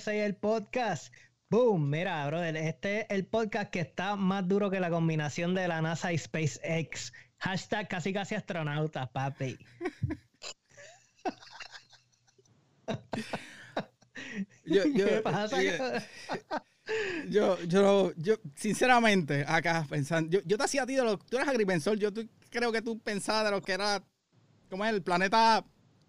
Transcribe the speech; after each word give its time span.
USA, 0.00 0.24
el 0.24 0.34
podcast. 0.34 1.12
Boom, 1.50 1.90
mira, 1.90 2.26
brother, 2.26 2.56
este 2.56 3.00
es 3.00 3.06
el 3.10 3.26
podcast 3.26 3.70
que 3.70 3.80
está 3.80 4.16
más 4.16 4.48
duro 4.48 4.70
que 4.70 4.80
la 4.80 4.88
combinación 4.88 5.54
de 5.54 5.68
la 5.68 5.82
NASA 5.82 6.12
y 6.12 6.18
SpaceX. 6.18 7.12
Hashtag 7.38 7.88
casi 7.88 8.12
casi 8.12 8.34
astronautas, 8.34 9.10
papi. 9.10 9.58
yo, 14.64 14.84
yo, 14.94 15.06
¿Qué 15.06 15.20
pasa? 15.22 15.58
Yo, 17.28 17.62
yo, 17.64 18.12
yo, 18.16 18.36
sinceramente, 18.56 19.44
acá 19.46 19.86
pensando, 19.88 20.30
yo, 20.30 20.40
yo 20.46 20.56
te 20.56 20.64
hacía 20.64 20.84
a 20.84 20.86
ti 20.86 20.94
de 20.94 21.02
lo, 21.02 21.18
tú 21.18 21.36
eres 21.36 21.48
agrimensor, 21.48 21.98
yo 21.98 22.10
creo 22.48 22.72
que 22.72 22.80
tú 22.80 22.98
pensabas 22.98 23.44
de 23.44 23.50
lo 23.50 23.60
que 23.60 23.72
era, 23.72 24.02
como 24.70 24.84
es 24.84 24.92
el 24.92 25.02
planeta 25.02 25.64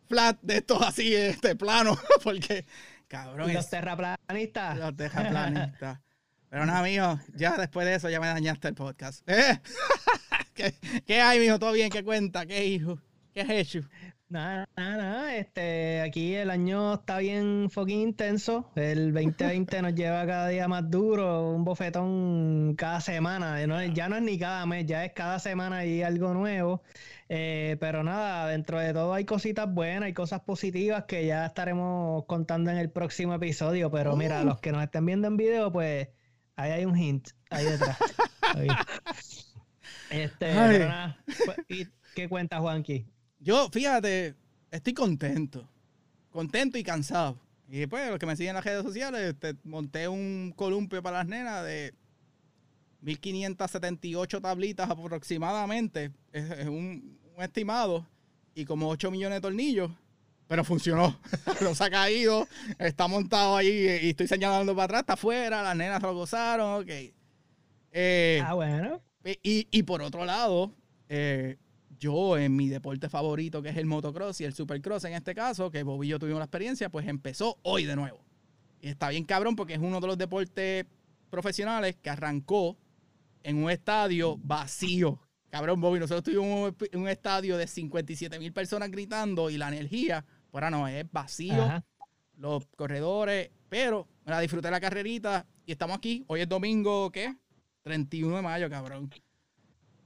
flat 0.08 0.40
de 0.42 0.58
estos 0.58 0.82
así, 0.82 1.14
este 1.14 1.56
plano, 1.56 1.98
porque, 2.24 2.66
cabrón. 3.12 3.54
Los 3.54 3.70
terraplanistas. 3.70 4.78
Los 4.78 4.96
terraplanistas. 4.96 6.00
Pero 6.50 6.66
nada, 6.66 6.82
mijo, 6.82 7.20
ya 7.36 7.58
después 7.58 7.86
de 7.86 7.96
eso 7.96 8.10
ya 8.10 8.20
me 8.20 8.28
dañaste 8.28 8.70
el 8.70 8.74
podcast. 8.74 9.22
¿Eh? 9.30 9.60
¿Qué, 10.54 10.74
¿Qué, 11.06 11.22
hay, 11.22 11.40
mijo? 11.40 11.60
¿Todo 11.60 11.74
bien? 11.74 11.90
¿Qué 11.90 12.04
cuenta? 12.04 12.46
¿Qué 12.46 12.66
hijo? 12.66 13.00
¿Qué 13.34 13.42
has 13.42 13.50
hecho? 13.50 13.82
Nada, 14.30 14.66
nada, 14.78 14.98
nada. 14.98 15.36
Este, 15.36 16.00
aquí 16.02 16.36
el 16.36 16.50
año 16.50 16.94
está 16.94 17.18
bien 17.18 17.70
fucking 17.70 18.00
intenso. 18.00 18.72
El 18.76 19.14
2020 19.14 19.82
nos 19.82 19.94
lleva 19.94 20.26
cada 20.26 20.48
día 20.48 20.70
más 20.70 20.90
duro, 20.90 21.52
un 21.52 21.66
bofetón 21.66 22.76
cada 22.78 23.02
semana. 23.02 23.60
ya 23.94 24.08
no 24.08 24.16
es 24.16 24.24
ni 24.24 24.40
cada 24.40 24.66
mes, 24.66 24.86
ya 24.86 25.04
es 25.04 25.12
cada 25.12 25.38
semana 25.40 25.86
y 25.86 26.02
algo 26.02 26.34
nuevo. 26.34 26.82
Eh, 27.34 27.78
pero 27.80 28.04
nada, 28.04 28.46
dentro 28.48 28.78
de 28.78 28.92
todo 28.92 29.14
hay 29.14 29.24
cositas 29.24 29.74
buenas, 29.74 30.04
hay 30.04 30.14
cosas 30.14 30.42
positivas 30.42 31.06
que 31.06 31.26
ya 31.26 31.46
estaremos 31.46 32.26
contando 32.26 32.72
en 32.72 32.78
el 32.78 32.92
próximo 32.92 33.34
episodio. 33.34 33.90
Pero 33.90 34.18
mira, 34.18 34.42
uh. 34.42 34.46
los 34.46 34.60
que 34.60 34.74
nos 34.74 34.84
estén 34.84 35.06
viendo 35.06 35.30
en 35.30 35.38
video, 35.38 35.72
pues 35.72 36.10
ahí 36.58 36.72
hay 36.72 36.84
un 36.84 36.98
hint, 36.98 37.30
ahí 37.50 37.66
detrás. 37.66 37.98
Este, 40.10 40.54
pero 40.54 40.90
nada. 40.90 41.24
Pues, 41.46 41.58
¿Y 41.70 41.88
qué 42.16 42.28
cuenta 42.28 42.60
Juanqui? 42.60 43.06
Yo, 43.40 43.70
fíjate, 43.72 44.36
estoy 44.70 44.94
contento. 44.94 45.66
Contento 46.32 46.78
y 46.78 46.84
cansado. 46.84 47.40
Y 47.70 47.80
después, 47.80 48.10
los 48.10 48.20
que 48.20 48.26
me 48.26 48.36
siguen 48.36 48.50
en 48.50 48.56
las 48.56 48.66
redes 48.66 48.84
sociales, 48.84 49.36
te 49.40 49.56
monté 49.64 50.10
un 50.10 50.54
columpio 50.54 51.02
para 51.02 51.20
las 51.20 51.28
nenas 51.28 51.64
de 51.64 51.94
1578 53.00 54.42
tablitas 54.42 54.90
aproximadamente. 54.90 56.12
Es, 56.34 56.68
un, 56.68 57.21
estimado. 57.44 58.06
Y 58.54 58.66
como 58.66 58.90
8 58.90 59.12
millones 59.12 59.38
de 59.38 59.42
tornillos. 59.42 59.92
Pero 60.48 60.64
funcionó. 60.64 61.18
no 61.62 61.76
se 61.76 61.84
ha 61.84 61.90
caído. 61.90 62.48
Está 62.78 63.08
montado 63.08 63.56
ahí 63.56 63.70
y 64.02 64.10
estoy 64.10 64.28
señalando 64.28 64.76
para 64.76 64.86
atrás. 64.86 65.00
Está 65.02 65.14
afuera. 65.14 65.64
Las 65.64 65.76
nenas 65.76 66.02
lo 66.02 66.14
gozaron. 66.14 66.82
Ok. 66.82 66.90
Eh, 67.92 68.42
ah, 68.46 68.54
bueno. 68.54 69.02
Y, 69.44 69.68
y 69.72 69.84
por 69.84 70.02
otro 70.02 70.26
lado, 70.26 70.74
eh, 71.08 71.58
yo 72.02 72.38
en 72.38 72.56
mi 72.56 72.68
deporte 72.68 73.10
favorito, 73.10 73.62
que 73.62 73.70
es 73.70 73.78
el 73.78 73.86
motocross 73.86 74.42
y 74.42 74.46
el 74.46 74.54
supercross 74.54 75.06
en 75.06 75.14
este 75.14 75.36
caso, 75.36 75.70
que 75.70 75.84
Bob 75.84 76.04
y 76.04 76.08
yo 76.08 76.18
tuvimos 76.18 76.40
la 76.40 76.46
experiencia, 76.46 76.90
pues 76.90 77.08
empezó 77.08 77.60
hoy 77.62 77.86
de 77.86 77.96
nuevo. 77.96 78.26
Y 78.82 78.90
está 78.90 79.10
bien 79.10 79.24
cabrón 79.24 79.56
porque 79.56 79.76
es 79.76 79.80
uno 79.80 80.00
de 80.00 80.08
los 80.08 80.18
deportes 80.18 80.86
profesionales 81.30 81.96
que 82.02 82.10
arrancó 82.10 82.76
en 83.44 83.64
un 83.64 83.70
estadio 83.70 84.38
vacío. 84.38 85.20
Cabrón, 85.52 85.80
Bobby, 85.80 86.00
nosotros 86.00 86.24
tuvimos 86.24 86.74
un, 86.94 87.08
estadio 87.08 87.58
de 87.58 87.68
57 87.68 88.40
mil 88.40 88.54
personas 88.54 88.90
gritando 88.90 89.50
y 89.50 89.58
la 89.58 89.68
energía, 89.68 90.26
pues 90.50 90.64
ahora 90.64 90.72
no, 90.72 90.88
es 90.88 91.06
vacío. 91.12 91.84
Los 92.38 92.66
corredores, 92.76 93.52
pero 93.70 94.08
me 94.26 94.32
la 94.32 94.40
disfruté 94.40 94.72
la 94.72 94.80
carrerita 94.80 95.46
y 95.66 95.74
estamos 95.74 95.98
aquí. 95.98 96.24
Hoy 96.28 96.42
es 96.42 96.50
domingo, 96.50 97.12
¿qué? 97.12 97.36
31 97.84 98.38
de 98.38 98.42
mayo, 98.42 98.70
cabrón 98.70 99.12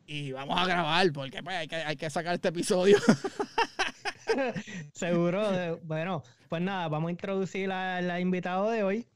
y 0.08 0.32
vamos 0.32 0.60
a 0.60 0.66
grabar 0.66 1.12
porque 1.12 1.42
pues, 1.42 1.56
hay, 1.56 1.68
que, 1.68 1.76
hay 1.76 1.96
que 1.96 2.10
sacar 2.10 2.36
este 2.36 2.50
episodio. 2.50 2.98
Seguro. 4.94 5.80
bueno, 5.84 6.24
pues 6.50 6.62
nada, 6.62 6.88
vamos 6.88 7.10
a 7.10 7.12
introducir 7.12 7.72
al 7.72 8.20
invitado 8.20 8.70
de 8.70 8.84
hoy. 8.84 9.08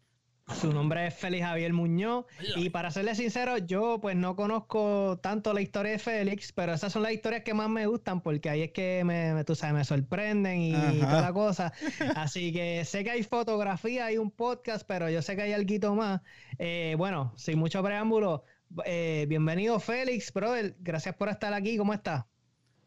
Su 0.53 0.73
nombre 0.73 1.07
es 1.07 1.13
Félix 1.13 1.45
Javier 1.45 1.73
Muñoz. 1.73 2.25
Y 2.55 2.69
para 2.69 2.91
serle 2.91 3.15
sincero, 3.15 3.57
yo 3.57 3.99
pues 4.01 4.15
no 4.15 4.35
conozco 4.35 5.19
tanto 5.21 5.53
la 5.53 5.61
historia 5.61 5.93
de 5.93 5.99
Félix, 5.99 6.51
pero 6.51 6.73
esas 6.73 6.91
son 6.91 7.03
las 7.03 7.13
historias 7.13 7.43
que 7.43 7.53
más 7.53 7.69
me 7.69 7.85
gustan 7.85 8.21
porque 8.21 8.49
ahí 8.49 8.63
es 8.63 8.71
que 8.71 9.03
me, 9.05 9.43
tú 9.45 9.55
sabes, 9.55 9.75
me 9.75 9.85
sorprenden 9.85 10.61
y, 10.61 10.73
toda 10.99 11.21
la 11.21 11.33
cosa. 11.33 11.73
Así 12.15 12.51
que 12.51 12.83
sé 12.85 13.03
que 13.03 13.11
hay 13.11 13.23
fotografía, 13.23 14.05
hay 14.05 14.17
un 14.17 14.31
podcast, 14.31 14.85
pero 14.87 15.09
yo 15.09 15.21
sé 15.21 15.35
que 15.35 15.43
hay 15.43 15.53
algo 15.53 15.95
más. 15.95 16.21
Eh, 16.57 16.95
bueno, 16.97 17.33
sin 17.37 17.59
mucho 17.59 17.83
preámbulo, 17.83 18.43
eh, 18.85 19.25
bienvenido 19.29 19.79
Félix, 19.79 20.33
brother. 20.33 20.75
Gracias 20.79 21.15
por 21.15 21.29
estar 21.29 21.53
aquí. 21.53 21.77
¿Cómo 21.77 21.93
está? 21.93 22.27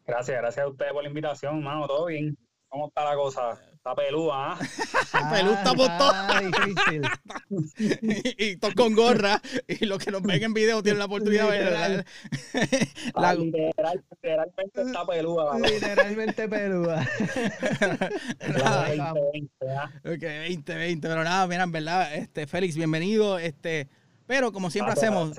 Gracias, 0.05 0.37
gracias 0.37 0.65
a 0.65 0.69
ustedes 0.69 0.91
por 0.91 1.03
la 1.03 1.09
invitación, 1.09 1.63
mano. 1.63 1.87
¿Todo 1.87 2.07
bien? 2.07 2.37
¿Cómo 2.67 2.87
está 2.87 3.05
la 3.05 3.15
cosa? 3.15 3.59
Está 3.83 3.95
peluda, 3.95 4.33
¿ah? 4.53 4.57
Peluda 5.33 5.57
está 5.57 5.73
por 5.73 5.89
todo. 5.97 6.13
difícil. 6.39 7.01
y, 8.37 8.51
y 8.51 8.57
con 8.57 8.95
gorra. 8.95 9.41
Y 9.67 9.85
los 9.85 9.99
que 9.99 10.09
nos 10.09 10.21
ven 10.21 10.41
en 10.41 10.53
video 10.53 10.81
tienen 10.81 10.99
la 10.99 11.05
oportunidad 11.05 11.51
de 11.51 11.57
ver. 11.59 12.05
La... 13.13 13.33
literalmente 13.33 14.81
está 14.83 15.05
peluda. 15.05 15.59
Literalmente 15.59 16.47
peluda. 16.47 17.05
2020, 18.39 19.69
¿ah? 19.77 19.91
Ok, 20.05 20.21
2020. 20.47 21.05
Pero 21.05 21.23
nada, 21.25 21.45
mira, 21.47 21.63
en 21.63 21.71
verdad, 21.73 22.15
este, 22.15 22.47
Félix, 22.47 22.77
bienvenido. 22.77 23.37
Este, 23.37 23.89
pero 24.25 24.53
como 24.53 24.69
siempre 24.69 24.93
hacemos, 24.93 25.33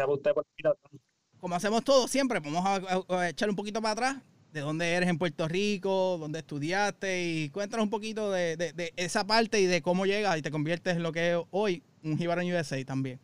como 1.40 1.54
hacemos 1.54 1.82
todo 1.82 2.08
siempre, 2.08 2.40
vamos 2.40 2.62
a, 3.08 3.26
echar 3.30 3.48
un 3.48 3.56
poquito 3.56 3.80
para 3.80 3.92
atrás 3.92 4.16
de 4.54 4.60
dónde 4.60 4.92
eres 4.94 5.08
en 5.08 5.18
Puerto 5.18 5.48
Rico, 5.48 6.16
dónde 6.16 6.38
estudiaste 6.38 7.24
y 7.24 7.50
cuéntanos 7.50 7.84
un 7.84 7.90
poquito 7.90 8.30
de, 8.30 8.92
esa 8.96 9.26
parte 9.26 9.60
y 9.60 9.66
de 9.66 9.82
cómo 9.82 10.06
llegas 10.06 10.38
y 10.38 10.42
te 10.42 10.52
conviertes 10.52 10.96
en 10.96 11.02
lo 11.02 11.10
que 11.10 11.32
es 11.32 11.38
hoy 11.50 11.82
un 12.04 12.16
Jibarón 12.16 12.46
USA 12.46 12.82
también. 12.84 13.18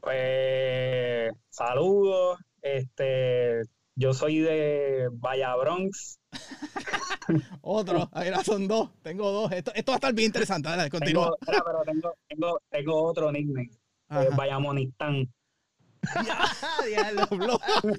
Pues 0.00 1.32
saludos, 1.48 2.38
este, 2.60 3.62
yo 3.96 4.12
soy 4.12 4.40
de 4.40 5.08
Valla 5.12 5.56
Bronx. 5.56 6.18
Otro, 7.62 8.10
ahora 8.12 8.44
son 8.44 8.68
dos, 8.68 8.90
tengo 9.02 9.30
dos. 9.30 9.50
Esto, 9.52 9.72
esto 9.74 9.92
va 9.92 9.96
a 9.96 9.96
estar 9.96 10.12
bien 10.12 10.26
interesante, 10.26 10.68
dale, 10.68 10.90
continúa. 10.90 11.34
Tengo, 11.46 11.64
pero 11.64 11.82
tengo, 11.86 12.14
tengo, 12.28 12.60
tengo 12.68 13.02
otro 13.02 13.32
nickname 13.32 13.70
eh, 14.10 14.28
Vallamonistán. 14.36 15.26
Diablo, 16.86 17.26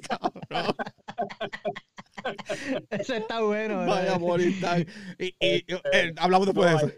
cabrón. 0.07 0.75
Eso 2.89 3.13
está 3.13 3.41
bueno. 3.41 3.85
Vallamonistán. 3.85 4.85
Y, 5.17 5.25
y, 5.25 5.33
este, 5.39 5.81
eh, 5.93 6.13
hablamos 6.17 6.47
después 6.47 6.69
de 6.69 6.77
eso. 6.77 6.91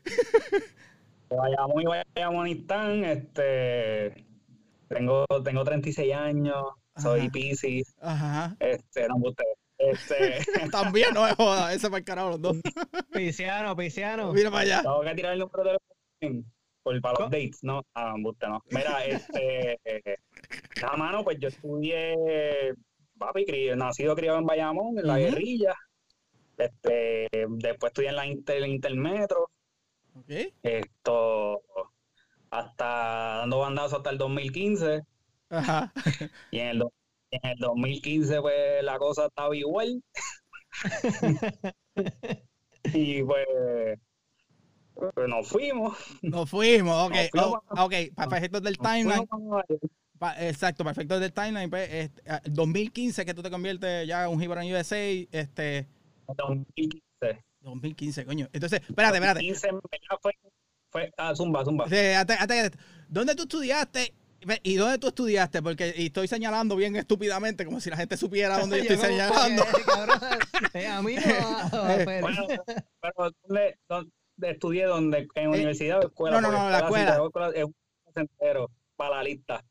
Vayamos 1.29 1.81
y 1.81 1.85
Vallamonistán, 1.85 3.03
este. 3.05 4.25
Tengo, 4.89 5.25
tengo 5.43 5.63
36 5.63 6.13
años, 6.13 6.63
soy 6.97 7.29
Pisces. 7.29 7.95
Ajá. 8.01 8.55
Este, 8.59 9.07
no 9.07 9.15
usted. 9.17 9.43
Este... 9.77 10.39
También 10.71 11.13
no 11.13 11.27
es 11.27 11.35
joda, 11.35 11.73
ese 11.73 11.87
para 11.87 11.97
el 11.99 12.05
carajo 12.05 12.29
los 12.29 12.41
dos. 12.41 12.57
Pisciano, 13.11 13.75
Pisciano. 13.75 14.31
Mira 14.33 14.51
para 14.51 14.61
allá. 14.61 14.81
Tengo 14.81 15.01
que 15.01 15.15
tirar 15.15 15.33
el 15.33 15.39
número 15.39 15.63
de 15.63 15.71
los 15.73 15.81
por, 16.83 17.01
para 17.01 17.19
los 17.19 17.31
dates, 17.31 17.63
¿no? 17.63 17.81
Ah, 17.95 18.13
usted 18.23 18.47
no. 18.47 18.61
Mira, 18.69 19.05
este, 19.05 19.79
nada 20.81 20.97
mano, 20.97 21.23
pues 21.23 21.37
yo 21.39 21.47
estudié, 21.47 22.73
papi, 23.17 23.45
nacido 23.75 24.15
criado 24.15 24.39
en 24.39 24.45
Bayamón, 24.45 24.97
en 24.97 25.07
la 25.07 25.17
guerrilla. 25.17 25.73
Este, 26.57 27.27
después 27.49 27.91
estudié 27.91 28.09
en 28.09 28.15
la 28.15 28.25
Inter, 28.25 28.67
Intermetro. 28.67 29.49
Okay. 30.15 30.53
Esto, 30.61 31.61
hasta 32.51 33.37
dando 33.39 33.59
bandazos 33.59 33.97
hasta 33.97 34.11
el 34.11 34.17
2015. 34.17 35.01
Ajá. 35.49 35.91
Y 36.51 36.59
en 36.59 36.67
el, 36.67 36.83
en 37.31 37.49
el 37.51 37.57
2015, 37.57 38.41
pues 38.41 38.83
la 38.83 38.97
cosa 38.99 39.25
estaba 39.25 39.55
igual. 39.55 40.03
y 42.93 43.23
pues 43.23 43.47
pero 44.95 45.27
nos 45.27 45.47
fuimos. 45.47 45.97
Nos 46.21 46.49
fuimos, 46.49 47.07
ok. 47.07 47.15
Oh, 47.39 47.61
ok, 47.85 47.93
para 48.15 48.37
efectos 48.37 48.61
del 48.61 48.77
timeline. 48.77 49.27
Exacto, 50.39 50.83
para 50.83 50.93
efectos 50.93 51.19
del 51.19 51.33
timeline. 51.33 51.69
Pues, 51.69 52.11
2015 52.45 53.21
este, 53.21 53.25
que 53.25 53.33
tú 53.33 53.41
te 53.41 53.49
conviertes 53.51 54.07
ya 54.07 54.25
en 54.25 54.31
un 54.31 54.41
Hebron 54.41 54.65
USA. 54.71 54.97
Este, 54.97 55.87
2015. 56.27 57.01
2015, 57.61 58.25
coño. 58.25 58.49
Entonces, 58.51 58.81
espérate, 58.87 59.17
espérate. 59.17 59.39
2015 59.47 59.69
fue, 60.21 60.31
fue 60.89 61.11
ah, 61.17 61.33
zumba, 61.35 61.63
zumba. 61.63 61.85
¿Dónde 63.09 63.35
tú 63.35 63.43
estudiaste 63.43 64.13
¿Y 64.63 64.75
dónde 64.75 64.97
tú 64.97 65.07
estudiaste? 65.07 65.61
Porque 65.61 65.93
y 65.95 66.07
estoy 66.07 66.27
señalando 66.27 66.75
bien 66.75 66.95
estúpidamente, 66.95 67.65
como 67.65 67.79
si 67.79 67.89
la 67.89 67.97
gente 67.97 68.17
supiera 68.17 68.59
dónde 68.59 68.77
yo 68.77 68.83
estoy 68.93 68.97
señalando. 68.97 69.63
porque, 69.71 69.83
cabrón, 69.85 70.19
eh, 70.73 70.87
a 70.87 71.01
mí 71.01 71.15
no. 71.15 71.89
Eh, 71.89 72.03
pero- 72.05 72.21
Bueno, 72.21 72.47
pero 73.01 73.31
¿dónde, 73.47 73.77
dónde 73.87 74.11
estudié 74.41 74.85
donde 74.85 75.27
en 75.35 75.49
universidad 75.49 75.99
o 75.99 76.07
escuela? 76.07 76.37
Eh, 76.37 76.41
no, 76.41 76.51
no, 76.51 76.59
no, 76.59 76.69
la 76.69 76.79
escuela. 76.79 77.19
es 77.55 77.63
un 77.63 77.73
entero 78.15 78.69
para 78.95 79.17
la 79.17 79.23
lista. 79.23 79.63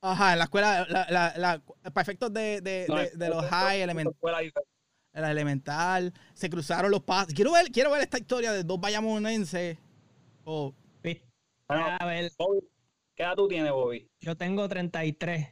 Ajá, 0.00 0.32
en 0.32 0.38
la 0.38 0.44
escuela, 0.44 0.86
la, 0.88 1.06
la, 1.10 1.34
la- 1.36 1.62
para 1.92 2.02
efectos 2.02 2.32
de, 2.32 2.60
de, 2.60 2.86
No, 2.88 2.96
de, 2.96 3.10
de 3.16 3.28
los 3.28 3.44
high, 3.46 3.78
es 3.78 3.84
element, 3.84 4.10
escuela 4.10 4.38
diferente. 4.40 4.70
la 5.12 5.30
elemental, 5.30 6.12
se 6.34 6.48
cruzaron 6.48 6.90
los 6.90 7.02
pasos. 7.02 7.34
Quiero 7.34 7.52
ver, 7.52 7.66
quiero 7.72 7.90
ver 7.90 8.02
esta 8.02 8.18
historia 8.18 8.52
de 8.52 8.62
dos 8.62 8.80
bayamonenses. 8.80 9.76
Oh, 10.44 10.72
A 11.68 12.06
ver, 12.06 12.30
Bobby, 12.38 12.60
¿qué 13.16 13.22
edad 13.24 13.34
tú 13.34 13.48
tienes, 13.48 13.72
Bobby? 13.72 14.08
yo 14.20 14.36
tengo 14.36 14.68
33. 14.68 15.48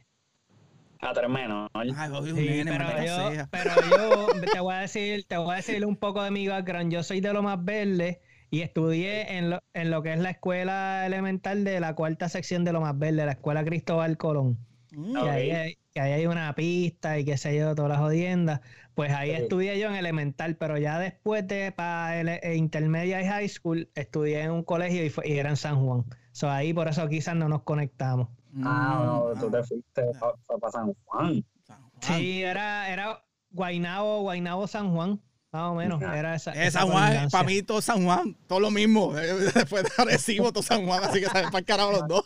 A 0.99 1.13
tres 1.13 1.29
menos. 1.29 1.69
¿no? 1.73 1.81
ay, 1.95 2.09
Bobby, 2.09 2.31
un 2.31 2.37
Sí, 2.37 2.45
nene, 2.47 2.71
pero, 2.71 3.05
yo, 3.05 3.31
sea. 3.31 3.49
pero 3.51 3.71
yo 3.91 4.27
te 4.51 4.59
voy 4.59 4.73
a 4.73 4.77
decir, 4.79 5.25
te 5.27 5.37
voy 5.37 5.53
a 5.53 5.57
decir 5.57 5.85
un 5.85 5.95
poco 5.97 6.23
de 6.23 6.31
mi 6.31 6.47
background. 6.47 6.91
Yo 6.91 7.03
soy 7.03 7.21
de 7.21 7.33
lo 7.33 7.43
más 7.43 7.63
verde 7.63 8.21
y 8.49 8.61
estudié 8.61 9.37
en 9.37 9.49
lo, 9.49 9.59
en 9.73 9.91
lo 9.91 10.01
que 10.03 10.13
es 10.13 10.19
la 10.19 10.31
escuela 10.31 11.05
elemental 11.05 11.63
de 11.63 11.79
la 11.79 11.95
cuarta 11.95 12.29
sección 12.29 12.63
de 12.65 12.73
lo 12.73 12.81
más 12.81 12.97
verde, 12.97 13.25
la 13.25 13.33
escuela 13.33 13.63
Cristóbal 13.65 14.17
Colón. 14.17 14.57
Mm, 14.91 15.13
Que, 15.13 15.19
Ok. 15.19 15.29
ahí 15.29 15.51
hay, 15.51 15.77
que 15.93 15.99
ahí 16.01 16.11
hay 16.13 16.27
una 16.27 16.53
pista 16.55 17.17
y 17.19 17.25
qué 17.25 17.37
sé 17.37 17.55
yo, 17.57 17.75
todas 17.75 17.89
las 17.89 17.99
jodiendas. 17.99 18.61
Pues 18.95 19.11
ahí 19.11 19.31
estudié 19.31 19.77
yo 19.79 19.89
en 19.89 19.95
elemental, 19.95 20.55
pero 20.57 20.77
ya 20.77 20.97
después 20.99 21.47
de 21.47 21.71
para 21.71 22.19
el, 22.19 22.29
el 22.29 22.55
intermedia 22.57 23.21
y 23.21 23.25
high 23.25 23.47
school, 23.49 23.89
estudié 23.95 24.41
en 24.43 24.51
un 24.51 24.63
colegio 24.63 25.03
y, 25.05 25.09
fue- 25.09 25.27
y 25.27 25.37
era 25.37 25.49
en 25.49 25.57
San 25.57 25.83
Juan. 25.85 26.05
So, 26.31 26.49
ahí 26.49 26.73
por 26.73 26.87
eso 26.87 27.07
quizás 27.07 27.35
no 27.35 27.49
nos 27.49 27.63
conectamos. 27.63 28.29
Ah, 28.61 29.03
no, 29.05 29.35
mm, 29.35 29.39
tú 29.39 29.51
te 29.51 29.63
fuiste 29.63 30.01
para 30.19 30.71
San 30.71 30.93
Juan. 31.05 31.43
San 31.65 31.81
Juan. 31.89 32.01
Sí, 32.01 32.41
era, 32.43 32.89
era 32.91 33.23
Guainabo, 33.51 34.21
Guainabo 34.21 34.67
San 34.67 34.93
Juan, 34.93 35.21
más 35.57 35.71
o 35.71 35.75
menos. 35.75 36.01
Era 36.01 36.35
esa, 36.35 36.51
Es 36.51 36.69
esa 36.69 36.79
San 36.81 36.89
Juan, 36.89 37.03
colindancia. 37.05 37.39
para 37.39 37.47
mí 37.47 37.61
todo 37.63 37.81
San 37.81 38.05
Juan, 38.05 38.37
todo 38.47 38.59
lo 38.59 38.71
mismo. 38.71 39.13
Después 39.55 39.83
de 39.83 39.89
Arecibo, 39.97 40.51
todo 40.51 40.63
San 40.63 40.85
Juan, 40.85 41.03
así 41.03 41.19
que 41.19 41.25
saben 41.25 41.45
para 41.45 41.59
el 41.59 41.65
carajo 41.65 41.91
los 41.93 42.07
dos. 42.07 42.25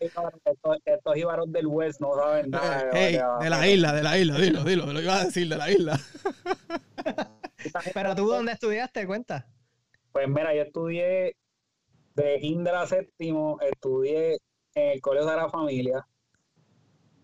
Estos, 0.00 0.24
estos 0.84 1.14
jíbaros 1.14 1.50
del 1.52 1.66
West 1.66 2.00
no 2.00 2.14
saben 2.14 2.50
nada. 2.50 2.90
Hey, 2.92 3.18
de 3.40 3.50
la 3.50 3.66
isla, 3.68 3.92
de 3.92 4.02
la 4.02 4.18
isla, 4.18 4.38
dilo, 4.38 4.64
dilo, 4.64 4.86
lo 4.92 5.00
iba 5.00 5.20
a 5.20 5.24
decir 5.24 5.48
de 5.48 5.56
la 5.56 5.70
isla. 5.70 5.98
Pero 7.94 8.14
tú, 8.14 8.26
¿dónde 8.26 8.52
estudiaste? 8.52 9.06
Cuenta. 9.06 9.46
Pues 10.12 10.28
mira, 10.28 10.54
yo 10.54 10.62
estudié 10.62 11.36
de 12.14 12.38
kinder 12.40 12.74
a 12.74 12.86
séptimo, 12.86 13.58
estudié 13.60 14.38
en 14.74 14.90
el 14.92 15.00
Colegio 15.00 15.30
de 15.30 15.36
la 15.36 15.48
Familia. 15.48 16.06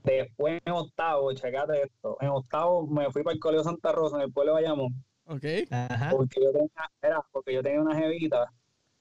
Después 0.04 0.60
en 0.64 0.72
octavo, 0.72 1.32
checate 1.32 1.82
esto, 1.82 2.16
en 2.20 2.28
octavo 2.28 2.86
me 2.86 3.10
fui 3.12 3.22
para 3.22 3.34
el 3.34 3.40
Colegio 3.40 3.64
Santa 3.64 3.92
Rosa 3.92 4.16
en 4.16 4.22
el 4.22 4.32
pueblo 4.32 4.56
de 4.56 4.62
Bayamón, 4.62 5.04
Ok. 5.26 5.44
Ajá. 5.70 6.10
porque 6.10 6.40
yo 6.42 6.52
tenía, 6.52 6.90
era, 7.00 7.20
porque 7.30 7.54
yo 7.54 7.62
tenía 7.62 7.80
una 7.80 7.96
jevita. 7.96 8.52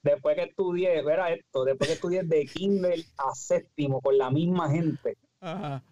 Después 0.02 0.36
que 0.36 0.42
estudié, 0.44 0.98
era 0.98 1.30
esto, 1.32 1.64
después 1.64 1.88
que 1.88 1.94
estudié 1.94 2.22
de 2.24 2.44
kinder 2.46 2.98
a 3.18 3.34
séptimo 3.34 4.00
con 4.00 4.16
la 4.18 4.30
misma 4.30 4.68
gente, 4.70 5.16
Ajá. 5.40 5.82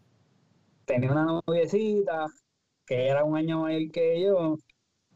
tenía 0.85 1.11
una 1.13 1.41
noviecita 1.47 2.27
que 2.87 3.07
era 3.09 3.25
un 3.25 3.37
año 3.37 3.63
mayor 3.63 3.91
que 3.93 4.21
yo 4.23 4.57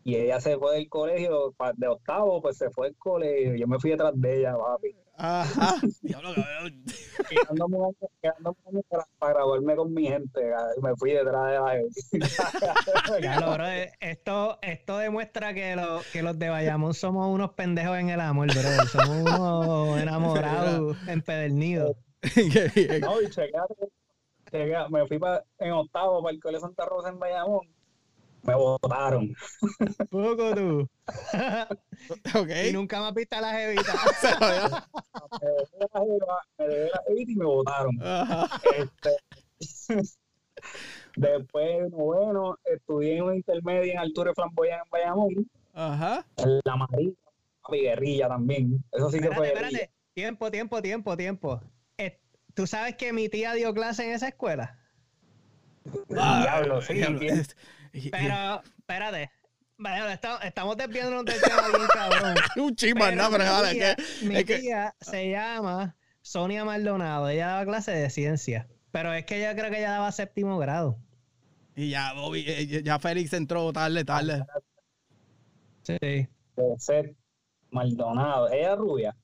y 0.05 0.17
ella 0.17 0.41
se 0.41 0.57
fue 0.59 0.75
del 0.77 0.89
colegio 0.89 1.55
de 1.77 1.89
octavo 1.89 2.41
pues 2.41 2.57
se 2.59 2.71
fue 2.71 2.89
del 2.89 2.97
colegio 2.97 3.57
yo 3.57 3.67
me 3.67 3.81
fui 3.81 3.91
detrás 3.91 4.13
de 4.15 4.39
ella 4.39 4.57
papi 4.57 4.95
Ajá. 5.17 5.77
Diablo, 6.03 6.35
cabrón. 6.35 6.83
quedándome 7.29 7.77
un 7.77 7.85
año, 7.85 8.11
quedándome 8.21 8.57
un 8.65 8.77
año 8.77 8.83
para, 8.89 9.05
para 9.19 9.33
graduarme 9.35 9.77
con 9.77 9.95
mi 9.95 10.07
gente 10.09 10.41
me 10.83 10.95
fui 10.97 11.13
detrás 11.13 11.47
de 11.47 11.53
la 11.53 13.21
Ya 13.23 13.41
lo, 13.41 13.53
bro, 13.53 13.67
eh, 13.69 13.93
esto, 14.01 14.59
esto 14.63 14.99
demuestra 14.99 15.55
que, 15.55 15.77
lo- 15.77 16.01
que 16.13 16.23
los 16.23 16.39
de 16.39 16.49
Bayamón 16.49 16.95
somos 16.95 17.33
unos 17.33 17.53
pendejos 17.53 17.97
en 17.99 18.11
el 18.11 18.21
amor, 18.21 18.49
bro. 18.49 18.87
Somos 18.89 19.09
unos 19.23 20.01
enamorados 20.01 20.97
empedernidos. 21.09 21.97
no 23.01 23.23
y 23.23 23.29
chequeate, 23.31 23.75
chequea- 24.51 24.89
me 24.89 25.07
fui 25.07 25.19
pa- 25.19 25.45
en 25.59 25.73
octavo 25.73 26.23
para 26.23 26.35
el 26.35 26.41
colegio 26.41 26.67
Santa 26.67 26.87
Rosa 26.87 27.11
en 27.11 27.19
Bayamón 27.19 27.69
me 28.47 28.55
votaron 28.55 29.35
Poco 30.11 30.55
tú. 30.55 30.89
ok. 32.39 32.51
y 32.69 32.73
nunca 32.73 33.01
más 33.01 33.15
viste 33.15 33.37
a 33.37 33.41
la 33.41 33.53
jevita. 33.53 33.93
Me 35.41 35.49
dejé 35.49 36.19
la 36.19 37.03
jevita 37.07 37.33
y 37.33 37.37
me 37.37 37.45
votaron. 37.45 37.99
Este, 38.79 39.17
después, 41.17 41.91
bueno, 41.91 42.57
estudié 42.65 43.17
en 43.19 43.23
una 43.25 43.37
intermedia 43.37 43.93
en 43.95 43.99
Altura 43.99 44.31
de 44.31 44.35
Flamboyán 44.35 44.81
en 44.85 44.91
Bayamón, 44.91 45.51
Ajá. 45.73 46.27
en 46.37 46.61
La 46.65 46.77
Marina, 46.77 47.13
y 47.71 47.81
guerrilla 47.81 48.29
también. 48.29 48.85
Eso 48.93 49.11
sí 49.11 49.19
que 49.19 49.25
Espérate, 49.27 49.37
fue 49.37 49.47
guerrilla. 49.49 49.79
espérate. 49.79 49.95
Tiempo, 50.15 50.51
tiempo, 50.51 50.83
tiempo, 50.83 51.17
tiempo. 51.17 51.61
Eh, 51.99 52.21
¿Tú 52.55 52.67
sabes 52.67 52.95
que 52.97 53.13
mi 53.13 53.29
tía 53.29 53.53
dio 53.55 53.75
clase 53.75 54.05
en 54.07 54.13
esa 54.13 54.29
escuela? 54.29 54.79
Diablo, 56.09 56.81
sí, 56.83 56.95
Diablo. 56.95 57.21
Pero, 58.11 58.63
espérate. 58.79 59.31
Vaya, 59.77 60.13
estamos, 60.13 60.45
estamos 60.45 60.77
desviándonos 60.77 61.25
del 61.25 61.41
tema 61.41 61.69
bien 61.69 61.89
cabrón. 61.93 62.35
Un 62.57 62.77
chisma, 62.77 63.11
no, 63.11 63.29
pero 63.31 63.45
mi 63.45 63.71
tía, 63.73 63.97
que. 63.97 64.27
mi 64.27 64.45
que- 64.45 64.59
tía 64.59 64.95
se 65.01 65.31
llama 65.31 65.97
Sonia 66.23 66.65
Maldonado. 66.65 67.29
Ella 67.29 67.49
daba 67.49 67.65
clase 67.65 67.91
de 67.93 68.09
ciencia. 68.11 68.69
Pero 68.93 69.13
es 69.13 69.25
que 69.25 69.43
yo 69.43 69.51
creo 69.57 69.71
que 69.71 69.79
ella 69.79 69.91
daba 69.91 70.13
séptimo 70.13 70.59
grado. 70.59 70.97
Y 71.75 71.91
ya, 71.91 72.13
Bobby, 72.13 72.45
eh, 72.47 72.83
ya 72.85 73.01
Félix 73.01 73.33
entró 73.33 73.73
tarde, 73.73 74.05
tarde. 74.05 74.45
Sí. 75.83 75.97
de 76.01 76.29
ser 76.79 77.15
Maldonado. 77.71 78.49
Ella 78.53 78.73
es 78.73 78.79
rubia. 78.79 79.17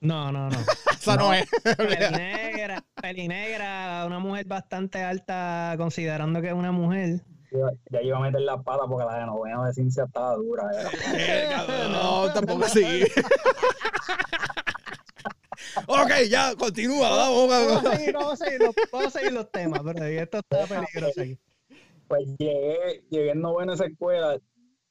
No, 0.00 0.30
no, 0.32 0.48
no. 0.48 0.58
Esa 0.92 1.16
no, 1.16 1.28
No. 1.28 1.34
es. 1.34 1.48
Pelinegra, 1.76 2.84
pelinegra, 2.94 4.04
una 4.06 4.18
mujer 4.20 4.46
bastante 4.46 5.02
alta 5.02 5.74
considerando 5.76 6.40
que 6.40 6.48
es 6.48 6.54
una 6.54 6.70
mujer. 6.72 7.22
Ya, 7.90 8.00
iba 8.02 8.16
a 8.16 8.20
meter 8.20 8.40
la 8.42 8.62
pata 8.62 8.84
porque 8.88 9.04
la 9.04 9.18
de 9.20 9.26
novena 9.26 9.66
de 9.66 9.72
ciencia 9.72 10.04
estaba 10.04 10.34
dura. 10.36 10.64
Eh, 11.14 11.48
no, 11.90 12.32
tampoco 12.32 12.64
así. 12.64 13.04
ok, 15.86 16.10
ya, 16.28 16.54
continúa, 16.56 17.08
vamos, 17.10 17.48
Vamos 17.48 17.70
a 17.70 17.74
vamos. 17.82 17.96
seguir, 17.98 18.14
vamos 18.14 18.32
a 18.32 18.36
seguir 18.44 18.60
los, 18.62 18.74
vamos 18.92 19.06
a 19.06 19.10
seguir 19.18 19.32
los 19.32 19.50
temas, 19.50 19.80
pero 19.84 20.04
esto 20.04 20.38
está 20.38 20.66
peligroso 20.66 21.20
aquí. 21.20 21.38
Pues 22.08 22.28
llegué, 22.38 23.04
llegué 23.10 23.30
en 23.32 23.40
novena 23.40 23.72
a 23.72 23.74
esa 23.76 23.86
escuela, 23.86 24.38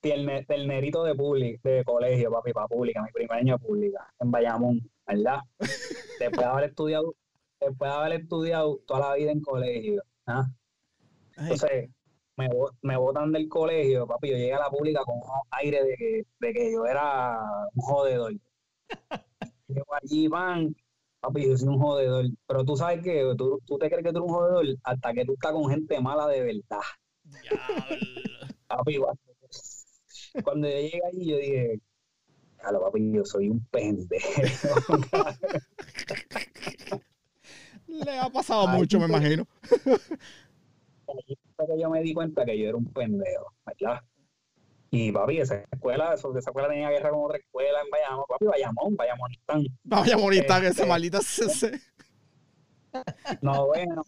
terne- 0.01 0.45
ternerito 0.47 1.03
de 1.03 1.15
public, 1.15 1.61
de 1.63 1.83
colegio, 1.83 2.31
papi, 2.31 2.53
para 2.53 2.67
pública, 2.67 3.01
mi 3.01 3.11
primer 3.11 3.37
año 3.39 3.57
de 3.57 3.65
pública, 3.65 4.13
en 4.19 4.31
Bayamón, 4.31 4.89
¿verdad? 5.05 5.39
Después 6.19 6.37
de 6.37 6.45
haber 6.45 6.69
estudiado, 6.69 7.15
después 7.59 7.91
de 7.91 7.97
haber 7.97 8.13
estudiado 8.21 8.79
toda 8.87 9.09
la 9.09 9.15
vida 9.15 9.31
en 9.31 9.41
colegio, 9.41 10.01
¿ah? 10.27 10.45
Entonces, 11.37 11.89
me, 12.39 12.50
me 12.81 12.98
botan 12.98 13.31
del 13.34 13.50
colegio, 13.50 14.08
papi, 14.08 14.29
yo 14.29 14.38
llegué 14.38 14.53
a 14.53 14.60
la 14.60 14.69
pública 14.69 15.01
con 15.03 15.15
un 15.15 15.24
aire 15.51 15.84
de 15.84 15.96
que, 15.96 16.25
de 16.39 16.53
que 16.53 16.72
yo 16.72 16.86
era 16.86 17.38
un 17.74 17.81
jodedor. 17.81 18.34
Llego 19.67 19.93
allí, 19.93 20.27
van, 20.27 20.75
papi, 21.19 21.48
yo 21.48 21.58
soy 21.58 21.67
un 21.67 21.79
jodedor. 21.79 22.25
Pero 22.48 22.63
tú 22.63 22.77
sabes 22.77 23.03
que 23.03 23.34
tú, 23.38 23.60
tú 23.65 23.77
te 23.77 23.89
crees 23.89 24.03
que 24.03 24.13
tú 24.13 24.19
eres 24.19 24.29
un 24.29 24.36
jodedor 24.36 24.65
hasta 24.84 25.13
que 25.13 25.25
tú 25.25 25.34
estás 25.34 25.51
con 25.51 25.69
gente 25.69 26.00
mala 26.00 26.27
de 26.27 26.41
verdad. 26.41 26.79
diablo. 27.24 27.65
Papi, 28.67 29.00
cuando, 30.43 30.67
yo 30.67 30.75
llegué 30.75 31.01
allí, 31.12 31.25
yo 31.25 31.38
dije, 31.38 31.81
claro, 32.58 32.81
papi, 32.81 33.12
yo 33.12 33.25
soy 33.25 33.50
un 33.50 33.65
pendejo. 33.65 34.41
Le 37.88 38.19
ha 38.19 38.29
pasado 38.29 38.67
Ay, 38.67 38.77
mucho, 38.77 39.00
me 39.00 39.08
imagino. 39.08 39.48
Que 41.67 41.79
yo 41.79 41.89
me 41.89 42.01
di 42.01 42.13
cuenta 42.13 42.45
que 42.45 42.57
yo 42.57 42.67
era 42.69 42.77
un 42.77 42.85
pendejo, 42.85 43.53
¿verdad? 43.65 44.01
Y 44.91 45.11
papi, 45.11 45.39
esa 45.39 45.63
escuela, 45.71 46.13
esa 46.13 46.27
escuela 46.39 46.67
tenía 46.69 46.89
guerra 46.89 47.11
con 47.11 47.25
otra 47.25 47.37
escuela 47.37 47.79
en 47.83 47.89
Bayamón, 47.91 48.25
papi, 48.27 48.45
Bayamón, 48.45 48.95
morir, 50.17 50.41
que 50.61 50.67
esa 50.67 50.81
Este. 50.81 50.85
maldita. 50.89 51.21
se- 51.21 51.49
se- 51.49 51.79
noveno, 53.41 54.03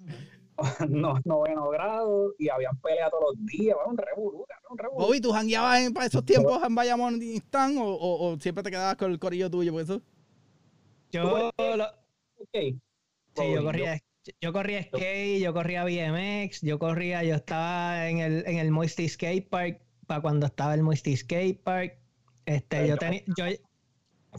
no, 0.90 1.20
noveno 1.24 1.70
grado, 1.70 2.34
y 2.40 2.50
habían 2.50 2.76
pelea 2.78 3.10
todos 3.10 3.36
los 3.36 3.46
días, 3.46 3.76
era 3.80 3.86
un 3.86 3.98
revolú, 3.98 4.46
era 4.50 4.60
un 4.70 4.78
revolú. 4.78 5.06
Bobby, 5.08 5.22
¿tú 5.22 5.32
jangueabas 5.32 5.82
en, 5.82 5.94
para 5.94 6.06
esos 6.08 6.26
tiempos 6.26 6.62
en 6.64 6.74
Bayamón 6.76 7.22
Instant 7.22 7.78
o, 7.78 7.84
o, 7.84 8.32
o 8.34 8.40
siempre 8.40 8.64
te 8.64 8.72
quedabas 8.72 8.96
con 8.96 9.12
el 9.12 9.20
corillo 9.20 9.50
tuyo? 9.50 9.72
Por 9.72 9.82
eso? 9.84 10.02
Yo, 11.12 11.24
lo- 11.24 11.86
Ok. 12.38 12.48
sí, 12.54 12.80
yo 13.36 13.64
corría, 13.64 13.96
yo 13.96 14.02
corría 14.54 14.84
skate, 14.84 15.42
yo 15.42 15.54
corría 15.54 15.84
BMX, 15.84 16.62
yo 16.62 16.80
corría, 16.80 17.24
yo 17.24 17.36
estaba 17.36 18.08
en 18.10 18.20
el, 18.20 18.44
en 18.48 18.58
el 18.58 18.72
Moisty 18.72 19.08
Skate 19.10 19.50
Park 19.50 19.82
para 20.08 20.22
cuando 20.22 20.46
estaba 20.46 20.74
el 20.74 20.84
Moisty 20.84 21.16
Skate 21.18 21.62
Park. 21.64 21.98
Este, 22.46 22.68
Pero 22.78 22.86
yo 22.88 22.94
yo- 22.94 22.98
tenía, 22.98 23.22
yo 23.28 23.46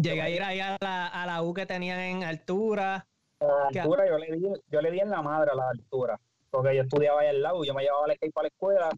llegué 0.01 0.23
a 0.23 0.31
ir 0.31 0.43
ahí 0.43 0.61
a 0.61 0.77
la, 0.81 1.07
a 1.09 1.27
la 1.27 1.43
U 1.43 1.53
que 1.55 1.67
tenían 1.67 1.99
en 2.01 2.25
altura. 2.25 3.07
la 3.41 3.69
altura 3.83 4.07
yo 4.09 4.19
le, 4.19 4.37
di, 4.37 4.43
yo 4.71 4.81
le 4.81 4.91
di 4.91 5.01
en 5.01 5.11
la 5.11 5.23
madre 5.23 5.51
a 5.53 5.55
la 5.55 5.69
altura, 5.71 6.21
porque 6.51 6.77
yo 6.77 6.83
estudiaba 6.83 7.21
ahí 7.21 7.29
al 7.29 7.43
lado, 7.43 7.65
yo 7.65 7.75
me 7.75 7.83
llevaba 7.83 8.07
el 8.07 8.17
skate 8.17 8.33
para 8.33 8.45
la 8.45 8.49
escuela 8.49 8.91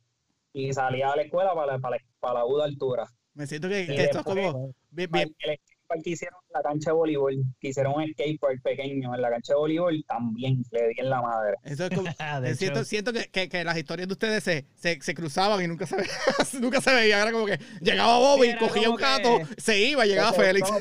y 0.52 0.72
salía 0.72 1.10
de 1.10 1.16
la 1.16 1.22
escuela 1.22 1.54
para, 1.54 1.78
para, 1.78 1.96
para 2.20 2.34
la 2.40 2.46
U 2.46 2.56
de 2.58 2.64
altura. 2.64 3.08
Me 3.34 3.46
siento 3.46 3.68
que, 3.68 3.82
esto 3.82 4.18
es 4.18 4.24
como. 4.24 4.74
bien- 4.90 5.10
bien- 5.10 5.34
El 5.40 5.58
que 6.02 6.10
hicieron 6.10 6.38
en 6.48 6.52
la 6.54 6.62
cancha 6.62 6.90
de 6.90 6.94
voleibol, 6.96 7.34
que 7.60 7.68
hicieron 7.68 7.94
un 7.94 8.06
skatepark 8.12 8.62
pequeño 8.62 9.14
en 9.14 9.20
la 9.22 9.30
cancha 9.30 9.52
de 9.52 9.58
voleibol, 9.58 10.04
también 10.08 10.62
le 10.70 10.88
di 10.88 10.94
en 10.98 11.10
la 11.10 11.22
madre. 11.22 11.56
Eso 11.62 11.84
es 11.86 11.90
como, 11.90 12.02
De 12.42 12.50
eh, 12.50 12.84
siento 12.84 13.12
que, 13.12 13.28
que- 13.30 13.48
que 13.48 13.62
las 13.64 13.76
historias 13.76 14.08
de 14.08 14.12
ustedes 14.12 14.42
se, 14.42 14.66
se, 14.74 15.00
se 15.00 15.14
cruzaban 15.14 15.62
y 15.62 15.68
nunca 15.68 15.86
se, 15.86 15.96
ve- 15.96 16.08
nunca 16.60 16.80
se 16.80 16.92
veía. 16.94 17.22
Era 17.22 17.32
como 17.32 17.46
que 17.46 17.58
llegaba 17.80 18.18
Bobby, 18.18 18.50
Sí, 18.52 18.56
cogía 18.58 18.90
un 18.90 18.96
gato, 18.96 19.38
que- 19.38 19.60
se 19.60 19.78
iba, 19.78 20.04
llegaba 20.06 20.32
Félix. 20.32 20.68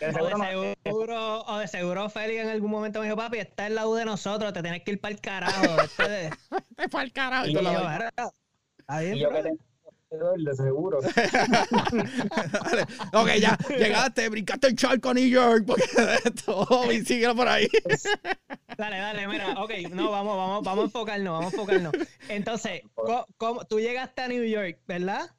O 0.00 0.04
de 0.38 0.76
seguro, 0.84 1.40
o 1.42 1.58
de 1.58 1.66
seguro 1.66 2.08
Félix 2.08 2.42
en 2.42 2.48
algún 2.50 2.70
momento 2.70 3.00
me 3.00 3.06
dijo, 3.06 3.16
papi, 3.16 3.38
está 3.38 3.66
en 3.66 3.74
la 3.74 3.88
U 3.88 3.94
de 3.94 4.04
nosotros, 4.04 4.52
te 4.52 4.62
tienes 4.62 4.84
que 4.84 4.92
ir 4.92 5.00
para 5.00 5.12
el 5.12 5.20
carajo. 5.20 5.80
Este 5.82 6.08
de... 6.08 6.30
Te 6.76 6.88
fue 6.88 7.00
al 7.00 7.10
carajo. 7.12 7.46
y 7.46 7.50
Y 7.50 7.54
yo, 7.54 7.62
vas- 7.64 7.96
"Era, 7.96 8.12
está 8.78 9.00
bien, 9.00 9.16
y 9.16 9.18
yo 9.20 9.28
bro". 9.28 9.36
que 9.38 9.42
tengo 9.42 9.58
de 10.10 10.54
seguro. 10.54 11.00
Ok, 13.12 13.28
ya, 13.40 13.58
llegaste, 13.68 14.28
brincaste 14.28 14.68
el 14.68 14.76
charco 14.76 15.10
a 15.10 15.14
New 15.14 15.28
York, 15.28 15.64
porque 15.66 15.84
esto, 16.24 16.66
Bobby, 16.68 17.04
síguelo 17.04 17.34
por 17.34 17.48
ahí. 17.48 17.68
Dale, 18.76 18.98
dale, 18.98 19.28
mira, 19.28 19.60
ok, 19.62 19.70
no, 19.90 20.10
vamos, 20.10 20.36
vamos, 20.36 20.64
vamos 20.64 20.82
a 20.82 20.86
enfocarnos, 20.86 21.32
vamos 21.32 21.52
a 21.52 21.56
enfocarnos. 21.56 21.92
Entonces, 22.28 22.82
¿cómo- 23.36 23.64
tú 23.66 23.80
llegaste 23.80 24.22
a 24.22 24.28
New 24.28 24.44
York, 24.44 24.78
¿verdad? 24.86 25.30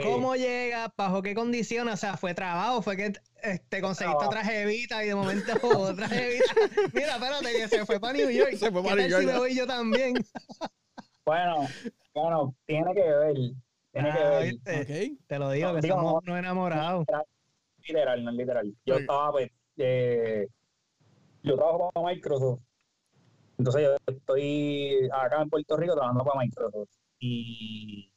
¿Cómo 0.00 0.34
llegas? 0.34 0.90
¿Bajo 0.96 1.22
qué 1.22 1.34
condiciones? 1.34 1.94
O 1.94 1.96
sea, 1.96 2.16
¿fue 2.16 2.34
trabajo? 2.34 2.82
¿Fue 2.82 2.96
que 2.96 3.12
este, 3.42 3.80
conseguiste 3.80 4.24
otra 4.24 4.44
jevita 4.44 5.04
y 5.04 5.08
de 5.08 5.14
momento 5.14 5.52
otra 5.62 6.08
jevita? 6.08 6.44
Mira, 6.92 7.14
espérate, 7.14 7.52
que 7.52 7.68
se 7.68 7.86
fue 7.86 8.00
para 8.00 8.14
New 8.14 8.30
York. 8.30 8.54
Se 8.56 8.72
fue 8.72 8.82
¿Qué 8.82 8.88
para 8.88 8.96
tal 8.96 8.96
New 8.96 9.06
si 9.06 9.12
York, 9.12 9.26
me 9.26 9.38
voy 9.38 9.54
yo 9.54 9.66
también? 9.66 10.14
Bueno, 11.24 11.68
bueno, 12.14 12.54
tiene 12.66 12.92
que 12.94 13.00
ver. 13.00 13.36
Tiene 13.92 14.12
que 14.12 14.18
Ah, 14.18 14.30
ver. 14.30 14.52
¿viste? 14.52 14.80
Ok. 14.80 15.26
Te 15.26 15.38
lo 15.38 15.50
digo, 15.50 15.74
que 15.74 15.80
Digo, 15.82 15.96
somos 15.96 16.24
no. 16.24 16.36
enamorados. 16.36 17.06
Literal, 17.86 18.24
no 18.24 18.30
es 18.30 18.36
literal. 18.36 18.74
Yo 18.86 18.94
Ok. 18.94 19.00
estaba, 19.00 19.32
pues, 19.32 19.50
eh, 19.76 20.46
yo 21.42 21.56
trabajo 21.56 21.90
para 21.92 22.06
Microsoft. 22.14 22.60
Entonces 23.58 23.82
yo 23.82 23.96
estoy 24.14 25.08
acá 25.12 25.42
en 25.42 25.50
Puerto 25.50 25.76
Rico 25.76 25.94
trabajando 25.94 26.24
para 26.24 26.40
Microsoft. 26.40 26.90
Y 27.18 28.12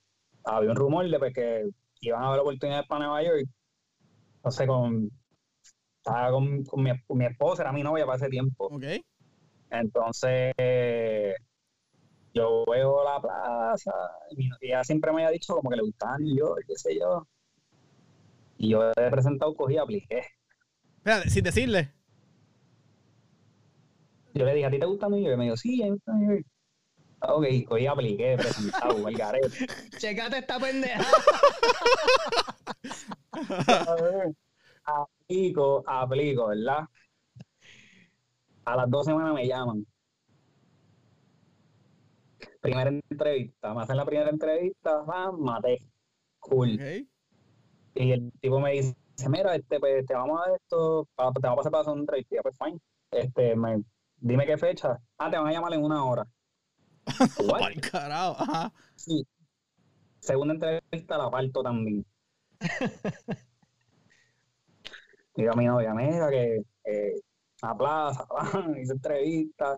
había 0.45 0.69
un 0.71 0.75
rumor 0.75 1.09
de 1.09 1.19
pues, 1.19 1.33
que 1.33 1.69
iban 2.01 2.23
a 2.23 2.27
haber 2.29 2.39
oportunidades 2.39 2.87
para 2.87 3.05
Nueva 3.05 3.23
York. 3.23 3.47
Entonces 4.37 4.67
con, 4.67 5.11
estaba 5.97 6.31
con, 6.31 6.63
con 6.63 6.83
mi, 6.83 6.91
con 7.05 7.17
mi 7.17 7.25
esposa, 7.25 7.63
era 7.63 7.73
mi 7.73 7.83
novia 7.83 8.05
para 8.05 8.17
ese 8.17 8.29
tiempo. 8.29 8.67
Ok. 8.67 8.83
Entonces, 9.71 10.53
yo 12.35 12.65
veo 12.69 13.03
la 13.03 13.21
plaza 13.21 13.93
y 14.31 14.45
y 14.45 14.67
ella 14.67 14.83
siempre 14.83 15.11
me 15.11 15.23
había 15.23 15.31
dicho 15.31 15.55
como 15.55 15.69
que 15.69 15.77
le 15.77 15.83
gustaba 15.83 16.17
New 16.17 16.35
York, 16.35 16.65
qué 16.67 16.75
sé 16.75 16.99
yo. 16.99 17.25
Y 18.57 18.69
yo 18.69 18.91
he 18.91 19.09
presentado, 19.09 19.55
cogí 19.55 19.75
y 19.75 19.77
apliqué. 19.77 20.21
Espérate, 20.97 21.29
sin 21.29 21.43
decirle. 21.43 21.93
Yo 24.33 24.45
le 24.45 24.53
dije, 24.53 24.65
¿a 24.65 24.71
ti 24.71 24.79
te 24.79 24.85
gusta 24.85 25.07
New 25.07 25.19
York? 25.19 25.35
Y 25.35 25.37
me 25.37 25.43
dijo, 25.45 25.55
sí, 25.57 25.81
a 25.81 25.85
mí 25.85 25.91
me 25.91 25.95
gusta 25.95 26.13
New 26.13 26.29
York. 26.35 26.45
Ah, 27.21 27.33
Ok, 27.33 27.45
cogí 27.67 27.83
y 27.83 27.87
apliqué, 27.87 28.35
presentado, 28.37 29.07
el 29.07 29.17
garete. 29.17 29.49
Checate 29.97 30.39
esta 30.39 30.59
pendeja. 30.59 31.05
aplico, 34.83 35.83
aplico, 35.87 36.47
¿verdad? 36.47 36.85
A 38.65 38.75
las 38.75 38.89
dos 38.89 39.05
semanas 39.05 39.33
me 39.33 39.47
llaman. 39.47 39.85
Primera 42.65 42.89
entrevista, 42.89 43.73
me 43.75 43.81
hacen 43.83 43.97
la 43.97 44.05
primera 44.05 44.29
entrevista, 44.29 45.03
ah, 45.07 45.31
maté. 45.31 45.77
Cool. 46.39 46.79
Y 47.93 48.11
el 48.11 48.31
tipo 48.41 48.59
me 48.59 48.71
dice, 48.71 48.95
mira, 49.29 49.55
este, 49.55 49.79
pues, 49.79 50.03
te 50.05 50.13
vamos 50.15 50.39
a 50.41 50.49
dar 50.49 50.59
esto, 50.59 51.07
pa- 51.15 51.31
te 51.31 51.41
vamos 51.47 51.59
a 51.65 51.69
pasar 51.69 51.71
para 51.71 51.81
hacer 51.81 51.93
una 51.93 52.01
entrevista. 52.01 52.37
Pues 52.41 52.57
fine. 52.57 52.79
Este, 53.11 53.55
me, 53.55 53.83
dime 54.17 54.45
qué 54.47 54.57
fecha. 54.57 54.97
Ah, 55.17 55.29
te 55.29 55.37
van 55.37 55.45
a 55.47 55.51
llamar 55.51 55.73
en 55.73 55.83
una 55.83 56.03
hora. 56.03 56.25
What? 57.47 57.73
Carajo. 57.91 58.35
Ajá. 58.41 58.73
Sí. 58.95 59.25
Segunda 60.19 60.55
entrevista 60.55 61.17
la 61.19 61.29
parto 61.29 61.61
también. 61.61 62.03
Digo 65.35 65.51
a 65.51 65.55
mi 65.55 65.65
novia, 65.65 65.93
mira 65.93 66.29
que 66.29 66.63
eh, 66.85 67.13
a 67.61 67.77
plaza, 67.77 68.25
hice 68.81 68.93
entrevista. 68.93 69.77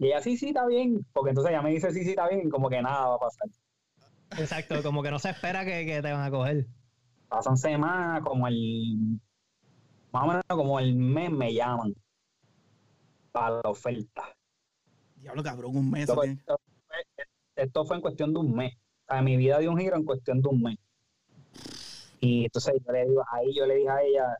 Y 0.00 0.06
ella, 0.06 0.20
sí, 0.22 0.38
sí, 0.38 0.48
está 0.48 0.66
bien. 0.66 1.06
Porque 1.12 1.30
entonces 1.30 1.52
ella 1.52 1.62
me 1.62 1.70
dice, 1.70 1.92
sí, 1.92 2.02
sí, 2.02 2.10
está 2.10 2.26
bien, 2.26 2.48
como 2.48 2.70
que 2.70 2.80
nada 2.80 3.06
va 3.06 3.14
a 3.16 3.18
pasar. 3.18 3.48
Exacto, 4.38 4.82
como 4.82 5.02
que 5.02 5.10
no 5.10 5.18
se 5.18 5.28
espera 5.28 5.64
que, 5.64 5.84
que 5.84 6.00
te 6.00 6.10
van 6.10 6.22
a 6.22 6.30
coger. 6.30 6.66
Pasan 7.28 7.58
semanas, 7.58 8.22
como 8.24 8.48
el, 8.48 9.20
más 10.10 10.24
o 10.24 10.26
menos 10.26 10.42
como 10.48 10.80
el 10.80 10.94
mes 10.96 11.30
me 11.30 11.52
llaman 11.52 11.94
para 13.30 13.60
la 13.62 13.70
oferta. 13.70 14.34
Diablo, 15.16 15.42
cabrón, 15.42 15.76
un 15.76 15.90
mes. 15.90 16.08
Esto, 16.08 16.14
fue, 16.14 16.38
esto 17.56 17.84
fue 17.84 17.96
en 17.96 18.02
cuestión 18.02 18.32
de 18.32 18.40
un 18.40 18.54
mes. 18.54 18.74
O 19.06 19.12
sea, 19.12 19.20
mi 19.20 19.36
vida 19.36 19.58
dio 19.58 19.70
un 19.70 19.78
giro 19.78 19.96
en 19.96 20.04
cuestión 20.04 20.40
de 20.40 20.48
un 20.48 20.62
mes. 20.62 20.78
Y 22.20 22.44
entonces 22.44 22.74
yo 22.86 22.92
le 22.92 23.06
digo, 23.06 23.22
ahí 23.30 23.54
yo 23.54 23.66
le 23.66 23.74
dije 23.76 23.90
a 23.90 24.02
ella, 24.02 24.38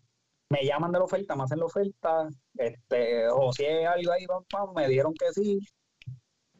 me 0.50 0.64
llaman 0.64 0.92
de 0.92 0.98
la 0.98 1.04
oferta, 1.04 1.36
me 1.36 1.44
hacen 1.44 1.60
la 1.60 1.64
oferta, 1.66 2.28
este, 2.58 3.24
hay 3.24 3.84
algo 3.84 4.12
ahí, 4.12 4.26
pam, 4.50 4.74
me 4.74 4.88
dijeron 4.88 5.14
que 5.14 5.32
sí. 5.32 5.60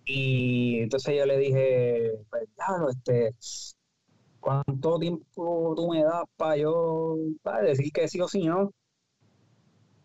Y 0.05 0.81
entonces 0.81 1.17
yo 1.19 1.27
le 1.27 1.39
dije, 1.39 2.13
pues 2.31 2.45
claro, 2.57 2.89
este, 2.91 3.35
¿cuánto 4.41 4.99
tiempo 4.99 5.75
tú 5.77 5.89
me 5.91 6.03
das 6.05 6.25
para 6.37 6.57
yo 6.57 7.17
decir 7.63 7.93
que 7.93 8.09
sí 8.09 8.21
o 8.21 8.29
sí 8.29 8.45
no? 8.45 8.71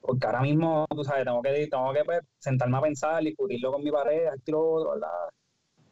Porque 0.01 0.25
ahora 0.27 0.42
mismo, 0.42 0.86
tú 0.89 1.04
sabes, 1.04 1.25
tengo 1.25 1.42
que, 1.42 1.68
tengo 1.68 1.94
que 1.94 2.04
pues, 2.06 2.20
sentarme 2.39 2.77
a 2.77 2.82
pensar, 2.82 3.24
discutirlo 3.24 3.72
con 3.72 3.84
mi 3.84 3.92
pareja, 3.92 4.34
esto 4.36 4.86
¿verdad? 4.92 5.10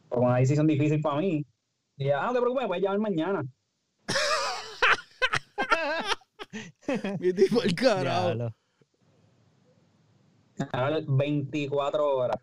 Porque 0.08 0.24
una 0.24 0.36
decisión 0.38 0.66
difícil 0.66 1.00
para 1.00 1.18
mí. 1.18 1.44
Y 1.96 2.04
ella, 2.04 2.22
ah, 2.22 2.26
no 2.28 2.34
te 2.34 2.40
preocupes, 2.40 2.66
puedes 2.68 2.82
llamar 2.84 3.00
mañana. 3.00 3.42
Mi 7.20 7.32
tipo, 7.32 7.62
el 7.62 7.74
carajo. 7.74 8.54
Ahora 10.72 10.98
24 11.06 12.16
horas. 12.16 12.36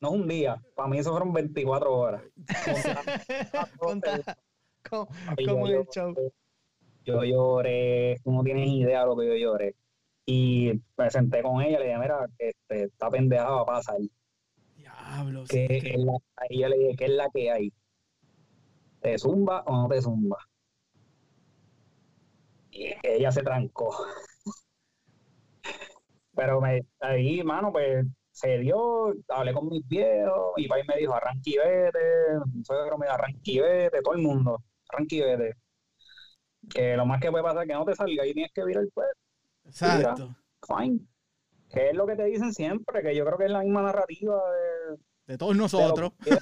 No 0.00 0.08
es 0.10 0.14
un 0.14 0.28
día, 0.28 0.62
para 0.76 0.88
mí 0.88 0.98
eso 0.98 1.10
fueron 1.10 1.32
24 1.32 1.92
horas. 1.94 2.22
Y 5.36 5.44
como 5.44 5.68
yo, 5.68 5.80
el 5.80 5.86
show. 5.88 6.14
yo 7.04 7.22
lloré, 7.24 8.16
tú 8.24 8.30
no 8.32 8.42
tienes 8.42 8.68
idea 8.68 9.00
de 9.00 9.06
lo 9.06 9.16
que 9.16 9.26
yo 9.26 9.34
lloré. 9.34 9.74
Y 10.24 10.72
me 10.96 11.10
senté 11.10 11.42
con 11.42 11.60
ella, 11.60 11.78
le 11.78 11.86
dije, 11.86 11.98
mira, 11.98 12.26
este, 12.38 12.84
esta 12.84 13.10
pendejada 13.10 13.50
va 13.50 13.60
a 13.62 13.66
pasar. 13.66 13.96
Diablo. 14.76 15.44
¿Qué 15.48 15.66
sí, 15.68 15.74
es 15.76 15.84
que- 15.84 15.98
la, 15.98 16.12
ahí 16.36 16.60
yo 16.60 16.68
le 16.68 16.78
dije, 16.78 16.96
¿qué 16.96 17.04
es 17.04 17.10
la 17.10 17.28
que 17.34 17.50
hay? 17.50 17.72
¿Te 19.02 19.18
zumba 19.18 19.62
o 19.66 19.72
no 19.82 19.88
te 19.88 20.00
zumba? 20.00 20.38
Y 22.78 22.94
ella 23.02 23.32
se 23.32 23.42
trancó. 23.42 23.94
Pero 26.34 26.60
me, 26.60 26.80
ahí, 27.00 27.42
mano, 27.42 27.72
pues 27.72 28.06
se 28.30 28.58
dio, 28.58 29.12
hablé 29.28 29.52
con 29.52 29.68
mis 29.68 29.86
viejos, 29.88 30.52
mi 30.56 30.68
país 30.68 30.84
me 30.86 30.96
dijo, 30.96 31.12
arranqui 31.14 31.54
y 31.54 31.58
vete, 31.58 31.98
mi 32.54 32.64
suegro 32.64 32.96
me 32.96 33.06
dijo, 33.06 33.14
arranqui 33.16 33.56
y 33.56 33.60
vete, 33.60 34.00
todo 34.02 34.14
el 34.14 34.22
mundo, 34.22 34.62
arranqui 34.90 35.20
vete. 35.20 35.54
Que 36.72 36.96
lo 36.96 37.04
más 37.06 37.20
que 37.20 37.30
puede 37.30 37.42
pasar 37.42 37.62
es 37.62 37.68
que 37.68 37.74
no 37.74 37.84
te 37.84 37.94
salga 37.96 38.24
y 38.26 38.32
tienes 38.34 38.52
que 38.52 38.64
virar 38.64 38.84
el 38.84 38.90
pueblo, 38.90 39.12
Exacto. 39.64 40.36
fine. 40.66 41.00
Que 41.70 41.90
es 41.90 41.94
lo 41.96 42.06
que 42.06 42.14
te 42.16 42.24
dicen 42.24 42.52
siempre, 42.54 43.02
que 43.02 43.14
yo 43.16 43.24
creo 43.24 43.36
que 43.38 43.44
es 43.46 43.50
la 43.50 43.60
misma 43.62 43.82
narrativa 43.82 44.40
de, 44.52 44.98
De 45.32 45.36
todos 45.38 45.54
de 45.54 45.58
nosotros. 45.58 46.12
que 46.22 46.30
es. 46.30 46.38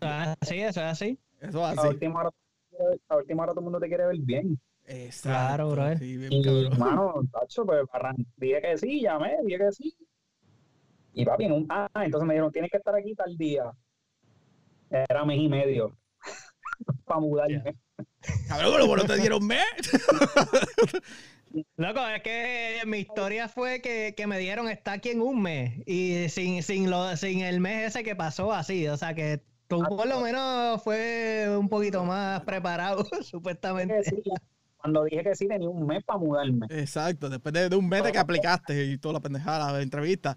Ah, 0.00 0.34
Sí, 0.42 0.56
eso 0.60 0.80
es 0.80 0.86
así. 0.86 1.18
Eso 1.40 1.64
a 1.64 1.70
así. 1.70 1.86
última 1.88 2.20
hora, 2.20 2.30
a 3.08 3.16
última 3.16 3.42
hora 3.44 3.52
todo 3.52 3.60
el 3.60 3.64
mundo 3.64 3.78
te 3.80 3.86
quiere 3.88 4.06
ver 4.06 4.16
bien. 4.18 4.58
Exacto. 4.88 5.28
Claro, 5.28 5.70
brother. 5.70 5.98
Sí, 5.98 6.16
bien 6.16 6.32
Y, 6.32 6.42
cabrón. 6.42 6.78
mano, 6.78 7.14
tacho, 7.30 7.66
pues 7.66 7.82
dije 8.36 8.60
que 8.62 8.78
sí, 8.78 9.02
llamé, 9.02 9.36
dije 9.44 9.58
que 9.58 9.72
sí. 9.72 9.94
Y 11.12 11.24
papi, 11.24 11.44
en 11.44 11.52
un, 11.52 11.66
ah, 11.68 11.88
entonces 11.96 12.26
me 12.26 12.34
dijeron, 12.34 12.52
tienes 12.52 12.70
que 12.70 12.78
estar 12.78 12.94
aquí 12.94 13.14
tal 13.14 13.36
día. 13.36 13.70
Era 14.90 15.24
mes 15.24 15.38
y 15.40 15.48
medio 15.48 15.94
para 17.04 17.20
mudarme. 17.20 17.76
Cabrón, 18.48 18.72
pero 18.72 18.86
bueno, 18.86 19.04
te 19.04 19.16
dieron 19.16 19.46
mes. 19.46 19.62
Loco, 21.76 22.06
es 22.06 22.22
que 22.22 22.80
mi 22.86 22.98
historia 22.98 23.48
fue 23.48 23.80
que, 23.80 24.14
que 24.16 24.26
me 24.26 24.38
dieron 24.38 24.68
está 24.68 24.92
aquí 24.92 25.10
en 25.10 25.20
un 25.20 25.42
mes 25.42 25.82
y 25.86 26.28
sin, 26.28 26.62
sin, 26.62 26.90
lo, 26.90 27.16
sin 27.16 27.40
el 27.40 27.60
mes 27.60 27.88
ese 27.88 28.04
que 28.04 28.16
pasó 28.16 28.52
así. 28.52 28.86
O 28.88 28.96
sea 28.96 29.14
que 29.14 29.42
tú 29.66 29.82
por 29.82 30.06
lo 30.06 30.20
menos 30.20 30.82
fue 30.82 31.46
un 31.58 31.68
poquito 31.68 32.04
más 32.04 32.42
preparado, 32.42 33.04
supuestamente. 33.22 34.02
sí. 34.04 34.22
Cuando 34.78 35.04
dije 35.04 35.22
que 35.22 35.34
sí 35.34 35.46
tenía 35.48 35.68
un 35.68 35.86
mes 35.86 36.02
para 36.04 36.18
mudarme. 36.18 36.66
Exacto, 36.70 37.28
después 37.28 37.52
de, 37.52 37.68
de 37.68 37.76
un 37.76 37.88
mes 37.88 38.02
de 38.04 38.12
que 38.12 38.18
aplicaste 38.18 38.84
y 38.84 38.98
toda 38.98 39.14
la 39.14 39.20
pendejada 39.20 39.76
de 39.76 39.82
entrevista. 39.82 40.36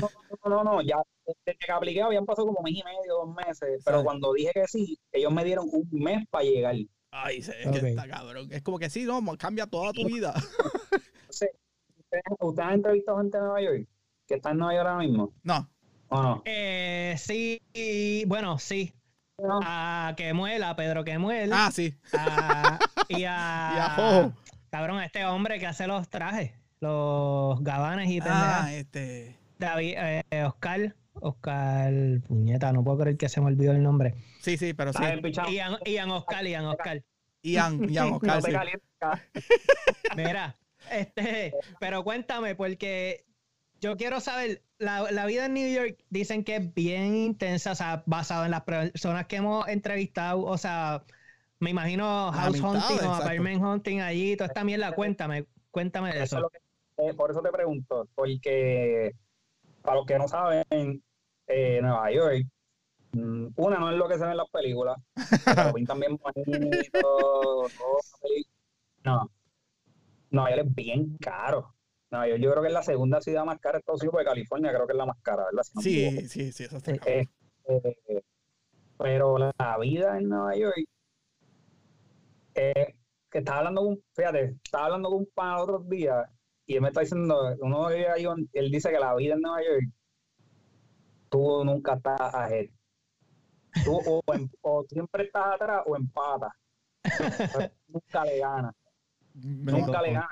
No, 0.00 0.10
no, 0.44 0.50
no, 0.50 0.64
no, 0.64 0.82
ya 0.82 0.96
desde 1.26 1.58
que 1.58 1.72
apliqué 1.72 2.02
habían 2.02 2.26
pasado 2.26 2.46
como 2.48 2.62
mes 2.62 2.74
y 2.74 2.82
medio, 2.82 3.14
dos 3.24 3.34
meses, 3.34 3.82
pero 3.84 4.02
cuando 4.04 4.32
dije 4.32 4.50
que 4.52 4.66
sí, 4.66 4.98
ellos 5.12 5.32
me 5.32 5.44
dieron 5.44 5.68
un 5.72 5.88
mes 5.92 6.26
para 6.28 6.44
llegar. 6.44 6.76
Ay, 7.10 7.42
sí, 7.42 7.52
es 7.58 7.66
Ok. 7.66 7.72
que 7.80 7.88
está 7.90 8.08
cabrón. 8.08 8.48
Es 8.50 8.62
como 8.62 8.78
que 8.78 8.90
sí, 8.90 9.04
no, 9.04 9.20
cambia 9.38 9.66
toda 9.66 9.92
tu 9.92 10.04
vida. 10.06 10.34
Entonces, 11.20 11.50
¿ustedes, 11.98 12.22
ustedes 12.40 12.68
han 12.68 12.74
entrevistado 12.74 13.18
gente 13.18 13.38
de 13.38 13.44
Nueva 13.44 13.62
York? 13.62 13.88
¿Que 14.26 14.34
está 14.34 14.50
en 14.50 14.58
Nueva 14.58 14.74
York 14.74 14.88
ahora 14.88 15.02
mismo? 15.06 15.32
No, 15.42 15.70
¿O 16.08 16.22
no? 16.22 16.42
Eh, 16.44 17.14
sí, 17.18 17.60
bueno, 18.26 18.58
sí. 18.58 18.92
No. 19.38 19.60
A 19.62 20.14
Kemuel, 20.16 20.62
a 20.62 20.74
Pedro 20.76 21.04
Kemuel. 21.04 21.50
ah, 21.52 21.70
sí. 21.72 21.94
a- 22.12 22.78
y 23.08 23.24
a. 23.24 23.70
Y 23.76 23.78
a 23.78 23.90
Jojo. 23.96 24.32
Cabrón, 24.70 25.02
este 25.02 25.24
hombre 25.26 25.58
que 25.58 25.66
hace 25.66 25.86
los 25.86 26.08
trajes, 26.08 26.52
los 26.80 27.62
gabanes 27.62 28.08
y 28.10 28.20
pendejas. 28.20 28.64
Ah, 28.64 28.72
este. 28.74 29.38
David, 29.58 29.94
eh, 29.96 30.44
Oscar. 30.44 30.94
Oscar, 31.20 31.92
puñeta, 32.28 32.72
no 32.72 32.84
puedo 32.84 32.98
creer 32.98 33.16
que 33.16 33.28
se 33.28 33.40
me 33.40 33.46
olvidó 33.46 33.72
el 33.72 33.82
nombre. 33.82 34.14
Sí, 34.40 34.56
sí, 34.58 34.74
pero 34.74 34.92
sí. 34.92 35.02
Ian, 35.50 35.78
Ian 35.86 36.10
Oscar, 36.10 36.46
Ian 36.46 36.66
Oscar. 36.66 37.02
Ian, 37.42 37.88
Ian 37.88 38.12
Oscar, 38.14 38.42
No 38.42 38.42
sí. 38.42 39.42
Mira, 40.16 40.56
este, 40.90 41.54
pero 41.80 42.04
cuéntame, 42.04 42.54
porque 42.54 43.24
yo 43.86 43.96
quiero 43.96 44.20
saber, 44.20 44.62
la, 44.78 45.10
la 45.10 45.26
vida 45.26 45.46
en 45.46 45.54
New 45.54 45.72
York 45.72 45.98
dicen 46.10 46.44
que 46.44 46.56
es 46.56 46.74
bien 46.74 47.14
intensa, 47.14 47.72
o 47.72 47.74
sea, 47.74 48.02
basado 48.06 48.44
en 48.44 48.50
las 48.50 48.62
personas 48.64 49.26
que 49.26 49.36
hemos 49.36 49.66
entrevistado, 49.68 50.42
o 50.42 50.58
sea, 50.58 51.02
me 51.60 51.70
imagino 51.70 52.30
house 52.32 52.60
hunting 52.60 52.98
o 53.06 53.14
apartment 53.14 53.62
hunting 53.62 54.00
allí, 54.00 54.36
toda 54.36 54.48
esta 54.48 54.64
mierda, 54.64 54.92
cuéntame, 54.92 55.46
cuéntame 55.70 56.12
de 56.12 56.22
Eso 56.24 56.48
que- 56.50 56.58
eh, 57.08 57.14
por 57.14 57.30
eso 57.30 57.40
te 57.42 57.50
pregunto, 57.50 58.08
porque 58.14 59.12
para 59.82 59.96
los 59.98 60.06
que 60.06 60.18
no 60.18 60.26
saben, 60.28 60.64
eh, 61.46 61.78
Nueva 61.80 62.10
York, 62.10 62.44
mm, 63.12 63.46
una 63.56 63.78
no 63.78 63.90
es 63.90 63.96
lo 63.96 64.08
que 64.08 64.18
se 64.18 64.24
ve 64.24 64.32
en 64.32 64.36
las 64.38 64.50
películas, 64.50 64.96
lo 65.72 65.74
pintan 65.74 66.00
bien 66.00 66.16
bonito, 66.16 66.90
todo, 67.00 67.68
no, 69.04 69.30
Nueva 70.30 70.50
York 70.50 70.66
es 70.68 70.74
bien 70.74 71.16
caro. 71.18 71.72
Nueva 72.10 72.28
York 72.28 72.40
yo 72.40 72.50
creo 72.50 72.62
que 72.62 72.68
es 72.68 72.74
la 72.74 72.82
segunda 72.82 73.20
ciudad 73.20 73.44
más 73.44 73.58
cara 73.58 73.74
de 73.74 73.78
Estados 73.80 74.00
Unidos, 74.00 74.12
porque 74.12 74.24
California 74.26 74.72
creo 74.72 74.86
que 74.86 74.92
es 74.92 74.96
la 74.96 75.06
más 75.06 75.16
cara, 75.22 75.44
¿verdad? 75.46 75.62
Si 75.62 75.74
no. 75.74 75.82
Sí, 75.82 76.28
sí, 76.28 76.52
sí, 76.52 76.64
eso 76.64 76.76
está 76.76 76.96
cabrón. 76.96 77.28
Este, 77.64 78.24
pero 78.98 79.38
la, 79.38 79.78
vida 79.80 80.16
en 80.18 80.28
Nueva 80.28 80.56
York, 80.56 80.84
eh, 82.54 82.94
que 83.30 83.38
estaba 83.38 83.58
hablando 83.58 83.82
con, 83.82 83.98
fíjate, 84.14 84.56
estaba 84.64 84.86
hablando 84.86 85.10
con 85.10 85.18
un 85.18 85.28
pan 85.34 85.56
otros 85.56 85.88
días 85.88 86.28
y 86.66 86.76
él 86.76 86.80
me 86.80 86.88
está 86.88 87.00
diciendo, 87.00 87.54
uno 87.60 87.88
vive 87.88 88.08
ahí, 88.08 88.24
él 88.52 88.70
dice 88.70 88.90
que 88.90 88.98
la 88.98 89.14
vida 89.14 89.34
en 89.34 89.40
Nueva 89.40 89.62
York, 89.62 89.84
tú 91.28 91.64
nunca 91.64 91.94
estás 91.94 92.34
ahead. 92.34 92.70
Tú 93.84 94.00
o, 94.06 94.22
em- 94.32 94.48
o 94.62 94.84
siempre 94.88 95.24
estás 95.24 95.54
atrás 95.54 95.82
o 95.86 95.96
empatas. 95.96 96.52
Nunca 97.88 98.24
le 98.24 98.38
ganas, 98.38 98.74
Me- 99.34 99.72
nunca 99.72 100.02
le 100.02 100.12
ganas. 100.12 100.30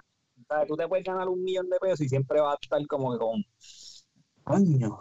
O 0.48 0.54
sea, 0.54 0.66
tú 0.66 0.76
te 0.76 0.86
puedes 0.86 1.04
ganar 1.04 1.28
un 1.28 1.42
millón 1.42 1.68
de 1.70 1.78
pesos 1.78 2.02
y 2.02 2.08
siempre 2.08 2.40
vas 2.40 2.54
a 2.54 2.58
estar 2.60 2.86
como 2.86 3.12
que 3.12 3.18
con, 3.18 3.44
coño, 4.42 5.00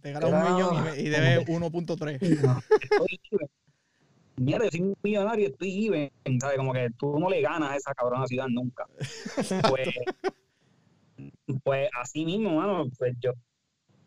Te 0.00 0.12
ganas 0.12 0.32
un 0.32 0.54
millón 0.54 0.98
y, 0.98 1.08
debes 1.08 1.46
1.3. 1.46 2.18
estoy 2.82 3.20
even. 3.30 3.48
Mierda, 4.36 4.64
yo 4.64 4.70
soy 4.72 4.80
un 4.80 4.96
millonario 5.02 5.44
y 5.44 5.50
estoy 5.52 5.86
even, 5.86 6.40
¿sabes? 6.40 6.56
Como 6.56 6.72
que 6.72 6.90
tú 6.98 7.18
no 7.20 7.30
le 7.30 7.40
ganas 7.40 7.70
a 7.70 7.76
esa 7.76 7.94
cabrona 7.94 8.26
ciudad 8.26 8.48
nunca. 8.48 8.86
Pues, 9.70 9.88
pues 11.62 11.88
así 12.00 12.24
mismo, 12.24 12.56
mano, 12.56 12.86
pues 12.98 13.14
yo 13.20 13.32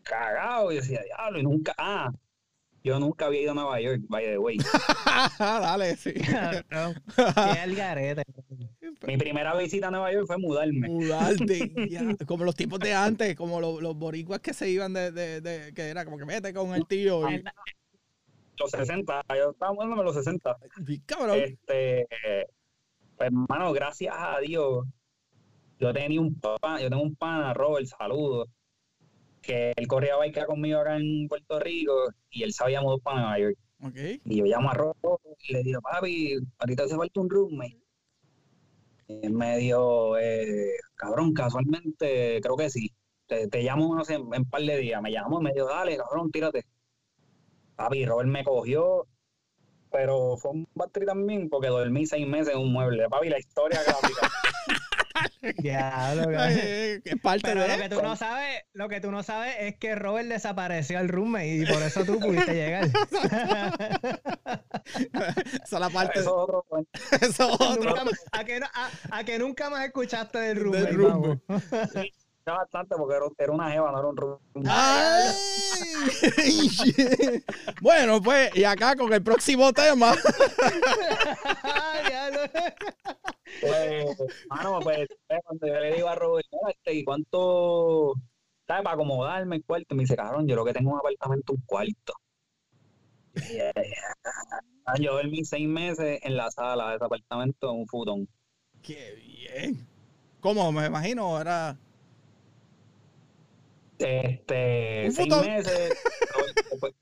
cagado 0.02 0.70
y 0.72 0.76
decía, 0.76 1.00
diablo, 1.02 1.38
y 1.38 1.42
nunca, 1.42 1.74
ah, 1.78 2.12
yo 2.84 2.98
nunca 2.98 3.26
había 3.26 3.42
ido 3.42 3.52
a 3.52 3.54
Nueva 3.54 3.80
York, 3.80 4.02
by 4.08 4.24
the 4.24 4.38
way. 4.38 4.58
Dale, 5.38 5.96
sí. 5.96 6.12
Qué 6.12 7.60
algarete. 7.60 8.22
Mi 9.06 9.16
primera 9.16 9.56
visita 9.56 9.88
a 9.88 9.90
Nueva 9.90 10.12
York 10.12 10.26
fue 10.26 10.38
mudarme. 10.38 10.88
Mudarte, 10.88 11.72
ya, 11.90 12.16
como 12.26 12.44
los 12.44 12.54
tipos 12.54 12.80
de 12.80 12.94
antes, 12.94 13.36
como 13.36 13.60
los, 13.60 13.80
los 13.80 13.96
boricuas 13.96 14.40
que 14.40 14.52
se 14.52 14.68
iban 14.70 14.92
de, 14.92 15.12
de, 15.12 15.40
de- 15.40 15.72
que 15.72 15.82
era 15.82 16.04
como 16.04 16.18
que 16.18 16.24
vete 16.24 16.52
con 16.52 16.74
el 16.74 16.84
tío. 16.86 17.30
Y, 17.30 17.42
Los 18.58 18.70
60, 18.72 19.22
yo 19.36 19.50
estaba 19.50 19.72
mudándome 19.72 20.02
a 20.02 20.04
los 20.04 20.16
60. 20.16 20.56
y 20.88 20.98
cabrón. 21.00 21.38
Este, 21.38 22.06
pues, 23.16 23.26
hermano, 23.28 23.72
gracias 23.72 24.14
a 24.18 24.40
Dios, 24.40 24.84
yo 25.78 25.92
tenía 25.92 26.20
un 26.20 26.34
pan, 26.34 26.80
yo 26.80 26.88
tengo 26.88 27.02
un 27.02 27.14
pana, 27.14 27.54
Robert, 27.54 27.86
saludo, 27.86 28.48
que 29.42 29.72
él 29.76 29.86
corría 29.86 30.16
bike 30.16 30.44
conmigo 30.46 30.80
acá 30.80 30.96
en 30.96 31.28
Puerto 31.28 31.60
Rico 31.60 31.92
y 32.30 32.42
él 32.42 32.52
sabía 32.52 32.80
mudar 32.82 32.98
para 33.00 33.20
Nueva 33.20 33.38
York. 33.38 33.56
Y 34.24 34.38
yo 34.38 34.44
llamo 34.44 34.70
a 34.70 34.74
Robert 34.74 35.22
y 35.40 35.52
le 35.52 35.62
digo, 35.62 35.80
papi, 35.80 36.34
a 36.58 36.66
te 36.66 36.82
hace 36.82 36.96
falta 36.96 37.20
un 37.20 37.30
roommate. 37.30 37.78
Y 39.08 39.24
él 39.26 39.32
me 39.32 39.56
dijo, 39.56 40.18
eh, 40.18 40.74
cabrón, 40.94 41.32
casualmente, 41.32 42.40
creo 42.42 42.56
que 42.56 42.68
sí. 42.68 42.92
Te, 43.26 43.48
te 43.48 43.62
llamo 43.62 43.94
no 43.94 44.04
sé, 44.04 44.14
en 44.14 44.22
un 44.22 44.44
par 44.48 44.62
de 44.62 44.76
días. 44.76 45.02
Me 45.02 45.10
llamó 45.10 45.40
y 45.40 45.44
me 45.44 45.52
dijo, 45.52 45.66
dale, 45.66 45.96
cabrón, 45.96 46.30
tírate. 46.30 46.64
Papi, 47.76 48.04
Robert 48.04 48.28
me 48.28 48.44
cogió, 48.44 49.06
pero 49.90 50.36
fue 50.36 50.50
un 50.50 50.68
battery 50.74 51.06
también 51.06 51.48
porque 51.48 51.68
dormí 51.68 52.06
seis 52.06 52.26
meses 52.26 52.54
en 52.54 52.60
un 52.60 52.72
mueble. 52.72 53.08
Papi, 53.08 53.30
la 53.30 53.38
historia 53.38 53.82
gráfica. 53.82 54.30
Diablo, 55.58 56.22
cabrón. 56.22 56.40
Ay, 56.40 57.00
es 57.04 57.20
parte 57.20 57.42
Pero 57.44 57.60
lo 57.60 57.68
de 57.68 57.78
que 57.78 57.88
tú 57.88 58.02
no 58.02 58.16
sabes, 58.16 58.62
lo 58.72 58.88
que 58.88 59.00
tú 59.00 59.10
no 59.10 59.22
sabes 59.22 59.54
es 59.60 59.76
que 59.76 59.94
Robert 59.94 60.28
desapareció 60.28 60.98
al 60.98 61.08
roommate 61.08 61.56
y 61.56 61.66
por 61.66 61.82
eso 61.82 62.04
tú 62.04 62.18
pudiste 62.20 62.54
llegar. 62.54 62.88
Esa 65.64 65.76
es 65.76 65.80
la 65.80 65.90
parte. 65.90 66.20
Eso 66.20 66.28
es 66.28 66.28
otro. 66.28 66.64
Eso 67.20 67.48
es 67.52 67.60
otro. 67.60 67.94
A, 68.32 68.44
que 68.44 68.56
a- 68.62 68.90
a 69.18 69.24
que 69.24 69.38
nunca 69.38 69.70
más 69.70 69.84
escuchaste 69.86 70.38
del 70.38 70.60
roommate. 70.60 70.86
Del 71.94 72.12
bastante 72.54 72.96
porque 72.96 73.16
era, 73.16 73.26
era 73.38 73.52
una 73.52 73.70
jeva, 73.70 73.92
no 73.92 73.98
era 73.98 74.08
un 74.08 74.64
shit. 76.68 77.44
bueno, 77.82 78.22
pues, 78.22 78.50
y 78.56 78.64
acá 78.64 78.96
con 78.96 79.12
el 79.12 79.22
próximo 79.22 79.72
tema. 79.72 80.14
Pues, 83.60 84.16
mano, 84.48 84.78
pues, 84.80 85.08
eh, 85.28 85.38
cuando 85.44 85.66
yo 85.66 85.80
le 85.80 85.94
digo 85.94 86.08
a 86.08 86.14
Robert, 86.14 86.46
"Mira, 86.52 86.70
este, 86.70 86.94
¿y 86.94 87.02
cuánto, 87.04 88.14
sabes, 88.66 88.84
para 88.84 88.94
acomodarme 88.94 89.56
el 89.56 89.64
cuarto? 89.64 89.94
Me 89.94 90.02
dice, 90.02 90.14
cabrón, 90.16 90.46
yo 90.46 90.54
lo 90.54 90.64
que 90.64 90.72
tengo 90.74 90.92
un 90.92 90.98
apartamento, 90.98 91.54
un 91.54 91.62
cuarto. 91.66 92.12
Ah, 94.84 94.94
Yo 95.00 95.14
dormí 95.14 95.44
seis 95.44 95.68
meses 95.68 96.20
en 96.22 96.36
la 96.36 96.50
sala 96.50 96.90
de 96.90 96.96
ese 96.96 97.04
apartamento 97.04 97.70
en 97.70 97.80
un 97.80 97.86
futón. 97.86 98.28
Qué 98.82 99.14
bien. 99.14 99.86
¿Cómo? 100.40 100.70
Me 100.72 100.86
imagino, 100.86 101.40
era. 101.40 101.76
Este, 103.98 105.10
seis 105.10 105.28
futón. 105.28 105.46
meses. 105.46 106.02
Robert, 106.34 106.96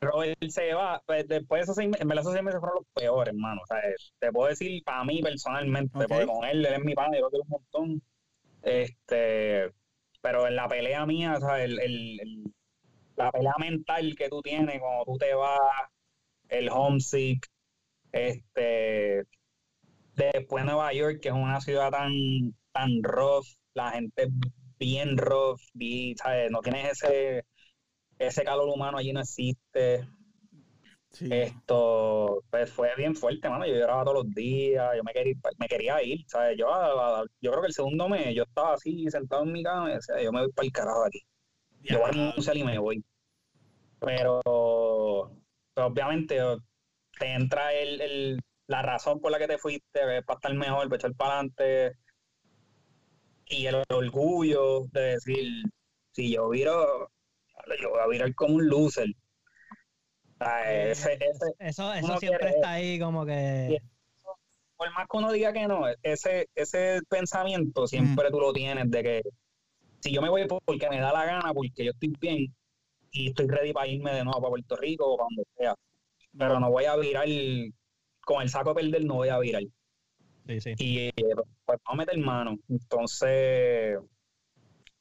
Robert 0.00 0.50
se 0.50 0.74
va, 0.74 1.02
pues, 1.06 1.26
después 1.26 1.60
de 1.60 1.62
esos 1.64 1.76
seis 1.76 1.88
meses, 1.88 2.02
en 2.02 2.08
verdad 2.08 2.22
esos 2.22 2.32
seis 2.34 2.44
meses 2.44 2.60
fueron 2.60 2.78
los 2.80 2.86
peores, 2.94 3.34
hermano. 3.34 3.60
O 3.62 3.66
sea, 3.66 3.80
te 4.18 4.30
puedo 4.32 4.48
decir 4.48 4.82
para 4.84 5.04
mí 5.04 5.22
personalmente, 5.22 5.96
Ok. 5.96 6.04
porque 6.08 6.26
con 6.26 6.44
él, 6.44 6.64
él 6.66 6.74
es 6.74 6.84
mi 6.84 6.94
pana, 6.94 7.18
yo 7.18 7.28
quiero 7.30 7.44
un 7.44 7.48
montón. 7.50 8.02
Este, 8.62 9.70
pero 10.20 10.46
en 10.46 10.56
la 10.56 10.68
pelea 10.68 11.06
mía, 11.06 11.34
o 11.36 11.40
sea, 11.40 11.62
el, 11.64 11.78
el- 11.80 12.20
el- 12.20 12.52
la 13.16 13.30
pelea 13.32 13.54
mental 13.58 14.14
que 14.16 14.28
tú 14.28 14.42
tienes 14.42 14.78
cuando 14.80 15.04
tú 15.06 15.16
te 15.18 15.32
vas, 15.34 15.58
el 16.48 16.68
homesick, 16.68 17.46
este, 18.12 19.24
después 20.14 20.64
Nueva 20.64 20.92
York, 20.92 21.20
que 21.22 21.28
es 21.28 21.34
una 21.34 21.60
ciudad 21.60 21.90
tan, 21.90 22.12
tan 22.72 23.02
rough, 23.02 23.46
la 23.74 23.92
gente 23.92 24.28
bien 24.78 25.16
rough, 25.16 25.60
y, 25.74 26.14
¿sabes? 26.16 26.50
no 26.50 26.60
tienes 26.60 26.92
ese, 26.92 27.44
ese 28.18 28.44
calor 28.44 28.68
humano 28.70 28.98
allí 28.98 29.12
no 29.12 29.20
existe. 29.20 30.08
Sí. 31.10 31.26
Esto, 31.30 32.42
pues 32.50 32.70
fue 32.70 32.94
bien 32.96 33.14
fuerte, 33.16 33.48
mano. 33.48 33.66
Yo 33.66 33.74
lloraba 33.74 34.04
todos 34.04 34.24
los 34.24 34.34
días, 34.34 34.92
yo 34.96 35.02
me 35.02 35.12
quería, 35.12 35.32
ir- 35.32 35.38
me 35.58 35.66
quería 35.68 36.02
ir, 36.02 36.20
¿sabes? 36.28 36.56
Yo, 36.58 36.68
a- 36.72 37.20
a- 37.22 37.24
yo 37.40 37.50
creo 37.50 37.62
que 37.62 37.68
el 37.68 37.72
segundo 37.72 38.08
mes 38.08 38.34
yo 38.34 38.42
estaba 38.44 38.74
así 38.74 39.06
sentado 39.10 39.42
en 39.44 39.52
mi 39.52 39.62
cama 39.62 39.90
y 39.90 39.94
decía, 39.94 40.22
yo 40.22 40.30
me 40.32 40.40
voy 40.42 40.52
para 40.52 40.66
el 40.66 40.72
carajo 40.72 41.04
aquí. 41.06 41.20
Yo 41.82 42.00
voy 42.00 42.10
a 42.10 42.12
renunciar 42.12 42.56
y 42.56 42.64
me 42.64 42.78
voy. 42.78 43.04
Pero, 44.00 44.40
pero 45.74 45.86
obviamente 45.88 46.38
te 47.18 47.32
entra 47.34 47.72
el, 47.74 48.00
el- 48.00 48.40
la 48.68 48.82
razón 48.82 49.20
por 49.20 49.30
la 49.32 49.38
que 49.38 49.46
te 49.48 49.58
fuiste, 49.58 50.18
es 50.18 50.24
para 50.24 50.36
estar 50.38 50.54
mejor, 50.54 50.84
para 50.88 50.96
echar 50.96 51.14
para 51.14 51.34
adelante. 51.34 51.92
Y 53.48 53.66
el 53.66 53.82
orgullo 53.90 54.86
de 54.92 55.00
decir, 55.00 55.62
si 56.12 56.32
yo 56.34 56.48
viro, 56.48 57.10
yo 57.80 57.90
voy 57.90 58.00
a 58.00 58.06
virar 58.08 58.34
como 58.34 58.56
un 58.56 58.66
loser. 58.68 59.08
O 59.08 60.44
sea, 60.44 60.90
ese- 60.90 61.12
ese- 61.14 61.54
Eso, 61.58 61.92
eso 61.94 62.18
siempre 62.18 62.40
quiere- 62.40 62.54
está 62.56 62.72
ahí 62.72 62.98
como 62.98 63.24
que... 63.24 63.78
por 64.76 64.90
más 64.92 65.06
que 65.10 65.16
uno 65.16 65.32
diga 65.32 65.52
que 65.52 65.66
no, 65.66 65.84
ese, 66.02 66.48
ese 66.54 67.00
pensamiento 67.08 67.86
siempre 67.86 68.30
tú 68.30 68.40
lo 68.40 68.52
tienes 68.52 68.90
de 68.90 69.02
que 69.02 69.22
si 70.00 70.12
yo 70.12 70.20
me 70.20 70.28
voy 70.28 70.46
porque 70.46 70.90
me 70.90 71.00
da 71.00 71.12
la 71.12 71.24
gana, 71.24 71.54
porque 71.54 71.84
yo 71.86 71.92
estoy 71.92 72.12
bien 72.20 72.54
y 73.10 73.28
estoy 73.28 73.46
ready 73.46 73.72
para 73.72 73.86
irme 73.88 74.12
de 74.12 74.24
nuevo 74.24 74.38
para 74.40 74.50
Puerto 74.50 74.76
Rico 74.76 75.06
o 75.14 75.16
cuando 75.16 75.42
sea, 75.56 75.74
pero 76.36 76.60
no 76.60 76.70
voy 76.70 76.84
a 76.84 76.96
virar 76.96 77.26
con 78.20 78.42
el 78.42 78.50
saco 78.50 78.74
de 78.74 78.82
perder, 78.82 79.04
no 79.06 79.14
voy 79.14 79.30
a 79.30 79.38
virar. 79.38 79.62
Sí, 80.46 80.60
sí. 80.60 80.74
Y 80.78 81.12
pues 81.64 81.78
vamos 81.84 81.88
a 81.88 81.94
meter 81.94 82.18
mano. 82.18 82.56
Entonces, 82.68 83.98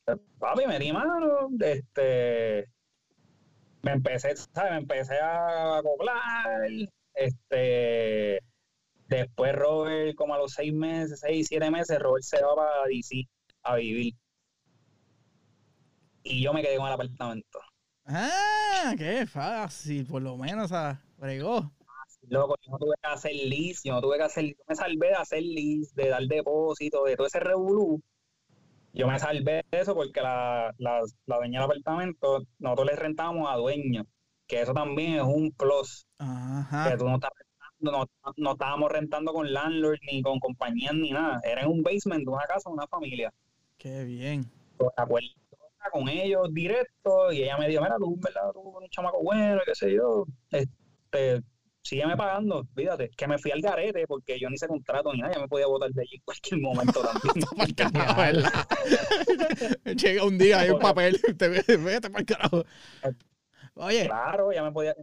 pues, 0.04 0.18
papi, 0.40 0.66
me 0.68 0.80
di 0.80 0.92
mano, 0.92 1.50
este 1.60 2.66
me 3.82 3.92
empecé, 3.92 4.36
¿sabes? 4.36 4.72
Me 4.72 4.78
empecé 4.78 5.20
a 5.20 5.78
acoplar, 5.78 6.70
este 7.14 8.40
después 9.08 9.56
Robert, 9.56 10.16
como 10.16 10.34
a 10.34 10.40
los 10.40 10.54
seis 10.54 10.74
meses, 10.74 11.20
seis, 11.20 11.48
siete 11.48 11.70
meses, 11.70 12.00
Robert 12.00 12.24
se 12.24 12.42
va 12.42 12.56
para 12.56 12.86
DC 12.88 13.28
a 13.64 13.76
vivir. 13.76 14.14
Y 16.24 16.42
yo 16.42 16.54
me 16.54 16.64
quedé 16.64 16.78
con 16.78 16.88
el 16.88 16.94
apartamento. 16.94 17.60
Ah, 18.06 18.94
qué 18.98 19.28
fácil, 19.28 20.08
por 20.08 20.24
lo 20.24 20.38
menos, 20.38 20.72
a 20.72 21.00
fregó. 21.20 21.72
Loco, 22.30 22.56
yo 22.62 22.72
no 22.72 22.78
tuve 22.78 22.96
que 23.02 23.08
hacer 23.08 23.34
list, 23.34 23.86
yo 23.86 23.94
no 23.94 24.02
tuve 24.02 24.18
que 24.18 24.24
hacer, 24.24 24.46
yo 24.46 24.64
me 24.68 24.76
salvé 24.76 25.08
de 25.08 25.16
hacer 25.16 25.44
list, 25.44 25.96
de 25.96 26.10
dar 26.10 26.24
depósito, 26.24 27.04
de 27.04 27.16
todo 27.16 27.28
ese 27.28 27.40
revolú. 27.40 28.02
Yo 28.94 29.08
me 29.08 29.20
salvé 29.20 29.64
de 29.70 29.80
eso 29.80 29.94
porque 29.94 30.22
la, 30.22 30.74
la, 30.78 31.02
la 31.26 31.38
dueña 31.38 31.60
del 31.60 31.66
apartamento, 31.66 32.44
nosotros 32.60 32.88
le 32.88 32.96
rentamos 32.96 33.50
a 33.50 33.58
dueños, 33.58 34.06
que 34.48 34.62
eso 34.62 34.74
también 34.74 35.16
es 35.16 35.24
un 35.24 35.52
plus. 35.52 36.08
Ajá. 36.18 36.90
Que 36.90 36.98
tú 36.98 37.08
no 37.08 37.16
estás 37.16 37.32
rentando, 37.38 38.08
no, 38.24 38.34
no 38.38 38.52
estábamos 38.54 38.92
rentando 38.92 39.34
con 39.34 39.52
landlord 39.52 40.00
ni 40.10 40.22
con 40.22 40.40
compañías 40.40 40.94
ni 40.94 41.12
nada. 41.12 41.42
Era 41.44 41.64
en 41.64 41.70
un 41.70 41.84
basement 41.84 42.24
de 42.24 42.32
una 42.32 42.46
casa 42.46 42.70
de 42.70 42.74
una 42.74 42.88
familia. 42.88 43.34
Qué 43.78 44.06
bien. 44.06 44.50
Pues, 44.78 44.92
acuerdo 44.96 45.28
con 45.92 46.10
ellos 46.10 46.52
directo 46.52 47.32
y 47.32 47.44
ella 47.44 47.58
me 47.58 47.68
dijo, 47.68 47.84
mira, 47.84 47.98
tú, 47.98 48.18
¿verdad? 48.20 48.52
Tú 48.54 48.60
un 48.62 48.90
chamaco 48.90 49.22
bueno, 49.24 49.62
qué 49.66 49.76
sé 49.76 49.94
yo. 49.94 50.26
Este, 50.52 51.42
sígueme 51.86 52.18
pagando, 52.18 52.68
fíjate, 52.76 53.12
que 53.16 53.28
me 53.28 53.38
fui 53.38 53.52
al 53.52 53.62
garete 53.62 54.08
porque 54.08 54.40
yo 54.40 54.50
ni 54.50 54.56
hice 54.56 54.68
contrato 54.68 55.14
ni 55.14 55.20
nada, 55.20 55.36
ya 55.36 55.40
me 55.40 55.48
podía 55.48 55.68
votar 55.68 55.92
de 55.92 56.02
allí 56.02 56.16
en 56.16 56.22
cualquier 56.26 56.60
momento 56.60 57.02
también. 57.02 57.76
Carajo. 57.76 58.22
Llega 59.96 60.24
un 60.24 60.38
día, 60.38 60.60
hay 60.62 60.72
un 60.72 60.80
papel, 60.80 61.22
te 61.38 61.48
vete 61.48 62.10
para 62.10 62.20
el 62.20 62.26
carajo. 62.26 62.66
Oye, 63.76 64.06
claro, 64.06 64.52
ya 64.52 64.64
me 64.64 64.72
podía, 64.72 64.96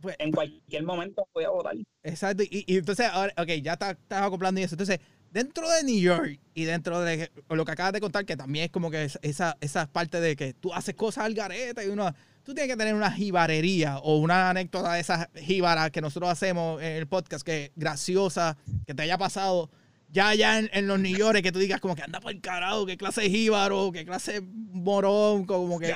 pues, 0.00 0.16
en 0.18 0.32
cualquier 0.32 0.82
momento 0.82 1.22
me 1.26 1.32
podía 1.32 1.50
votar. 1.50 1.74
exacto. 2.02 2.42
Y, 2.42 2.64
y 2.66 2.78
entonces, 2.78 3.06
ahora, 3.06 3.32
ok, 3.36 3.48
ya 3.62 3.74
estás 3.74 3.92
estás 3.92 4.22
acoplando 4.22 4.60
y 4.60 4.64
eso. 4.64 4.74
Entonces, 4.74 4.98
dentro 5.30 5.68
de 5.70 5.84
New 5.84 6.00
York 6.00 6.40
y 6.54 6.64
dentro 6.64 7.00
de 7.00 7.30
lo 7.48 7.64
que 7.64 7.72
acabas 7.72 7.92
de 7.92 8.00
contar, 8.00 8.24
que 8.24 8.36
también 8.36 8.66
es 8.66 8.70
como 8.70 8.90
que 8.90 9.04
es- 9.04 9.18
esa, 9.22 9.56
esa 9.60 9.86
parte 9.86 10.20
de 10.20 10.36
que 10.36 10.54
tú 10.54 10.72
haces 10.74 10.94
cosas 10.94 11.24
al 11.24 11.34
garete 11.34 11.84
y 11.86 11.88
uno. 11.88 12.12
Tú 12.42 12.54
tienes 12.54 12.72
que 12.72 12.76
tener 12.78 12.94
una 12.94 13.12
jibarería 13.12 13.98
o 13.98 14.16
una 14.16 14.50
anécdota 14.50 14.94
de 14.94 15.00
esas 15.00 15.28
jíbaras 15.34 15.90
que 15.90 16.00
nosotros 16.00 16.30
hacemos 16.30 16.80
en 16.82 16.92
el 16.92 17.06
podcast, 17.06 17.44
que 17.44 17.70
graciosa, 17.76 18.56
que 18.86 18.94
te 18.94 19.02
haya 19.02 19.18
pasado 19.18 19.70
ya 20.08 20.30
allá 20.30 20.58
en, 20.58 20.68
en 20.72 20.86
los 20.88 20.98
New 20.98 21.16
York, 21.16 21.40
que 21.42 21.52
tú 21.52 21.58
digas 21.60 21.80
como 21.80 21.94
que 21.94 22.02
anda 22.02 22.18
por 22.20 22.32
el 22.32 22.40
carajo, 22.40 22.86
qué 22.86 22.96
clase 22.96 23.20
de 23.22 23.30
jíbaro, 23.30 23.92
qué 23.92 24.04
clase 24.04 24.40
de 24.40 24.48
morón, 24.72 25.44
como 25.44 25.78
que. 25.78 25.94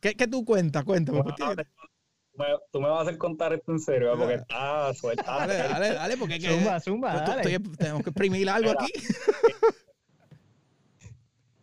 ¿Qué, 0.00 0.14
qué 0.14 0.26
tú 0.26 0.44
cuentas? 0.44 0.84
Cuéntame. 0.84 1.22
Bueno, 1.22 1.34
no, 1.38 1.62
me- 2.38 2.58
tú 2.72 2.80
me 2.80 2.88
vas 2.88 2.98
a 2.98 3.02
hacer 3.02 3.18
contar 3.18 3.52
esto 3.52 3.72
en 3.72 3.78
serio, 3.80 4.12
¿eh? 4.12 4.16
porque 4.18 4.34
está 4.34 4.92
suelta. 4.94 5.22
dale, 5.24 5.54
dale, 5.56 5.92
dale, 5.94 6.16
porque 6.16 6.36
es 6.36 6.44
que- 6.44 6.50
Zumba, 6.50 6.80
zumba, 6.80 7.12
Yo- 7.14 7.20
dale. 7.32 7.42
estoy- 7.54 7.76
tenemos 7.76 8.02
que 8.02 8.10
exprimir 8.10 8.48
algo 8.50 8.70
Mira. 8.70 8.82
aquí. 8.84 8.92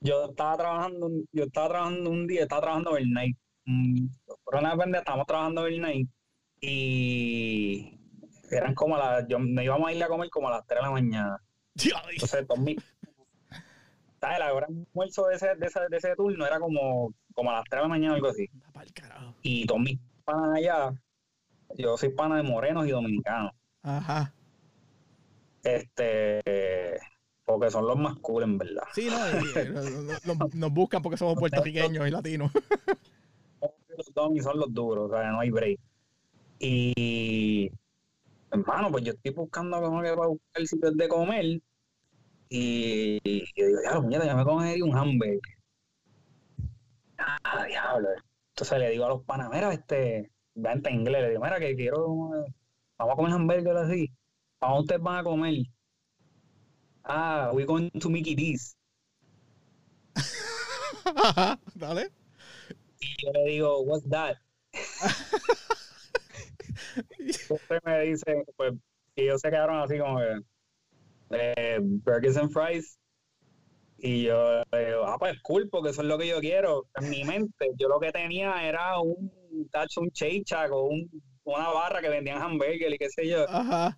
Yo 0.01 0.25
estaba 0.29 0.57
trabajando, 0.57 1.05
un- 1.07 1.25
yo 1.31 1.43
estaba 1.45 1.69
trabajando 1.69 2.09
un 2.09 2.27
día, 2.27 2.41
estaba 2.43 2.61
trabajando 2.61 2.91
overnight. 2.91 3.37
Mm, 3.65 4.07
Por 4.43 4.55
una 4.57 4.75
vez 4.75 4.87
estábamos 4.95 5.25
trabajando 5.25 5.61
overnight 5.61 6.09
y 6.59 7.97
eran 8.51 8.75
como 8.75 8.97
las, 8.97 9.25
yo 9.29 9.39
me 9.39 9.63
íbamos 9.63 9.87
a 9.89 9.93
ir 9.93 10.03
a 10.03 10.07
comer 10.09 10.29
como 10.29 10.49
a 10.49 10.51
las 10.51 10.67
3 10.67 10.79
de 10.79 10.83
la 10.85 10.91
mañana. 10.91 11.37
Entonces, 12.11 12.45
dos 12.47 12.59
mil- 12.59 12.83
¿sabes? 14.19 14.39
La 14.39 14.53
hora 14.53 14.67
de 14.69 14.75
almuerzo 14.89 15.27
de 15.27 15.35
ese, 15.35 15.55
de, 15.55 15.65
ese, 15.67 15.79
de 15.89 15.97
ese 15.97 16.15
turno 16.15 16.45
era 16.45 16.59
como, 16.59 17.13
como 17.33 17.51
a 17.51 17.53
las 17.55 17.63
3 17.69 17.79
de 17.79 17.83
la 17.83 17.87
mañana 17.87 18.11
o 18.13 18.15
algo 18.15 18.27
así. 18.27 18.45
Y 19.41 19.65
todos 19.65 19.79
mis 19.81 19.97
panas 20.23 20.57
allá, 20.57 20.93
yo 21.77 21.97
soy 21.97 22.09
pana 22.09 22.37
de 22.37 22.43
morenos 22.43 22.87
y 22.87 22.91
dominicanos. 22.91 23.51
Ajá. 23.81 24.33
Este, 25.63 26.41
porque 27.45 27.69
son 27.71 27.87
los 27.87 27.97
más 27.97 28.17
cool, 28.19 28.43
en 28.43 28.57
verdad. 28.57 28.83
Sí, 28.93 29.09
no, 29.09 29.17
y- 29.41 29.69
nos, 29.71 30.25
nos- 30.37 30.55
nos 30.55 30.71
buscan 30.73 31.01
porque 31.01 31.17
somos 31.17 31.35
puertorriqueños 31.37 32.07
y 32.07 32.11
latinos. 32.11 32.51
Los 33.95 34.11
domis 34.11 34.43
son 34.43 34.57
los 34.59 34.73
duros, 34.73 35.11
o 35.11 35.13
sea, 35.15 35.29
no 35.29 35.39
hay 35.39 35.51
break. 35.51 35.79
Y, 36.57 37.69
hermano, 38.49 38.89
pues 38.91 39.03
yo 39.03 39.11
estoy 39.13 39.31
buscando 39.33 39.79
como 39.79 40.01
que 40.01 40.09
para 40.15 40.27
buscar 40.29 40.65
sitios 40.65 40.97
de 40.97 41.07
comer. 41.07 41.45
Y, 42.49 43.19
y 43.23 43.43
yo 43.55 43.67
digo, 43.67 43.79
diablo, 43.81 44.01
muñeca, 44.01 44.25
ya 44.25 44.35
me 44.35 44.43
comería 44.45 44.83
un 44.83 44.97
hamburger. 44.97 45.39
Ah, 47.19 47.65
diablo. 47.67 48.09
Entonces 48.63 48.79
le 48.79 48.91
digo 48.91 49.03
a 49.03 49.09
los 49.09 49.25
panas, 49.25 49.49
mira, 49.51 49.73
este, 49.73 50.31
vente 50.55 50.89
en 50.89 51.01
inglés, 51.01 51.23
le 51.23 51.29
digo, 51.31 51.43
mira, 51.43 51.59
que 51.59 51.75
quiero, 51.75 52.29
vamos 52.97 53.13
a 53.13 53.15
comer 53.17 53.33
hamburger 53.33 53.75
así. 53.75 54.09
¿A 54.61 54.67
dónde 54.67 54.81
ustedes 54.83 55.01
van 55.01 55.17
a 55.17 55.23
comer? 55.25 55.65
Ah, 57.03 57.51
we 57.53 57.65
going 57.65 57.89
to 57.99 58.09
Mickey 58.09 58.35
D's. 58.35 58.77
Dale. 61.75 62.09
Y 63.01 63.25
yo 63.25 63.33
le 63.33 63.51
digo, 63.51 63.81
what's 63.81 64.09
that? 64.09 64.37
Entonces 67.19 67.79
me 67.83 67.99
dice, 67.99 68.45
pues, 68.55 68.75
y 69.17 69.23
ellos 69.23 69.41
se 69.41 69.49
quedaron 69.49 69.81
así 69.81 69.97
como 69.97 70.19
que, 70.19 70.39
eh, 71.31 71.79
burgers 71.81 72.37
and 72.37 72.49
fries. 72.49 72.97
Y 74.05 74.23
yo 74.23 74.57
digo, 74.65 75.05
ah, 75.05 75.15
pues 75.17 75.41
cool, 75.43 75.69
porque 75.69 75.91
eso 75.91 76.01
es 76.01 76.07
lo 76.09 76.17
que 76.17 76.27
yo 76.27 76.41
quiero. 76.41 76.87
En 76.95 77.09
mi 77.09 77.23
mente, 77.23 77.69
yo 77.77 77.87
lo 77.87 78.01
que 78.01 78.11
tenía 78.11 78.67
era 78.67 78.99
un 78.99 79.31
tacho, 79.71 80.01
un 80.01 80.09
Shack 80.09 80.73
o 80.73 80.87
un, 80.89 81.09
una 81.45 81.69
barra 81.69 82.01
que 82.01 82.09
vendían 82.09 82.41
hamburger 82.41 82.91
y 82.93 82.97
qué 82.97 83.09
sé 83.09 83.29
yo. 83.29 83.45
Ajá. 83.47 83.97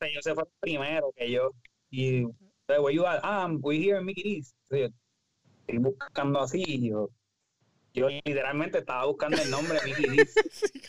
Ellos 0.00 0.22
se 0.22 0.34
fueron 0.34 0.52
primero 0.60 1.10
que 1.16 1.30
yo. 1.30 1.52
Y, 1.90 2.26
pues, 2.66 2.78
where 2.80 2.94
you 2.94 3.06
at? 3.06 3.20
Ah, 3.22 3.48
we 3.62 3.78
here 3.78 4.00
in 4.00 4.04
Mickey 4.04 4.22
D's. 4.38 4.54
Yo 4.68 4.88
estoy 5.66 5.78
buscando 5.78 6.42
así 6.42 6.62
y 6.66 6.90
yo, 6.90 7.08
yo 7.94 8.08
literalmente 8.10 8.80
estaba 8.80 9.06
buscando 9.06 9.40
el 9.40 9.50
nombre 9.50 9.80
de 9.80 9.86
Mickey 9.86 10.16
D's. 10.16 10.34
Sí. 10.52 10.82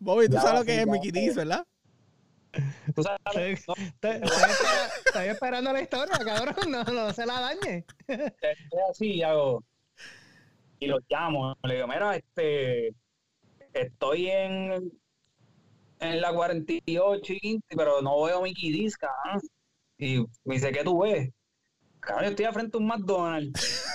Bobby, 0.00 0.26
tú 0.26 0.34
Ya, 0.34 0.40
sabes 0.40 0.58
lo 0.58 0.64
que 0.66 0.74
sí, 0.74 0.80
es. 0.80 0.86
Mickey 0.88 1.10
D's, 1.12 1.36
¿verdad? 1.36 1.64
Tú 2.94 3.02
sabes, 3.02 3.60
Sí. 3.60 3.64
no, 3.68 3.74
Estoy, 3.74 4.10
estoy 4.10 4.20
espera- 4.20 4.86
estoy 5.06 5.26
esperando 5.28 5.72
la 5.72 5.82
historia, 5.82 6.18
cabrón. 6.24 6.70
No, 6.70 6.84
no 6.84 7.12
se 7.12 7.26
la 7.26 7.40
dañe. 7.40 7.84
estoy 8.06 8.80
así 8.90 9.06
y 9.14 9.22
hago. 9.22 9.64
Y 10.78 10.86
los 10.86 11.00
llamo. 11.08 11.56
Le 11.62 11.74
digo, 11.76 11.86
mira, 11.88 12.16
este. 12.16 12.94
Estoy 13.72 14.30
en. 14.30 14.92
En 16.00 16.20
la 16.20 16.34
48 16.34 17.32
y 17.32 17.38
20, 17.42 17.76
pero 17.76 18.02
no 18.02 18.22
veo 18.22 18.42
Mickey 18.42 18.70
D's, 18.72 18.96
cabrón. 18.96 19.40
Y 19.96 20.18
me 20.44 20.56
dice, 20.56 20.70
¿qué 20.72 20.84
tú 20.84 21.00
ves? 21.02 21.30
Cabrón, 22.00 22.24
yo 22.24 22.30
estoy 22.30 22.46
frente 22.52 22.76
a 22.76 22.80
un 22.80 22.86
McDonald's. 22.86 23.54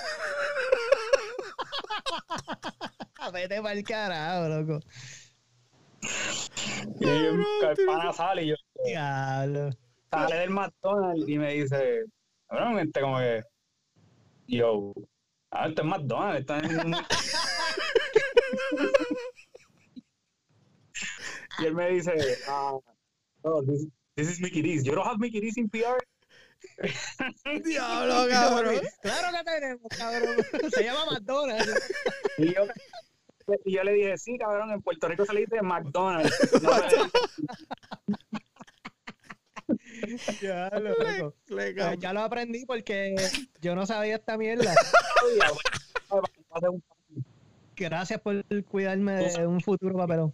Vete 3.33 3.61
para 3.61 3.73
el 3.73 3.83
carajo, 3.83 4.47
loco. 4.47 4.79
Y 6.99 7.07
el 7.07 7.45
pana 7.85 8.13
sale 8.13 8.43
y 8.43 8.47
yo. 8.49 8.55
Diablo. 8.85 9.69
Sale 10.11 10.35
del 10.35 10.49
McDonald's 10.49 11.27
y 11.27 11.37
me 11.37 11.53
dice, 11.53 12.03
cabrón, 12.47 12.79
este 12.79 13.01
como 13.01 13.17
que. 13.19 13.43
Yo. 14.47 14.93
Ah, 15.51 15.67
esto 15.67 15.81
es 15.81 15.87
McDonald's. 15.87 16.39
Esto 16.41 16.55
es 16.55 16.83
un- 16.85 16.95
y 21.59 21.65
él 21.65 21.75
me 21.75 21.89
dice, 21.91 22.13
ah, 22.47 22.77
no, 23.43 23.61
this, 23.63 23.87
this 24.15 24.29
is 24.29 24.39
Mickey 24.39 24.61
D's. 24.61 24.83
You 24.83 24.95
don't 24.95 25.05
have 25.05 25.19
Mickey 25.19 25.39
D's 25.41 25.57
in 25.57 25.69
PR? 25.69 25.97
Diablo, 27.63 28.27
cabrón. 28.29 28.81
Claro 29.01 29.37
que 29.37 29.43
tenemos, 29.43 29.87
cabrón. 29.97 30.35
Se 30.71 30.83
llama 30.83 31.05
McDonald's. 31.11 31.91
Y 32.37 32.53
yo, 32.53 32.65
y 33.65 33.73
yo 33.75 33.83
le 33.83 33.93
dije, 33.93 34.17
sí, 34.17 34.37
cabrón, 34.37 34.71
en 34.71 34.81
Puerto 34.81 35.07
Rico 35.07 35.25
se 35.25 35.33
le 35.33 35.41
dice 35.41 35.61
McDonald's. 35.61 36.33
No 36.61 36.71
Diablo, 40.41 40.89
loco. 40.97 41.35
Le 41.49 41.73
Ya, 41.75 41.93
ya 41.95 42.13
lo 42.13 42.21
aprendí 42.21 42.65
porque 42.65 43.15
yo 43.61 43.75
no 43.75 43.85
sabía 43.85 44.15
esta 44.15 44.37
mierda. 44.37 44.73
Gracias 47.75 48.19
por 48.21 48.43
cuidarme 48.65 49.13
de 49.13 49.47
un 49.47 49.61
futuro 49.61 49.95
papelón. 49.95 50.33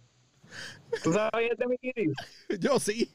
¿Tú 1.02 1.12
sabías 1.12 1.56
de 1.58 1.66
Mickey 1.66 1.92
D? 1.94 2.12
Yo 2.60 2.78
sí. 2.78 3.10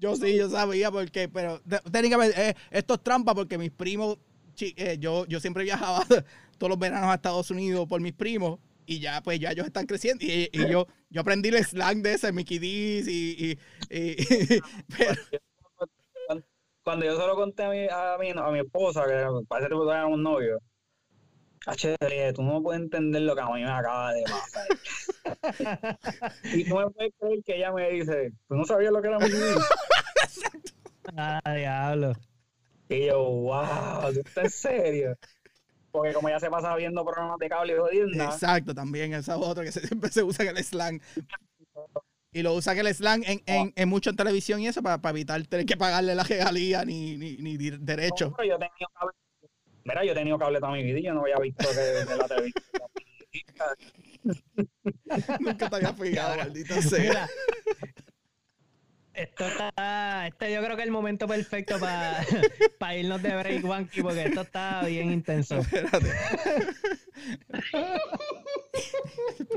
Yo 0.00 0.16
sí, 0.16 0.36
yo 0.36 0.48
sabía 0.50 0.90
porque, 0.90 1.28
pero 1.28 1.60
te- 1.60 1.78
técnicamente 1.90 2.48
eh, 2.50 2.54
esto 2.70 2.94
es 2.94 3.02
trampa 3.02 3.32
porque 3.34 3.58
mis 3.58 3.70
primos, 3.70 4.18
eh, 4.76 4.96
yo, 4.98 5.26
yo 5.26 5.40
siempre 5.40 5.64
viajaba 5.64 6.04
todos 6.58 6.70
los 6.70 6.78
veranos 6.78 7.10
a 7.10 7.14
Estados 7.14 7.50
Unidos 7.50 7.86
por 7.88 8.00
mis 8.00 8.12
primos 8.12 8.58
y 8.86 9.00
ya 9.00 9.22
pues 9.22 9.38
ya 9.38 9.50
ellos 9.50 9.66
están 9.66 9.86
creciendo 9.86 10.24
y, 10.24 10.48
y 10.52 10.66
yo, 10.70 10.86
yo 11.10 11.20
aprendí 11.20 11.50
el 11.50 11.62
slang 11.64 12.02
de 12.02 12.14
ese 12.14 12.32
Mickey 12.32 12.58
D's 12.58 13.06
y, 13.08 13.58
y, 13.90 13.96
y- 13.96 14.16
pero, 14.96 15.12
Cuando, 16.26 16.44
cuando 16.82 17.04
yo 17.06 17.20
se 17.20 17.26
lo 17.26 17.34
conté 17.36 17.62
a 17.64 17.70
mi, 17.70 17.86
a 17.90 18.16
mi, 18.18 18.30
a 18.30 18.50
mi 18.50 18.58
esposa, 18.60 19.04
que 19.06 19.24
parece 19.46 19.68
que 19.68 19.74
éramos 19.76 20.18
novios, 20.18 20.60
H, 21.66 21.96
dije, 22.00 22.32
tú 22.32 22.42
no 22.42 22.62
puedes 22.62 22.80
entender 22.80 23.22
lo 23.22 23.34
que 23.34 23.42
a 23.42 23.46
mí 23.46 23.62
me 23.62 23.70
acaba 23.70 24.12
de 24.14 24.22
pasar. 24.22 24.66
y 26.44 26.64
tú 26.64 26.76
me 26.76 26.88
puedes 26.90 27.12
creer 27.18 27.42
que 27.44 27.56
ella 27.56 27.72
me 27.72 27.90
dice, 27.90 28.32
tú 28.48 28.54
no 28.54 28.64
sabías 28.64 28.90
lo 28.92 29.02
que 29.02 29.08
era 29.08 29.18
Mickey 29.18 29.38
D? 29.38 29.54
Ah, 31.16 31.40
diablo. 31.54 32.12
Y 32.88 33.06
yo, 33.06 33.22
wow, 33.22 34.12
¿tú 34.12 34.20
estás 34.20 34.44
en 34.44 34.50
serio? 34.50 35.18
Porque 35.90 36.12
como 36.12 36.28
ella 36.28 36.40
se 36.40 36.50
pasa 36.50 36.74
viendo 36.76 37.04
programas 37.04 37.38
de 37.38 37.48
cable 37.48 37.74
y 37.74 37.78
jodienda, 37.78 38.24
exacto, 38.26 38.74
también 38.74 39.14
esa 39.14 39.34
es 39.34 39.40
otra 39.40 39.64
que 39.64 39.72
se- 39.72 39.80
siempre 39.86 40.10
se 40.10 40.22
usa 40.22 40.44
en 40.48 40.56
el 40.56 40.64
slang. 40.64 41.00
Y 42.30 42.42
lo 42.42 42.52
usan 42.52 42.76
el 42.76 42.94
slang 42.94 43.22
en, 43.26 43.40
en, 43.46 43.72
en 43.74 43.88
mucho 43.88 44.10
en 44.10 44.16
televisión 44.16 44.60
y 44.60 44.68
eso 44.68 44.82
para, 44.82 44.98
para 44.98 45.12
evitar 45.12 45.42
tener 45.46 45.64
que 45.64 45.78
pagarle 45.78 46.14
la 46.14 46.24
regalía 46.24 46.84
ni, 46.84 47.16
ni, 47.16 47.38
ni 47.38 47.56
derecho. 47.56 48.26
No, 48.26 48.36
pero 48.36 48.48
yo 48.50 48.54
he 48.56 48.58
tenido 48.58 48.90
cable. 48.94 49.12
Mira, 49.84 50.04
yo 50.04 50.12
he 50.12 50.14
tenido 50.14 50.38
cable 50.38 50.60
toda 50.60 50.72
mi 50.72 50.82
vida 50.82 50.98
y 50.98 51.02
yo 51.04 51.14
no 51.14 51.22
había 51.22 51.38
visto 51.38 51.66
que 51.70 51.80
de 51.80 52.16
la 52.16 52.28
televisión. 52.28 52.62
Nunca 55.40 55.70
te 55.70 55.76
había 55.76 55.94
fijado, 55.94 56.36
maldita 56.36 56.82
sea. 56.82 57.00
Mira, 57.00 57.28
esto 59.18 59.46
está, 59.46 60.26
este 60.26 60.52
yo 60.52 60.62
creo 60.62 60.76
que 60.76 60.82
es 60.82 60.86
el 60.86 60.92
momento 60.92 61.26
perfecto 61.26 61.78
para 61.78 62.24
irnos 62.96 63.22
de 63.22 63.36
break, 63.36 63.64
Wanky, 63.64 64.02
porque 64.02 64.24
esto 64.24 64.42
está 64.42 64.84
bien 64.84 65.12
intenso. 65.12 65.58
Espérate. 65.58 66.08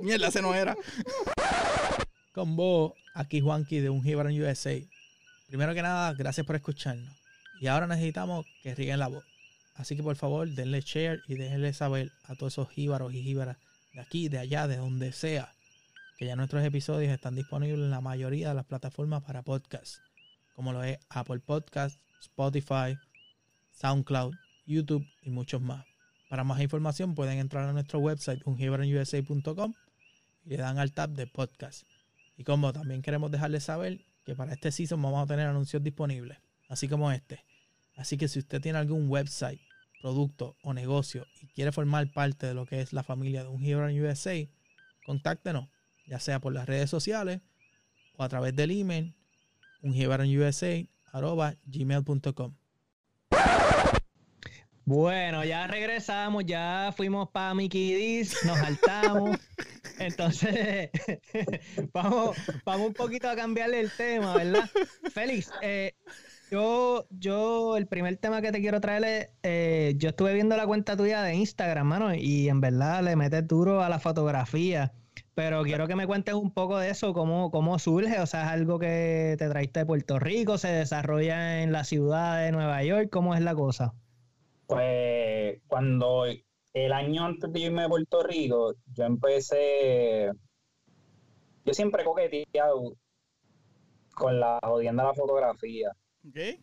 Mierda, 0.02 0.30
ese 0.30 0.42
no 0.42 0.56
era. 0.56 0.76
Con 2.34 2.56
vos, 2.56 2.94
aquí 3.14 3.42
Juanqui 3.42 3.80
de 3.80 3.90
Un 3.90 4.06
en 4.06 4.42
USA. 4.42 4.76
Primero 5.48 5.74
que 5.74 5.82
nada, 5.82 6.14
gracias 6.14 6.46
por 6.46 6.56
escucharnos. 6.56 7.14
Y 7.60 7.68
ahora 7.68 7.86
necesitamos 7.86 8.46
que 8.64 8.74
rieguen 8.74 9.00
la 9.00 9.08
voz. 9.08 9.24
Así 9.76 9.96
que 9.96 10.04
por 10.04 10.16
favor, 10.16 10.48
denle 10.50 10.82
share 10.82 11.22
y 11.28 11.36
déjenle 11.36 11.74
saber 11.74 12.12
a 12.26 12.36
todos 12.36 12.54
esos 12.54 12.70
jíbaros 12.70 13.14
y 13.14 13.22
jíbaras 13.22 13.58
de 13.94 14.02
aquí, 14.02 14.30
de 14.30 14.40
allá, 14.40 14.68
de 14.68 14.78
donde 14.78 15.12
sea, 15.12 15.54
que 16.22 16.28
ya 16.28 16.36
nuestros 16.36 16.64
episodios 16.64 17.12
están 17.12 17.34
disponibles 17.34 17.80
en 17.80 17.90
la 17.90 18.00
mayoría 18.00 18.50
de 18.50 18.54
las 18.54 18.66
plataformas 18.66 19.24
para 19.24 19.42
podcast, 19.42 19.98
como 20.54 20.72
lo 20.72 20.84
es 20.84 21.00
Apple 21.10 21.40
Podcast, 21.40 22.00
Spotify, 22.20 22.96
SoundCloud, 23.72 24.36
YouTube 24.68 25.04
y 25.24 25.32
muchos 25.32 25.64
más. 25.64 25.84
Para 26.30 26.44
más 26.44 26.62
información 26.62 27.16
pueden 27.16 27.40
entrar 27.40 27.68
a 27.68 27.74
nuestro 27.74 27.98
website 27.98 28.40
ungiveronusa.com 28.46 29.74
y 30.46 30.50
le 30.50 30.58
dan 30.58 30.78
al 30.78 30.92
tab 30.92 31.10
de 31.10 31.26
podcast. 31.26 31.88
Y 32.38 32.44
como 32.44 32.72
también 32.72 33.02
queremos 33.02 33.32
dejarles 33.32 33.64
saber 33.64 34.06
que 34.24 34.36
para 34.36 34.54
este 34.54 34.72
season 34.72 35.02
vamos 35.02 35.24
a 35.24 35.26
tener 35.26 35.48
anuncios 35.48 35.82
disponibles, 35.82 36.38
así 36.70 36.88
como 36.88 37.12
este. 37.12 37.44
Así 37.96 38.18
que 38.18 38.28
si 38.28 38.38
usted 38.38 38.62
tiene 38.62 38.78
algún 38.78 39.10
website, 39.10 39.60
producto 40.04 40.56
o 40.62 40.76
negocio 40.76 41.26
y 41.42 41.48
quiere 41.48 41.72
formar 41.72 42.12
parte 42.12 42.46
de 42.46 42.54
lo 42.54 42.68
que 42.68 42.80
es 42.80 42.94
la 42.94 43.02
familia 43.02 43.42
de 43.42 43.50
un 43.50 43.64
USA, 43.64 44.36
contáctenos, 45.04 45.68
ya 46.12 46.20
sea 46.20 46.40
por 46.42 46.52
las 46.52 46.68
redes 46.68 46.90
sociales 46.90 47.40
o 48.18 48.24
a 48.24 48.30
través 48.30 48.54
del 48.54 48.72
email 48.72 49.16
ungiveronusa@gmail.com. 49.82 52.56
Bueno, 54.84 55.46
ya 55.46 55.68
regresamos, 55.68 56.44
ya 56.46 56.92
fuimos 56.98 57.30
para 57.30 57.54
Mickey 57.54 57.94
D's, 57.94 58.44
nos 58.46 58.58
saltamos. 58.58 59.38
Entonces, 60.00 60.90
vamos, 61.94 62.36
vamos 62.66 62.88
un 62.88 62.94
poquito 62.94 63.30
a 63.30 63.38
cambiarle 63.38 63.80
el 63.80 63.90
tema, 63.92 64.36
¿verdad? 64.36 64.70
Félix, 65.14 65.50
eh, 65.62 65.94
yo, 66.50 67.08
yo, 67.10 67.78
el 67.78 67.88
primer 67.88 68.18
tema 68.18 68.42
que 68.42 68.52
te 68.52 68.60
quiero 68.60 68.82
traer 68.82 69.06
es, 69.06 69.30
eh, 69.44 69.94
yo 69.96 70.10
estuve 70.10 70.34
viendo 70.34 70.58
la 70.58 70.68
cuenta 70.68 70.98
tuya 70.98 71.22
de 71.22 71.36
Instagram, 71.36 71.88
mano, 71.88 72.14
y 72.14 72.50
en 72.50 72.60
verdad 72.60 73.02
le 73.02 73.16
metes 73.16 73.48
duro 73.48 73.82
a 73.82 73.88
la 73.88 74.00
fotografía. 74.00 74.92
Pero 75.34 75.64
quiero 75.64 75.88
que 75.88 75.96
me 75.96 76.08
cuentes 76.08 76.34
un 76.34 76.52
poco 76.52 76.78
de 76.78 76.90
eso, 76.90 77.14
cómo, 77.14 77.52
cómo 77.52 77.80
surge, 77.80 78.20
o 78.20 78.26
sea, 78.26 78.44
es 78.44 78.50
algo 78.50 78.80
que 78.80 79.36
te 79.38 79.48
traiste 79.50 79.80
de 79.80 79.86
Puerto 79.86 80.20
Rico, 80.20 80.58
se 80.58 80.68
desarrolla 80.68 81.62
en 81.64 81.72
la 81.72 81.84
ciudad 81.86 82.44
de 82.44 82.52
Nueva 82.52 82.84
York, 82.84 83.10
¿cómo 83.10 83.34
es 83.34 83.42
la 83.42 83.56
cosa? 83.56 83.94
Pues 84.68 85.62
cuando 85.68 86.26
el 86.74 86.94
año 86.94 87.26
antes 87.26 87.52
de 87.52 87.60
irme 87.60 87.84
a 87.84 87.90
Puerto 87.90 88.24
Rico, 88.24 88.74
yo 88.94 89.06
empecé. 89.06 90.32
Yo 91.66 91.74
siempre 91.74 92.02
he 92.02 92.06
coqueteado 92.06 92.96
con 94.16 94.40
la 94.40 94.60
jodienda 94.64 95.04
de 95.04 95.10
la 95.10 95.16
fotografía, 95.16 95.92
¿Ok? 96.28 96.60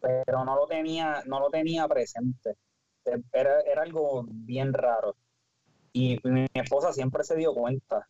pero 0.00 0.44
no 0.44 0.56
lo 0.56 0.66
tenía, 0.66 1.22
no 1.26 1.40
lo 1.40 1.50
tenía 1.50 1.86
presente. 1.88 2.56
Era, 3.32 3.60
era 3.62 3.82
algo 3.82 4.24
bien 4.28 4.72
raro. 4.72 5.16
Y 5.92 6.18
mi 6.24 6.46
esposa 6.54 6.92
siempre 6.92 7.24
se 7.24 7.36
dio 7.36 7.52
cuenta. 7.54 8.06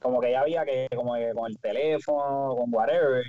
Como 0.00 0.20
que 0.20 0.28
ella 0.28 0.44
veía 0.44 0.64
que, 0.64 0.88
como 0.94 1.14
que 1.14 1.32
con 1.34 1.50
el 1.50 1.58
teléfono, 1.58 2.54
con 2.56 2.72
whatever, 2.72 3.24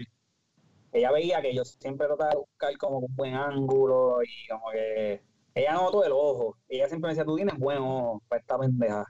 ella 0.94 1.12
veía 1.12 1.42
que 1.42 1.54
yo 1.56 1.64
siempre 1.66 2.08
trataba 2.08 2.32
de 2.32 2.38
buscar 2.38 2.78
como 2.78 3.00
un 3.00 3.16
buen 3.16 3.34
ángulo 3.34 4.22
y 4.24 4.48
como 4.50 4.72
que 4.72 5.22
ella 5.56 5.74
notó 5.74 6.04
el 6.04 6.12
ojo. 6.12 6.58
Ella 6.70 6.88
siempre 6.88 7.08
me 7.08 7.14
decía, 7.14 7.26
tú 7.26 7.36
tienes 7.36 7.58
buen 7.58 7.80
ojo 7.80 8.22
para 8.28 8.40
esta 8.42 8.58
pendeja. 8.58 9.06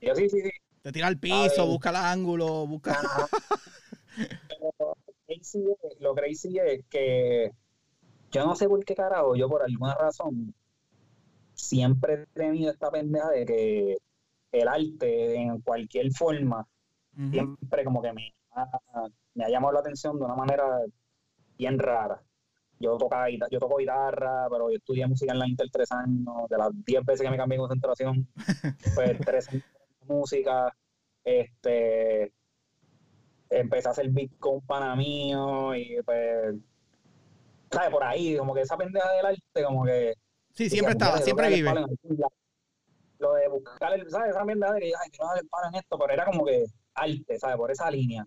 Y 0.00 0.06
yo, 0.06 0.14
sí, 0.14 0.28
sí, 0.28 0.40
sí. 0.42 0.50
Te 0.82 0.92
tira 0.92 1.06
al 1.06 1.18
piso, 1.18 1.66
busca 1.66 1.90
el 1.90 1.96
ángulo, 1.96 2.66
busca. 2.66 2.92
Pero 4.48 4.72
lo 4.78 4.94
crazy 5.26 5.64
es- 5.82 6.00
lo 6.00 6.14
crazy 6.14 6.58
es 6.58 6.84
que 6.88 7.50
yo 8.30 8.44
no 8.46 8.54
sé 8.56 8.68
por 8.68 8.84
qué 8.84 8.94
carajo, 8.94 9.34
yo 9.36 9.48
por 9.48 9.62
alguna 9.62 9.94
razón 9.94 10.54
siempre 11.58 12.14
he 12.14 12.26
tenido 12.26 12.70
esta 12.70 12.90
pendeja 12.90 13.30
de 13.30 13.44
que 13.44 13.96
el 14.52 14.68
arte 14.68 15.34
en 15.34 15.60
cualquier 15.60 16.10
forma 16.12 16.66
siempre 17.30 17.84
como 17.84 18.00
que 18.00 18.12
me 18.12 18.32
ha, 18.52 18.66
me 19.34 19.44
ha 19.44 19.48
llamado 19.48 19.74
la 19.74 19.80
atención 19.80 20.18
de 20.18 20.24
una 20.24 20.36
manera 20.36 20.80
bien 21.56 21.78
rara. 21.78 22.22
Yo 22.78 22.96
tocaba 22.96 23.28
yo 23.28 23.58
toco 23.58 23.78
guitarra, 23.78 24.46
pero 24.48 24.70
yo 24.70 24.76
estudié 24.76 25.06
música 25.08 25.32
en 25.32 25.40
la 25.40 25.48
Inter 25.48 25.66
tres 25.72 25.90
años, 25.90 26.48
de 26.48 26.56
las 26.56 26.70
10 26.84 27.04
veces 27.04 27.22
que 27.22 27.30
me 27.30 27.36
cambié 27.36 27.56
de 27.56 27.62
concentración, 27.62 28.28
pues 28.94 29.18
tres 29.18 29.48
años 29.48 29.64
de 30.00 30.14
música, 30.14 30.72
este 31.24 32.32
empecé 33.50 33.88
a 33.88 33.90
hacer 33.90 34.10
beat 34.10 34.30
con 34.38 34.56
un 34.56 34.60
pana 34.60 34.94
mío 34.94 35.74
y 35.74 35.96
pues 36.04 36.54
¿sabes? 37.72 37.90
por 37.90 38.04
ahí, 38.04 38.36
como 38.36 38.54
que 38.54 38.60
esa 38.60 38.76
pendeja 38.76 39.10
del 39.12 39.26
arte, 39.26 39.64
como 39.64 39.84
que 39.84 40.14
Sí, 40.58 40.70
siempre 40.70 40.92
estaba, 40.92 41.12
"Puñeta, 41.12 41.24
siempre 41.24 41.48
vive. 41.48 41.62
darle 41.66 41.80
palo 41.82 41.86
en 41.86 41.98
algún 42.02 42.18
lado". 42.20 42.32
Lo 43.20 43.32
de 43.34 43.48
buscar, 43.48 43.92
el, 43.94 44.10
¿sabes? 44.10 44.30
Esa 44.30 44.44
mierda 44.44 44.72
de 44.72 44.80
que, 44.80 44.86
ay, 44.86 45.10
quiero 45.10 45.26
darle 45.26 45.40
el 45.42 45.48
palo 45.48 45.68
en 45.68 45.74
esto, 45.76 45.98
pero 45.98 46.12
era 46.12 46.24
como 46.24 46.44
que 46.44 46.64
arte, 46.94 47.38
¿sabes? 47.38 47.56
Por 47.56 47.70
esa 47.70 47.90
línea. 47.90 48.26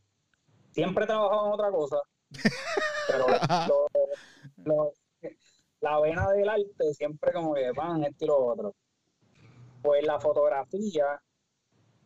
Siempre 0.71 1.03
he 1.03 1.07
trabajado 1.07 1.47
en 1.47 1.51
otra 1.53 1.71
cosa, 1.71 1.97
pero 3.07 3.25
lo- 3.67 3.87
lo- 4.65 4.93
la 5.81 5.99
vena 5.99 6.29
del 6.29 6.47
arte 6.49 6.93
siempre 6.93 7.33
como 7.33 7.53
que 7.53 7.71
van 7.71 8.03
esto 8.03 8.25
y 8.25 8.27
lo 8.27 8.37
otro. 8.45 8.75
Pues 9.81 10.05
la 10.05 10.19
fotografía, 10.19 11.19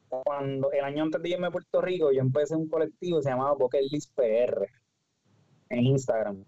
cuando 0.09 0.71
el 0.71 0.83
año 0.83 1.03
antes 1.03 1.21
de 1.21 1.29
irme 1.29 1.47
a 1.47 1.51
Puerto 1.51 1.81
Rico, 1.81 2.11
yo 2.11 2.21
empecé 2.21 2.55
un 2.55 2.69
colectivo 2.69 3.17
que 3.17 3.23
se 3.23 3.29
llamaba 3.29 3.57
List 3.91 4.13
PR 4.15 4.67
en 5.69 5.79
Instagram. 5.85 6.45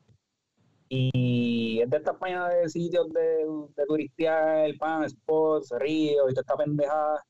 Y 0.90 1.82
es 1.82 1.90
de 1.90 1.98
estas 1.98 2.16
páginas 2.18 2.50
de 2.54 2.70
sitios 2.70 3.10
de, 3.12 3.46
de 3.76 3.86
turistear, 3.86 4.72
pan, 4.78 5.10
spots, 5.10 5.72
ríos 5.80 6.32
y 6.32 6.34
toda 6.34 6.42
esta 6.42 6.56
pendejada. 6.56 7.24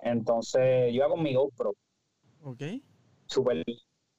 Entonces 0.00 0.88
yo 0.92 0.96
iba 0.96 1.08
con 1.08 1.22
mi 1.22 1.34
GoPro, 1.34 1.72
Ok. 2.42 2.62
super 3.26 3.62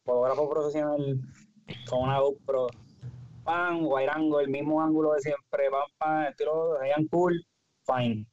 fotógrafo 0.05 0.49
profesional, 0.49 1.19
con 1.89 2.03
una 2.03 2.19
GoPro, 2.19 2.67
pan, 3.43 3.85
angle, 4.11 4.43
el 4.43 4.49
mismo 4.49 4.81
ángulo 4.81 5.13
de 5.13 5.19
siempre, 5.19 5.69
pan, 5.69 5.83
pan, 5.97 6.25
estilo, 6.27 6.79
veían 6.79 7.05
cool, 7.07 7.45
fine. 7.85 8.25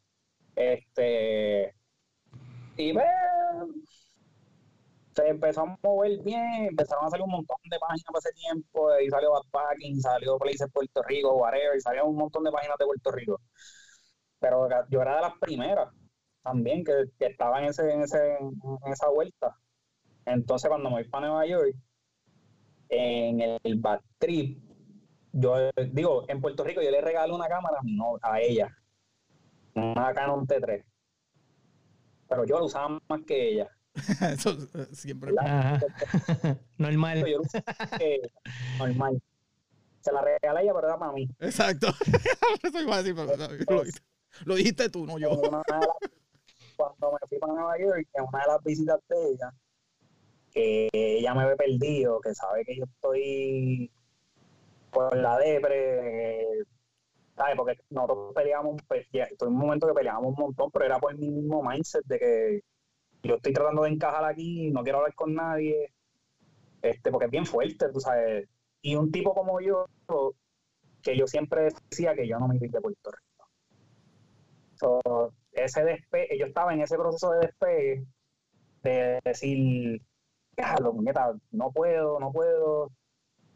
Este, 0.55 1.75
y 2.77 2.93
pues, 2.93 3.07
se 5.13 5.29
empezó 5.29 5.63
a 5.63 5.79
mover 5.83 6.19
bien, 6.23 6.67
empezaron 6.71 7.07
a 7.07 7.11
salir 7.11 7.25
un 7.25 7.33
montón 7.33 7.57
de 7.71 7.79
páginas 7.79 8.05
para 8.07 8.19
ese 8.21 8.33
tiempo, 8.33 8.99
y 9.01 9.09
salió 9.11 9.33
Backpacking, 9.33 10.01
salió 10.01 10.39
Places 10.39 10.69
Puerto 10.73 11.03
Rico, 11.03 11.35
whatever, 11.35 11.77
y 11.77 11.81
salieron 11.81 12.11
un 12.11 12.17
montón 12.17 12.45
de 12.45 12.53
páginas 12.53 12.77
de 12.79 12.87
Puerto 12.87 13.11
Rico. 13.13 13.41
Pero 14.39 14.69
yo 14.89 15.03
era 15.03 15.17
de 15.17 15.23
las 15.23 15.39
primeras. 15.39 15.89
también, 16.43 16.85
que, 16.85 17.05
que 17.19 17.27
estaba 17.27 17.61
en, 17.61 17.67
ese, 17.67 17.91
en, 17.93 18.03
ese, 18.03 18.37
en 18.39 18.93
esa 18.93 19.09
vuelta. 19.11 19.57
Entonces, 20.27 20.69
cuando 20.69 20.91
me 20.91 20.97
voy 20.97 21.09
para 21.09 21.27
Nueva 21.29 21.47
York, 21.47 21.75
en 22.89 23.41
el 23.63 23.77
bad 23.81 24.01
trip, 24.19 24.59
yo 25.33 25.71
digo, 25.93 26.25
en 26.29 26.41
Puerto 26.41 26.65
Rico 26.65 26.83
yo 26.83 26.91
le 26.91 27.01
regalo 27.01 27.35
una 27.35 27.49
cámara 27.49 27.79
no, 27.85 28.17
a 28.23 28.41
ella, 28.41 28.69
una 29.75 30.13
Canon 30.15 30.47
T3. 30.47 30.85
Pero 32.29 32.45
yo 32.47 32.59
la 32.59 32.65
usaba 32.65 32.99
más 33.09 33.21
que 33.27 33.53
ella. 33.53 33.69
Eso 34.33 34.51
eh, 34.75 34.87
siempre. 34.93 35.33
Normal. 36.79 37.25
Yo 37.27 37.41
la 37.43 37.99
ella, 38.01 38.29
normal. 38.79 39.23
Se 40.01 40.13
la 40.13 40.23
regalé 40.23 40.59
a 40.61 40.63
ella, 40.63 40.75
pero 40.75 40.89
era 40.89 40.99
para 40.99 41.13
mí. 41.13 41.29
Exacto. 41.41 41.89
Eso 42.63 42.81
iba 42.81 42.95
a 42.95 43.03
decir, 43.03 43.15
pero 43.15 43.37
no, 43.37 43.49
lo, 43.49 43.81
dijiste, 43.83 44.03
lo 44.45 44.55
dijiste 44.55 44.89
tú, 44.91 45.07
no 45.07 45.19
yo. 45.19 45.31
Una 45.33 45.63
de 45.67 45.75
las- 45.77 45.87
cuando 46.77 47.13
me 47.13 47.19
fui 47.29 47.39
para 47.39 47.53
Nueva 47.53 47.79
York, 47.79 48.09
en 48.15 48.25
una 48.25 48.39
de 48.41 48.47
las 48.47 48.65
visitas 48.65 49.01
de 49.09 49.17
ella, 49.33 49.53
que 50.51 50.89
ella 50.93 51.35
me 51.35 51.47
ve 51.47 51.57
perdido, 51.57 52.21
que 52.21 52.35
sabe 52.35 52.65
que 52.65 52.77
yo 52.77 52.85
estoy 52.85 53.91
por 54.91 55.15
la 55.17 55.37
depre, 55.39 56.65
¿sabes? 57.37 57.57
Porque 57.57 57.79
nosotros 57.91 58.33
peleamos, 58.35 58.81
pues, 58.89 59.07
estoy 59.13 59.49
en 59.49 59.55
un 59.55 59.61
momento 59.61 59.87
que 59.89 59.93
peleábamos 59.95 60.31
un 60.39 60.45
montón, 60.47 60.71
pero 60.71 60.87
era 60.87 60.99
por 60.99 61.15
mi 61.19 61.29
mismo 61.31 61.63
mindset 61.63 62.05
de 62.07 62.19
que 62.19 62.61
yo 63.23 63.37
estoy 63.37 63.53
tratando 63.53 63.83
de 63.83 63.91
encajar 63.91 64.25
aquí, 64.25 64.71
no 64.71 64.83
quiero 64.83 64.99
hablar 64.99 65.15
con 65.15 65.35
nadie, 65.35 65.93
este, 66.83 67.11
porque 67.11 67.27
es 67.27 67.31
bien 67.31 67.47
fuerte, 67.47 67.91
tú 67.93 68.01
sabes. 68.01 68.49
Y 68.83 68.95
un 68.95 69.11
tipo 69.11 69.35
como 69.35 69.61
yo, 69.61 69.87
que 71.03 71.17
yo 71.17 71.27
siempre 71.27 71.69
decía 71.91 72.15
que 72.15 72.27
yo 72.27 72.39
no 72.39 72.49
me 72.49 72.57
iba 72.57 72.69
de 72.73 72.81
Puerto 72.81 73.11
Rico. 73.11 73.49
So, 74.75 75.33
ese 75.53 75.85
despegue, 75.85 76.39
yo 76.39 76.47
estaba 76.47 76.73
en 76.73 76.81
ese 76.81 76.97
proceso 76.97 77.33
de 77.33 77.47
despegue 77.47 78.05
de 78.83 79.21
decir, 79.25 80.01
lo 80.81 80.93
muñeca, 80.93 81.33
no 81.51 81.71
puedo, 81.71 82.19
no 82.19 82.33
puedo. 82.33 82.91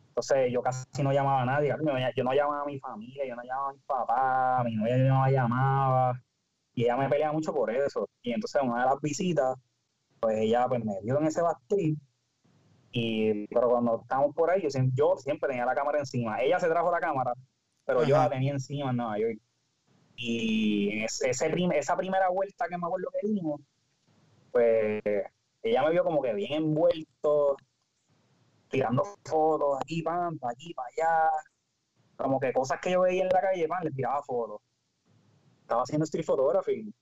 Entonces 0.08 0.52
yo 0.52 0.62
casi 0.62 1.02
no 1.02 1.12
llamaba 1.12 1.42
a 1.42 1.46
nadie, 1.46 1.68
yo 1.68 1.76
no- 2.24 2.34
llamaba 2.34 2.62
a 2.62 2.66
mi 2.66 2.78
familia, 2.78 3.26
yo 3.26 3.34
no 3.34 3.42
llamaba 3.42 3.70
a 3.70 3.72
mi 3.72 3.80
papá, 3.80 4.62
mi 4.64 4.76
novia 4.76 4.96
no 4.98 5.22
la 5.22 5.30
llamaba, 5.30 6.20
y 6.74 6.84
ella 6.84 6.96
me 6.96 7.08
peleaba 7.08 7.32
mucho 7.32 7.52
por 7.52 7.70
eso. 7.70 8.08
Y 8.22 8.32
entonces 8.32 8.62
una 8.62 8.80
de 8.80 8.90
las 8.90 9.00
visitas, 9.00 9.56
pues 10.20 10.38
ella 10.38 10.66
pues 10.68 10.84
me 10.84 11.00
dio 11.02 11.18
en 11.20 11.26
ese 11.26 11.42
bastrip, 11.42 11.98
y 12.92 13.46
pero 13.48 13.70
cuando 13.70 14.00
estábamos 14.02 14.34
por 14.34 14.50
ahí, 14.50 14.62
yo 14.62 14.70
siempre, 14.70 14.92
yo 14.96 15.16
siempre 15.16 15.48
tenía 15.48 15.66
la 15.66 15.74
cámara 15.74 15.98
encima. 15.98 16.40
Ella 16.40 16.60
se 16.60 16.68
trajo 16.68 16.90
la 16.90 17.00
cámara, 17.00 17.32
pero 17.84 18.04
yo 18.04 18.14
Ajá. 18.16 18.24
la 18.24 18.30
tenía 18.30 18.52
encima 18.52 18.90
en 18.90 18.96
Nueva 18.96 19.18
York. 19.18 19.38
Y 20.16 20.90
en 20.92 21.04
ese, 21.04 21.30
ese 21.30 21.50
prim- 21.50 21.72
esa 21.72 21.96
primera 21.96 22.28
vuelta 22.28 22.66
que 22.68 22.78
me 22.78 22.86
acuerdo 22.86 23.08
que 23.20 23.28
dimos, 23.28 23.60
pues 24.52 25.02
ella 25.62 25.82
me 25.82 25.90
vio 25.90 26.04
como 26.04 26.22
que 26.22 26.32
bien 26.34 26.52
envuelto, 26.52 27.56
tirando 28.68 29.04
fotos 29.24 29.78
aquí, 29.80 30.02
pan, 30.02 30.38
para 30.38 30.52
aquí, 30.52 30.72
para 30.72 30.88
allá. 30.88 31.30
Como 32.16 32.38
que 32.38 32.52
cosas 32.52 32.78
que 32.80 32.92
yo 32.92 33.00
veía 33.00 33.24
en 33.24 33.28
la 33.28 33.40
calle, 33.40 33.66
pan, 33.66 33.82
le 33.82 33.90
tiraba 33.90 34.22
fotos. 34.22 34.60
Estaba 35.74 35.82
haciendo 35.82 36.04
street 36.04 36.24
photography. 36.24 36.94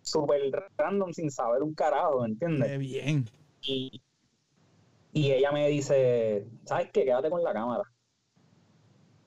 Súper 0.00 0.40
random, 0.78 1.12
sin 1.12 1.30
saber 1.30 1.62
un 1.62 1.74
carajo, 1.74 2.24
¿entiendes? 2.24 2.70
Qué 2.70 2.78
bien. 2.78 3.28
Y, 3.60 4.02
y 5.12 5.32
ella 5.32 5.52
me 5.52 5.68
dice, 5.68 6.46
¿sabes 6.64 6.90
qué? 6.92 7.04
Quédate 7.04 7.28
con 7.28 7.42
la 7.44 7.52
cámara. 7.52 7.82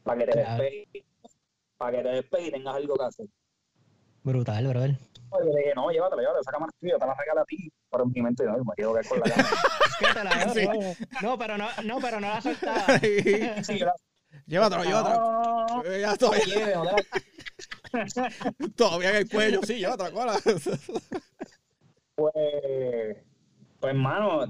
Para 0.04 0.20
que 0.20 0.26
te 0.26 0.32
Claro. 0.32 0.64
despegues. 0.64 1.06
Para 1.78 1.98
que 1.98 2.04
te 2.04 2.10
despegues 2.10 2.48
y 2.48 2.52
tengas 2.52 2.76
algo 2.76 2.96
que 2.96 3.04
hacer. 3.06 3.28
Brutal, 4.24 4.68
brother. 4.68 4.98
Yo 5.32 5.40
le 5.54 5.60
dije, 5.60 5.74
no, 5.76 5.92
llévatela, 5.92 6.22
llévatela, 6.24 6.42
esa 6.42 6.52
cámara 6.52 6.72
es 6.74 6.80
tuya, 6.80 6.98
te 6.98 7.06
la 7.06 7.14
regalo 7.14 7.42
a 7.42 7.46
ti. 7.46 7.72
Pero 7.92 8.04
en 8.06 8.12
mi 8.12 8.22
mente, 8.24 8.44
no, 8.44 8.54
me 8.58 8.74
quiero 8.76 8.92
quedar 8.94 9.08
con 9.08 9.20
la 9.20 9.26
cámara. 9.36 9.58
¿Qué 10.00 10.06
te 10.14 10.24
la 10.24 10.50
Sí. 10.50 10.96
no, 11.22 11.38
pero 11.38 11.58
no, 11.60 11.68
no, 11.84 12.00
pero 12.02 12.20
no 12.20 12.28
la 12.28 12.42
soltaba. 12.42 12.86
Sí, 13.64 13.80
llévatelo, 14.48 14.84
No, 14.84 14.90
llévatelo. 14.90 15.16
no, 15.20 15.42
no, 15.44 15.68
no, 15.68 15.84
no. 15.84 15.98
Ya 15.98 16.16
todavía, 16.18 16.82
todavía 18.76 19.10
en 19.12 19.16
el 19.18 19.30
cuello, 19.30 19.62
sí, 19.64 19.76
llévatelo. 19.76 20.12
cola. 20.14 20.40
Pues, 22.16 22.34
pues, 23.80 23.94
hermano, 23.94 24.46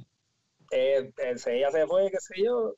eh, 0.72 1.12
eh, 1.18 1.36
ella 1.48 1.72
se 1.72 1.86
fue, 1.86 2.10
qué 2.10 2.18
sé 2.20 2.44
yo. 2.44 2.76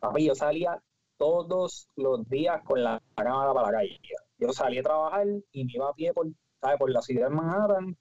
Papi, 0.00 0.26
yo 0.26 0.34
salía 0.34 0.78
todos 1.16 1.88
los 1.96 2.28
días 2.28 2.62
con 2.64 2.82
la, 2.82 3.02
cámara 3.14 3.54
para 3.54 3.66
la 3.66 3.78
calle. 3.78 4.00
Yo 4.38 4.52
salí 4.52 4.78
a 4.78 4.82
trabajar 4.82 5.26
y 5.52 5.64
me 5.64 5.72
iba 5.72 5.88
a 5.88 5.94
pie 5.94 6.12
por, 6.12 6.26
¿sabes? 6.60 6.78
por 6.78 6.90
la 6.90 7.02
ciudad 7.02 7.28
de 7.28 7.34
Manhattan 7.34 7.96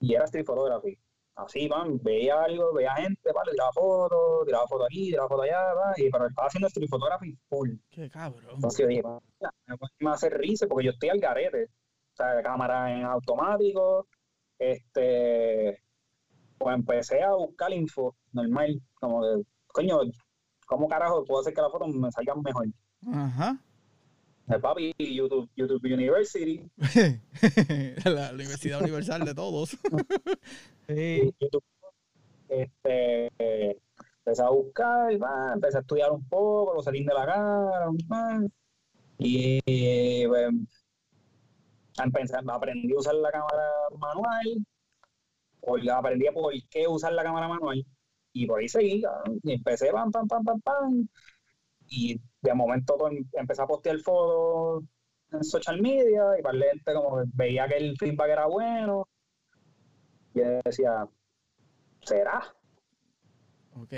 y 0.00 0.14
era 0.14 0.24
street 0.24 0.46
photography. 0.46 0.98
Así, 1.36 1.68
man, 1.68 1.98
veía 2.02 2.42
algo, 2.42 2.72
veía 2.72 2.94
gente, 2.94 3.32
vale, 3.34 3.50
tiraba 3.50 3.72
fotos, 3.72 4.46
tiraba 4.46 4.66
fotos 4.68 4.86
aquí, 4.86 5.10
tiraba 5.10 5.28
fotos 5.28 5.44
allá, 5.44 5.74
va, 5.74 5.92
y, 5.96 6.08
pero 6.10 6.26
estaba 6.26 6.46
haciendo 6.46 6.68
street 6.68 6.88
photography 6.88 7.36
full. 7.48 7.70
Qué 7.90 8.08
cabrón. 8.08 8.54
Entonces 8.54 8.80
yo 8.80 8.86
dije, 8.86 9.02
"Mira, 9.02 9.52
me 9.98 10.10
hacer 10.10 10.32
risa 10.38 10.66
porque 10.68 10.86
yo 10.86 10.90
estoy 10.92 11.08
al 11.08 11.18
garete. 11.18 11.64
O 11.64 12.16
sea, 12.16 12.40
cámara 12.42 12.96
en 12.96 13.04
automático. 13.04 14.06
Este, 14.58 15.82
pues 16.56 16.76
empecé 16.76 17.22
a 17.22 17.34
buscar 17.34 17.72
info 17.72 18.14
normal, 18.32 18.80
como 18.94 19.26
de, 19.26 19.44
coño, 19.66 19.98
¿cómo 20.66 20.88
carajo 20.88 21.24
puedo 21.24 21.40
hacer 21.40 21.52
que 21.52 21.60
las 21.60 21.72
fotos 21.72 21.88
me 21.88 22.10
salgan 22.12 22.40
mejor? 22.42 22.66
Ajá. 23.12 23.58
De 24.46 24.58
papi, 24.58 24.94
YouTube, 24.98 25.48
YouTube 25.56 25.84
University, 25.84 26.70
la, 28.04 28.10
la 28.10 28.32
Universidad 28.32 28.82
Universal 28.82 29.24
de 29.24 29.34
todos. 29.34 29.76
Sí. 30.86 31.32
YouTube, 31.40 31.64
este, 32.50 33.30
empecé 34.18 34.42
a 34.42 34.50
buscar, 34.50 35.22
va, 35.22 35.54
empecé 35.54 35.78
a 35.78 35.80
estudiar 35.80 36.12
un 36.12 36.28
poco, 36.28 36.74
los 36.74 36.84
settings 36.84 37.06
de 37.06 37.14
la 37.14 37.24
cámara, 37.24 37.86
va, 38.12 38.40
y 39.16 40.26
pues, 40.26 40.50
empecé, 42.02 42.36
aprendí 42.46 42.92
a 42.92 42.98
usar 42.98 43.14
la 43.14 43.30
cámara 43.30 43.70
manual, 43.98 44.66
aprendí 45.90 46.26
por 46.34 46.52
qué 46.68 46.86
usar 46.86 47.14
la 47.14 47.22
cámara 47.22 47.48
manual, 47.48 47.82
y 48.34 48.46
por 48.46 48.60
ahí 48.60 48.68
seguí, 48.68 49.02
y 49.42 49.52
empecé 49.52 49.90
pam, 49.90 50.10
pam, 50.10 50.28
pam, 50.28 50.44
pam, 50.44 50.60
pam, 50.60 51.08
y 51.88 52.20
de 52.42 52.54
momento 52.54 52.96
pues, 52.98 53.14
empecé 53.32 53.62
a 53.62 53.66
postear 53.66 53.98
fotos 54.00 54.84
en 55.32 55.44
social 55.44 55.80
media, 55.80 56.38
y 56.38 56.42
para 56.42 56.58
la 56.58 56.66
gente 56.66 56.94
como 56.94 57.16
que 57.18 57.24
veía 57.34 57.66
que 57.68 57.76
el 57.76 57.96
feedback 57.96 58.30
era 58.30 58.46
bueno, 58.46 59.08
y 60.34 60.40
yo 60.40 60.60
decía, 60.64 61.08
¿será? 62.02 62.54
Ok. 63.76 63.92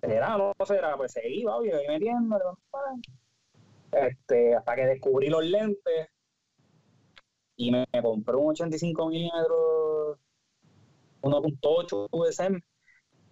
¿Será 0.00 0.36
o 0.36 0.52
no 0.58 0.66
será? 0.66 0.96
Pues 0.96 1.12
seguí, 1.12 1.44
va, 1.44 1.56
yo 1.64 1.76
metiendo, 1.88 2.58
este, 3.92 4.54
hasta 4.54 4.74
que 4.74 4.86
descubrí 4.86 5.28
los 5.28 5.44
lentes 5.44 6.08
y 7.56 7.70
me, 7.70 7.86
me 7.92 8.02
compré 8.02 8.36
un 8.36 8.50
85 8.50 9.08
milímetros 9.08 10.18
1.8 11.22 12.08
USM 12.10 12.60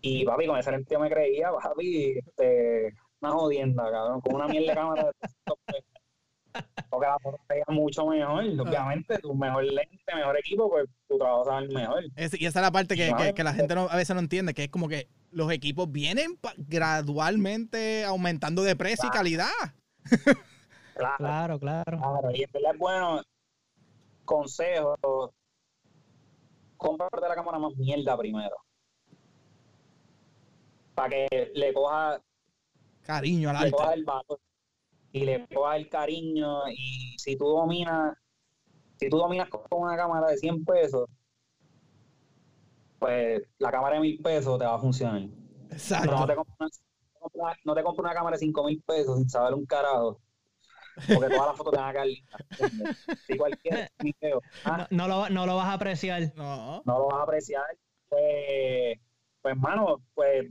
y 0.01 0.25
papi, 0.25 0.47
con 0.47 0.59
ese 0.59 0.71
lente 0.71 0.95
yo 0.95 1.01
me 1.01 1.11
creía, 1.11 1.53
papi, 1.53 2.19
este, 2.19 2.95
una 3.23 3.33
jodienda, 3.33 3.91
cabrón, 3.91 4.21
con 4.21 4.35
una 4.35 4.49
mierda 4.49 4.73
de 4.73 4.75
cámara 4.77 5.05
de 5.05 5.13
300 5.21 5.59
pesos. 5.67 5.85
porque 6.91 7.07
la 7.07 7.19
foto 7.23 7.39
veía 7.49 7.65
mucho 7.69 8.07
mejor, 8.07 8.45
obviamente, 8.45 9.19
tu 9.21 9.35
mejor 9.35 9.65
lente, 9.65 10.15
mejor 10.15 10.37
equipo, 10.39 10.69
pues 10.69 10.87
tu 11.09 11.17
trabajo 11.17 11.45
sale 11.47 11.69
mejor. 11.69 12.05
Es- 12.15 12.39
y 12.39 12.45
esa 12.45 12.59
es 12.61 12.63
la 12.63 12.71
parte 12.71 12.95
que, 12.95 13.09
Claro. 13.09 13.25
que- 13.25 13.33
que 13.35 13.45
la 13.45 13.55
gente 13.55 13.75
no- 13.75 13.89
a 13.89 13.97
veces 13.97 14.15
no 14.15 14.21
entiende, 14.21 14.53
que 14.53 14.65
es 14.65 14.69
como 14.71 14.87
que 14.89 15.09
los 15.31 15.51
equipos 15.51 15.91
vienen 15.91 16.39
gradualmente 16.59 18.05
aumentando 18.05 18.63
de 18.63 18.77
precio 18.77 19.09
y 19.09 19.11
calidad. 19.13 19.49
Claro. 20.95 21.17
Claro, 21.17 21.59
claro. 21.59 21.99
Claro, 21.99 22.31
y 22.35 22.43
en 22.43 22.51
verdad 22.53 22.73
es 22.75 22.79
bueno, 22.79 23.23
consejo, 24.27 24.95
cómprate 26.77 27.29
la 27.29 27.35
cámara 27.35 27.59
más 27.59 27.75
mierda 27.77 28.15
primero. 28.19 28.57
Para 30.95 31.09
que 31.09 31.51
le 31.55 31.73
coja, 31.73 32.21
Cariño 33.03 33.51
al 33.51 33.57
le 33.57 33.61
arte. 33.67 33.71
coja 33.73 33.95
el 33.95 34.05
valor 34.05 34.41
y 35.13 35.25
le 35.25 35.47
coja 35.49 35.77
el 35.77 35.89
cariño. 35.89 36.69
Y 36.71 37.17
si 37.19 37.37
tú 37.37 37.47
dominas, 37.47 38.17
si 38.99 39.09
tú 39.09 39.19
dominas 39.19 39.49
con 39.51 39.63
una 39.83 39.97
cámara 39.97 40.29
de 40.29 40.37
100 40.39 40.65
pesos, 40.65 41.09
pues 42.99 43.43
la 43.59 43.71
cámara 43.71 43.97
de 43.97 44.01
1000 44.03 44.23
pesos 44.23 44.59
te 44.59 44.65
va 44.65 44.75
a 44.77 44.79
funcionar. 44.79 45.21
Pero 45.23 45.33
no 45.69 45.75
Exacto. 45.75 46.27
te 46.27 46.35
compras 46.37 46.83
una, 47.33 47.57
no 47.65 47.75
te 47.75 47.83
compras 47.83 48.05
una 48.05 48.15
cámara 48.15 48.35
de 48.37 48.41
5 48.41 48.65
mil 48.65 48.83
pesos 48.83 49.19
sin 49.19 49.29
saber 49.29 49.55
un 49.55 49.67
carajo. 49.67 50.21
Porque 50.95 51.29
todas 51.35 51.47
las 51.49 51.57
fotos 51.57 51.73
te 51.73 51.79
van 51.79 51.89
a 51.89 51.93
quedar 51.93 52.07
lindas. 52.07 52.43
Si 53.27 53.37
cualquier 53.39 53.91
video, 53.99 54.43
ah, 54.65 54.87
No, 54.91 55.09
no 55.09 55.09
lo, 55.09 55.31
no 55.31 55.47
lo 55.47 55.57
vas 55.57 55.67
a 55.69 55.73
apreciar. 55.75 56.33
No. 56.37 56.83
no 56.85 56.99
lo 56.99 57.07
vas 57.07 57.21
a 57.21 57.23
apreciar. 57.23 57.65
Pues, 58.09 58.99
pues 59.41 59.53
hermano, 59.57 60.03
pues 60.15 60.51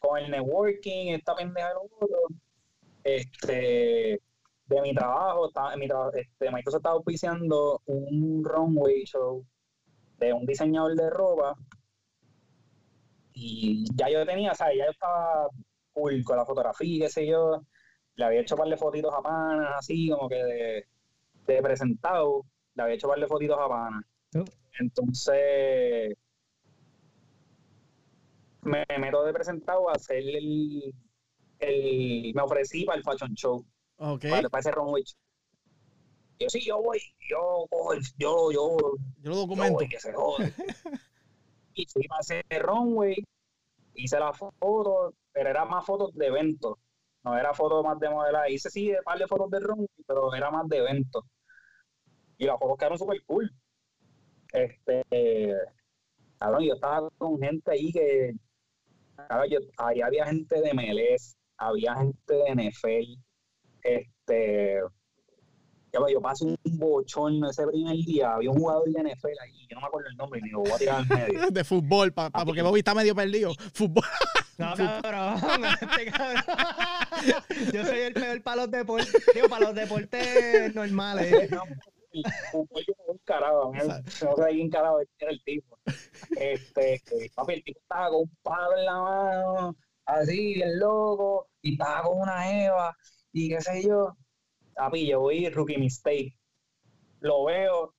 con 0.00 0.18
el 0.18 0.30
networking, 0.30 1.14
esta 1.14 1.34
pendeja 1.34 1.68
de 1.68 1.74
lo 1.74 1.82
otro, 1.82 2.08
este, 3.04 4.20
de 4.66 4.82
mi 4.82 4.94
trabajo, 4.94 5.50
en 5.72 5.80
mi 5.80 5.88
trabajo, 5.88 6.12
este, 6.14 6.50
Microsoft 6.50 6.80
estaba 6.80 6.96
auspiciando 6.96 7.82
un 7.86 8.44
runway 8.44 9.04
show 9.04 9.44
de 10.18 10.32
un 10.32 10.46
diseñador 10.46 10.94
de 10.94 11.10
ropa 11.10 11.54
y 13.32 13.84
ya 13.94 14.08
yo 14.08 14.24
tenía, 14.26 14.52
o 14.52 14.54
sea, 14.54 14.68
ya 14.74 14.86
yo 14.86 14.90
estaba 14.90 15.48
cool 15.92 16.24
con 16.24 16.36
la 16.36 16.44
fotografía, 16.44 17.06
qué 17.06 17.10
sé 17.10 17.26
yo, 17.26 17.62
le 18.16 18.24
había 18.24 18.40
hecho 18.40 18.54
un 18.54 18.60
par 18.60 18.68
de 18.68 18.76
fotitos 18.76 19.14
a 19.14 19.22
panas, 19.22 19.74
así 19.78 20.08
como 20.10 20.28
que 20.28 20.36
de, 20.36 20.86
de 21.46 21.62
presentado, 21.62 22.42
le 22.74 22.82
había 22.82 22.94
hecho 22.94 23.06
un 23.08 23.12
par 23.12 23.20
de 23.20 23.26
fotitos 23.26 23.58
a 23.60 23.68
panas. 23.68 24.04
Oh. 24.36 24.44
Entonces, 24.80 26.16
me 28.66 28.84
meto 28.98 29.24
de 29.24 29.32
presentado 29.32 29.88
a 29.88 29.92
hacer 29.94 30.18
el, 30.18 30.94
el 31.60 32.32
me 32.34 32.42
ofrecí 32.42 32.84
para 32.84 32.98
el 32.98 33.04
fashion 33.04 33.34
show, 33.34 33.64
Ok. 33.96 34.24
para, 34.28 34.48
para 34.48 34.60
ese 34.60 34.70
runway. 34.72 35.02
Yo 36.38 36.48
sí, 36.50 36.60
yo 36.66 36.82
voy, 36.82 36.98
yo, 37.30 37.66
yo, 38.18 38.52
yo, 38.52 38.76
Yo 39.22 39.30
lo 39.30 39.34
yo 39.34 39.34
documento. 39.34 39.74
voy, 39.78 39.88
que 39.88 39.98
se 39.98 40.12
jode. 40.12 40.52
y 41.74 41.86
fui 41.86 42.06
para 42.08 42.20
ese 42.20 42.42
runway, 42.60 43.16
hice 43.94 44.18
la 44.18 44.32
foto, 44.32 45.14
pero 45.32 45.48
era 45.50 45.64
más 45.64 45.84
fotos 45.86 46.12
de 46.14 46.26
eventos, 46.26 46.74
no 47.24 47.36
era 47.38 47.54
fotos 47.54 47.82
más 47.84 47.98
de 47.98 48.10
modelaje. 48.10 48.52
Hice 48.52 48.68
sí 48.70 48.90
un 48.90 49.02
par 49.04 49.18
de 49.18 49.26
fotos 49.26 49.50
de 49.50 49.60
runway, 49.60 49.88
pero 50.06 50.34
era 50.34 50.50
más 50.50 50.68
de 50.68 50.76
eventos. 50.78 51.24
Y 52.38 52.44
las 52.44 52.58
fotos 52.58 52.76
quedaron 52.76 52.98
súper 52.98 53.22
cool. 53.24 53.50
Este, 54.52 55.02
cabrón, 56.38 56.64
yo 56.64 56.74
estaba 56.74 57.08
con 57.16 57.38
gente 57.40 57.70
ahí 57.70 57.90
que, 57.92 58.32
ahí 59.78 60.00
había 60.00 60.26
gente 60.26 60.60
de 60.60 60.72
MLS, 60.74 61.36
había 61.58 61.94
gente 61.96 62.34
de 62.34 62.70
NFL, 62.70 63.20
este, 63.82 64.80
ya 65.92 66.00
ves, 66.00 66.12
yo 66.12 66.20
pasé 66.20 66.44
un 66.44 66.56
bochorno 66.78 67.48
ese 67.50 67.66
primer 67.66 67.96
día, 67.96 68.34
había 68.34 68.50
un 68.50 68.58
jugador 68.58 68.84
de 68.90 69.02
NFL 69.02 69.28
ahí, 69.42 69.66
yo 69.68 69.74
no 69.76 69.80
me 69.82 69.86
acuerdo 69.86 70.08
el 70.10 70.16
nombre, 70.16 70.38
y 70.40 70.42
me 70.42 70.48
digo, 70.48 70.60
voy 70.62 70.72
a 70.72 70.76
tirar 70.78 70.96
al 70.96 71.06
medio. 71.08 71.46
De 71.50 71.64
fútbol, 71.64 72.12
pa- 72.12 72.30
pa- 72.30 72.44
porque 72.44 72.62
Bobby 72.62 72.80
está 72.80 72.94
medio 72.94 73.14
perdido. 73.14 73.52
Fútbol. 73.72 74.04
No, 74.58 74.72
cabrón, 74.74 75.38
este 75.82 76.10
cabrón. 76.10 76.42
Yo 77.74 77.84
soy 77.84 77.98
el 77.98 78.14
peor 78.14 78.42
para 78.42 78.62
los 78.62 78.70
deportes, 78.70 79.12
digo, 79.34 79.50
para 79.50 79.66
los 79.66 79.74
deportes 79.74 80.74
normales. 80.74 81.50
Un 82.52 82.66
pollo 82.66 82.94
con 82.96 83.16
un 83.16 83.18
carajo, 83.24 83.72
no 83.72 84.36
sé 84.36 84.50
quién 84.50 84.70
carajo 84.70 85.00
era 85.18 85.30
el 85.30 85.42
tipo. 85.42 85.78
Este, 86.36 87.02
que, 87.04 87.30
papi, 87.34 87.54
el 87.54 87.64
tipo 87.64 87.80
estaba 87.80 88.10
con 88.10 88.22
un 88.22 88.36
palo 88.42 88.76
en 88.76 88.84
la 88.84 89.00
mano, 89.00 89.76
así, 90.04 90.60
el 90.60 90.78
loco, 90.78 91.48
y 91.62 91.72
estaba 91.72 92.02
con 92.02 92.20
una 92.20 92.64
Eva, 92.64 92.96
y 93.32 93.48
qué 93.48 93.60
sé 93.60 93.82
yo. 93.82 94.16
Papi, 94.74 95.06
yo 95.06 95.20
voy 95.20 95.48
rookie 95.48 95.78
mistake. 95.78 96.36
Lo 97.20 97.44
veo, 97.44 97.94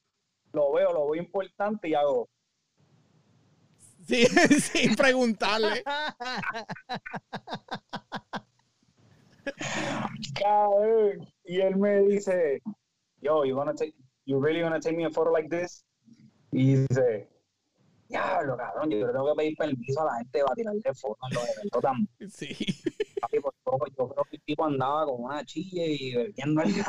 lo 0.53 0.71
veo, 0.73 0.93
lo 0.93 1.09
veo 1.09 1.21
importante 1.21 1.89
y 1.89 1.95
hago, 1.95 2.29
Sí, 4.07 4.25
sin 4.61 4.95
preguntarle. 4.95 5.83
cabrón. 10.39 11.27
Y 11.43 11.59
él 11.61 11.75
me 11.77 12.01
dice, 12.01 12.61
yo, 13.21 13.45
you 13.45 13.55
wanna 13.55 13.73
take, 13.73 13.93
you 14.27 14.39
really 14.39 14.61
wanna 14.61 14.79
take 14.79 14.95
me 14.95 15.05
a 15.05 15.09
photo 15.09 15.31
like 15.31 15.49
this? 15.49 15.83
Y 16.51 16.75
dice, 16.75 17.27
diablo, 18.09 18.57
cabrón, 18.57 18.89
yo 18.91 19.07
le 19.07 19.13
tengo 19.13 19.33
que 19.33 19.35
pedir 19.37 19.57
permiso 19.57 20.01
a 20.01 20.05
la 20.05 20.17
gente 20.17 20.43
para 20.43 20.55
tirarle 20.55 20.93
fotos 20.93 21.29
en 21.29 21.35
los 21.35 21.49
eventos 21.57 21.81
también. 21.81 22.09
Sí. 22.29 22.55
Papi, 23.21 23.39
pues, 23.39 23.55
yo, 23.65 23.71
yo 23.97 24.09
creo 24.09 24.23
que 24.29 24.35
el 24.35 24.41
tipo 24.43 24.65
andaba 24.65 25.05
con 25.05 25.23
una 25.23 25.43
chilla 25.45 25.83
y 25.85 26.13
bebiendo 26.13 26.61
el 26.61 26.73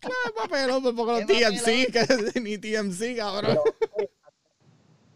Claro, 0.00 0.34
papelón, 0.36 0.82
por 0.82 0.96
poco 0.96 1.12
los 1.12 1.26
TMC, 1.26 1.92
que 1.92 2.40
ni 2.40 2.58
TMC, 2.58 3.16
cabrón. 3.16 3.58
pero, 3.96 4.10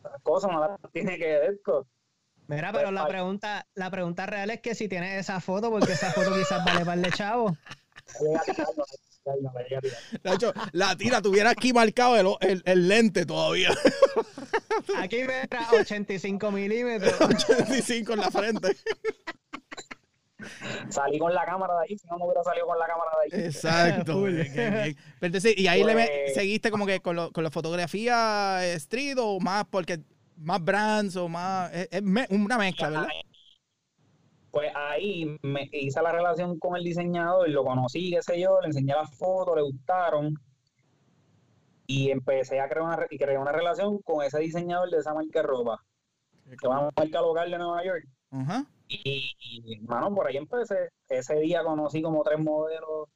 las 0.04 0.22
cosas 0.22 0.52
no 0.52 0.60
las 0.60 0.78
tiene 0.92 1.18
que 1.18 1.24
ver 1.26 1.54
esto. 1.54 1.86
Mira, 2.48 2.72
pero 2.72 2.90
la 2.90 3.06
pregunta, 3.06 3.66
la 3.74 3.90
pregunta 3.90 4.26
real 4.26 4.50
es 4.50 4.60
que 4.60 4.74
si 4.74 4.88
tienes 4.88 5.18
esa 5.18 5.40
foto, 5.40 5.70
porque 5.70 5.92
esa 5.92 6.12
foto 6.12 6.34
quizás 6.34 6.64
vale 6.64 6.84
para 6.84 7.00
el 7.00 7.12
chavo. 7.12 7.56
De 10.22 10.32
hecho, 10.34 10.52
la 10.72 10.96
tira 10.96 11.22
tuviera 11.22 11.50
aquí 11.50 11.72
marcado 11.72 12.16
el, 12.16 12.50
el, 12.50 12.62
el 12.64 12.88
lente 12.88 13.24
todavía. 13.26 13.70
Aquí 14.98 15.20
mira 15.20 15.46
85 15.72 16.50
milímetros. 16.50 17.20
85 17.20 18.12
en 18.14 18.20
la 18.20 18.30
frente. 18.30 18.76
Salí 20.88 21.18
con 21.18 21.32
la 21.32 21.44
cámara 21.44 21.74
de 21.74 21.80
ahí, 21.88 21.98
si 21.98 22.06
no, 22.08 22.18
no 22.18 22.24
hubiera 22.24 22.42
salido 22.42 22.66
con 22.66 22.78
la 22.78 22.86
cámara 22.86 23.10
de 23.30 23.36
ahí. 23.36 23.44
Exacto. 23.46 24.12
Full. 24.20 24.32
bien, 24.32 24.52
bien, 24.52 24.72
bien. 24.74 24.96
Pero 25.20 25.26
entonces, 25.26 25.54
y 25.56 25.68
ahí 25.68 25.84
le 25.84 25.94
me- 25.94 26.06
Pues- 26.06 26.34
seguiste 26.34 26.70
como 26.70 26.84
que 26.86 27.00
con, 27.00 27.14
lo- 27.14 27.30
con 27.32 27.44
la 27.44 27.50
fotografía 27.50 28.66
street 28.74 29.18
o 29.20 29.38
más 29.38 29.64
porque 29.70 30.00
más 30.36 30.62
brands 30.64 31.14
o 31.16 31.28
más 31.28 31.72
es, 31.72 31.88
es 31.92 32.02
me- 32.02 32.26
una 32.30 32.58
mezcla, 32.58 32.88
¿verdad? 32.90 33.08
Pues 34.52 34.70
ahí 34.76 35.38
me 35.42 35.66
hice 35.72 36.02
la 36.02 36.12
relación 36.12 36.58
con 36.58 36.76
el 36.76 36.84
diseñador, 36.84 37.48
lo 37.48 37.64
conocí, 37.64 38.10
qué 38.10 38.20
sé 38.22 38.38
yo, 38.38 38.60
le 38.60 38.66
enseñé 38.66 38.92
las 38.92 39.10
fotos, 39.16 39.56
le 39.56 39.62
gustaron. 39.62 40.34
Y 41.86 42.10
empecé 42.10 42.60
a 42.60 42.68
crear 42.68 42.84
una, 42.84 42.96
creé 43.06 43.38
una 43.38 43.50
relación 43.50 43.98
con 44.02 44.22
ese 44.22 44.40
diseñador 44.40 44.90
de 44.90 44.98
esa 44.98 45.14
marca 45.14 45.40
de 45.40 45.46
ropa, 45.46 45.82
que 46.44 46.54
es 46.54 46.64
una 46.64 46.90
marca 46.94 47.20
local 47.22 47.50
de 47.50 47.58
Nueva 47.58 47.82
York. 47.82 48.04
Y, 48.88 49.32
y, 49.40 49.80
mano, 49.80 50.14
por 50.14 50.26
ahí 50.26 50.36
empecé. 50.36 50.90
Ese 51.08 51.36
día 51.36 51.64
conocí 51.64 52.02
como 52.02 52.22
tres 52.22 52.38
modelos 52.38 53.08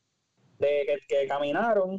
de, 0.59 0.87
que, 0.87 0.97
que 1.07 1.29
caminaron. 1.29 1.99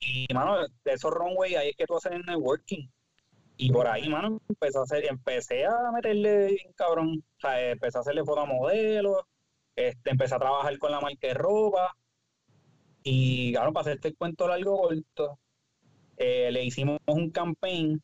Y, 0.00 0.26
mano, 0.32 0.66
de 0.84 0.92
esos 0.92 1.10
runway 1.12 1.56
ahí 1.56 1.68
es 1.70 1.76
que 1.76 1.84
tú 1.84 1.96
haces 1.98 2.12
el 2.12 2.22
networking. 2.24 2.88
Y 3.62 3.70
por 3.70 3.86
ahí, 3.86 4.08
mano, 4.08 4.40
empecé 4.48 4.78
a, 4.78 4.82
hacer, 4.82 5.04
empecé 5.04 5.66
a 5.66 5.92
meterle 5.92 6.46
bien 6.46 6.72
cabrón. 6.74 7.22
O 7.36 7.40
sea, 7.40 7.72
empecé 7.72 7.98
a 7.98 8.00
hacerle 8.00 8.24
fotos 8.24 8.44
a 8.44 8.46
modelos. 8.46 9.18
Este, 9.76 10.10
empecé 10.10 10.34
a 10.34 10.38
trabajar 10.38 10.78
con 10.78 10.90
la 10.90 11.00
marca 11.00 11.28
de 11.28 11.34
ropa. 11.34 11.94
Y, 13.02 13.52
claro, 13.52 13.74
para 13.74 13.82
hacerte 13.82 14.08
el 14.08 14.16
cuento 14.16 14.48
largo 14.48 14.80
corto, 14.80 15.38
eh, 16.16 16.50
le 16.50 16.64
hicimos 16.64 17.00
un 17.06 17.30
campaign 17.30 18.02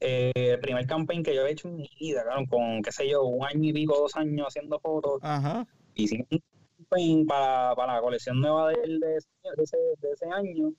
eh, 0.00 0.32
el 0.34 0.60
primer 0.60 0.86
campaign 0.86 1.22
que 1.22 1.34
yo 1.34 1.44
he 1.44 1.52
hecho 1.52 1.68
en 1.68 1.76
mi 1.76 1.90
vida, 2.00 2.22
claro, 2.22 2.46
con, 2.48 2.80
qué 2.80 2.90
sé 2.90 3.06
yo, 3.06 3.24
un 3.24 3.44
año 3.44 3.68
y 3.68 3.74
pico, 3.74 3.98
dos 3.98 4.16
años 4.16 4.46
haciendo 4.48 4.80
fotos, 4.80 5.20
Ajá. 5.22 5.66
hicimos 5.94 6.26
un 6.30 6.40
campaign 6.78 7.26
para, 7.26 7.76
para 7.76 7.96
la 7.96 8.00
colección 8.00 8.40
nueva 8.40 8.70
de, 8.70 8.78
de 8.78 9.18
ese, 9.62 9.76
de 10.00 10.10
ese 10.10 10.24
año, 10.32 10.72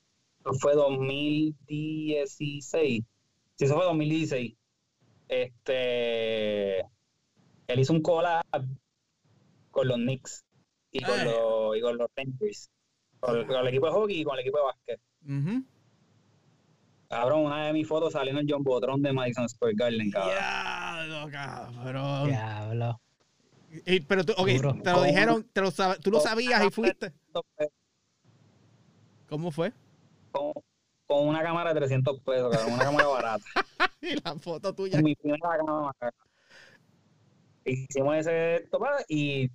fue 0.60 0.74
2016, 0.74 3.04
sí, 3.56 3.64
eso 3.64 3.74
fue 3.74 3.84
2016, 3.84 4.54
este, 5.28 6.80
él 6.80 7.78
hizo 7.80 7.92
un 7.92 8.02
collab 8.02 8.42
con 9.70 9.88
los 9.88 9.96
Knicks 9.96 10.44
y 10.90 11.00
con, 11.02 11.18
Ah. 11.18 11.24
los, 11.24 11.76
y 11.76 11.80
con 11.80 11.96
los 11.96 12.08
Rangers, 12.16 12.70
con, 13.20 13.46
con 13.46 13.56
el 13.56 13.68
equipo 13.68 13.86
de 13.86 13.92
hockey 13.92 14.20
y 14.20 14.24
con 14.24 14.34
el 14.34 14.40
equipo 14.40 14.58
de 14.58 14.64
básquet. 14.64 15.00
Ujú. 15.24 15.64
Cabrón, 17.08 17.40
una 17.46 17.66
de 17.66 17.72
mis 17.74 17.86
fotos 17.86 18.12
salió 18.14 18.32
en 18.32 18.38
el 18.38 18.46
John 18.48 18.62
Botrón 18.62 19.02
de 19.02 19.12
Madison 19.12 19.48
Square 19.48 19.74
Garden, 19.76 20.10
cabrón. 20.10 20.34
Diablo, 20.34 21.30
cabrón. 21.30 22.28
Diablo. 22.28 23.00
Y- 23.86 24.00
pero 24.00 24.24
tú, 24.24 24.32
ok, 24.36 24.48
Duro. 24.48 24.76
te 24.82 24.92
lo 24.92 25.02
dijeron, 25.02 25.44
te 25.52 25.60
lo 25.62 25.70
tú 26.02 26.10
lo 26.10 26.20
sabías 26.20 26.64
y 26.64 26.70
fuiste. 26.70 27.12
¿Cómo 29.28 29.50
fue? 29.50 29.72
con, 30.30 30.52
con 31.12 31.28
una 31.28 31.42
cámara 31.42 31.72
de 31.72 31.80
300 31.80 32.20
pesos, 32.20 32.50
cabrón, 32.54 32.74
una 32.74 32.84
cámara 32.84 33.06
barata. 33.08 33.44
Y 34.00 34.20
la 34.20 34.34
foto 34.36 34.74
tuya. 34.74 35.00
mi 35.00 35.14
primera 35.14 35.56
cámara. 35.58 36.12
Hicimos 37.64 38.16
ese 38.16 38.56
esto, 38.56 38.78
y 39.08 39.48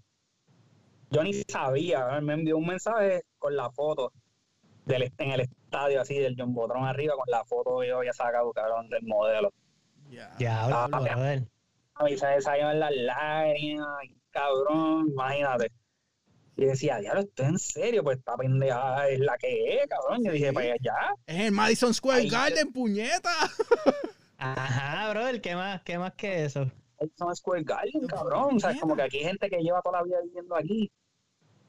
yo 1.10 1.24
ni 1.24 1.34
sabía, 1.34 2.06
¿verdad? 2.06 2.22
me 2.22 2.34
envió 2.34 2.58
un 2.58 2.68
mensaje 2.68 3.24
con 3.38 3.56
la 3.56 3.70
foto 3.72 4.14
del, 4.86 5.12
en 5.18 5.32
el 5.32 5.42
estadio 5.42 6.00
así 6.02 6.18
del 6.18 6.36
John 6.38 6.54
Botrón 6.54 6.86
arriba 6.86 7.16
con 7.16 7.26
la 7.30 7.44
foto 7.44 7.80
que 7.80 7.90
yo 7.90 7.98
había 7.98 8.14
sacado, 8.14 8.54
cabrón, 8.54 8.88
del 8.90 9.04
modelo. 9.04 9.52
Ya. 10.10 10.34
Diablo, 10.38 10.76
Ah, 10.78 10.88
brother. 10.88 11.44
A 11.96 12.04
mí 12.06 12.18
se 12.18 12.42
salían 12.42 12.80
las 12.80 12.96
lágrimas, 12.96 13.98
cabrón, 14.30 15.10
imagínate. 15.10 15.72
Y 16.58 16.66
decía, 16.66 16.98
diablo, 16.98 17.22
esto 17.22 17.44
es 17.44 17.50
en 17.50 17.60
serio, 17.60 18.04
pues 18.04 18.18
esta 18.18 18.36
pendeja 18.36 19.08
es 19.10 19.20
la 19.20 19.38
que 19.38 19.78
es, 19.78 19.88
cabrón. 19.88 20.24
Yo 20.26 20.32
dije, 20.32 20.52
pues 20.52 20.74
ya, 20.82 21.14
Es 21.28 21.40
el 21.46 21.52
Madison 21.52 21.94
Square 21.94 22.22
Ahí- 22.22 22.30
Garden, 22.30 22.72
puñeta. 22.74 23.30
Ajá, 24.38 25.10
brother, 25.12 25.40
¿qué 25.42 25.56
más, 25.56 25.82
qué 25.84 25.98
más 25.98 26.14
que 26.14 26.46
eso? 26.46 26.70
Madison 27.00 27.36
Square 27.36 27.64
Garden, 27.64 28.08
cabrón. 28.08 28.56
O 28.56 28.60
sea, 28.60 28.72
es 28.72 28.80
como 28.82 28.96
que 28.96 29.04
aquí 29.04 29.18
hay 29.20 29.26
gente 29.26 29.50
que 29.50 29.58
lleva 29.62 29.82
toda 29.82 30.00
la 30.00 30.04
vida 30.04 30.18
viviendo 30.24 30.56
aquí 30.56 30.92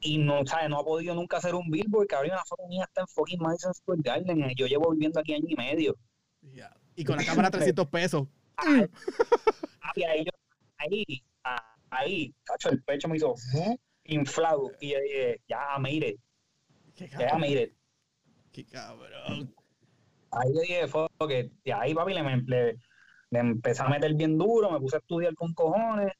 y 0.01 0.17
no, 0.17 0.45
¿sabes? 0.45 0.69
no 0.69 0.79
ha 0.79 0.83
podido 0.83 1.13
nunca 1.13 1.37
hacer 1.37 1.53
un 1.55 1.69
billboard, 1.69 2.07
cabrón. 2.07 2.31
Una 2.31 2.43
foto 2.45 2.67
mía 2.67 2.85
está 2.87 3.01
en 3.01 3.07
fucking 3.07 3.39
Madison 3.39 3.73
Square 3.73 4.01
Garden. 4.03 4.49
Yo 4.55 4.65
llevo 4.67 4.91
viviendo 4.91 5.19
aquí 5.19 5.33
año 5.33 5.45
y 5.47 5.55
medio. 5.55 5.95
Y 6.95 7.03
con 7.03 7.17
la 7.17 7.25
cámara 7.25 7.51
300 7.51 7.87
pesos. 7.87 8.27
Ah, 8.57 8.85
y 9.95 10.03
ahí, 10.03 10.25
yo, 10.25 10.31
ahí, 10.77 11.23
ah, 11.43 11.75
ahí, 11.91 12.33
cacho, 12.43 12.69
el 12.69 12.81
pecho 12.83 13.07
me 13.07 13.17
hizo. 13.17 13.35
"Fu", 13.35 13.79
inflado. 14.09 14.71
Y 14.79 14.91
yo 14.91 14.99
dije, 14.99 15.41
ya, 15.47 15.77
mire, 15.79 16.17
ya, 16.95 17.37
mire. 17.37 17.73
Qué 18.51 18.65
cabrón. 18.65 19.53
Ahí 20.31 20.53
yo 20.53 20.61
dije, 20.61 20.87
fue 20.87 21.07
que 21.27 21.51
y 21.63 21.71
ahí, 21.71 21.93
papi, 21.93 22.13
le, 22.13 22.23
le, 22.47 22.75
le 23.31 23.39
empecé 23.39 23.81
a 23.83 23.89
meter 23.89 24.13
bien 24.13 24.37
duro, 24.37 24.71
me 24.71 24.79
puse 24.79 24.97
a 24.97 24.99
estudiar 24.99 25.33
con 25.35 25.53
cojones. 25.53 26.11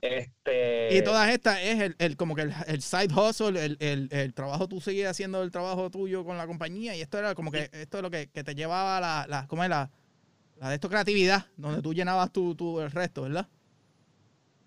Este, 0.00 0.96
Y 0.96 1.02
todas 1.02 1.28
estas 1.28 1.60
es 1.60 1.80
el, 1.80 1.96
el- 1.98 2.16
como 2.16 2.34
que 2.36 2.42
el, 2.42 2.54
el 2.66 2.82
side 2.82 3.12
hustle, 3.12 3.64
el, 3.64 3.76
el, 3.80 4.08
el 4.12 4.32
trabajo, 4.34 4.68
tú 4.68 4.80
sigues 4.80 5.06
haciendo 5.08 5.42
el 5.42 5.50
trabajo 5.50 5.90
tuyo 5.90 6.24
con 6.24 6.36
la 6.36 6.46
compañía 6.46 6.94
y 6.96 7.00
esto 7.00 7.18
era 7.18 7.34
como 7.34 7.50
que 7.50 7.68
esto 7.72 7.98
es 7.98 8.02
lo 8.02 8.10
que, 8.10 8.28
que 8.30 8.44
te 8.44 8.54
llevaba 8.54 9.00
la, 9.00 9.26
la, 9.28 9.46
¿cómo 9.48 9.64
es 9.64 9.70
la, 9.70 9.90
la 10.60 10.68
de 10.70 10.76
esto 10.76 10.88
creatividad, 10.88 11.46
donde 11.56 11.82
tú 11.82 11.94
llenabas 11.94 12.32
tu, 12.32 12.54
tu 12.54 12.80
el 12.80 12.90
resto, 12.90 13.22
¿verdad? 13.22 13.48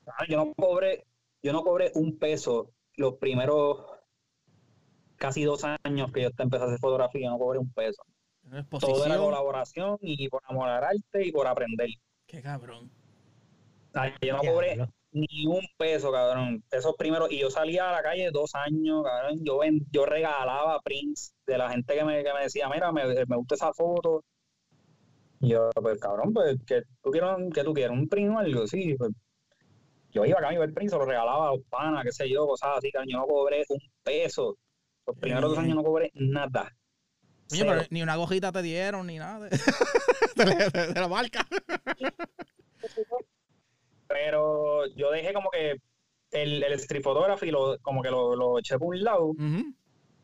Ah, 0.07 0.25
yo 0.27 0.37
no 0.37 0.53
cobré, 0.53 1.03
yo 1.43 1.53
no 1.53 1.61
cobré 1.63 1.91
un 1.95 2.17
peso 2.17 2.71
los 2.97 3.15
primeros 3.15 3.85
casi 5.17 5.43
dos 5.43 5.63
años 5.83 6.11
que 6.11 6.23
yo 6.23 6.29
empecé 6.37 6.63
a 6.63 6.67
hacer 6.67 6.79
fotografía, 6.79 7.29
no 7.29 7.37
cobré 7.37 7.59
un 7.59 7.71
peso. 7.71 8.01
Todo 8.79 9.05
era 9.05 9.15
colaboración 9.25 9.97
y 10.01 10.27
por 10.29 10.41
amor 10.45 10.67
al 10.69 10.83
arte 10.83 11.25
y 11.25 11.31
por 11.31 11.47
aprender. 11.47 11.89
Qué 12.25 12.41
cabrón. 12.41 12.89
Ay, 13.93 14.13
yo 14.21 14.33
no 14.33 14.39
cobré 14.53 14.75
ni 15.11 15.45
un 15.45 15.61
peso, 15.77 16.11
cabrón. 16.11 16.63
Esos 16.71 16.95
primeros, 16.95 17.31
y 17.31 17.39
yo 17.39 17.49
salía 17.49 17.89
a 17.89 17.91
la 17.91 18.01
calle 18.01 18.31
dos 18.31 18.55
años, 18.55 19.03
cabrón. 19.03 19.39
Yo, 19.43 19.59
ven- 19.59 19.85
yo 19.91 20.05
regalaba 20.05 20.79
prints 20.81 21.33
de 21.45 21.57
la 21.57 21.69
gente 21.69 21.93
que 21.93 22.03
me, 22.05 22.23
que 22.23 22.33
me 22.33 22.43
decía, 22.43 22.69
mira, 22.69 22.91
me, 22.91 23.03
me 23.25 23.35
gusta 23.35 23.55
esa 23.55 23.73
foto. 23.73 24.23
Y 25.41 25.49
yo, 25.49 25.69
pues 25.75 25.99
cabrón, 25.99 26.33
pues, 26.33 26.57
que 26.65 26.83
tú 27.03 27.11
quieres, 27.11 27.29
que 27.53 27.63
tú 27.63 27.73
quieres 27.73 27.91
un 27.91 28.07
print 28.07 28.33
o 28.35 28.39
algo, 28.39 28.65
sí, 28.67 28.95
pues. 28.97 29.11
Yo 30.11 30.25
iba 30.25 30.39
a 30.39 30.53
el 30.53 30.73
print, 30.73 30.91
se 30.91 30.97
lo 30.97 31.05
regalaba 31.05 31.49
a 31.49 31.51
los 31.55 31.63
panas, 31.69 32.03
qué 32.03 32.11
sé 32.11 32.29
yo, 32.29 32.45
cosas 32.47 32.77
así. 32.77 32.91
Yo 33.07 33.17
no 33.17 33.25
cobré 33.25 33.63
un 33.69 33.79
peso. 34.03 34.57
Los 35.07 35.17
primeros 35.17 35.49
dos 35.51 35.57
años 35.59 35.75
no 35.75 35.83
cobré 35.83 36.11
nada. 36.13 36.71
Oye, 37.51 37.65
pero 37.65 37.81
ni 37.89 38.01
una 38.03 38.15
gojita 38.15 38.51
te 38.51 38.61
dieron, 38.61 39.07
ni 39.07 39.17
nada. 39.17 39.49
De, 39.49 40.45
de 40.45 40.45
la- 40.45 40.69
de 40.93 40.99
la 41.01 41.07
marca. 41.07 41.45
Pero 44.07 44.85
yo 44.95 45.11
dejé 45.11 45.33
como 45.33 45.49
que 45.49 45.75
el, 46.31 46.63
el 46.63 46.73
street 46.73 47.03
photography 47.03 47.51
lo, 47.51 47.77
como 47.81 48.01
que 48.01 48.09
lo, 48.09 48.35
lo 48.35 48.59
eché 48.59 48.77
por 48.77 48.89
un 48.89 49.03
lado 49.03 49.31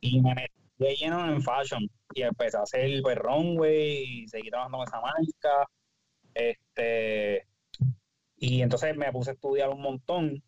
y 0.01 0.21
me 0.21 0.35
metí 0.35 0.53
de 0.77 0.95
lleno 0.95 1.27
en 1.31 1.41
fashion 1.41 1.87
y 2.13 2.21
empecé 2.21 2.57
a 2.57 2.61
hacer 2.61 3.01
pues 3.01 3.17
runway 3.17 4.03
y 4.23 4.27
seguí 4.27 4.49
trabajando 4.49 4.77
con 4.79 4.87
esa 4.87 5.01
marca 5.01 5.67
este 6.33 7.45
y 8.37 8.61
entonces 8.61 8.95
me 8.95 9.11
puse 9.11 9.31
a 9.31 9.33
estudiar 9.33 9.69
un 9.69 9.81
montón. 9.81 10.43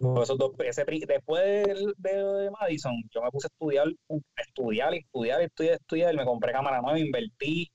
Esos 0.00 0.36
dos, 0.36 0.52
ese, 0.58 0.84
después 0.84 1.42
de, 1.42 1.92
de 1.98 2.50
Madison 2.50 2.94
yo 3.10 3.22
me 3.22 3.30
puse 3.30 3.46
a 3.46 3.52
estudiar 3.52 3.86
estudiar 4.36 4.94
y 4.94 4.98
estudiar 4.98 5.40
y 5.40 5.44
estudiar, 5.44 5.74
estudiar. 5.74 6.14
Me 6.14 6.24
compré 6.24 6.52
cámara 6.52 6.80
nueva 6.82 6.98
invertí. 6.98 7.70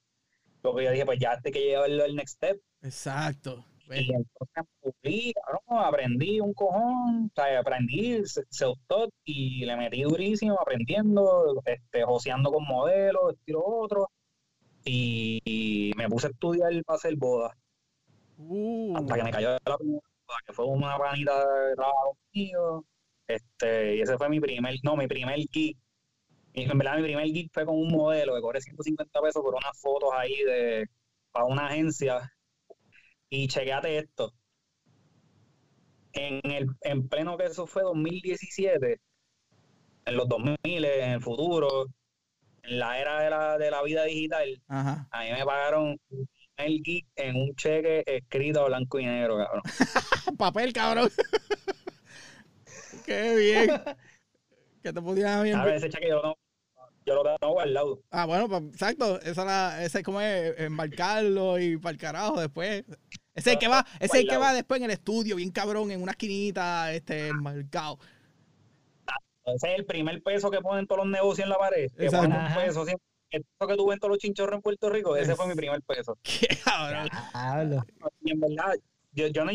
Lo 0.62 0.76
que 0.76 0.84
yo 0.84 0.92
dije 0.92 1.06
pues 1.06 1.20
ya 1.20 1.34
este 1.34 1.52
que 1.52 1.62
llevarlo 1.62 2.04
al 2.04 2.16
next 2.16 2.36
step. 2.36 2.62
Exacto. 2.82 3.66
Pues, 3.88 4.02
y 4.02 4.12
entonces 4.12 5.34
cabrón, 5.34 5.84
aprendí 5.84 6.40
un 6.40 6.54
cojón, 6.54 7.26
o 7.26 7.32
sea, 7.34 7.60
aprendí 7.60 8.22
self-taught 8.52 9.10
y 9.26 9.66
le 9.66 9.76
metí 9.76 10.04
durísimo 10.04 10.60
aprendiendo, 10.62 11.60
este, 11.66 12.04
joseando 12.04 12.52
con 12.52 12.66
modelos, 12.66 13.34
estilo 13.34 13.66
otro. 13.66 14.12
Y, 14.86 15.42
y 15.44 15.92
me 15.98 16.08
puse 16.08 16.28
a 16.28 16.30
estudiar 16.30 16.72
para 16.86 16.98
hacer 16.98 17.16
bodas, 17.16 17.58
uh, 18.40 18.98
hasta 18.98 19.16
que 19.16 19.24
me 19.24 19.32
cayó 19.32 19.58
la 19.66 19.78
primera 19.78 20.02
que 20.46 20.54
fue 20.54 20.66
una 20.66 20.98
panita 20.98 21.32
que 21.70 21.76
trabajaba 21.76 22.12
conmigo. 22.32 22.86
Este, 23.28 23.96
y 23.98 24.02
ese 24.02 24.18
fue 24.18 24.30
mi 24.30 24.40
primer, 24.40 24.76
no, 24.84 24.96
mi 24.96 25.08
primer 25.08 25.38
gig. 25.52 25.78
Y 26.54 26.64
en 26.64 26.78
verdad 26.78 26.98
mi 26.98 27.04
primer 27.04 27.26
gig 27.28 27.50
fue 27.54 27.66
con 27.66 27.76
un 27.76 27.92
modelo 27.92 28.36
que 28.36 28.42
cobré 28.42 28.62
150 28.62 29.22
pesos 29.22 29.42
por 29.42 29.54
unas 29.54 29.80
fotos 29.80 30.10
ahí 30.14 30.36
de 30.44 30.88
para 31.32 31.46
una 31.46 31.68
agencia. 31.68 32.32
Y 33.30 33.48
chequeate 33.48 33.98
esto. 34.00 34.34
En 36.14 36.40
el 36.52 36.68
en 36.82 37.08
pleno 37.08 37.38
que 37.38 37.46
eso 37.46 37.68
fue 37.68 37.84
2017, 37.84 39.00
en 40.06 40.18
los 40.18 40.28
2000, 40.28 40.58
en 40.64 41.12
el 41.12 41.22
futuro, 41.22 41.86
en 42.64 42.80
la 42.80 43.00
era 43.00 43.22
de 43.22 43.30
la, 43.30 43.58
de 43.60 43.72
la 43.72 43.84
vida 43.84 44.04
digital, 44.06 44.62
Ajá. 44.68 45.08
a 45.12 45.24
mí 45.24 45.32
me 45.32 45.46
pagaron 45.46 46.00
el 46.60 46.82
gig 46.84 47.06
en 47.16 47.36
un 47.36 47.56
cheque 47.56 48.04
escrito 48.06 48.62
a 48.62 48.68
blanco 48.68 49.00
y 49.00 49.06
negro, 49.06 49.38
cabrón. 49.38 49.62
Papel, 50.38 50.74
cabrón. 50.74 51.10
Qué 53.06 53.36
bien. 53.36 53.82
Que 54.82 54.94
te 54.94 55.02
podían 55.02 55.44
bien. 55.44 55.58
Ahora 55.58 55.76
ese 55.76 55.90
cheque 55.90 56.08
yo 56.08 56.22
tengo, 56.22 56.38
yo 57.06 57.16
lo 57.16 57.24
tengo 57.36 57.52
guardado. 57.52 58.02
Ah, 58.12 58.26
bueno, 58.26 58.48
pues 58.48 58.64
exacto. 58.64 59.20
Esa 59.20 59.42
era, 59.42 59.84
ese 59.84 59.98
es 59.98 60.04
como 60.06 60.22
es 60.22 60.58
embarcarlo 60.58 61.60
y 61.60 61.76
para 61.76 61.92
el 61.92 61.98
carajo 61.98 62.40
después. 62.40 62.86
Ese 62.88 62.98
es 63.36 63.48
el 63.48 63.60
que 63.60 63.68
va, 63.68 63.86
ese 64.00 64.06
es 64.06 64.24
el 64.24 64.30
que 64.30 64.38
va 64.38 64.54
después 64.54 64.80
en 64.80 64.86
el 64.86 64.92
estudio, 64.92 65.36
bien 65.36 65.52
cabrón, 65.52 65.92
en 65.92 66.02
una 66.02 66.12
esquinita, 66.12 66.94
este, 66.94 67.28
embarcado. 67.28 68.00
Ese 69.46 69.74
es 69.74 69.80
el 69.80 69.86
primer 69.86 70.24
peso 70.24 70.50
que 70.50 70.62
ponen 70.62 70.88
todos 70.88 71.04
los 71.04 71.12
negocios 71.12 71.44
en 71.44 71.50
la 71.50 71.58
pared. 71.58 71.92
Que 71.98 72.10
ponen 72.10 72.32
un 72.32 72.54
peso 72.54 72.86
siempre. 72.86 73.09
El 73.32 73.44
peso 73.44 73.68
que 73.68 73.76
tú 73.76 73.88
ves 73.88 73.96
en 73.96 74.00
todos 74.00 74.12
los 74.12 74.18
chinchorros 74.20 74.56
en 74.56 74.62
Puerto 74.62 74.90
Rico, 74.90 75.16
ese 75.16 75.36
fue 75.36 75.48
mi 75.48 75.56
primer 75.56 75.82
peso. 75.84 76.18
Qué 76.24 76.48
cabrón. 76.64 77.10
Y 78.22 78.32
en 78.32 78.40
verdad, 78.40 78.76
yo, 79.12 79.28
yo 79.28 79.46
no. 79.46 79.52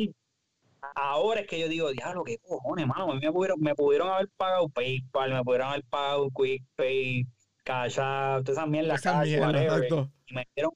Ahora 0.95 1.41
es 1.41 1.47
que 1.47 1.59
yo 1.59 1.67
digo, 1.69 1.91
diablo, 1.91 2.25
qué 2.25 2.37
cojones, 2.39 2.87
mano. 2.87 3.11
A 3.11 3.15
mí 3.15 3.21
me 3.21 3.33
pudieron, 3.33 3.59
me 3.59 3.75
pudieron 3.75 4.09
haber 4.09 4.29
pagado 4.37 4.69
PayPal, 4.69 5.33
me 5.33 5.43
pudieron 5.43 5.69
haber 5.69 5.85
pagado 5.85 6.31
QuickPay, 6.31 7.27
Cash 7.65 7.99
App, 7.99 8.45
todas 8.45 8.59
esas 8.59 8.69
mierdas, 8.69 9.01
Cash, 9.01 9.39
whatever. 9.39 9.89
Y 10.27 10.35
me 10.35 10.47
dieron. 10.55 10.73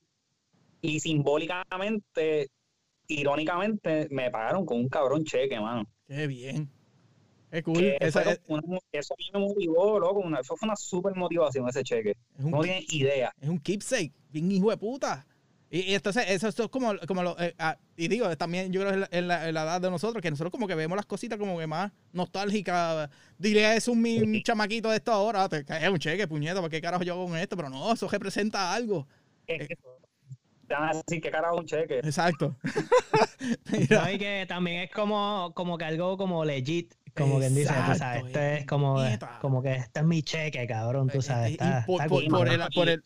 Y 0.80 1.00
simbólicamente, 1.00 2.48
irónicamente, 3.06 4.08
me 4.10 4.30
pagaron 4.30 4.64
con 4.64 4.78
un 4.78 4.88
cabrón 4.88 5.24
cheque, 5.24 5.60
mano. 5.60 5.84
Qué 6.06 6.26
bien. 6.26 6.70
Cool. 7.64 7.96
Esa 8.00 8.22
es, 8.22 8.40
una- 8.46 8.62
eso 8.92 9.14
a 9.14 9.16
mí 9.16 9.24
me 9.32 9.40
motivó, 9.40 9.98
loco. 9.98 10.20
una- 10.20 10.40
eso 10.40 10.54
fue 10.56 10.66
una 10.66 10.76
super 10.76 11.14
motivación, 11.14 11.68
ese 11.68 11.82
cheque. 11.82 12.10
es 12.38 12.44
un, 12.44 12.50
No 12.50 12.60
tienes 12.60 12.92
idea. 12.92 13.32
es 13.40 13.48
un 13.48 13.58
keepsake, 13.58 14.12
bien 14.30 14.50
hijo 14.52 14.70
de 14.70 14.76
puta. 14.76 15.26
Y, 15.70 15.80
y 15.80 15.94
entonces, 15.94 16.24
eso, 16.28 16.48
esto 16.48 16.64
es 16.64 16.68
como, 16.70 16.92
como 17.06 17.22
lo, 17.22 17.38
eh, 17.38 17.54
ah, 17.58 17.76
y 17.96 18.08
digo, 18.08 18.34
también 18.38 18.72
yo 18.72 18.80
creo 18.80 18.92
que 18.92 18.96
es 18.96 19.00
la- 19.10 19.18
en 19.18 19.28
la, 19.28 19.48
en 19.48 19.54
la 19.54 19.62
edad 19.64 19.80
de 19.82 19.90
nosotros, 19.90 20.22
que 20.22 20.30
nosotros 20.30 20.50
como 20.50 20.66
que 20.66 20.74
vemos 20.74 20.96
las 20.96 21.04
cositas 21.06 21.38
como 21.38 21.58
que 21.58 21.66
más 21.66 21.92
nostálgicas. 22.12 23.10
Dile 23.38 23.76
eso 23.76 23.90
a 23.90 23.94
un, 23.94 24.00
mi- 24.02 24.18
un 24.20 24.42
chamaquito 24.42 24.88
de 24.90 24.96
esto 24.96 25.12
ahora, 25.12 25.48
te 25.48 25.64
cae 25.64 25.88
un 25.90 25.98
cheque, 25.98 26.26
puñeta, 26.28 26.56
¿para 26.60 26.70
qué 26.70 26.80
carajo 26.80 27.02
yo 27.04 27.14
hago 27.14 27.26
con 27.26 27.36
esto? 27.38 27.56
Pero 27.56 27.68
no, 27.70 27.92
eso 27.92 28.08
representa 28.08 28.72
algo. 28.72 29.06
Es 29.46 29.68
que- 29.68 29.76
Te 30.66 30.74
van 30.74 30.90
a 30.90 30.92
decir 31.02 31.22
que 31.22 31.30
carajo 31.30 31.56
un 31.56 31.66
cheque. 31.66 31.98
Exacto. 31.98 32.56
No, 33.90 34.10
y 34.10 34.18
que 34.18 34.44
también 34.48 34.82
es 34.82 34.90
como, 34.90 35.52
como 35.54 35.78
que 35.78 35.84
algo 35.84 36.16
como 36.16 36.44
legit, 36.44 36.94
como 37.18 37.38
quien 37.38 37.54
dice, 37.54 37.74
tú 37.86 37.94
sabes, 37.94 38.24
esto 38.26 38.38
eh, 38.40 38.58
es 38.58 38.66
como, 38.66 38.96
como 39.40 39.62
que 39.62 39.72
este 39.72 40.00
es 40.00 40.06
mi 40.06 40.22
cheque, 40.22 40.66
cabrón, 40.66 41.08
tú 41.08 41.18
Eh, 41.18 41.22
sabes, 41.22 41.50
y- 41.50 41.52
y 41.52 41.54
está, 41.56 41.84
por- 41.86 42.00
está 42.02 42.08
por- 42.08 42.22
cool, 42.22 42.30
por 42.30 42.48
mano. 42.48 42.66
el- 42.74 42.88
el- 42.88 43.02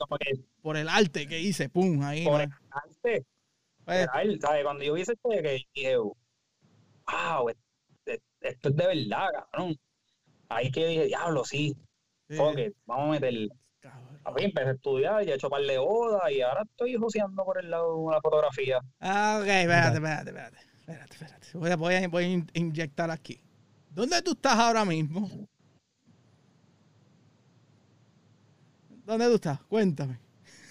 por 0.63 0.77
el 0.77 0.89
arte 0.89 1.27
que 1.27 1.41
hice, 1.41 1.69
pum, 1.69 2.03
ahí. 2.03 2.25
por 2.25 2.35
¿no? 2.35 2.41
el 2.45 2.51
arte, 2.71 3.25
Pues, 3.85 4.07
¿sabes? 4.41 4.63
Cuando 4.65 4.85
yo 4.85 4.93
vi 4.95 5.01
ese 5.03 5.15
cheque, 5.29 5.67
dije, 5.75 5.97
wow, 5.97 7.49
esto, 7.49 8.69
es 8.69 8.77
de 8.77 8.87
verdad, 8.87 9.27
cabrón. 9.33 9.77
Ahí 10.49 10.71
que 10.71 10.87
dije, 10.87 11.07
diablo, 11.07 11.45
sí, 11.45 11.75
sí, 12.29 12.37
fuck 12.37 12.59
it, 12.59 12.75
vamos 12.87 13.09
a 13.09 13.11
meterle. 13.13 13.49
A 14.25 14.31
mí 14.31 14.45
empecé 14.45 14.69
a 14.69 14.73
estudiar, 14.73 15.29
hecho 15.29 15.51
par 15.51 15.63
de 15.63 15.79
bodas 15.79 16.31
y 16.31 16.41
ahora 16.43 16.63
estoy 16.63 16.95
joseando 16.95 17.45
por 17.45 17.59
el 17.59 17.69
lado 17.71 18.07
de 18.07 18.13
la 18.15 18.21
fotografía. 18.21 18.79
Ah, 19.01 19.39
ok, 19.41 19.49
espérate, 19.49 19.97
espérate, 19.97 20.31
espérate. 20.31 20.57
Espérate, 20.79 21.13
espérate. 21.15 21.47
Voy 21.59 21.71
a, 21.71 21.77
voy 21.77 21.95
a- 21.95 22.09
voy 22.09 22.25
a 22.25 22.59
inyectar 22.59 23.11
aquí. 23.11 23.41
¿Dónde 23.95 24.23
tú 24.23 24.33
estás 24.33 24.59
ahora 24.59 24.85
mismo? 24.85 25.29
¿Dónde 29.05 29.27
tú 29.27 29.35
estás? 29.35 29.61
Cuéntame. 29.65 30.19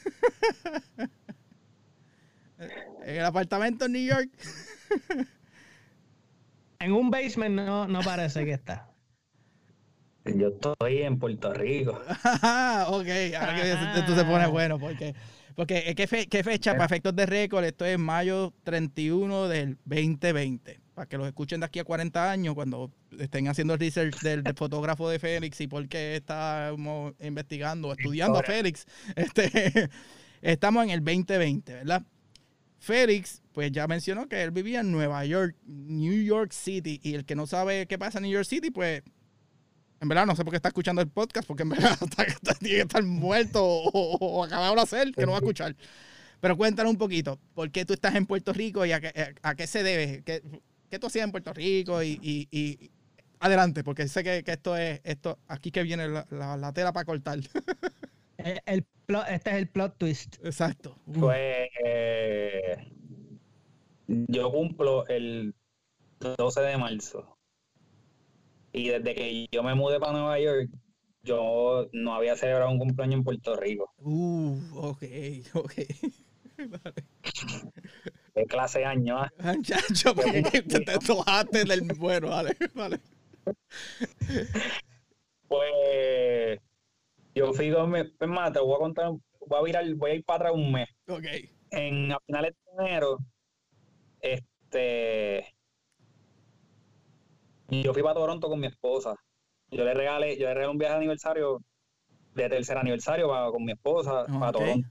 ¿En 3.03 3.15
el 3.15 3.25
apartamento 3.25 3.85
en 3.85 3.91
New 3.93 4.05
York? 4.05 4.29
En 6.79 6.93
un 6.93 7.11
basement 7.11 7.53
no, 7.55 7.87
no 7.87 7.99
parece 8.01 8.43
que 8.43 8.53
está. 8.53 8.89
Yo 10.25 10.47
estoy 10.47 11.03
en 11.03 11.19
Puerto 11.19 11.53
Rico. 11.53 11.91
Ok, 12.87 13.07
ahora 13.37 13.55
que 13.55 13.71
esto 13.99 14.15
se 14.15 14.25
pone 14.25 14.47
bueno, 14.47 14.79
porque, 14.79 15.13
porque 15.55 15.83
eh, 15.89 15.93
¿qué, 15.93 16.07
fe- 16.07 16.25
qué 16.27 16.43
fecha 16.43 16.71
para 16.71 16.85
efectos 16.85 17.15
de 17.15 17.27
récord? 17.27 17.63
Esto 17.65 17.85
es 17.85 17.99
mayo 17.99 18.51
31 18.63 19.47
del 19.47 19.77
2020. 19.85 20.80
Para 20.93 21.07
que 21.07 21.17
los 21.17 21.27
escuchen 21.27 21.61
de 21.61 21.65
aquí 21.65 21.79
a 21.79 21.85
40 21.85 22.31
años, 22.31 22.53
cuando 22.53 22.91
estén 23.17 23.47
haciendo 23.47 23.73
el 23.73 23.79
research 23.79 24.19
del, 24.21 24.43
del 24.43 24.55
fotógrafo 24.55 25.09
de 25.09 25.19
Félix 25.19 25.61
y 25.61 25.67
por 25.67 25.87
qué 25.87 26.17
estamos 26.17 27.13
investigando, 27.21 27.91
estudiando 27.93 28.39
a 28.39 28.43
Félix. 28.43 28.85
Este, 29.15 29.89
estamos 30.41 30.83
en 30.83 30.89
el 30.89 30.99
2020, 30.99 31.73
¿verdad? 31.73 32.03
Félix, 32.81 33.41
pues 33.53 33.71
ya 33.71 33.87
mencionó 33.87 34.27
que 34.27 34.41
él 34.41 34.49
vivía 34.49 34.79
en 34.79 34.91
Nueva 34.91 35.23
York, 35.23 35.55
New 35.65 36.23
York 36.23 36.51
City. 36.51 36.99
Y 37.03 37.13
el 37.13 37.25
que 37.25 37.35
no 37.35 37.45
sabe 37.45 37.85
qué 37.85 37.99
pasa 37.99 38.17
en 38.17 38.23
New 38.23 38.31
York 38.31 38.47
City, 38.47 38.71
pues 38.71 39.03
En 40.01 40.07
verdad, 40.07 40.25
no 40.25 40.35
sé 40.35 40.43
por 40.43 40.51
qué 40.51 40.57
está 40.57 40.69
escuchando 40.69 40.99
el 41.01 41.07
podcast, 41.07 41.47
porque 41.47 41.61
en 41.61 41.69
verdad 41.69 41.95
está, 42.01 42.25
tiene 42.55 42.75
que 42.75 42.81
estar 42.81 43.03
muerto 43.03 43.63
o, 43.63 44.17
o 44.17 44.43
acabado 44.43 44.73
de 44.75 44.81
hacer, 44.81 45.11
que 45.13 45.25
no 45.27 45.31
va 45.31 45.37
a 45.37 45.41
escuchar. 45.41 45.75
Pero 46.39 46.57
cuéntanos 46.57 46.91
un 46.91 46.97
poquito, 46.97 47.39
¿por 47.53 47.69
qué 47.69 47.85
tú 47.85 47.93
estás 47.93 48.15
en 48.15 48.25
Puerto 48.25 48.51
Rico 48.51 48.83
y 48.83 48.91
a 48.93 48.99
qué, 48.99 49.35
a 49.43 49.55
qué 49.55 49.67
se 49.67 49.83
debe? 49.83 50.23
¿Qué, 50.23 50.41
¿Qué, 50.91 50.99
tú 50.99 51.07
hacías 51.07 51.23
en 51.23 51.31
Puerto 51.31 51.53
Rico? 51.53 52.03
Y, 52.03 52.19
y, 52.21 52.47
y 52.51 52.91
adelante, 53.39 53.81
porque 53.83 54.09
sé 54.09 54.23
que, 54.23 54.43
que, 54.43 54.51
esto 54.51 54.75
es, 54.75 54.99
esto, 55.05 55.39
aquí 55.47 55.71
que 55.71 55.83
viene 55.83 56.09
la, 56.09 56.27
la, 56.29 56.57
la 56.57 56.73
tela 56.73 56.91
para 56.91 57.05
cortar. 57.05 57.39
El, 58.37 58.59
el 58.65 58.85
plot, 59.05 59.25
este 59.29 59.51
es 59.51 59.55
el 59.57 59.69
plot 59.69 59.97
twist. 59.99 60.43
Exacto. 60.43 60.97
Pues 61.05 61.69
eh, 61.85 62.91
yo 64.07 64.51
cumplo 64.51 65.05
el 65.07 65.53
12 66.19 66.61
de 66.61 66.77
marzo. 66.77 67.37
Y 68.73 68.87
desde 68.87 69.13
que 69.13 69.47
yo 69.51 69.61
me 69.61 69.75
mudé 69.75 69.99
para 69.99 70.13
Nueva 70.13 70.39
York, 70.39 70.71
yo 71.23 71.87
no 71.93 72.15
había 72.15 72.35
celebrado 72.35 72.71
un 72.71 72.79
cumpleaños 72.79 73.19
en 73.19 73.23
Puerto 73.23 73.55
Rico. 73.55 73.93
Uh, 73.99 74.57
ok, 74.73 75.03
ok. 75.53 75.73
Vale. 76.57 77.05
¿Qué 78.33 78.45
clase 78.45 78.79
de 78.79 78.85
año? 78.85 79.17
¿ah? 79.17 79.31
Porque 80.15 80.41
te, 80.43 80.61
te 80.61 80.99
tojaste 80.99 81.65
del 81.65 81.81
bueno, 81.97 82.29
vale, 82.29 82.55
vale. 82.73 82.99
Pues 85.47 86.59
yo 87.35 87.53
fui 87.53 87.71
con 87.71 87.91
mi, 87.91 87.99
es 87.99 88.27
más, 88.27 88.53
te 88.53 88.59
voy 88.59 88.75
a 88.75 88.79
contar, 88.79 89.11
voy 89.47 89.59
a 89.59 89.63
virar, 89.63 89.95
voy 89.95 90.11
a 90.11 90.13
ir 90.15 90.23
para 90.23 90.37
atrás 90.37 90.53
un 90.53 90.71
mes. 90.71 90.89
Ok. 91.07 91.25
En 91.71 92.11
a 92.11 92.19
finales 92.25 92.53
de 92.77 92.85
enero, 92.85 93.17
este 94.21 95.53
yo 97.69 97.93
fui 97.93 98.03
para 98.03 98.15
Toronto 98.15 98.49
con 98.49 98.59
mi 98.59 98.67
esposa. 98.67 99.15
Yo 99.69 99.85
le 99.85 99.93
regalé, 99.93 100.37
yo 100.37 100.47
le 100.47 100.53
regalé 100.53 100.71
un 100.71 100.77
viaje 100.77 100.93
de 100.93 100.97
aniversario, 100.97 101.61
de 102.35 102.49
tercer 102.49 102.77
aniversario 102.77 103.29
para, 103.29 103.49
con 103.49 103.63
mi 103.63 103.71
esposa, 103.71 104.25
Oh, 104.29 104.39
para. 104.39 104.51
Toronto. 104.51 104.89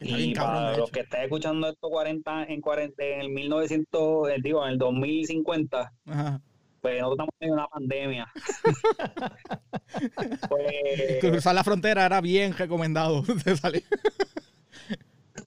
Está 0.00 0.18
Y 0.18 0.32
cabrón, 0.32 0.54
para 0.54 0.76
los 0.76 0.90
que 0.90 1.00
estén 1.00 1.22
escuchando 1.22 1.68
esto 1.68 1.88
40, 1.88 2.44
en 2.44 2.60
40, 2.60 3.04
en 3.04 3.20
el 3.20 3.28
1900, 3.30 4.28
eh, 4.30 4.36
digo, 4.40 4.64
en 4.64 4.72
el 4.72 4.78
2050, 4.78 5.92
Ajá. 6.06 6.40
pues 6.80 7.00
nosotros 7.00 7.12
estamos 7.12 7.34
en 7.40 7.52
una 7.52 7.66
pandemia. 7.66 8.32
pues, 10.48 11.20
Cruzar 11.20 11.54
la 11.54 11.64
frontera 11.64 12.06
era 12.06 12.20
bien 12.20 12.56
recomendado 12.56 13.22
de 13.44 13.56
salir. 13.56 13.84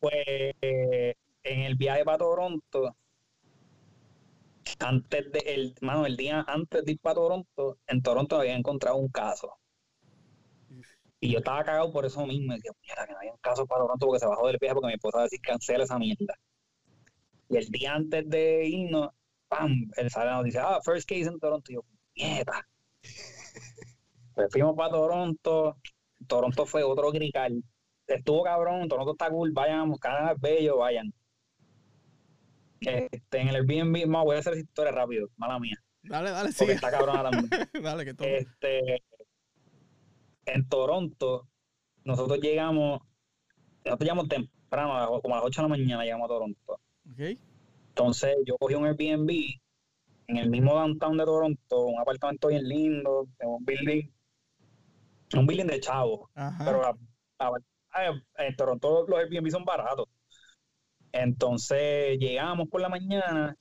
pues 0.02 0.54
en 0.62 1.62
el 1.62 1.76
viaje 1.76 2.04
para 2.04 2.18
Toronto, 2.18 2.96
antes 4.80 5.32
de 5.32 5.40
el, 5.40 5.76
mano, 5.82 6.06
el 6.06 6.18
día 6.18 6.44
antes 6.48 6.84
de 6.86 6.94
ir 6.94 7.00
para 7.00 7.16
Toronto, 7.16 7.78
en 7.88 8.02
Toronto 8.02 8.38
había 8.40 8.56
encontrado 8.56 8.98
un 8.98 9.10
caso. 9.10 9.54
Y 11.22 11.32
yo 11.32 11.38
estaba 11.38 11.64
cagado 11.64 11.94
por 11.94 12.06
eso 12.06 12.26
mismo. 12.26 12.52
Y 12.52 12.56
decía, 12.58 12.72
mierda, 12.82 13.06
que 13.06 13.14
no 13.14 13.20
había 13.20 13.32
un 13.32 13.38
caso 13.38 13.66
para 13.66 13.82
Toronto 13.82 14.06
porque 14.08 14.20
se 14.20 14.26
bajó 14.26 14.48
del 14.48 14.58
viaje 14.60 14.74
porque 14.74 14.88
mi 14.88 14.94
esposa 14.96 15.18
va 15.18 15.22
a 15.22 15.26
decir 15.26 15.40
cancela 15.40 15.84
esa 15.84 16.00
mierda. 16.00 16.36
Y 17.48 17.58
el 17.58 17.68
día 17.68 17.94
antes 17.94 18.28
de 18.30 18.68
irnos, 18.68 19.12
¡pam! 19.48 19.72
El 19.98 20.10
sale 20.10 20.32
la 20.32 20.38
noticia, 20.38 20.64
ah, 20.64 20.82
first 20.84 21.08
case 21.08 21.26
en 21.26 21.40
Toronto. 21.40 21.72
Y 21.72 21.76
yo, 21.76 21.86
mierda. 22.16 22.68
Pues 24.34 24.48
fuimos 24.50 24.76
para 24.78 24.92
Toronto. 24.92 25.78
Toronto 26.26 26.66
fue 26.66 26.84
otro 26.84 27.12
grical. 27.12 27.62
Estuvo 28.08 28.44
cabrón, 28.44 28.88
Toronto 28.88 29.12
está 29.12 29.30
cool, 29.30 29.52
vayan, 29.52 29.94
Canadá 29.98 30.32
es 30.32 30.40
bello, 30.40 30.78
vayan. 30.78 31.14
Este, 32.80 33.40
en 33.40 33.50
el 33.50 33.56
Airbnb, 33.58 34.10
voy 34.24 34.38
a 34.38 34.40
hacer 34.40 34.54
esa 34.54 34.62
historia 34.62 34.92
rápido, 34.92 35.30
mala 35.38 35.60
mía, 35.60 35.76
Dale, 36.04 36.32
dale, 36.32 36.50
porque 36.50 36.54
sigue. 36.54 36.74
está 36.74 36.90
cabrona 36.90 37.30
también. 37.30 37.50
Dale, 37.84 38.06
que 38.06 38.14
todo. 38.16 38.28
Este, 38.28 39.04
en 40.46 40.68
Toronto, 40.68 41.48
nosotros 42.04 42.40
llegamos, 42.40 43.02
nosotros 43.86 44.00
llegamos 44.00 44.28
temprano, 44.28 45.22
como 45.22 45.36
a 45.36 45.38
las 45.38 45.46
8 45.46 45.62
de 45.62 45.68
la 45.68 45.76
mañana 45.78 46.04
llegamos 46.04 46.26
a 46.26 46.34
Toronto. 46.34 46.80
Ok. 47.12 47.38
Entonces 47.90 48.36
yo 48.46 48.58
cogí 48.58 48.76
un 48.76 48.86
Airbnb 48.86 49.30
en 50.28 50.38
el 50.38 50.50
mismo 50.50 50.74
downtown 50.74 51.18
de 51.18 51.26
Toronto, 51.26 51.86
un 51.86 52.00
apartamento 52.00 52.48
bien 52.48 52.68
lindo, 52.68 53.28
un 53.44 53.66
building, 53.66 54.10
un 55.36 55.46
building 55.46 55.66
de 55.66 55.80
chavos. 55.80 56.30
Ajá. 56.36 56.64
pero 56.66 56.82
ay, 57.90 58.24
en 58.38 58.56
Toronto 58.56 59.06
los 59.08 59.20
Airbnb 59.20 59.52
son 59.52 59.66
baratos. 59.66 60.08
Entonces 61.12 62.18
llegamos 62.20 62.70
por 62.70 62.80
la 62.80 62.88
mañana, 62.88 63.58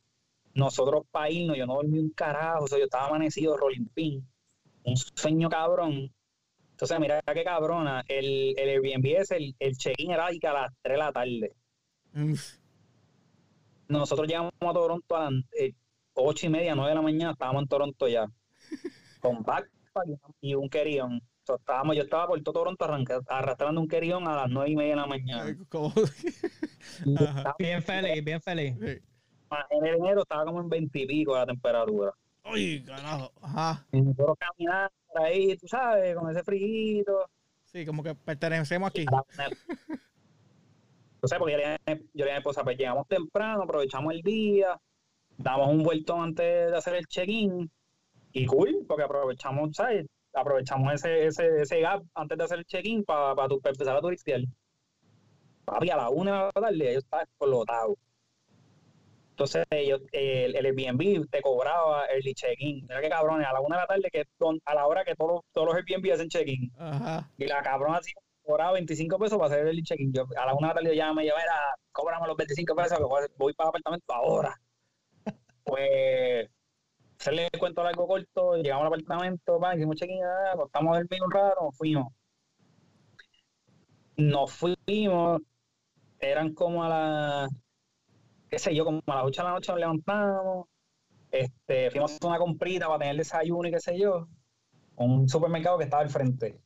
nosotros 0.54 1.02
para 1.10 1.30
irnos, 1.30 1.56
yo 1.56 1.66
no 1.66 1.74
dormí 1.74 1.98
un 1.98 2.10
carajo, 2.10 2.64
o 2.64 2.68
sea, 2.68 2.78
yo 2.78 2.84
estaba 2.84 3.08
amanecido, 3.08 3.56
rolling 3.56 3.86
pin, 3.92 4.26
un 4.84 4.96
sueño 4.96 5.48
cabrón. 5.48 6.12
Entonces, 6.80 6.98
mira 6.98 7.20
qué 7.34 7.44
cabrona, 7.44 8.02
el, 8.08 8.54
el 8.58 8.68
Airbnb 8.70 9.04
es 9.20 9.30
el, 9.32 9.54
el 9.58 9.76
check-in 9.76 10.12
era 10.12 10.28
a 10.28 10.52
las 10.52 10.72
3 10.80 10.94
de 10.94 10.96
la 10.98 11.12
tarde. 11.12 11.52
Uf. 12.14 12.54
Nosotros 13.88 14.26
llegamos 14.26 14.52
a 14.60 14.72
Toronto 14.72 15.16
a 15.16 15.30
las 15.30 15.44
eh, 15.58 15.74
8 16.14 16.46
y 16.46 16.48
media, 16.48 16.74
9 16.74 16.88
de 16.88 16.94
la 16.94 17.02
mañana, 17.02 17.32
estábamos 17.32 17.62
en 17.64 17.68
Toronto 17.68 18.08
ya, 18.08 18.26
con 19.20 19.42
backpack 19.42 20.06
y 20.40 20.54
un 20.54 20.70
querión. 20.70 21.20
Entonces, 21.40 21.60
estábamos, 21.60 21.96
yo 21.96 22.02
estaba 22.02 22.26
por 22.28 22.40
todo 22.42 22.54
Toronto 22.54 22.84
arranca- 22.86 23.20
arrastrando 23.28 23.80
un 23.80 23.88
querión 23.88 24.26
a 24.26 24.36
las 24.36 24.48
9 24.48 24.70
y 24.70 24.76
media 24.76 24.90
de 24.92 24.96
la 24.96 25.06
mañana. 25.06 25.44
Bien 27.58 27.82
feliz, 27.82 28.24
bien 28.24 28.40
feliz. 28.40 28.74
Sí. 28.80 28.98
en 29.70 29.86
el 29.86 29.94
enero 29.96 30.22
estaba 30.22 30.44
como 30.46 30.60
en 30.60 30.68
20 30.70 30.98
y 30.98 31.06
pico 31.06 31.34
la 31.36 31.44
temperatura. 31.46 32.12
Ay, 32.42 32.82
carajo. 32.82 33.32
Ajá. 33.40 33.86
Y 33.92 34.00
nosotros 34.00 34.36
caminando 34.38 34.92
por 35.12 35.22
ahí, 35.22 35.56
tú 35.56 35.68
sabes, 35.68 36.16
con 36.16 36.30
ese 36.30 36.42
frío. 36.42 37.04
Sí, 37.64 37.86
como 37.86 38.02
que 38.02 38.14
pertenecemos 38.14 38.90
aquí. 38.90 39.06
No 39.06 39.24
sé, 41.28 41.36
porque 41.38 41.52
yo 41.52 41.58
le 41.58 41.78
dije, 41.86 42.22
a 42.22 42.24
mi 42.24 42.38
esposa, 42.38 42.64
pues 42.64 42.78
llegamos 42.78 43.06
temprano, 43.06 43.62
aprovechamos 43.62 44.14
el 44.14 44.22
día, 44.22 44.80
damos 45.36 45.68
un 45.68 45.82
vueltón 45.82 46.22
antes 46.22 46.70
de 46.70 46.76
hacer 46.76 46.94
el 46.94 47.06
check-in. 47.06 47.70
Y 48.32 48.46
cool, 48.46 48.84
porque 48.88 49.04
aprovechamos, 49.04 49.70
¿sabes? 49.74 50.06
Aprovechamos 50.32 50.94
ese, 50.94 51.26
ese, 51.26 51.62
ese 51.62 51.80
gap 51.80 52.02
antes 52.14 52.38
de 52.38 52.44
hacer 52.44 52.58
el 52.60 52.64
check-in 52.64 53.04
para 53.04 53.34
empezar 53.44 53.96
a 53.96 54.00
turistear. 54.00 54.40
Papi, 55.64 55.90
a 55.90 55.96
la 55.96 56.10
una 56.10 56.30
de 56.30 56.38
la 56.46 56.52
tarde 56.52 56.92
yo 56.92 56.98
estaba 56.98 57.22
explotado. 57.22 57.96
Entonces, 59.40 59.64
ellos, 59.70 60.02
el, 60.12 60.54
el 60.54 60.66
Airbnb 60.66 61.26
te 61.30 61.40
cobraba 61.40 62.04
early 62.10 62.34
check-in. 62.34 62.82
Mira 62.86 63.00
qué 63.00 63.08
cabrones, 63.08 63.46
a 63.46 63.54
la 63.54 63.60
una 63.62 63.76
de 63.76 63.80
la 63.82 63.86
tarde, 63.86 64.10
que 64.12 64.24
don- 64.38 64.60
a 64.66 64.74
la 64.74 64.86
hora 64.86 65.02
que 65.02 65.14
todos, 65.14 65.32
los- 65.32 65.40
todos 65.54 65.68
los 65.68 65.76
Airbnb 65.76 66.12
hacen 66.12 66.28
check-in. 66.28 66.70
Y 67.38 67.46
la 67.46 67.62
cabrona 67.62 67.96
así 67.96 68.12
cobraba 68.42 68.72
25 68.72 69.18
pesos 69.18 69.38
para 69.38 69.54
hacer 69.54 69.66
el 69.66 69.82
check-in. 69.82 70.12
Yo 70.12 70.26
a 70.36 70.44
la 70.44 70.52
una 70.52 70.68
de 70.68 70.74
la 70.74 70.80
tarde 70.80 70.88
yo 70.90 70.94
ya 70.94 71.14
me 71.14 71.22
llevé, 71.22 71.40
era, 71.42 71.74
cóbrame 71.90 72.26
los 72.26 72.36
25 72.36 72.74
pesos 72.76 72.98
que 72.98 73.04
voy, 73.04 73.22
voy 73.38 73.54
para 73.54 73.68
el 73.68 73.70
apartamento 73.70 74.12
ahora. 74.12 74.54
Pues, 75.64 76.48
hacerle 77.18 77.48
el 77.50 77.58
cuento 77.58 77.82
largo 77.82 78.06
corto, 78.06 78.56
llegamos 78.56 78.82
al 78.82 78.88
apartamento, 78.88 79.58
pa, 79.58 79.74
hicimos 79.74 79.96
check-in, 79.96 80.22
ah, 80.22 80.54
estamos 80.66 80.96
a 80.96 81.00
dormir 81.00 81.22
un 81.24 81.30
rato, 81.30 81.62
nos 81.62 81.76
fuimos. 81.78 82.12
Nos 84.16 84.52
fuimos, 84.52 85.40
eran 86.18 86.52
como 86.52 86.84
a 86.84 86.88
las, 86.90 87.50
qué 88.50 88.58
sé 88.58 88.74
yo, 88.74 88.84
como 88.84 89.00
a 89.06 89.16
las 89.16 89.24
8 89.24 89.42
de 89.42 89.48
la 89.48 89.54
noche 89.54 89.72
nos 89.72 89.80
levantamos, 89.80 90.66
este, 91.30 91.90
fuimos 91.90 92.18
a 92.20 92.26
una 92.26 92.38
comprita 92.38 92.86
para 92.86 92.98
tener 92.98 93.16
desayuno 93.16 93.68
y 93.68 93.70
qué 93.70 93.80
sé 93.80 93.98
yo, 93.98 94.26
un 94.96 95.28
supermercado 95.28 95.78
que 95.78 95.84
estaba 95.84 96.02
al 96.02 96.10
frente. 96.10 96.60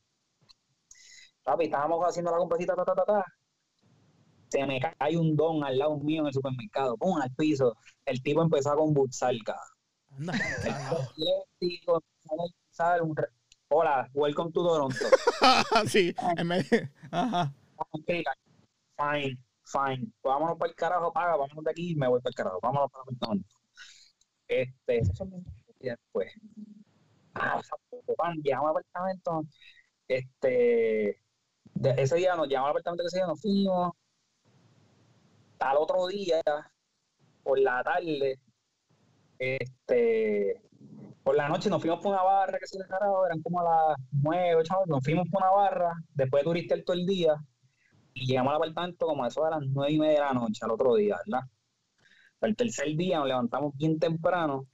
Papi, 1.43 1.65
estábamos 1.65 2.03
haciendo 2.03 2.31
la 2.31 2.37
comprecita, 2.37 2.75
ta, 2.75 2.83
ta, 2.83 2.95
ta, 2.95 3.05
ta. 3.05 3.25
Se 4.49 4.65
me 4.65 4.79
cae 4.79 5.17
un 5.17 5.35
don 5.35 5.63
al 5.63 5.77
lado 5.77 5.97
mío 5.99 6.21
en 6.21 6.27
el 6.27 6.33
supermercado, 6.33 6.97
pum, 6.97 7.21
al 7.21 7.31
piso. 7.35 7.75
El 8.05 8.21
tipo 8.23 8.41
empezó 8.41 8.71
a 8.71 8.75
convulsar, 8.75 9.35
cabrón. 9.43 10.29
A 10.29 10.93
Hola, 13.67 14.09
welcome 14.13 14.51
to 14.51 14.63
Toronto. 14.63 14.95
sí, 15.87 16.15
en 16.37 16.49
de- 16.49 16.89
Ajá. 17.11 17.53
Fine, 18.97 19.37
fine. 19.65 20.11
Vámonos 20.23 20.57
para 20.57 20.69
el 20.69 20.75
carajo, 20.75 21.11
paga, 21.13 21.35
vámonos 21.37 21.63
de 21.63 21.71
aquí 21.71 21.95
me 21.95 22.07
voy 22.07 22.21
para 22.21 22.29
el 22.31 22.35
carajo. 22.35 22.59
Vámonos 22.61 22.91
para 22.91 23.03
el 23.03 23.15
apartamento. 23.15 23.55
Este, 24.47 25.01
y 25.79 25.89
después. 25.89 26.31
Ah, 27.35 27.61
al 27.61 28.67
apartamento. 28.69 29.43
Este, 30.07 31.21
ese 31.83 32.15
día 32.15 32.35
nos 32.35 32.47
llamamos 32.47 32.67
al 32.67 32.71
apartamento 32.71 33.03
que 33.03 33.07
ese 33.07 33.17
día 33.17 33.27
nos 33.27 33.41
fuimos. 33.41 33.93
Al 35.59 35.77
otro 35.77 36.07
día, 36.07 36.41
por 37.43 37.59
la 37.59 37.83
tarde, 37.83 38.39
este, 39.39 40.61
por 41.23 41.35
la 41.35 41.49
noche 41.49 41.69
nos 41.69 41.81
fuimos 41.81 41.99
por 42.01 42.13
una 42.13 42.23
barra 42.23 42.59
que 42.59 42.67
se 42.67 42.77
le 42.77 42.85
carajo, 42.87 43.25
eran 43.25 43.41
como 43.41 43.61
a 43.61 43.63
las 43.63 43.97
nueve, 44.11 44.55
ocho, 44.55 44.75
nos 44.85 45.03
fuimos 45.03 45.27
por 45.29 45.41
una 45.41 45.51
barra, 45.51 45.93
después 46.13 46.41
de 46.41 46.45
turistear 46.45 46.81
todo 46.83 46.95
el 46.95 47.05
día, 47.05 47.35
y 48.15 48.25
llegamos 48.27 48.51
al 48.51 48.57
apartamento 48.57 49.05
como 49.07 49.23
a 49.25 49.27
eso 49.27 49.43
de 49.45 49.51
las 49.51 49.61
nueve 49.67 49.93
y 49.93 49.99
media 49.99 50.13
de 50.15 50.19
la 50.21 50.33
noche, 50.33 50.65
al 50.65 50.71
otro 50.71 50.95
día, 50.95 51.17
¿verdad? 51.27 51.43
El 52.41 52.55
tercer 52.55 52.95
día 52.95 53.19
nos 53.19 53.27
levantamos 53.27 53.75
bien 53.77 53.99
temprano 53.99 54.67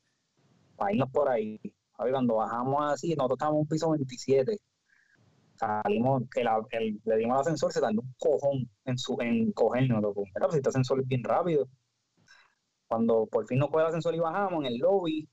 para 0.77 0.93
irnos 0.93 1.09
por 1.11 1.29
ahí. 1.29 1.59
Cuando 1.97 2.35
bajamos 2.35 2.93
así, 2.93 3.15
nosotros 3.15 3.37
estábamos 3.37 3.57
en 3.59 3.61
un 3.61 3.67
piso 3.67 3.91
27. 3.91 4.57
Salimos, 5.55 6.23
el, 6.35 6.47
el- 6.71 7.01
le 7.05 7.17
dimos 7.17 7.35
al 7.35 7.41
ascensor, 7.41 7.71
se 7.71 7.81
tardó 7.81 8.01
un 8.01 8.15
cojón 8.19 8.69
en, 8.85 8.97
su, 8.97 9.17
en 9.21 9.51
cogernos. 9.53 10.01
loco. 10.01 10.23
Este 10.53 10.69
ascensor 10.69 11.01
es 11.01 11.07
bien 11.07 11.23
rápido. 11.23 11.67
Cuando 12.87 13.25
por 13.25 13.47
fin 13.47 13.57
nos 13.57 13.69
coge 13.71 13.81
el 13.83 13.87
ascensor 13.87 14.13
y 14.15 14.19
bajamos 14.19 14.59
en 14.59 14.65
el 14.73 14.77
lobby, 14.77 15.27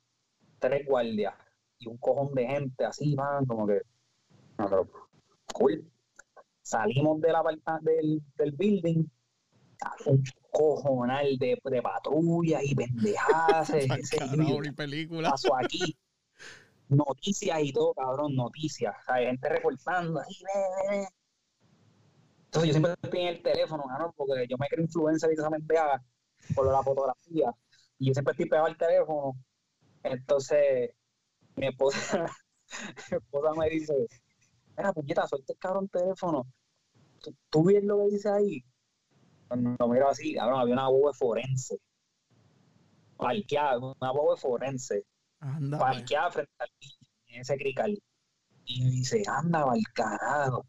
tres 0.59 0.87
guardias 0.87 1.35
y 1.79 1.89
un 1.89 1.99
cojón 1.99 2.35
de 2.35 2.47
gente 2.47 2.85
así, 2.87 3.15
man, 3.17 3.47
como 3.47 3.67
que. 3.67 3.81
Cool. 5.55 5.85
Salimos 6.69 7.19
de 7.23 7.33
la, 7.33 7.43
del, 7.81 8.21
del 8.37 8.53
building, 8.53 9.03
un 10.05 10.23
cojonal 10.51 11.39
de, 11.39 11.59
de 11.64 11.81
patrullas 11.83 12.62
y 12.62 12.75
pendejadas. 12.75 13.73
película. 14.77 15.31
pasó 15.31 15.57
aquí. 15.57 15.97
Noticias 16.91 17.59
y 17.62 17.73
todo, 17.73 17.95
cabrón, 17.95 18.37
noticias. 18.37 18.95
Hay 19.07 19.25
gente 19.25 19.49
reportando. 19.49 20.21
ahí, 20.21 20.37
ve, 20.45 20.61
ve, 20.61 20.99
ve. 20.99 21.09
Entonces 22.45 22.69
yo 22.69 22.73
siempre 22.75 22.93
estoy 23.03 23.21
en 23.21 23.29
el 23.29 23.43
teléfono, 23.43 23.85
cabrón, 23.89 24.12
porque 24.14 24.47
yo 24.47 24.59
me 24.59 24.66
creo 24.69 24.85
influencer 24.85 25.31
y 25.31 25.41
esa 25.41 25.49
pendeja 25.49 26.03
por 26.55 26.71
la 26.71 26.83
fotografía. 26.83 27.51
Y 27.99 28.09
yo 28.09 28.12
siempre 28.12 28.33
estoy 28.33 28.47
pegado 28.47 28.66
al 28.66 28.77
teléfono. 28.77 29.33
Entonces, 30.03 30.91
mi 31.57 31.69
esposa, 31.69 32.27
mi 33.11 33.16
esposa 33.16 33.55
me 33.55 33.71
dice, 33.71 33.95
mira, 34.79 34.93
puñeta, 34.93 35.26
suelta 35.26 35.53
el 35.53 35.59
cabrón 35.59 35.89
teléfono. 35.89 36.47
¿Tú, 37.20 37.35
tú 37.51 37.64
ves 37.64 37.83
lo 37.85 37.99
que 37.99 38.14
dice 38.14 38.31
ahí? 38.31 38.64
Cuando 39.49 39.76
lo 39.79 39.89
miro 39.89 40.09
así, 40.09 40.35
cabrón, 40.35 40.61
había 40.61 40.74
una 40.74 40.89
boba 40.89 41.12
forense. 41.12 41.76
Parqueada, 43.16 43.79
una 43.79 44.12
boba 44.12 44.37
forense 44.37 45.05
Anda. 45.41 45.79
parqueada 45.79 46.31
frente 46.31 46.53
al 46.59 46.68
en 47.26 47.41
ese 47.41 47.57
crical. 47.57 47.99
Y 48.64 48.85
me 48.85 48.91
dice, 48.91 49.22
anda, 49.26 49.62
al 49.62 49.81
carajo. 49.95 50.66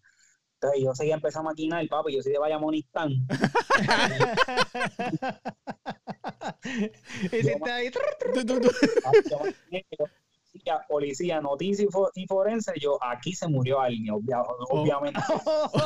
Entonces 0.53 0.82
yo 0.84 0.95
seguía 0.95 1.16
empezando 1.16 1.49
a 1.49 1.53
maquinar, 1.53 1.88
papi, 1.88 2.16
yo 2.16 2.22
soy 2.22 2.34
de 2.34 2.39
Bayamonistán. 2.39 3.12
Hiciste 7.32 7.72
ahí. 7.72 7.89
Tú, 8.34 8.45
tú, 8.45 8.60
Policía, 10.52 10.86
policía, 10.89 11.41
noticia 11.41 11.86
y, 11.86 11.88
fo- 11.89 12.10
y 12.16 12.26
forense, 12.26 12.74
yo, 12.80 12.97
aquí 13.04 13.34
se 13.34 13.47
murió 13.47 13.80
alguien, 13.82 14.14
obvia- 14.14 14.41
obviamente. 14.72 15.20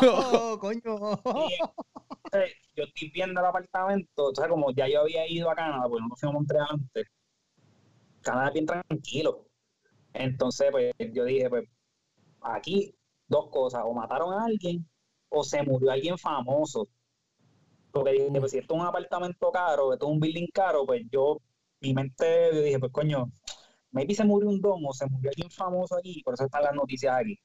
Oh, 0.02 0.58
coño. 0.60 0.82
Entonces, 2.26 2.56
yo 2.76 2.84
estoy 2.86 3.10
viendo 3.14 3.40
el 3.42 3.46
apartamento, 3.46 4.30
entonces 4.30 4.48
como 4.48 4.72
ya 4.72 4.88
yo 4.88 5.02
había 5.02 5.28
ido 5.30 5.50
a 5.52 5.56
Canadá, 5.56 5.84
porque 5.90 6.06
no 6.08 6.16
fuimos 6.16 6.34
a 6.36 6.38
Montreal 6.38 6.68
antes, 6.70 7.08
Canadá 8.22 8.48
es 8.48 8.54
bien 8.54 8.66
tranquilo. 8.66 9.50
Entonces, 10.14 10.70
pues 10.72 10.94
yo 11.14 11.26
dije, 11.26 11.50
pues 11.50 11.68
aquí 12.42 12.96
dos 13.28 13.50
cosas, 13.50 13.84
o 13.86 13.94
mataron 13.94 14.34
a 14.34 14.46
alguien 14.46 14.88
o 15.30 15.44
se 15.44 15.62
murió 15.64 15.92
alguien 15.92 16.18
famoso. 16.18 16.88
Porque 17.92 18.14
dije, 18.14 18.40
pues 18.40 18.52
si 18.52 18.58
esto 18.60 18.76
es 18.76 18.80
un 18.82 18.88
apartamento 18.88 19.52
caro, 19.52 19.94
esto 19.94 20.06
es 20.08 20.12
un 20.12 20.20
building 20.20 20.48
caro, 20.54 20.86
pues 20.86 21.04
yo, 21.12 21.38
mi 21.82 21.94
mente, 21.94 22.50
yo 22.54 22.62
dije, 22.62 22.80
pues 22.80 22.92
coño, 22.92 23.32
maybe 23.94 24.14
se 24.14 24.26
murió 24.26 24.50
un 24.50 24.60
domo, 24.60 24.92
se 24.92 25.06
murió 25.06 25.30
alguien 25.30 25.50
famoso 25.50 25.96
aquí, 25.96 26.22
por 26.24 26.34
eso 26.34 26.46
están 26.46 26.64
las 26.64 26.74
noticias 26.74 27.16
aquí. 27.16 27.40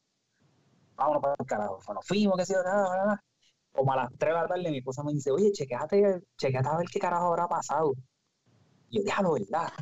Vámonos 0.97 1.23
para 1.23 1.37
el 1.39 1.47
carajo. 1.47 1.79
Bueno, 1.87 2.01
fuimos, 2.03 2.37
que 2.37 2.53
yo, 2.53 2.63
nada. 2.65 3.23
Como 3.71 3.93
a 3.93 3.97
las 3.97 4.11
3 4.19 4.35
de 4.35 4.41
la 4.41 4.49
tarde, 4.49 4.71
mi 4.71 4.79
esposa 4.79 5.05
me 5.05 5.13
dice, 5.13 5.31
oye, 5.31 5.53
chequeate, 5.53 6.25
chequeate 6.37 6.69
a 6.69 6.79
ver 6.79 6.89
qué 6.91 6.99
carajo 6.99 7.29
habrá 7.29 7.47
pasado. 7.47 7.93
Y 8.91 8.99
yo, 8.99 9.05
déjalo, 9.05 9.35
¿verdad? 9.35 9.73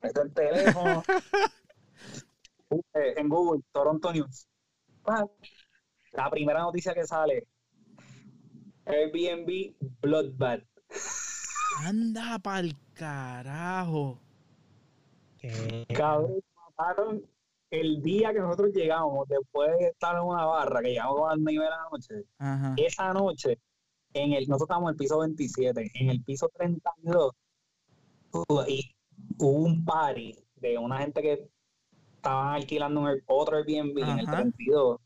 Meto 0.00 0.22
el 0.22 0.32
teléfono. 0.32 1.02
Puse 2.68 2.84
en 3.20 3.28
Google, 3.28 3.62
Toronto 3.72 4.12
News. 4.12 4.46
Pa, 5.02 5.26
La 6.12 6.30
primera 6.30 6.60
noticia 6.60 6.94
que 6.94 7.04
sale, 7.04 7.48
Airbnb 8.86 9.74
Bloodbath. 10.00 10.64
Anda 11.84 12.38
pa'l 12.38 12.74
carajo. 12.94 14.20
¿Qué? 15.42 15.86
Cabrón, 15.94 16.40
mataron 16.78 17.22
el 17.70 18.02
día 18.02 18.32
que 18.32 18.40
nosotros 18.40 18.70
llegamos, 18.72 19.26
después 19.28 19.70
de 19.78 19.86
estar 19.88 20.16
en 20.16 20.22
una 20.22 20.44
barra, 20.44 20.80
que 20.82 20.90
llegamos 20.90 21.14
como 21.14 21.26
a 21.28 21.30
las 21.34 21.38
9 21.40 21.64
de 21.64 21.70
la 21.70 21.88
noche. 21.90 22.14
Ajá. 22.38 22.74
esa 22.76 23.12
noche, 23.12 23.58
en 24.14 24.32
el, 24.34 24.40
nosotros 24.48 24.66
estábamos 24.66 24.90
en 24.90 24.92
el 24.94 24.98
piso 24.98 25.18
27, 25.20 25.90
en 25.94 26.10
el 26.10 26.22
piso 26.22 26.48
32, 26.54 27.32
hubo- 28.32 28.66
y 28.68 28.94
hubo 29.38 29.50
un 29.64 29.84
party 29.84 30.34
de 30.56 30.78
una 30.78 30.98
gente 30.98 31.22
que 31.22 31.48
estaban 32.16 32.54
alquilando 32.54 33.00
un 33.00 33.08
Air- 33.08 33.24
otro 33.26 33.56
Airbnb 33.56 33.98
en 33.98 34.18
el 34.18 34.26
Ajá. 34.28 34.36
32, 34.42 35.00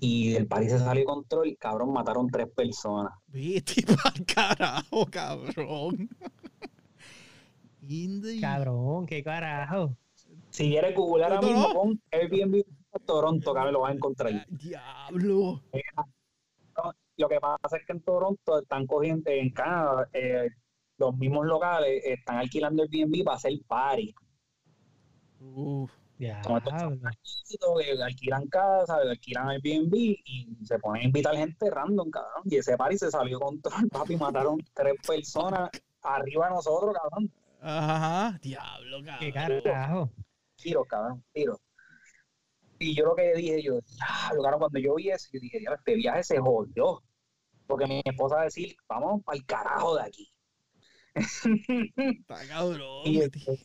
y 0.00 0.34
el 0.34 0.46
party 0.48 0.70
se 0.70 0.78
salió 0.78 1.00
de 1.02 1.04
control, 1.06 1.56
cabrón, 1.58 1.92
mataron 1.92 2.26
tres 2.28 2.48
personas. 2.48 3.12
Viste 3.28 3.82
pa'l 3.86 4.24
carajo, 4.26 5.06
cabrón. 5.10 6.08
Indy. 7.90 8.40
Cabrón, 8.40 9.06
qué 9.06 9.22
carajo. 9.22 9.96
Si 10.50 10.68
quieres 10.68 10.94
googlear 10.94 11.32
ahora 11.32 11.46
mismo, 11.46 11.72
pon 11.72 12.00
Airbnb 12.12 12.64
Toronto, 13.04 13.54
cabrón, 13.54 13.72
lo 13.72 13.80
vas 13.80 13.92
a 13.92 13.94
encontrar. 13.94 14.46
Diablo. 14.48 15.62
Lo 17.16 17.28
que 17.28 17.40
pasa 17.40 17.76
es 17.76 17.86
que 17.86 17.92
en 17.92 18.00
Toronto 18.00 18.60
están 18.60 18.86
cogiendo, 18.86 19.30
en 19.30 19.50
Canadá, 19.50 20.08
eh, 20.12 20.48
los 20.96 21.16
mismos 21.16 21.46
locales 21.46 22.02
están 22.04 22.38
alquilando 22.38 22.82
Airbnb 22.82 23.24
para 23.24 23.36
hacer 23.36 23.52
party. 23.66 24.14
Uf. 25.40 25.90
Ya. 26.18 26.42
Alquilan 28.04 28.46
casa, 28.48 28.96
alquilan 28.96 29.48
Airbnb 29.48 29.94
y 29.94 30.58
se 30.64 30.78
ponen 30.78 31.02
a 31.02 31.04
invitar 31.06 31.34
gente 31.34 31.70
random, 31.70 32.10
cabrón. 32.10 32.42
Y 32.44 32.56
ese 32.56 32.76
party 32.76 32.98
se 32.98 33.10
salió 33.10 33.40
control, 33.40 33.88
papi, 33.90 34.16
mataron 34.16 34.58
tres 34.74 34.94
personas 35.06 35.70
arriba 36.02 36.48
de 36.48 36.54
nosotros, 36.54 36.94
cabrón. 36.94 37.30
Ajá. 37.60 38.38
Diablo, 38.42 38.98
Qué 39.18 39.32
cabrón. 39.32 39.62
carajo. 39.62 40.12
Tiros, 40.56 40.86
cabrón, 40.88 41.24
tiros. 41.32 41.58
Y 42.78 42.94
yo 42.94 43.04
lo 43.04 43.14
que 43.14 43.34
dije, 43.34 43.62
yo, 43.62 43.78
diablo, 43.80 44.42
cabrón, 44.42 44.60
cuando 44.60 44.78
yo 44.78 44.94
vi 44.94 45.10
eso, 45.10 45.28
yo 45.32 45.40
dije, 45.40 45.58
diablo, 45.58 45.78
este 45.78 45.94
viaje 45.94 46.22
se 46.22 46.38
jodió. 46.38 47.02
Porque 47.66 47.86
mi 47.86 48.02
esposa 48.04 48.36
va 48.36 48.40
a 48.42 48.44
decir, 48.44 48.74
vamos 48.88 49.22
para 49.22 49.36
el 49.36 49.46
carajo 49.46 49.96
de 49.96 50.02
aquí. 50.02 50.32
Está 51.14 52.46
cabrón. 52.48 53.02
Y 53.04 53.20
este, 53.20 53.60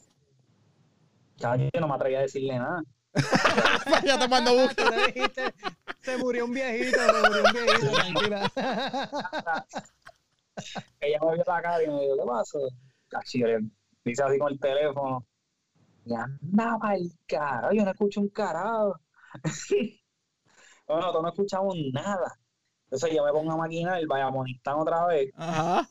yo 1.37 1.79
no 1.79 1.87
me 1.87 1.95
atreví 1.95 2.15
a 2.15 2.21
decirle 2.21 2.57
nada. 2.57 2.83
ya 4.05 4.19
te 4.19 4.27
mando 4.27 4.53
busca. 4.53 4.75
Tú 4.85 4.91
le 4.91 5.07
dijiste, 5.07 5.53
se 6.01 6.17
murió 6.17 6.45
un 6.45 6.53
viejito, 6.53 6.99
se 6.99 7.27
murió 7.27 7.43
un 7.43 7.53
viejito, 7.53 7.91
tranquila. 7.91 8.51
ella 10.99 11.19
me 11.21 11.33
vio 11.33 11.43
la 11.47 11.61
cara 11.61 11.83
y 11.83 11.87
me 11.87 12.01
dijo, 12.01 12.15
¿qué 12.17 12.23
pasó? 12.27 12.59
Cachi, 13.07 13.39
yo 13.39 13.47
le 13.47 13.59
dice 14.05 14.23
así 14.23 14.37
con 14.39 14.51
el 14.53 14.59
teléfono. 14.59 15.25
Y 16.05 16.13
andaba 16.13 16.95
el 16.95 17.11
carajo, 17.27 17.73
yo 17.73 17.83
no 17.83 17.91
escucho 17.91 18.21
un 18.21 18.29
carajo. 18.29 18.95
no, 20.87 20.95
nosotros 20.97 21.23
no 21.23 21.29
escuchamos 21.29 21.75
nada. 21.93 22.39
Entonces 22.85 23.13
yo 23.15 23.25
me 23.25 23.31
pongo 23.31 23.51
a 23.53 23.57
maquinar 23.57 23.99
el 23.99 24.07
Bayamonistán 24.07 24.75
otra 24.79 25.05
vez. 25.07 25.31
Ajá. 25.35 25.87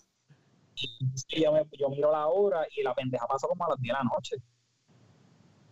Y 1.28 1.42
yo, 1.42 1.52
me- 1.52 1.66
yo 1.78 1.88
miro 1.88 2.10
la 2.12 2.26
hora 2.28 2.66
y 2.76 2.82
la 2.82 2.94
pendeja 2.94 3.26
pasó 3.26 3.48
como 3.48 3.64
a 3.66 3.70
las 3.70 3.80
10 3.80 3.92
de 3.92 3.98
la 3.98 4.04
noche. 4.04 4.36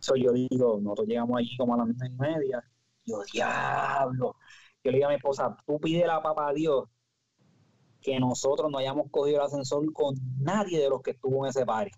So, 0.01 0.17
yo 0.17 0.33
digo, 0.33 0.79
nosotros 0.81 1.07
llegamos 1.09 1.39
allí 1.39 1.57
como 1.57 1.75
a 1.75 1.79
las 1.79 1.87
9 1.89 2.07
y 2.15 2.19
media. 2.19 2.65
Yo, 3.05 3.23
diablo. 3.33 4.37
Yo 4.85 4.91
le 4.91 4.99
digo 4.99 5.07
a 5.07 5.11
mi 5.11 5.17
esposa, 5.17 5.57
tú 5.67 5.79
pide 5.81 6.07
la 6.07 6.23
papá 6.23 6.49
a 6.49 6.53
Dios 6.53 6.85
que 8.01 8.19
nosotros 8.19 8.71
no 8.71 8.79
hayamos 8.79 9.11
cogido 9.11 9.39
el 9.39 9.47
ascensor 9.47 9.91
con 9.93 10.15
nadie 10.41 10.79
de 10.81 10.89
los 10.91 11.03
que 11.03 11.13
estuvo 11.13 11.45
en 11.45 11.51
ese 11.51 11.65
party. 11.65 11.91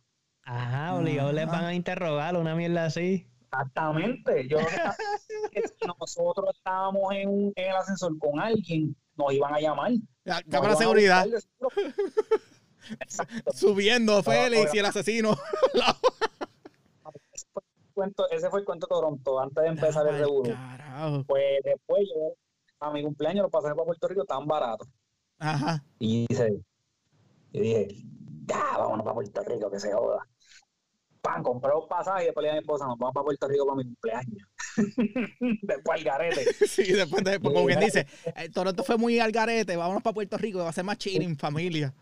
Ajá, 0.45 0.95
obligados 0.97 1.33
les 1.35 1.47
van 1.47 1.65
a 1.65 1.75
interrogar 1.75 2.37
una 2.37 2.55
mierda 2.55 2.85
así. 2.87 3.27
Exactamente. 3.45 4.49
Yo 4.49 4.59
lo 4.61 4.67
que 5.53 5.63
si 5.69 5.87
nosotros 5.99 6.51
estábamos 6.57 7.13
en, 7.15 7.29
un- 7.29 7.53
en 7.57 7.71
el 7.71 7.77
ascensor 7.77 8.19
con 8.19 8.41
alguien, 8.41 8.97
nos 9.17 9.33
iban 9.33 9.55
a 9.55 9.61
llamar. 9.61 9.93
Nos 10.25 10.43
cámara 10.51 10.75
seguridad. 10.77 11.25
de 11.27 11.41
seguro. 11.41 11.71
Exacto. 13.01 13.53
Subiendo 13.55 14.23
Félix 14.23 14.75
y 14.75 14.79
el 14.79 14.87
asesino. 14.87 15.37
Ese 17.33 17.47
fue, 17.53 17.63
el 17.65 17.93
cuento, 17.95 18.31
ese 18.31 18.51
fue 18.51 18.61
el 18.61 18.65
cuento 18.67 18.87
de 18.87 18.91
Toronto 18.91 19.41
antes 19.41 19.63
de 19.63 19.69
empezar 19.69 20.07
el. 20.09 20.27
Carajo. 20.53 21.25
Pues 21.27 21.43
después 21.65 22.03
yo, 22.09 22.35
a 22.81 22.91
mi 22.93 23.03
cumpleaños, 23.03 23.43
los 23.43 23.51
pasajes 23.51 23.75
para 23.77 23.87
Puerto 23.87 24.09
Rico 24.09 24.25
tan 24.25 24.47
baratos. 24.47 24.89
Ajá. 25.39 25.83
Y 25.99 26.27
dice, 26.29 26.53
y 27.53 27.61
dije, 27.61 27.89
ya, 28.47 28.79
vámonos 28.79 29.05
para 29.05 29.15
Puerto 29.15 29.43
Rico, 29.45 29.71
que 29.71 29.81
se 29.81 29.93
joda. 29.93 30.27
Pan, 31.25 31.43
compré 31.43 31.71
los 31.71 31.87
pasajes 31.87 32.25
y 32.25 32.27
después 32.27 32.43
le 32.43 32.49
dije 32.51 32.59
a 32.59 32.61
mi 32.61 32.65
esposa, 32.65 32.87
nos 32.87 32.99
vamos 32.99 33.15
para 33.15 33.25
Puerto 33.25 33.49
Rico 33.49 33.65
para 33.65 33.77
mi 33.77 33.85
cumpleaños. 33.85 34.49
después 35.63 35.99
al 35.99 36.05
garete. 36.05 36.45
Sí, 36.69 36.93
después 36.93 37.25
de, 37.25 37.41
como 37.41 37.65
quien 37.65 37.81
dice, 37.81 38.07
eh, 38.37 38.51
Toronto 38.51 38.85
fue 38.85 38.99
muy 38.99 39.19
al 39.19 39.33
garete, 39.33 39.75
vámonos 39.75 40.03
para 40.03 40.13
Puerto 40.13 40.37
Rico, 40.37 40.59
va 40.59 40.69
a 40.69 40.73
ser 40.73 40.85
más 40.85 40.99
chilling, 40.99 41.37
familia. 41.39 41.95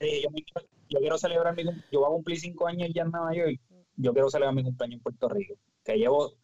Sí, 0.00 0.22
yo, 0.22 0.28
quiero, 0.30 0.68
yo 0.88 0.98
quiero 1.00 1.18
celebrar 1.18 1.56
mi 1.56 1.64
cum- 1.64 1.82
yo 1.90 1.98
voy 2.00 2.06
a 2.08 2.12
cumplir 2.12 2.38
cinco 2.38 2.68
años 2.68 2.88
ya 2.94 3.02
en 3.02 3.10
Nueva 3.10 3.34
York 3.34 3.60
yo 3.96 4.12
quiero 4.12 4.30
celebrar 4.30 4.54
mi 4.54 4.62
cumpleaños 4.62 4.98
en 4.98 5.02
Puerto 5.02 5.28
Rico. 5.28 5.54
Que 5.84 5.96
llevo, 5.96 6.34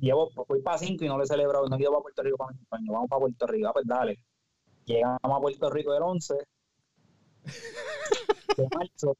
llevo, 0.00 0.30
voy 0.48 0.62
para 0.62 0.78
cinco 0.78 1.04
y 1.04 1.08
no 1.08 1.18
lo 1.18 1.24
he 1.24 1.26
celebrado, 1.26 1.68
no 1.68 1.76
quiero 1.76 1.92
para 1.92 2.02
Puerto 2.04 2.22
Rico 2.22 2.38
para 2.38 2.52
mi 2.52 2.56
cumpleaños, 2.58 2.92
vamos 2.94 3.10
para 3.10 3.20
Puerto 3.20 3.46
Rico, 3.46 3.68
ah, 3.68 3.72
pues 3.74 3.86
dale. 3.86 4.18
Llegamos 4.86 5.20
a 5.22 5.40
Puerto 5.40 5.68
Rico 5.68 5.94
el 5.94 6.02
11 6.02 6.34
de 8.56 8.68
marzo. 8.74 9.16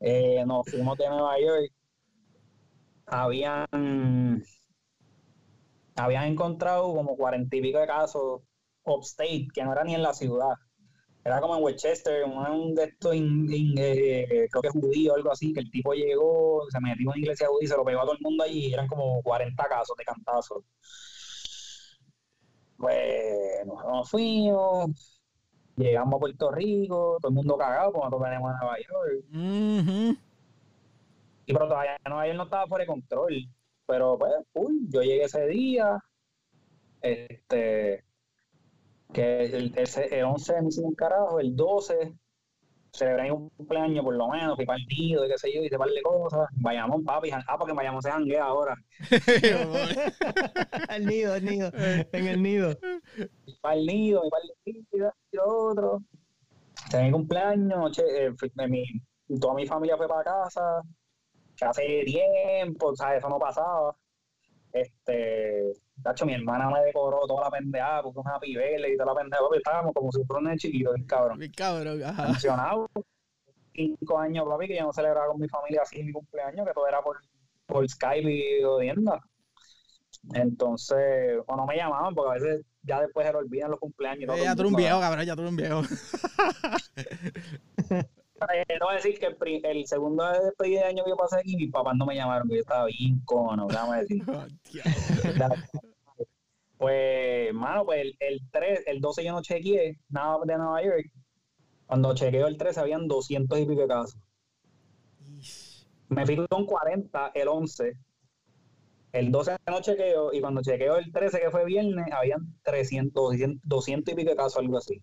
Eh, 0.00 0.44
nos 0.46 0.68
fuimos 0.70 0.96
de 0.98 1.08
Nueva 1.08 1.38
York. 1.40 1.72
Habían, 3.06 4.44
habían 5.96 6.24
encontrado 6.24 6.94
como 6.94 7.16
cuarenta 7.16 7.56
y 7.56 7.60
pico 7.62 7.78
de 7.78 7.86
casos 7.86 8.42
upstate, 8.84 9.48
que 9.52 9.64
no 9.64 9.72
era 9.72 9.84
ni 9.84 9.94
en 9.94 10.02
la 10.02 10.14
ciudad. 10.14 10.54
Era 11.24 11.40
como 11.40 11.56
en 11.56 11.62
Westchester, 11.64 12.24
un 12.24 12.74
de 12.74 12.84
estos, 12.84 13.14
eh, 13.14 14.48
creo 14.50 14.62
que 14.62 14.68
judío 14.70 15.12
o 15.12 15.16
algo 15.16 15.32
así, 15.32 15.52
que 15.52 15.60
el 15.60 15.70
tipo 15.70 15.92
llegó, 15.92 16.64
se 16.70 16.80
metió 16.80 17.02
en 17.02 17.08
una 17.08 17.18
iglesia 17.18 17.48
judía, 17.48 17.68
se 17.68 17.76
lo 17.76 17.84
pegó 17.84 18.00
a 18.00 18.04
todo 18.04 18.14
el 18.14 18.20
mundo 18.22 18.44
allí 18.44 18.72
eran 18.72 18.86
como 18.86 19.22
40 19.22 19.62
casos 19.68 19.96
de 19.96 20.04
cantazos. 20.04 20.64
Pues 22.76 23.66
nos 23.66 24.08
fuimos, 24.10 25.17
llegamos 25.84 26.16
a 26.16 26.20
Puerto 26.20 26.50
Rico, 26.50 27.18
todo 27.20 27.30
el 27.30 27.34
mundo 27.34 27.56
cagado, 27.56 27.92
como 27.92 28.04
nosotros 28.04 28.30
venimos 28.30 28.54
a 28.54 28.58
Nueva 28.58 28.76
York. 28.78 30.18
Y 31.46 31.52
pero 31.52 31.68
todavía 31.68 31.96
Nueva 32.06 32.26
York 32.26 32.36
no 32.36 32.44
estaba 32.44 32.66
fuera 32.66 32.82
de 32.82 32.86
control. 32.86 33.48
Pero 33.86 34.18
pues, 34.18 34.32
uy, 34.54 34.86
yo 34.90 35.02
llegué 35.02 35.24
ese 35.24 35.46
día, 35.46 35.98
este, 37.00 38.04
que 39.12 39.44
el, 39.46 39.74
el, 39.76 40.24
11 40.24 40.62
me 40.62 40.68
hicieron 40.68 40.90
un 40.90 40.94
carajo, 40.94 41.40
el 41.40 41.56
12 41.56 42.14
celebré 42.98 43.30
un 43.30 43.48
cumpleaños 43.50 44.04
por 44.04 44.14
lo 44.14 44.28
menos, 44.28 44.56
fui 44.56 44.66
para 44.66 44.78
el 44.78 44.86
nido, 44.86 45.24
y 45.24 45.28
qué 45.28 45.38
sé 45.38 45.52
yo, 45.54 45.62
hice 45.62 45.78
par 45.78 45.88
de 45.88 46.02
cosas. 46.02 46.48
Vayamos, 46.56 47.02
papi, 47.04 47.30
ah, 47.30 47.56
porque 47.58 47.72
vayamos 47.72 48.04
a 48.06 48.12
janguea 48.12 48.44
ahora. 48.44 48.74
el 50.90 51.06
nido, 51.06 51.34
el 51.34 51.44
nido, 51.44 51.70
en 51.74 52.26
el 52.26 52.42
nido. 52.42 52.76
Para 53.60 53.76
el 53.76 53.86
nido, 53.86 54.22
y 54.26 54.30
para 54.30 54.42
el 54.44 54.50
nido, 54.92 55.12
y 55.32 55.36
lo 55.36 55.68
otro. 55.70 56.02
Tenía 56.90 57.12
cumpleaños, 57.12 57.98
eh, 57.98 58.34
mi, 58.68 58.84
toda 59.40 59.54
mi 59.54 59.66
familia 59.66 59.96
fue 59.96 60.08
para 60.08 60.24
casa, 60.24 60.82
que 61.56 61.64
hace 61.64 62.04
tiempo, 62.04 62.88
o 62.88 62.96
sea, 62.96 63.16
eso 63.16 63.28
no 63.28 63.38
pasaba. 63.38 63.96
Este, 64.72 65.72
Tacho, 66.02 66.26
mi 66.26 66.34
hermana 66.34 66.70
me 66.70 66.80
decoró 66.84 67.26
toda 67.26 67.44
la 67.44 67.50
pendeja, 67.50 68.02
puso 68.02 68.20
una 68.20 68.38
pibela 68.38 68.88
y 68.88 68.96
toda 68.96 69.12
la 69.12 69.20
pendeja, 69.20 69.42
papi, 69.42 69.56
estábamos 69.56 69.92
como 69.94 70.12
si 70.12 70.24
fuera 70.24 70.50
un 70.50 70.56
chiquito, 70.56 70.92
bien 70.92 71.06
cabrón. 71.06 71.38
Bien 71.38 71.52
cabrón, 71.52 72.02
ajá. 72.02 72.26
Funcionado. 72.26 72.88
Cinco 73.74 74.18
años, 74.18 74.46
papi, 74.48 74.68
que 74.68 74.76
yo 74.76 74.84
no 74.84 74.92
celebraba 74.92 75.28
con 75.28 75.40
mi 75.40 75.48
familia 75.48 75.82
así 75.82 76.02
mi 76.02 76.12
cumpleaños, 76.12 76.66
que 76.66 76.72
todo 76.72 76.86
era 76.86 77.02
por, 77.02 77.18
por 77.66 77.88
Skype 77.88 78.30
y 78.30 78.64
odienda. 78.64 79.20
Entonces, 80.34 81.38
o 81.46 81.56
no 81.56 81.66
me 81.66 81.76
llamaban, 81.76 82.14
porque 82.14 82.30
a 82.30 82.34
veces 82.34 82.64
ya 82.82 83.00
después 83.00 83.26
se 83.26 83.32
lo 83.32 83.40
olvidan 83.40 83.70
los 83.70 83.80
cumpleaños. 83.80 84.36
ya 84.42 84.54
tú 84.54 84.62
eres 84.62 84.72
un 84.72 84.76
viejo, 84.76 85.00
cabrón, 85.00 85.24
ya 85.24 85.34
tú 85.34 85.42
eres 85.42 85.50
un 85.50 85.56
viejo. 85.56 85.82
no 88.40 88.86
voy 88.86 88.92
a 88.92 88.96
decir 88.96 89.18
que 89.18 89.26
el, 89.26 89.64
el 89.64 89.86
segundo 89.86 90.24
despedida 90.30 90.82
de 90.82 90.86
año 90.86 91.04
que 91.04 91.10
yo 91.10 91.16
pasé 91.16 91.40
aquí, 91.40 91.56
mis 91.56 91.70
papás 91.72 91.96
no 91.96 92.06
me 92.06 92.14
llamaron, 92.14 92.48
yo 92.48 92.56
estaba 92.56 92.86
bien 92.86 93.20
cono, 93.24 93.66
déjame 93.66 94.00
decir. 94.00 94.22
pues, 96.78 97.54
mano, 97.54 97.84
pues 97.84 98.00
el, 98.02 98.16
el, 98.20 98.40
3, 98.50 98.84
el 98.86 99.00
12 99.00 99.24
yo 99.24 99.32
no 99.32 99.42
chequeé 99.42 99.98
nada 100.08 100.38
de 100.44 100.56
Nueva 100.56 100.82
York. 100.82 101.10
Cuando 101.86 102.14
chequeó 102.14 102.46
el 102.46 102.56
13 102.56 102.80
habían 102.80 103.08
200 103.08 103.58
y 103.58 103.66
pico 103.66 103.80
de 103.80 103.88
casos. 103.88 104.20
Me 106.08 106.24
fui 106.24 106.46
con 106.48 106.66
40 106.66 107.32
el 107.34 107.48
11. 107.48 107.92
El 109.12 109.32
12 109.32 109.56
no 109.66 109.80
chequeo 109.80 110.32
y 110.32 110.40
cuando 110.40 110.60
chequeo 110.62 110.96
el 110.96 111.10
13 111.10 111.40
que 111.40 111.50
fue 111.50 111.64
viernes 111.64 112.06
habían 112.12 112.54
300, 112.62 113.36
200, 113.62 114.12
y 114.12 114.16
pico 114.16 114.30
de 114.30 114.36
casos, 114.36 114.58
algo 114.58 114.76
así. 114.76 115.02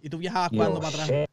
¿Y 0.00 0.08
tú 0.08 0.18
viajabas 0.18 0.50
cuándo 0.50 0.80
para 0.80 1.04
atrás? 1.04 1.28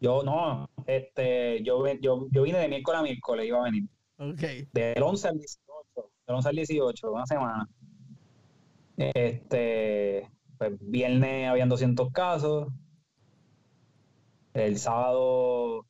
Yo 0.00 0.22
no, 0.22 0.68
este, 0.86 1.62
yo, 1.62 1.84
yo, 2.00 2.26
yo 2.30 2.42
vine 2.42 2.58
de 2.58 2.68
miércoles 2.68 3.00
a 3.00 3.02
miércoles, 3.02 3.46
iba 3.46 3.60
a 3.60 3.64
venir. 3.64 3.84
Ok. 4.18 4.42
Del 4.72 5.02
11 5.02 5.28
al 5.28 5.38
18, 5.38 6.10
del 6.26 6.36
11 6.36 6.48
al 6.48 6.56
18, 6.56 7.12
una 7.12 7.26
semana. 7.26 7.68
Este, 8.96 10.30
pues 10.58 10.72
viernes 10.80 11.48
habían 11.48 11.68
200 11.68 12.12
casos. 12.12 12.68
El 14.52 14.78
sábado 14.78 15.86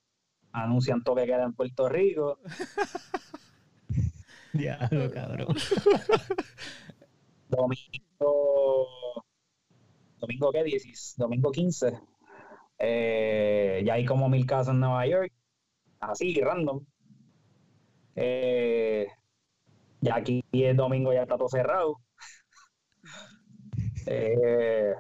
anuncian 0.53 1.03
toque 1.03 1.27
queda 1.27 1.45
en 1.45 1.53
Puerto 1.53 1.89
Rico. 1.89 2.39
Diablo, 4.53 5.11
cabrón. 5.11 5.49
domingo, 7.49 8.87
domingo 10.21 10.53
qué, 10.53 10.63
10, 10.63 11.15
domingo 11.17 11.51
15 11.51 12.14
eh, 12.87 13.83
ya 13.85 13.95
hay 13.95 14.05
como 14.05 14.29
mil 14.29 14.47
casos 14.47 14.75
en 14.75 14.81
Nueva 14.81 15.07
York, 15.07 15.33
así, 16.01 16.35
random. 16.41 16.85
Eh, 18.17 19.09
ya 20.01 20.17
aquí 20.17 20.45
el 20.53 20.77
domingo 20.77 21.13
ya 21.13 21.23
está 21.23 21.37
todo 21.37 21.49
cerrado. 21.49 21.97
Eh, 24.07 24.93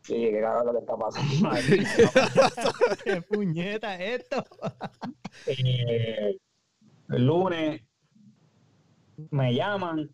sí, 0.00 0.14
qué 0.14 0.40
caro 0.40 0.64
lo 0.64 0.72
que 0.72 0.78
está 0.78 0.96
pasando. 0.96 1.50
¿Qué 3.04 3.20
puñeta 3.20 3.94
es 3.96 4.22
esto? 4.22 4.42
Eh, 5.46 6.38
el 7.10 7.26
lunes 7.26 7.82
me 9.30 9.54
llaman 9.54 10.08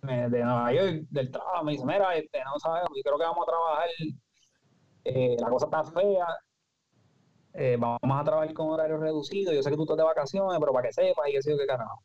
de 0.00 0.28
Nueva 0.42 0.72
York, 0.72 1.02
del 1.10 1.30
trabajo, 1.30 1.64
me 1.64 1.72
dicen, 1.72 1.86
mira, 1.86 2.16
este, 2.16 2.42
no 2.44 2.58
sabemos, 2.58 2.88
yo 2.96 3.02
creo 3.02 3.18
que 3.18 3.24
vamos 3.24 3.42
a 3.46 3.50
trabajar 3.50 3.88
eh, 5.04 5.36
la 5.38 5.48
cosa 5.48 5.66
está 5.66 5.84
fea, 5.84 6.26
eh, 7.54 7.76
vamos 7.78 7.98
a 8.02 8.24
trabajar 8.24 8.52
con 8.52 8.68
horario 8.68 8.96
reducido, 8.98 9.52
yo 9.52 9.62
sé 9.62 9.70
que 9.70 9.76
tú 9.76 9.82
estás 9.82 9.96
de 9.96 10.02
vacaciones, 10.02 10.58
pero 10.58 10.72
para 10.72 10.88
que 10.88 10.92
sepas, 10.92 11.28
y 11.28 11.32
que 11.32 11.42
sé 11.42 11.56
qué 11.56 11.66
carajo. 11.66 12.02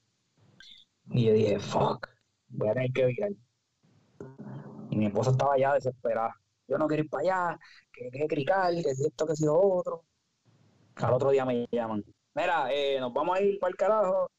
Y 1.11 1.25
yo 1.25 1.33
dije, 1.33 1.59
fuck, 1.59 2.07
voy 2.49 2.69
a 2.69 2.73
tener 2.73 2.91
que 2.93 3.05
virar. 3.05 3.31
Y 4.91 4.95
mi 4.95 5.07
esposa 5.07 5.31
estaba 5.31 5.57
ya 5.57 5.73
desesperada. 5.73 6.35
Yo 6.67 6.77
no 6.77 6.87
quiero 6.87 7.03
ir 7.03 7.09
para 7.09 7.21
allá, 7.21 7.59
que 7.91 8.09
que 8.11 8.27
cricar, 8.27 8.73
que 8.75 8.93
si 8.95 9.05
esto, 9.07 9.25
que 9.25 9.35
si 9.35 9.45
lo 9.45 9.59
otro. 9.59 10.03
Al 10.95 11.13
otro 11.13 11.31
día 11.31 11.45
me 11.45 11.65
llaman. 11.71 12.03
Mira, 12.35 12.71
eh, 12.71 12.99
nos 12.99 13.11
vamos 13.13 13.37
a 13.37 13.41
ir 13.41 13.59
para 13.59 13.71
el 13.71 13.77
carajo, 13.77 14.29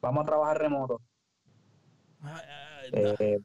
vamos 0.00 0.22
a 0.22 0.26
trabajar 0.26 0.58
remoto. 0.58 1.00
Eh, 2.92 3.38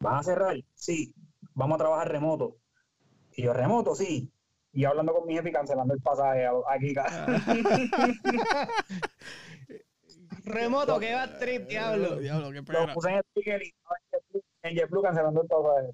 ¿Van 0.00 0.16
a 0.16 0.22
cerrar? 0.22 0.56
Sí, 0.74 1.14
vamos 1.54 1.76
a 1.76 1.78
trabajar 1.78 2.08
remoto. 2.10 2.56
Y 3.36 3.42
yo, 3.42 3.52
remoto, 3.52 3.94
sí. 3.94 4.32
Y 4.72 4.84
hablando 4.84 5.12
con 5.12 5.26
mi 5.26 5.34
jefe 5.34 5.50
y 5.50 5.52
cancelando 5.52 5.94
el 5.94 6.00
pasaje 6.00 6.48
aquí. 6.68 6.94
remoto, 10.44 10.98
que 10.98 11.14
va 11.14 11.38
trip, 11.38 11.68
diablo. 11.68 12.16
Diablo, 12.16 12.50
qué 12.50 12.62
pena. 12.62 12.86
Lo 12.86 12.94
puse 12.94 13.10
en 13.10 13.16
el 13.16 13.22
speaker 13.30 13.62
y 13.62 13.74
en 14.62 14.74
JetBlue 14.74 15.02
cancelando 15.02 15.42
el 15.42 15.48
pasaje. 15.48 15.90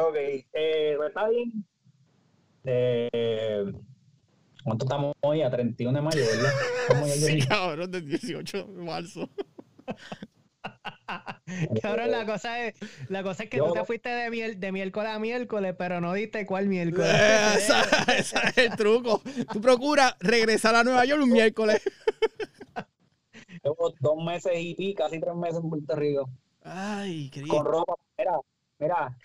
Ok, 0.00 0.16
eh, 0.16 0.94
pues 0.96 1.08
está 1.08 1.28
bien. 1.28 1.52
Eh, 2.64 3.70
¿Cuánto 4.64 4.86
estamos 4.86 5.14
hoy? 5.20 5.42
A 5.42 5.50
31 5.50 5.98
de 5.98 6.02
mayo, 6.02 6.24
¿verdad? 6.24 6.52
sí, 7.14 7.46
cabrón, 7.46 7.90
del 7.90 8.06
18 8.06 8.64
de 8.64 8.82
marzo. 8.82 9.28
Cabrón, 11.82 12.10
la 12.10 12.26
cosa 12.26 12.66
es, 12.66 12.74
la 13.08 13.22
cosa 13.22 13.44
es 13.44 13.50
que 13.50 13.58
tú 13.58 13.72
te 13.72 13.84
fuiste 13.84 14.08
de, 14.08 14.30
miel, 14.30 14.58
de 14.58 14.72
miércoles 14.72 15.10
a 15.10 15.18
miércoles, 15.18 15.74
pero 15.78 16.00
no 16.00 16.12
diste 16.12 16.46
cuál 16.46 16.68
miércoles. 16.68 17.10
Eh, 17.12 17.54
ese 18.18 18.38
es 18.46 18.58
el 18.58 18.76
truco. 18.76 19.22
Tú 19.52 19.60
procuras 19.60 20.16
regresar 20.20 20.74
a 20.74 20.84
Nueva 20.84 21.04
York 21.04 21.22
un 21.22 21.30
miércoles. 21.30 21.82
Llevo 23.62 23.94
dos 24.00 24.24
meses 24.24 24.52
y 24.56 24.74
pico, 24.74 25.04
casi 25.04 25.20
tres 25.20 25.34
meses 25.34 25.60
en 25.62 25.70
Puerto 25.70 25.96
Rico. 25.96 26.30
Ay, 26.62 27.30
qué 27.30 27.46
Con 27.46 27.64
ropa, 27.64 27.94
mira, 28.18 28.40
mira, 28.78 29.18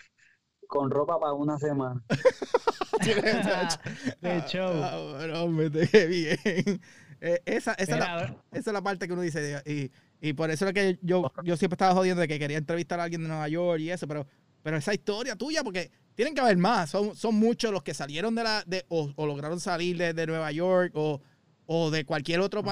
con 0.66 0.90
ropa 0.90 1.18
para 1.18 1.32
una 1.32 1.58
semana. 1.58 2.02
de 4.20 4.42
show. 4.46 4.72
Ah, 4.82 5.16
bueno, 5.16 5.44
hombre, 5.44 5.88
qué 5.88 6.06
bien. 6.06 6.80
Eh, 7.22 7.42
esa, 7.44 7.72
esa, 7.74 7.82
es 7.82 7.88
la, 7.88 8.36
esa, 8.52 8.70
es 8.70 8.72
la, 8.72 8.82
parte 8.82 9.06
que 9.06 9.12
uno 9.12 9.22
dice. 9.22 9.62
Y, 9.66 9.90
y 10.20 10.32
por 10.34 10.50
eso 10.50 10.66
es 10.66 10.74
que 10.74 10.98
yo, 11.02 11.32
yo 11.44 11.56
siempre 11.56 11.74
estaba 11.74 11.94
jodiendo 11.94 12.20
de 12.20 12.28
que 12.28 12.38
quería 12.38 12.58
entrevistar 12.58 13.00
a 13.00 13.04
alguien 13.04 13.22
de 13.22 13.28
Nueva 13.28 13.48
York 13.48 13.80
y 13.80 13.90
eso, 13.90 14.06
pero, 14.06 14.26
pero 14.62 14.76
esa 14.76 14.92
historia 14.92 15.34
tuya, 15.36 15.64
porque 15.64 15.90
tienen 16.14 16.34
que 16.34 16.40
haber 16.40 16.58
más. 16.58 16.90
Son, 16.90 17.16
son 17.16 17.34
muchos 17.36 17.72
los 17.72 17.82
que 17.82 17.94
salieron 17.94 18.34
de 18.34 18.44
la. 18.44 18.62
De, 18.66 18.84
o, 18.88 19.10
lograron 19.16 19.58
salir 19.60 19.96
de, 19.96 20.26
Nueva 20.26 20.52
York 20.52 20.92
o, 20.94 21.20
o 21.64 21.90
de 21.90 22.04
cualquier 22.04 22.40
otro 22.40 22.62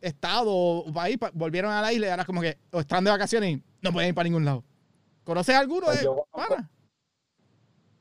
estado 0.00 0.54
o 0.54 0.92
país, 0.92 1.18
volvieron 1.32 1.72
a 1.72 1.82
la 1.82 1.92
isla 1.92 2.06
y 2.06 2.10
ahora 2.10 2.24
como 2.24 2.40
que 2.40 2.58
o 2.70 2.80
están 2.80 3.02
de 3.02 3.10
vacaciones 3.10 3.56
y 3.56 3.62
no 3.82 3.92
pueden 3.92 4.10
ir 4.10 4.14
para 4.14 4.24
ningún 4.24 4.44
lado. 4.44 4.62
¿Conoces 5.24 5.56
alguno 5.56 5.86
pues 5.86 6.02
de 6.02 6.08
panas? 6.30 6.70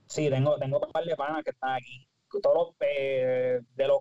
Sí, 0.07 0.29
tengo, 0.29 0.57
tengo 0.57 0.77
un 0.77 0.91
par 0.91 1.05
de 1.05 1.15
panas 1.15 1.43
que 1.43 1.49
están 1.49 1.71
aquí. 1.71 2.07
Todos 2.41 2.55
los, 2.55 2.75
eh, 2.81 3.61
de 3.75 3.87
los 3.87 3.99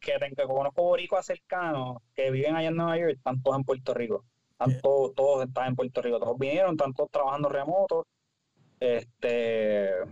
que, 0.00 0.18
tengo, 0.18 0.36
que 0.36 0.44
conozco 0.44 0.82
boricuas 0.82 1.26
cercanos 1.26 1.98
que 2.14 2.30
viven 2.30 2.56
allá 2.56 2.68
en 2.68 2.76
Nueva 2.76 2.98
York, 2.98 3.12
están 3.16 3.42
todos 3.42 3.58
en 3.58 3.64
Puerto 3.64 3.94
Rico. 3.94 4.24
Están 4.52 4.68
Bien. 4.68 4.80
todos, 4.80 5.14
todos 5.14 5.46
están 5.46 5.68
en 5.68 5.76
Puerto 5.76 6.02
Rico. 6.02 6.18
Todos 6.18 6.38
vinieron, 6.38 6.72
están 6.72 6.92
todos 6.92 7.10
trabajando 7.10 7.48
remoto. 7.48 8.06
Este, 8.78 10.02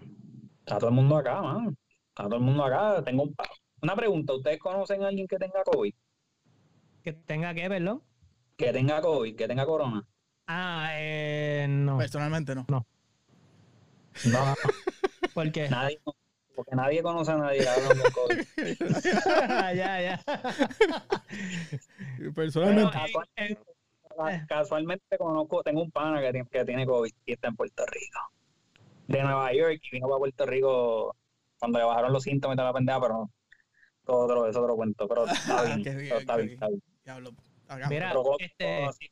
está 0.60 0.78
todo 0.78 0.88
el 0.88 0.94
mundo 0.94 1.16
acá, 1.16 1.42
man. 1.42 1.76
Está 2.08 2.24
todo 2.24 2.36
el 2.36 2.42
mundo 2.42 2.64
acá. 2.64 3.02
Tengo 3.02 3.24
un, 3.24 3.34
una 3.82 3.96
pregunta. 3.96 4.34
¿Ustedes 4.34 4.58
conocen 4.58 5.02
a 5.02 5.08
alguien 5.08 5.26
que 5.26 5.36
tenga 5.36 5.62
COVID? 5.64 5.94
Que 7.02 7.12
tenga 7.12 7.54
que 7.54 7.68
verlo. 7.68 8.02
Que 8.56 8.72
tenga 8.72 9.00
COVID, 9.00 9.36
que 9.36 9.48
tenga 9.48 9.66
corona. 9.66 10.06
Ah, 10.46 10.90
eh, 10.94 11.66
no. 11.68 11.98
Personalmente 11.98 12.54
no. 12.54 12.66
No, 12.68 12.86
¿Por 15.34 15.52
qué? 15.52 15.68
nadie, 15.68 16.00
porque 16.58 16.74
nadie 16.74 17.04
conoce 17.04 17.30
a 17.30 17.36
nadie 17.36 17.64
con 17.86 18.10
COVID. 18.10 18.42
ya, 19.76 20.02
ya. 20.02 20.20
Personalmente. 22.34 22.90
Pero, 22.90 23.04
casualmente, 23.04 23.62
eh. 24.28 24.44
casualmente 24.48 25.18
conozco, 25.18 25.62
tengo 25.62 25.82
un 25.82 25.92
pana 25.92 26.20
que 26.20 26.32
tiene, 26.32 26.48
que 26.48 26.64
tiene 26.64 26.84
COVID 26.84 27.12
y 27.26 27.32
está 27.32 27.46
en 27.46 27.54
Puerto 27.54 27.84
Rico. 27.86 28.18
De 29.06 29.22
Nueva 29.22 29.52
York 29.52 29.78
y 29.84 29.90
vino 29.92 30.08
para 30.08 30.18
Puerto 30.18 30.46
Rico 30.46 31.16
cuando 31.60 31.78
le 31.78 31.84
bajaron 31.84 32.12
los 32.12 32.24
síntomas 32.24 32.56
de 32.56 32.64
la 32.64 32.72
pendeja, 32.72 33.00
pero 33.00 33.14
no. 33.14 33.30
Todo 34.04 34.24
otro, 34.24 34.48
eso 34.48 34.60
otro 34.60 34.74
cuento, 34.74 35.06
pero 35.06 35.26
está 35.26 35.62
bien. 35.62 35.84
Qué 35.84 35.94
bien, 35.94 36.08
pero 36.08 36.18
está 36.18 36.36
bien, 36.38 36.50
está 36.54 36.66
bien. 36.66 36.82
Mira, 37.88 38.12
este- 38.40 38.84
así. 38.84 39.08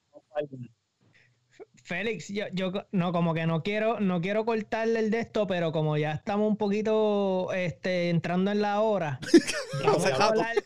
Félix, 1.87 2.28
yo, 2.28 2.47
yo 2.53 2.72
no, 2.91 3.12
como 3.12 3.32
que 3.32 3.47
no 3.47 3.62
quiero, 3.62 4.01
no 4.01 4.20
quiero 4.20 4.45
cortarle 4.45 4.99
el 4.99 5.11
de 5.12 5.20
esto, 5.20 5.47
pero 5.47 5.70
como 5.70 5.97
ya 5.97 6.11
estamos 6.12 6.49
un 6.49 6.57
poquito 6.57 7.53
este, 7.53 8.11
entrando 8.11 8.51
en 8.51 8.61
la 8.61 8.80
hora. 8.80 9.20
hablar- 10.20 10.57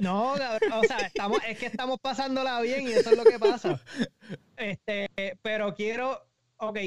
no, 0.00 0.34
cabrón, 0.38 0.72
o 0.74 0.84
sea, 0.84 0.98
estamos, 0.98 1.40
es 1.48 1.58
que 1.58 1.66
estamos 1.66 1.98
pasándola 2.00 2.60
bien 2.60 2.86
y 2.86 2.92
eso 2.92 3.10
es 3.10 3.16
lo 3.16 3.24
que 3.24 3.40
pasa. 3.40 3.80
Este, 4.56 5.08
pero 5.42 5.74
quiero, 5.74 6.20
ok, 6.58 6.78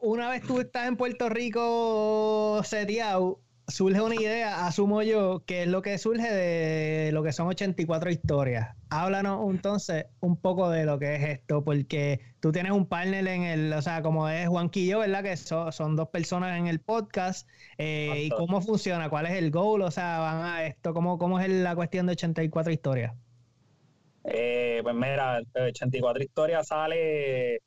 una 0.00 0.28
vez 0.28 0.42
tú 0.46 0.60
estás 0.60 0.86
en 0.88 0.96
Puerto 0.98 1.30
Rico 1.30 2.60
seteado, 2.64 3.40
surge 3.72 4.00
una 4.00 4.14
idea, 4.14 4.66
asumo 4.66 5.02
yo, 5.02 5.44
que 5.46 5.62
es 5.62 5.68
lo 5.68 5.82
que 5.82 5.98
surge 5.98 6.30
de 6.32 7.10
lo 7.12 7.22
que 7.22 7.32
son 7.32 7.48
84 7.48 8.10
historias. 8.10 8.76
Háblanos 8.90 9.50
entonces 9.50 10.06
un 10.20 10.36
poco 10.36 10.70
de 10.70 10.84
lo 10.84 10.98
que 10.98 11.14
es 11.16 11.22
esto, 11.24 11.64
porque 11.64 12.20
tú 12.40 12.52
tienes 12.52 12.72
un 12.72 12.86
partner 12.86 13.26
en 13.28 13.42
el, 13.44 13.72
o 13.72 13.82
sea, 13.82 14.02
como 14.02 14.28
es 14.28 14.48
Juanquillo, 14.48 15.00
¿verdad? 15.00 15.22
Que 15.22 15.36
so- 15.36 15.72
son 15.72 15.96
dos 15.96 16.08
personas 16.10 16.58
en 16.58 16.66
el 16.66 16.80
podcast. 16.80 17.48
eh, 17.78 18.24
¿Y 18.26 18.30
cómo 18.30 18.60
funciona? 18.60 19.08
¿Cuál 19.10 19.26
es 19.26 19.32
el 19.32 19.50
goal? 19.50 19.82
O 19.82 19.90
sea, 19.90 20.18
van 20.20 20.42
a 20.44 20.64
esto, 20.66 20.92
¿cómo, 20.94 21.18
cómo 21.18 21.40
es 21.40 21.48
la 21.48 21.74
cuestión 21.74 22.06
de 22.06 22.12
84 22.12 22.72
historias? 22.72 23.14
Eh, 24.24 24.80
pues 24.82 24.94
mira, 24.94 25.38
el 25.38 25.46
84 25.54 26.22
historias 26.22 26.68
sale. 26.68 27.60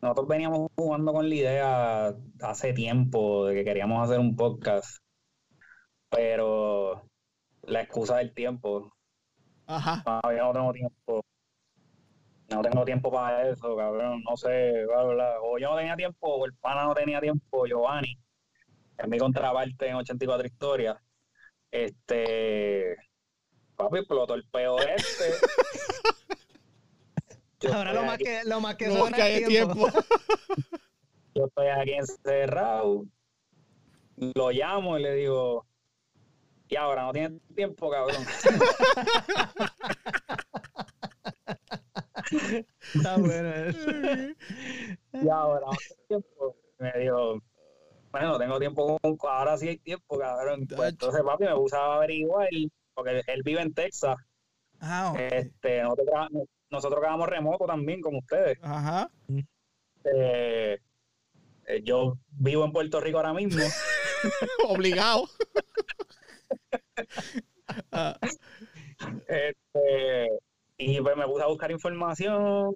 Nosotros 0.00 0.28
veníamos 0.28 0.68
jugando 0.76 1.12
con 1.12 1.28
la 1.28 1.34
idea 1.34 2.14
hace 2.40 2.72
tiempo 2.72 3.46
de 3.46 3.56
que 3.56 3.64
queríamos 3.64 4.04
hacer 4.04 4.20
un 4.20 4.36
podcast, 4.36 4.98
pero 6.10 7.02
la 7.62 7.82
excusa 7.82 8.16
del 8.18 8.32
tiempo. 8.34 8.92
Ajá. 9.66 10.02
No, 10.06 10.32
yo 10.32 10.44
no 10.44 10.52
tengo 10.52 10.72
tiempo. 10.72 11.24
No 12.50 12.62
tengo 12.62 12.84
tiempo 12.84 13.10
para 13.12 13.48
eso, 13.50 13.76
cabrón. 13.76 14.22
No 14.28 14.36
sé, 14.36 14.84
bla, 14.86 15.04
bla, 15.04 15.14
bla. 15.14 15.34
O 15.42 15.58
yo 15.58 15.70
no 15.70 15.76
tenía 15.76 15.96
tiempo, 15.96 16.28
o 16.36 16.46
el 16.46 16.54
pana 16.54 16.84
no 16.84 16.94
tenía 16.94 17.20
tiempo, 17.20 17.66
Giovanni, 17.66 18.18
es 18.96 19.08
mi 19.08 19.18
contraparte 19.18 19.88
en 19.88 19.96
84 19.96 20.46
historias. 20.46 20.96
Este. 21.70 22.96
Papi, 23.76 23.98
explotó 23.98 24.34
el 24.34 24.44
peo 24.48 24.78
este. 24.78 25.34
Yo 27.60 27.74
Ahora 27.74 27.92
lo 27.92 28.02
más 28.04 28.14
aquí- 28.14 28.24
que, 28.24 28.44
lo 28.44 28.60
más 28.60 28.76
que 28.76 28.86
No 28.86 28.94
sobra 28.94 29.28
es 29.28 29.46
tiempo. 29.48 29.74
tiempo. 29.74 29.88
yo 31.34 31.46
estoy 31.46 31.66
aquí 31.66 31.92
encerrado. 31.92 33.04
Lo 34.16 34.50
llamo 34.50 34.96
y 34.98 35.02
le 35.02 35.14
digo, 35.14 35.66
y 36.68 36.76
ahora 36.76 37.02
no 37.02 37.12
tienes 37.12 37.40
tiempo, 37.54 37.90
cabrón. 37.90 38.24
Está 42.94 43.16
bueno 43.16 43.48
eso. 43.54 43.90
Y 45.12 45.28
ahora 45.28 45.66
no 45.66 45.72
tienes 45.76 46.06
tiempo. 46.08 46.56
Me 46.78 46.92
dijo, 47.00 47.42
bueno, 48.10 48.28
no 48.28 48.38
tengo 48.38 48.58
tiempo, 48.58 48.98
con- 49.00 49.18
ahora 49.30 49.56
sí 49.56 49.68
hay 49.68 49.78
tiempo, 49.78 50.18
cabrón. 50.18 50.66
Pues, 50.66 50.90
entonces, 50.90 51.22
papi, 51.22 51.44
me 51.44 51.54
puse 51.54 51.76
a 51.76 51.94
averiguar, 51.94 52.48
porque 52.94 53.22
él 53.26 53.42
vive 53.42 53.62
en 53.62 53.74
Texas. 53.74 54.16
Ah. 54.80 55.14
Este, 55.18 55.82
nosotros, 55.82 56.08
nosotros 56.70 57.00
grabamos 57.00 57.28
remoto 57.28 57.66
también, 57.66 58.00
como 58.00 58.18
ustedes. 58.18 58.58
Ajá. 58.62 59.10
Eh, 60.04 60.78
eh, 61.66 61.82
yo 61.82 62.16
vivo 62.30 62.64
en 62.64 62.72
Puerto 62.72 63.00
Rico 63.00 63.18
ahora 63.18 63.34
mismo. 63.34 63.62
Obligado. 64.68 65.28
Ah, 67.92 68.16
Este, 69.28 70.28
y 70.78 71.00
pues 71.00 71.16
me 71.16 71.26
puse 71.26 71.42
a 71.44 71.46
buscar 71.48 71.70
información. 71.70 72.74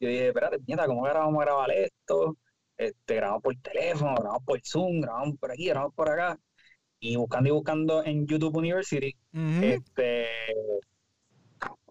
Yo 0.00 0.08
dije, 0.08 0.28
espérate, 0.28 0.58
nieta, 0.66 0.86
¿cómo 0.86 1.04
que 1.04 1.12
vamos 1.12 1.40
a 1.40 1.44
grabar 1.44 1.70
esto? 1.70 2.36
Este, 2.76 3.14
grabamos 3.14 3.42
por 3.42 3.54
teléfono, 3.56 4.14
grabamos 4.16 4.42
por 4.44 4.60
Zoom, 4.64 5.00
grabamos 5.00 5.38
por 5.38 5.52
aquí, 5.52 5.68
grabamos 5.68 5.94
por 5.94 6.10
acá. 6.10 6.38
Y 6.98 7.16
buscando 7.16 7.48
y 7.48 7.52
buscando 7.52 8.04
en 8.04 8.26
YouTube 8.26 8.56
University, 8.56 9.14
este, 9.62 10.26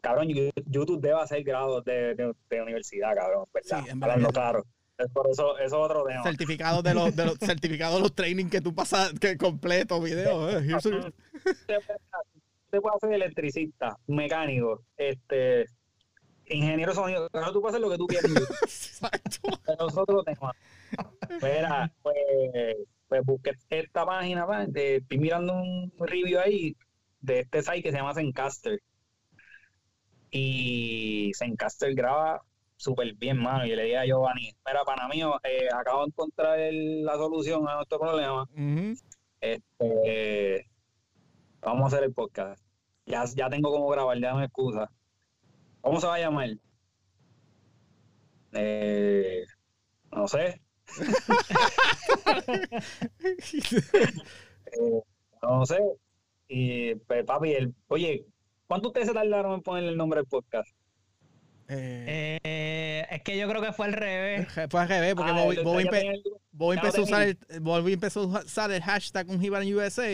cabrón, 0.01 0.27
YouTube 0.65 0.99
debe 1.01 1.19
hacer 1.21 1.43
grados 1.43 1.83
de, 1.85 2.15
de- 2.15 2.33
de 2.49 2.61
universidad, 2.61 3.15
cabrón, 3.15 3.45
¿verdad? 3.53 3.83
Sí, 3.83 3.89
en 3.89 4.03
Hablando 4.03 4.29
claro. 4.29 4.63
Es 5.03 5.11
por 5.11 5.29
eso, 5.29 5.57
eso 5.57 5.65
es 5.65 5.73
otro 5.73 6.03
tema. 6.05 6.23
Certificados 6.23 6.83
de 6.83 6.93
los, 6.93 7.15
de 7.15 7.25
los 7.25 7.37
certificados 7.39 7.95
de 7.95 8.01
los 8.01 8.13
training 8.15 8.45
que 8.49 8.61
tú 8.61 8.73
pasas, 8.75 9.11
que 9.19 9.37
completo, 9.37 10.01
video. 10.01 10.49
eh, 10.49 10.73
a- 10.73 10.77
Usted 10.77 11.11
puede- 12.69 12.81
puede 12.81 12.99
ser 13.01 13.13
electricista, 13.13 13.97
mecánico, 14.07 14.83
este, 14.97 15.65
ingeniero 16.45 16.93
sonido, 16.93 17.29
claro, 17.29 17.51
tú 17.51 17.61
puedes 17.61 17.75
hacer 17.75 17.81
lo 17.81 17.89
que 17.91 17.97
tú 17.97 18.07
quieras. 18.07 18.31
Exacto. 18.63 19.39
pero 19.65 19.85
nosotros 19.85 20.23
tenemos. 20.25 20.51
Mira, 21.41 21.91
pues, 22.01 22.15
pues 23.07 23.21
busqué 23.25 23.51
esta 23.69 24.05
página, 24.05 24.45
de- 24.67 24.97
estoy 24.97 25.17
mirando 25.17 25.53
un 25.53 25.91
review 25.99 26.39
ahí 26.39 26.75
de 27.21 27.39
este 27.41 27.61
site 27.61 27.83
que 27.83 27.91
se 27.91 27.97
llama 27.97 28.13
Zencaster. 28.13 28.79
Y 30.29 31.31
Zencaster 31.37 31.93
graba 31.93 32.41
súper 32.81 33.13
bien, 33.13 33.37
mano. 33.37 33.65
Y 33.65 33.75
le 33.75 33.83
dije 33.83 33.97
a 33.97 34.05
Giovanni, 34.05 34.51
mira, 34.65 34.83
pana 34.83 35.07
mío, 35.07 35.35
eh, 35.43 35.67
acabo 35.73 36.01
de 36.01 36.07
encontrar 36.07 36.59
el- 36.59 37.03
la 37.05 37.15
solución 37.15 37.67
a 37.67 37.75
nuestro 37.75 37.99
problema. 37.99 38.45
Este, 39.39 40.67
vamos 41.61 41.83
a 41.83 41.87
hacer 41.95 42.03
el 42.05 42.13
podcast. 42.13 42.61
Ya, 43.05 43.23
ya 43.35 43.49
tengo 43.49 43.71
cómo 43.71 43.87
grabar, 43.89 44.17
ya 44.19 44.31
no 44.31 44.39
me 44.39 44.45
excusa. 44.45 44.89
¿Cómo 45.81 45.99
se 45.99 46.07
va 46.07 46.15
a 46.15 46.19
llamar? 46.19 46.49
Eh, 48.53 49.43
no 50.11 50.27
sé. 50.27 50.61
Eh, 54.73 55.01
no 55.41 55.65
sé. 55.65 55.79
Y 56.47 56.95
pues, 56.95 57.25
papi, 57.25 57.53
el, 57.53 57.75
oye, 57.87 58.25
¿cuánto 58.67 58.87
ustedes 58.89 59.07
se 59.07 59.13
tardaron 59.13 59.53
en 59.55 59.61
ponerle 59.61 59.89
el 59.89 59.97
nombre 59.97 60.19
del 60.21 60.27
podcast? 60.27 60.69
Eh, 61.73 62.39
Eh, 62.43 63.07
es 63.09 63.21
que 63.23 63.37
yo 63.37 63.47
creo 63.49 63.61
que 63.61 63.71
fue 63.73 63.85
al 63.87 63.93
revés. 63.93 64.47
fue 64.69 64.81
al 64.81 64.87
revés, 64.89 65.15
porque 65.15 65.31
Ah, 65.31 65.35
Bobby, 65.63 65.83
empe- 65.85 66.21
empezó, 66.75 67.01
a 67.01 67.03
usar 67.03 67.19
tenía. 67.25 67.37
el, 67.49 67.59
Bobby 67.61 67.93
empezó 67.93 68.21
a 68.21 68.39
usar 68.43 68.71
el 68.71 68.81
hashtag 68.83 69.29
un 69.29 69.43
en 69.43 69.75
USA 69.75 70.11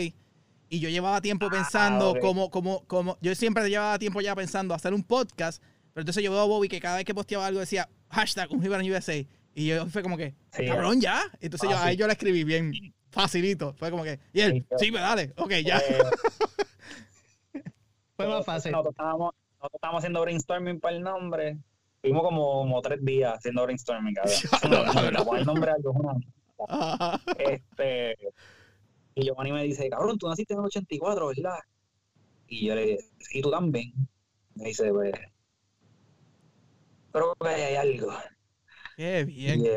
y 0.70 0.80
yo 0.80 0.89
llevaba 0.89 1.20
tiempo 1.22 1.47
Ah, 1.47 1.51
pensando 1.51 2.16
como, 2.22 2.49
como, 2.51 2.86
como, 2.88 3.18
yo 3.22 3.34
siempre 3.36 3.68
llevaba 3.70 3.97
tiempo 3.99 4.22
ya 4.22 4.36
pensando 4.36 4.74
hacer 4.74 4.93
un 4.93 5.03
podcast, 5.03 5.64
pero 5.93 6.01
entonces 6.03 6.24
yo 6.24 6.32
veo 6.32 6.41
a 6.41 6.45
Bobby 6.45 6.68
que 6.70 6.80
cada 6.80 6.97
vez 6.97 7.05
que 7.05 7.16
posteaba 7.16 7.47
algo 7.47 7.60
decía 7.60 7.89
hashtag 8.10 8.51
un 8.51 8.64
en 8.64 8.91
USA 8.91 9.16
y 9.55 9.66
yo 9.68 9.88
fue 9.88 10.03
como 10.03 10.16
que, 10.18 10.36
Sí, 10.51 10.66
cabrón, 10.68 11.01
ya. 11.01 11.24
Entonces 11.41 11.70
yo, 11.70 11.76
Fácil. 11.76 11.89
ahí 11.89 11.97
yo 11.97 12.05
la 12.05 12.14
escribí 12.14 12.43
bien 12.43 12.72
facilito. 13.10 13.74
Fue 13.80 13.89
como 13.89 14.03
que, 14.03 14.20
y 14.32 14.41
él, 14.41 14.53
Sí, 14.78 14.86
sí, 14.86 14.91
pues 14.91 15.01
dale, 15.01 15.34
ok, 15.38 15.51
ya. 15.66 15.78
Eh, 15.80 15.97
Fue 18.16 18.28
más 18.28 18.45
fácil. 18.45 18.72
Nosotros 18.72 18.93
estábamos, 18.93 19.34
nosotros 19.58 19.76
estábamos 19.76 19.99
haciendo 19.99 20.22
brainstorming 20.22 20.80
para 20.80 20.95
el 20.95 21.03
nombre. 21.03 21.58
Tuvimos 22.01 22.24
como, 22.24 22.60
como 22.60 22.82
tres 22.82 23.03
días 23.03 23.38
haciendo 23.38 23.64
brainstorming, 23.64 24.14
cabrón. 24.14 25.38
El 25.38 25.45
nombre 25.45 25.72
algo. 25.72 26.20
Este, 27.38 28.18
y 29.16 29.24
Giovanni 29.24 29.51
me 29.51 29.64
dice, 29.64 29.89
cabrón, 29.89 30.18
tú 30.18 30.28
naciste 30.28 30.53
en 30.53 30.60
el 30.60 30.66
84, 30.66 31.28
¿verdad? 31.28 31.58
Y 32.47 32.68
yo 32.68 32.76
le 32.76 32.86
dije, 32.86 32.99
sí, 33.20 33.41
tú 33.41 33.49
también. 33.49 33.93
Me 34.55 34.66
dice, 34.66 34.91
pues, 34.91 35.14
pero 37.12 37.34
que 37.41 37.47
hay 37.47 37.76
algo. 37.76 38.14
Qué 38.95 39.24
bien. 39.26 39.66
Y, 39.66 39.70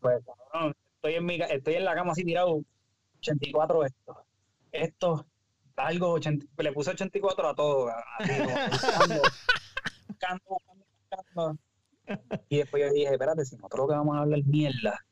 pues, 0.00 0.24
cabrón, 0.24 0.74
estoy 0.94 1.14
en, 1.14 1.26
mi, 1.26 1.34
estoy 1.36 1.74
en 1.74 1.84
la 1.84 1.94
cama 1.94 2.12
así 2.12 2.24
tirado, 2.24 2.62
84 3.18 3.84
esto, 3.84 4.24
esto, 4.72 5.26
algo, 5.78 6.12
80 6.12 6.46
le 6.58 6.72
puse 6.72 6.90
84 6.90 7.48
a 7.48 7.54
todo. 7.54 7.88
así, 8.18 8.32
buscando, 8.70 9.22
buscando, 10.08 10.44
buscando, 10.48 10.86
buscando. 11.10 11.58
Y 12.48 12.58
después 12.58 12.82
yo 12.82 12.92
dije, 12.92 13.12
espérate, 13.12 13.44
si 13.44 13.56
nosotros 13.56 13.88
que 13.88 13.94
vamos 13.94 14.16
a 14.16 14.20
hablar 14.20 14.40
mierda. 14.44 15.04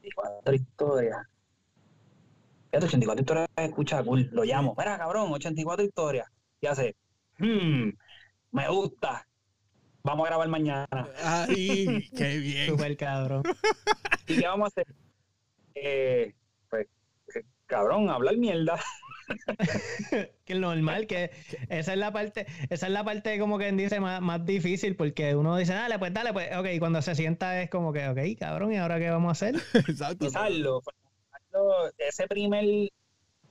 84 0.00 0.54
historias. 0.54 1.26
Fíjate, 2.70 2.86
84 2.86 3.20
historias 3.20 3.48
escucha 3.56 4.02
cool. 4.04 4.28
Lo 4.32 4.44
llamo. 4.44 4.74
Mira, 4.76 4.98
cabrón, 4.98 5.32
84 5.32 5.84
historias. 5.84 6.26
Y 6.60 6.66
hace, 6.66 6.96
hmm, 7.38 7.90
me 8.52 8.68
gusta. 8.68 9.26
Vamos 10.02 10.26
a 10.26 10.28
grabar 10.28 10.48
mañana. 10.48 10.86
Ay, 11.22 12.08
qué 12.16 12.38
bien. 12.38 12.68
Súper 12.68 12.96
cabrón. 12.96 13.42
¿Y 14.26 14.38
qué 14.38 14.46
vamos 14.46 14.66
a 14.66 14.68
hacer? 14.68 14.94
Eh, 15.74 16.34
pues, 16.68 16.86
cabrón, 17.66 18.10
hablar 18.10 18.36
mierda. 18.36 18.78
que 20.44 20.52
es 20.52 20.58
normal, 20.58 21.06
que 21.06 21.30
esa 21.68 21.92
es 21.92 21.98
la 21.98 22.12
parte, 22.12 22.46
esa 22.70 22.86
es 22.86 22.92
la 22.92 23.04
parte 23.04 23.38
como 23.38 23.58
que 23.58 23.70
dice 23.72 24.00
más, 24.00 24.20
más 24.20 24.44
difícil, 24.44 24.96
porque 24.96 25.34
uno 25.34 25.56
dice, 25.56 25.74
dale, 25.74 25.98
pues 25.98 26.12
dale, 26.12 26.32
pues, 26.32 26.56
ok, 26.56 26.66
y 26.72 26.78
cuando 26.78 27.02
se 27.02 27.14
sienta 27.14 27.62
es 27.62 27.70
como 27.70 27.92
que, 27.92 28.08
ok, 28.08 28.18
cabrón, 28.38 28.72
¿y 28.72 28.76
ahora 28.76 28.98
qué 28.98 29.10
vamos 29.10 29.28
a 29.28 29.32
hacer? 29.32 29.56
Exacto. 29.74 30.26
Usarlo. 30.26 30.80
pues, 30.82 30.96
usarlo, 31.48 31.92
Ese 31.98 32.26
primer. 32.26 32.64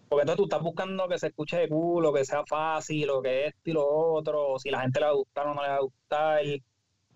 Porque 0.09 0.21
entonces 0.21 0.38
tú 0.38 0.43
estás 0.43 0.61
buscando 0.61 1.07
que 1.09 1.19
se 1.19 1.28
escuche 1.28 1.57
de 1.57 1.67
culo, 1.67 2.13
que 2.13 2.23
sea 2.23 2.45
fácil, 2.45 3.09
o 3.09 3.21
que 3.21 3.47
esto 3.47 3.59
y 3.65 3.73
lo 3.73 3.86
otro, 3.86 4.53
o 4.53 4.59
si 4.59 4.69
la 4.69 4.82
gente 4.82 5.01
le 5.01 5.05
va 5.05 5.11
a 5.11 5.15
gustar 5.15 5.47
o 5.47 5.53
no 5.53 5.61
le 5.61 5.67
va 5.67 5.75
a 5.75 5.82
gustar. 5.82 6.41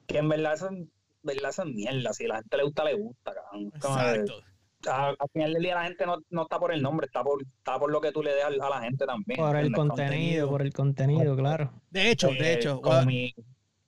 Que 0.07 0.17
en 0.17 0.27
verdad 0.27 0.53
eso, 0.55 0.67
en 0.67 0.91
verdad 1.23 1.51
es 1.51 1.65
mierda. 1.65 2.11
Si 2.11 2.25
a 2.25 2.27
la 2.27 2.35
gente 2.39 2.57
le 2.57 2.63
gusta, 2.63 2.83
le 2.83 2.93
gusta, 2.95 3.33
cabrón. 3.33 3.71
Exacto. 3.73 4.50
A- 4.89 5.09
al 5.09 5.29
final 5.33 5.53
del 5.53 5.63
día 5.63 5.75
la 5.75 5.83
gente 5.85 6.05
no, 6.05 6.17
no 6.29 6.43
está 6.43 6.59
por 6.59 6.73
el 6.73 6.81
nombre, 6.81 7.05
está 7.05 7.23
por, 7.23 7.41
está 7.43 7.79
por 7.79 7.91
lo 7.91 8.01
que 8.01 8.11
tú 8.11 8.23
le 8.23 8.33
des 8.33 8.43
a 8.45 8.49
la 8.69 8.81
gente 8.81 9.05
también. 9.05 9.39
Por 9.39 9.55
el 9.55 9.71
contenido, 9.71 9.87
contenido. 10.07 10.49
por 10.49 10.61
el 10.61 10.73
contenido, 10.73 11.35
claro. 11.35 11.73
De 11.89 12.09
hecho, 12.11 12.29
Eh, 12.29 12.37
de 12.41 12.53
hecho, 12.53 12.81
Como 12.81 12.95
gua- 12.97 13.05
mi, 13.05 13.33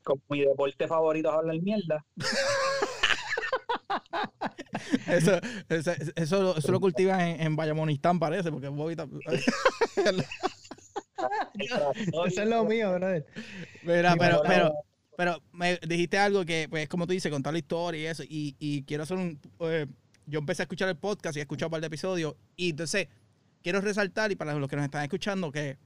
como 0.03 0.21
mi 0.29 0.41
deporte 0.41 0.87
favorito 0.87 1.29
es 1.29 1.35
hablar 1.35 1.61
mierda. 1.61 2.05
eso, 5.07 5.39
eso, 5.69 5.91
eso, 6.15 6.41
lo- 6.43 6.57
eso 6.57 6.71
lo 6.71 6.79
cultivan 6.79 7.19
en, 7.21 7.41
en 7.41 7.55
Bayamonistán, 7.55 8.19
parece, 8.19 8.51
porque 8.51 8.67
Bobby 8.67 8.95
Eso 11.59 12.25
es 12.25 12.47
lo 12.49 12.65
mío, 12.65 12.93
brother. 12.93 13.25
Mira, 13.83 14.15
pero- 14.17 14.41
pero, 14.45 14.71
pero 15.17 15.41
me 15.51 15.77
dijiste 15.87 16.17
algo 16.17 16.43
que, 16.45 16.67
pues, 16.69 16.87
como 16.89 17.05
tú 17.07 17.13
dices, 17.13 17.31
contar 17.31 17.53
la 17.53 17.59
historia 17.59 18.01
y 18.01 18.05
eso. 18.07 18.23
Y, 18.23 18.55
y 18.59 18.83
quiero 18.83 19.03
hacer 19.03 19.17
un. 19.17 19.39
eh, 19.61 19.87
yo 20.25 20.39
empecé 20.39 20.61
a 20.61 20.65
escuchar 20.65 20.89
el 20.89 20.97
podcast 20.97 21.35
y 21.35 21.39
he 21.39 21.43
escuchado 21.43 21.67
un 21.67 21.71
par 21.71 21.81
de 21.81 21.87
episodios. 21.87 22.35
Y 22.55 22.71
entonces, 22.71 23.07
quiero 23.61 23.81
resaltar, 23.81 24.31
y 24.31 24.35
para 24.35 24.53
los 24.53 24.69
que 24.69 24.75
nos 24.75 24.85
están 24.85 25.03
escuchando, 25.03 25.51
que 25.51 25.77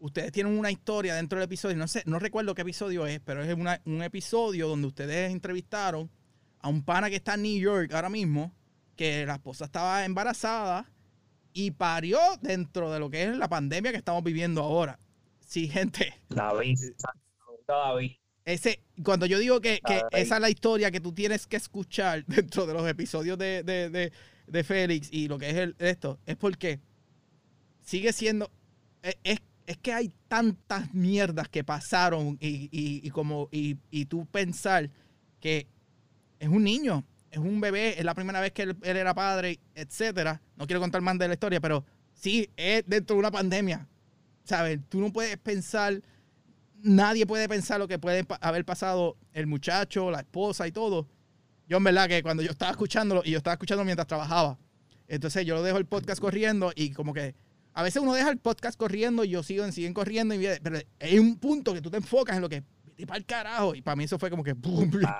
ustedes 0.00 0.32
tienen 0.32 0.58
una 0.58 0.70
historia 0.70 1.14
dentro 1.14 1.38
del 1.38 1.44
episodio. 1.44 1.76
No 1.76 1.86
sé, 1.86 2.02
no 2.06 2.18
recuerdo 2.18 2.54
qué 2.54 2.62
episodio 2.62 3.06
es, 3.06 3.20
pero 3.20 3.42
es 3.42 3.54
un 3.84 4.02
episodio 4.02 4.68
donde 4.68 4.88
ustedes 4.88 5.30
entrevistaron 5.30 6.10
a 6.58 6.68
un 6.68 6.82
pana 6.82 7.08
que 7.08 7.16
está 7.16 7.34
en 7.34 7.42
New 7.42 7.60
York 7.60 7.92
ahora 7.92 8.08
mismo, 8.08 8.52
que 8.96 9.24
la 9.26 9.34
esposa 9.34 9.66
estaba 9.66 10.04
embarazada 10.04 10.90
y 11.52 11.70
parió 11.72 12.18
dentro 12.40 12.90
de 12.90 13.00
lo 13.00 13.10
que 13.10 13.24
es 13.24 13.36
la 13.36 13.48
pandemia 13.48 13.92
que 13.92 13.98
estamos 13.98 14.22
viviendo 14.22 14.62
ahora. 14.62 14.98
Sí, 15.40 15.68
gente. 15.68 16.14
David, 16.28 16.78
David. 17.66 18.12
Ese, 18.44 18.80
cuando 19.04 19.26
yo 19.26 19.38
digo 19.38 19.60
que, 19.60 19.80
esa 20.12 20.34
es 20.36 20.40
la 20.40 20.50
historia 20.50 20.90
que 20.90 21.00
tú 21.00 21.12
tienes 21.12 21.46
que 21.46 21.56
escuchar 21.56 22.24
dentro 22.26 22.66
de 22.66 22.74
los 22.74 22.88
episodios 22.88 23.38
de, 23.38 23.62
de, 23.62 23.90
de, 23.90 24.12
de 24.46 24.64
Félix 24.64 25.08
y 25.12 25.28
lo 25.28 25.38
que 25.38 25.50
es 25.50 25.56
el, 25.56 25.76
esto, 25.78 26.18
es 26.26 26.36
porque 26.36 26.80
sigue 27.82 28.12
siendo. 28.12 28.50
Es, 29.02 29.16
es- 29.24 29.40
es 29.66 29.76
que 29.76 29.92
hay 29.92 30.10
tantas 30.26 30.92
mierdas 30.94 31.48
que 31.48 31.62
pasaron 31.62 32.36
y, 32.40 32.68
y- 32.72 33.06
y 33.06 33.10
como 33.10 33.48
y, 33.52 33.76
y 33.92 34.06
tú 34.06 34.26
pensar 34.26 34.90
que 35.38 35.68
es 36.40 36.48
un 36.48 36.64
niño, 36.64 37.04
es 37.30 37.38
un 37.38 37.60
bebé, 37.60 37.96
es 37.96 38.04
la 38.04 38.14
primera 38.14 38.40
vez 38.40 38.50
que 38.50 38.62
él, 38.62 38.76
él 38.82 38.96
era 38.96 39.14
padre, 39.14 39.60
etcétera. 39.76 40.42
No 40.56 40.66
quiero 40.66 40.80
contar 40.80 41.02
más 41.02 41.16
de 41.18 41.28
la 41.28 41.34
historia, 41.34 41.60
pero 41.60 41.84
sí, 42.14 42.50
es 42.56 42.82
dentro 42.86 43.14
de 43.14 43.20
una 43.20 43.30
pandemia. 43.30 43.86
¿Sabes? 44.42 44.80
Tú 44.88 45.00
no 45.00 45.12
puedes 45.12 45.36
pensar 45.36 46.02
nadie 46.82 47.26
puede 47.26 47.48
pensar 47.48 47.78
lo 47.78 47.88
que 47.88 47.98
puede 47.98 48.26
haber 48.40 48.64
pasado 48.64 49.16
el 49.32 49.46
muchacho, 49.46 50.10
la 50.10 50.20
esposa 50.20 50.66
y 50.66 50.72
todo. 50.72 51.06
Yo 51.68 51.76
en 51.76 51.84
verdad 51.84 52.08
que 52.08 52.22
cuando 52.22 52.42
yo 52.42 52.50
estaba 52.50 52.70
escuchándolo, 52.72 53.22
y 53.24 53.30
yo 53.30 53.38
estaba 53.38 53.54
escuchando 53.54 53.84
mientras 53.84 54.06
trabajaba, 54.06 54.58
entonces 55.08 55.44
yo 55.46 55.54
lo 55.54 55.62
dejo 55.62 55.78
el 55.78 55.86
podcast 55.86 56.20
corriendo 56.20 56.72
y 56.74 56.92
como 56.92 57.12
que 57.14 57.34
a 57.72 57.82
veces 57.82 58.02
uno 58.02 58.12
deja 58.14 58.30
el 58.30 58.38
podcast 58.38 58.76
corriendo 58.78 59.22
y 59.24 59.28
yo 59.30 59.42
sigo, 59.42 59.70
siguen 59.70 59.94
corriendo, 59.94 60.34
y, 60.34 60.46
pero 60.62 60.78
hay 61.00 61.18
un 61.18 61.36
punto 61.38 61.72
que 61.72 61.80
tú 61.80 61.90
te 61.90 61.96
enfocas 61.98 62.36
en 62.36 62.42
lo 62.42 62.48
que 62.48 62.64
y 62.96 63.06
para 63.06 63.16
el 63.18 63.24
carajo. 63.24 63.74
Y 63.74 63.80
para 63.80 63.96
mí 63.96 64.04
eso 64.04 64.18
fue 64.18 64.28
como 64.30 64.42
que, 64.44 64.54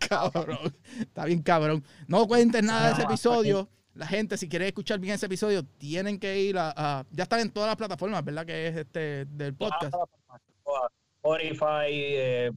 cabrón. 0.08 0.74
Está 0.98 1.24
bien 1.24 1.40
cabrón. 1.42 1.82
No 2.08 2.26
cuentes 2.26 2.62
nada 2.62 2.88
de 2.88 2.92
ese 2.92 3.02
Ah, 3.02 3.04
episodio. 3.06 3.68
La 3.94 4.06
gente, 4.06 4.36
si 4.36 4.48
quiere 4.48 4.66
escuchar 4.68 4.98
bien 4.98 5.14
ese 5.14 5.26
episodio, 5.26 5.64
tienen 5.64 6.18
que 6.18 6.40
ir 6.42 6.58
a, 6.58 6.72
a- 6.76 7.06
Ya 7.10 7.22
están 7.22 7.40
en 7.40 7.50
todas 7.50 7.68
las 7.68 7.76
plataformas, 7.76 8.22
¿verdad? 8.24 8.44
Que 8.44 8.68
es 8.68 8.76
este 8.76 9.24
del 9.26 9.54
podcast. 9.54 9.94
Spotify, 11.22 11.88
eh, 11.90 12.50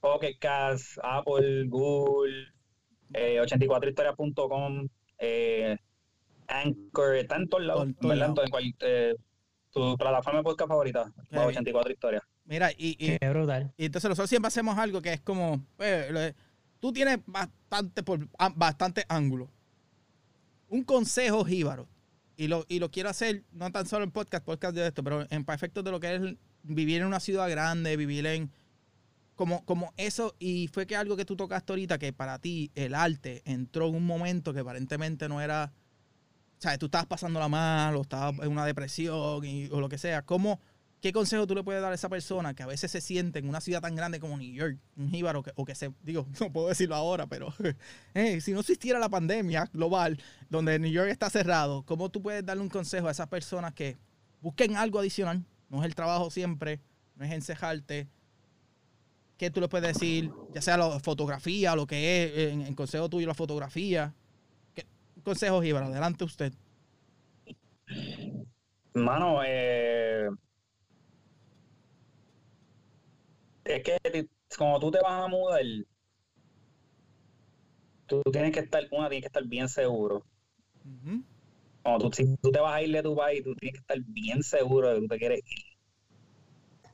Pocket 0.00 0.34
Cast, 0.40 0.98
Apple, 1.02 1.66
Google, 1.68 2.46
eh, 3.14 3.40
84historias.com, 3.40 4.88
eh, 5.18 5.76
Anchor, 6.48 7.16
está 7.16 7.36
en 7.36 7.48
todos 7.48 7.64
lados, 7.64 7.88
¿verdad? 8.00 8.16
lados. 8.28 8.44
En 8.44 8.50
cual- 8.50 8.74
eh, 8.80 9.14
tu 9.70 9.96
plataforma 9.96 10.38
de 10.38 10.44
podcast 10.44 10.68
favorita, 10.68 11.12
bien. 11.30 11.42
84 11.44 11.92
historias. 11.92 12.22
Mira, 12.44 12.72
y, 12.72 12.96
y- 12.98 13.18
Qué 13.18 13.28
brutal. 13.28 13.72
Y 13.76 13.84
entonces 13.86 14.08
nosotros 14.08 14.30
siempre 14.30 14.48
hacemos 14.48 14.76
algo 14.78 15.00
que 15.02 15.12
es 15.12 15.20
como, 15.20 15.62
le- 15.78 16.34
tú 16.80 16.92
tienes 16.92 17.18
bastante, 17.26 18.02
por, 18.02 18.26
bastante 18.56 19.04
ángulo. 19.08 19.50
Un 20.68 20.82
consejo 20.84 21.44
jíbaro. 21.44 21.86
Y 22.36 22.46
lo, 22.46 22.64
y 22.68 22.78
lo 22.78 22.90
quiero 22.90 23.08
hacer, 23.08 23.42
no 23.52 23.70
tan 23.72 23.84
solo 23.86 24.04
en 24.04 24.12
podcast, 24.12 24.44
podcast 24.44 24.74
de 24.74 24.86
esto, 24.86 25.02
pero 25.02 25.26
en 25.28 25.44
para 25.44 25.56
efectos 25.56 25.82
de 25.84 25.90
lo 25.90 25.98
que 25.98 26.14
es 26.14 26.20
vivir 26.62 27.00
en 27.00 27.06
una 27.06 27.20
ciudad 27.20 27.48
grande, 27.50 27.96
vivir 27.96 28.26
en... 28.26 28.50
Como, 29.34 29.64
como 29.64 29.92
eso, 29.96 30.34
y 30.40 30.66
fue 30.66 30.86
que 30.86 30.96
algo 30.96 31.16
que 31.16 31.24
tú 31.24 31.36
tocaste 31.36 31.72
ahorita, 31.72 31.98
que 31.98 32.12
para 32.12 32.40
ti 32.40 32.72
el 32.74 32.92
arte 32.92 33.42
entró 33.44 33.86
en 33.86 33.94
un 33.94 34.04
momento 34.04 34.52
que 34.52 34.60
aparentemente 34.60 35.28
no 35.28 35.40
era... 35.40 35.72
O 36.58 36.60
sea, 36.60 36.76
tú 36.76 36.86
estabas 36.86 37.06
pasándola 37.06 37.48
mal, 37.48 37.94
o 37.94 38.02
estabas 38.02 38.34
en 38.40 38.50
una 38.50 38.66
depresión, 38.66 39.14
o 39.14 39.80
lo 39.80 39.88
que 39.88 39.96
sea. 39.96 40.22
¿Cómo, 40.22 40.58
¿Qué 41.00 41.12
consejo 41.12 41.46
tú 41.46 41.54
le 41.54 41.62
puedes 41.62 41.80
dar 41.80 41.92
a 41.92 41.94
esa 41.94 42.08
persona 42.08 42.54
que 42.54 42.64
a 42.64 42.66
veces 42.66 42.90
se 42.90 43.00
siente 43.00 43.38
en 43.38 43.48
una 43.48 43.60
ciudad 43.60 43.80
tan 43.80 43.94
grande 43.94 44.18
como 44.18 44.36
New 44.36 44.52
York, 44.52 44.78
un 44.96 45.10
jíbaro, 45.10 45.44
que, 45.44 45.52
o 45.54 45.64
que 45.64 45.76
se, 45.76 45.92
digo, 46.02 46.26
no 46.40 46.52
puedo 46.52 46.68
decirlo 46.68 46.96
ahora, 46.96 47.28
pero 47.28 47.54
eh, 48.14 48.40
si 48.40 48.52
no 48.52 48.60
existiera 48.60 48.98
la 48.98 49.08
pandemia 49.08 49.70
global, 49.72 50.20
donde 50.50 50.78
New 50.80 50.90
York 50.90 51.08
está 51.08 51.30
cerrado, 51.30 51.84
¿cómo 51.84 52.10
tú 52.10 52.20
puedes 52.20 52.44
darle 52.44 52.64
un 52.64 52.68
consejo 52.68 53.06
a 53.06 53.12
esas 53.12 53.28
personas 53.28 53.74
que 53.74 53.96
busquen 54.40 54.76
algo 54.76 54.98
adicional? 54.98 55.44
No 55.68 55.80
es 55.80 55.84
el 55.84 55.94
trabajo 55.94 56.30
siempre, 56.30 56.80
no 57.16 57.24
es 57.24 57.32
encejarte. 57.32 58.06
¿Qué 59.36 59.50
tú 59.50 59.60
le 59.60 59.68
puedes 59.68 59.94
decir? 59.94 60.30
Ya 60.52 60.62
sea 60.62 60.76
la 60.76 60.98
fotografía, 60.98 61.76
lo 61.76 61.86
que 61.86 62.24
es, 62.24 62.52
en, 62.52 62.62
en 62.62 62.74
consejo 62.74 63.08
tuyo 63.08 63.26
la 63.26 63.34
fotografía. 63.34 64.12
¿Qué, 64.74 64.84
consejo 65.22 65.62
jíbaro, 65.62 65.86
adelante 65.86 66.24
usted. 66.24 66.52
Mano, 68.94 69.42
eh, 69.44 70.28
es 73.64 73.82
que 73.84 74.28
como 74.56 74.80
tú 74.80 74.90
te 74.90 74.98
vas 75.00 75.24
a 75.24 75.28
mudar, 75.28 75.62
tú 78.06 78.22
tienes 78.32 78.52
que 78.52 78.60
estar, 78.60 78.82
una, 78.90 79.08
tienes 79.08 79.22
que 79.22 79.28
estar 79.28 79.44
bien 79.44 79.68
seguro. 79.68 80.24
Ujú. 80.84 81.22
Cuando 81.82 82.10
tú, 82.10 82.16
si 82.16 82.36
tú 82.36 82.50
te 82.50 82.60
vas 82.60 82.74
a 82.74 82.82
ir 82.82 82.92
de 82.92 83.02
tu 83.02 83.16
país, 83.16 83.42
tú 83.42 83.54
tienes 83.54 83.74
que 83.74 83.80
estar 83.80 83.98
bien 84.08 84.42
seguro 84.42 84.88
de 84.88 84.94
que 84.94 85.00
tú 85.00 85.08
te 85.08 85.18
quieres 85.18 85.40
ir. 85.46 85.64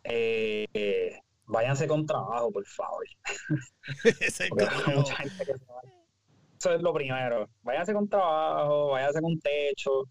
Eh, 0.05 0.67
eh, 0.75 1.21
váyanse 1.47 1.89
con 1.89 2.07
trabajo, 2.07 2.53
por 2.53 2.67
favor. 2.67 3.05
Ese 4.21 4.49
Porque 4.49 4.65
hay 4.65 4.71
consejo. 4.71 5.01
mucha 5.01 5.17
gente 5.17 5.47
que 5.47 5.59
se 5.59 5.65
va. 5.67 5.81
Eso 6.59 6.75
es 6.75 6.83
lo 6.83 6.95
primero. 6.95 7.49
Váyanse 7.63 7.93
con 7.93 8.09
trabajo, 8.09 8.89
váyanse 8.91 9.21
con 9.21 9.39
techo. 9.41 10.05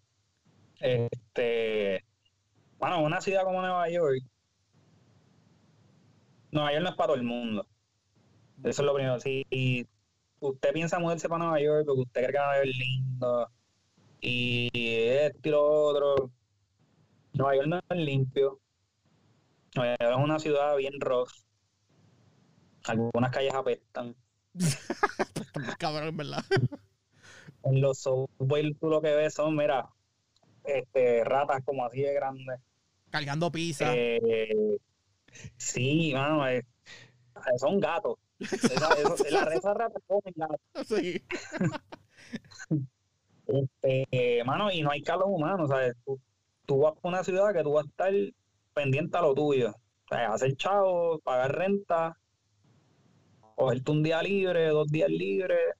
Este, 0.79 2.03
bueno, 2.77 3.01
una 3.01 3.21
ciudad 3.21 3.43
como 3.43 3.61
Nueva 3.61 3.89
York, 3.89 4.21
Nueva 6.51 6.71
York 6.71 6.83
no 6.83 6.89
es 6.89 6.95
para 6.95 7.07
todo 7.07 7.15
el 7.15 7.23
mundo. 7.23 7.65
Eso 8.63 8.81
es 8.81 8.85
lo 8.85 8.93
primero. 8.93 9.19
Si 9.19 9.87
usted 10.39 10.73
piensa 10.73 10.99
mudarse 10.99 11.29
para 11.29 11.43
Nueva 11.43 11.61
York 11.61 11.85
porque 11.85 12.01
usted 12.01 12.21
cree 12.21 12.33
que 12.33 12.37
Nueva 12.37 12.55
York 12.57 12.67
es 12.69 12.77
lindo 12.77 13.49
y 14.23 14.69
esto 14.73 15.49
y 15.49 15.51
lo 15.51 15.63
otro, 15.63 16.31
Nueva 17.33 17.55
York 17.55 17.67
no 17.67 17.77
es 17.89 17.97
limpio. 17.97 18.59
Nueva 19.75 19.95
York 19.99 20.13
es 20.17 20.23
una 20.23 20.39
ciudad 20.39 20.75
bien 20.77 20.99
rough. 20.99 21.29
Algunas 22.85 23.31
calles 23.31 23.53
apestan. 23.53 24.15
Cabrón, 25.79 26.17
¿verdad? 26.17 26.43
En 27.63 27.81
los 27.81 27.99
subways 27.99 28.77
tú 28.79 28.89
lo 28.89 29.01
que 29.01 29.15
ves 29.15 29.33
son, 29.33 29.55
mira, 29.55 29.89
este, 30.63 31.23
ratas 31.23 31.63
como 31.63 31.85
así 31.85 32.01
de 32.01 32.13
grandes. 32.13 32.59
Cargando 33.09 33.51
pizza. 33.51 33.93
Eh, 33.95 34.77
sí, 35.57 36.11
mano, 36.13 36.47
eh, 36.47 36.65
son 37.57 37.79
gatos. 37.79 38.17
Esa- 38.39 38.93
eso- 38.93 39.15
la 39.29 39.45
reza 39.45 39.73
rata 39.73 39.99
comen 40.07 40.33
gatos. 40.35 40.87
Sí. 40.87 41.23
Este, 43.47 44.43
mano, 44.45 44.71
y 44.71 44.81
no 44.81 44.91
hay 44.91 45.01
calor 45.01 45.27
humano, 45.27 45.67
¿sabes? 45.67 45.93
Tú, 46.05 46.19
tú 46.65 46.79
vas 46.79 46.93
por 46.93 47.09
una 47.11 47.23
ciudad 47.23 47.53
que 47.53 47.63
tú 47.63 47.73
vas 47.73 47.85
a 47.85 47.89
estar 47.89 48.13
pendiente 48.73 49.17
a 49.17 49.21
lo 49.21 49.33
tuyo. 49.33 49.71
O 49.71 50.07
sea, 50.09 50.33
hacer 50.33 50.55
chavo, 50.55 51.19
pagar 51.19 51.55
renta, 51.57 52.17
cogerte 53.55 53.91
un 53.91 54.03
día 54.03 54.21
libre, 54.21 54.67
dos 54.69 54.87
días 54.87 55.09
libres, 55.09 55.75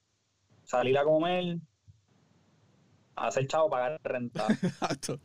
salir 0.64 0.98
a 0.98 1.04
comer, 1.04 1.58
hacer 3.16 3.48
chavo, 3.48 3.70
pagar 3.70 4.00
renta. 4.04 4.48
Exacto. 4.62 5.20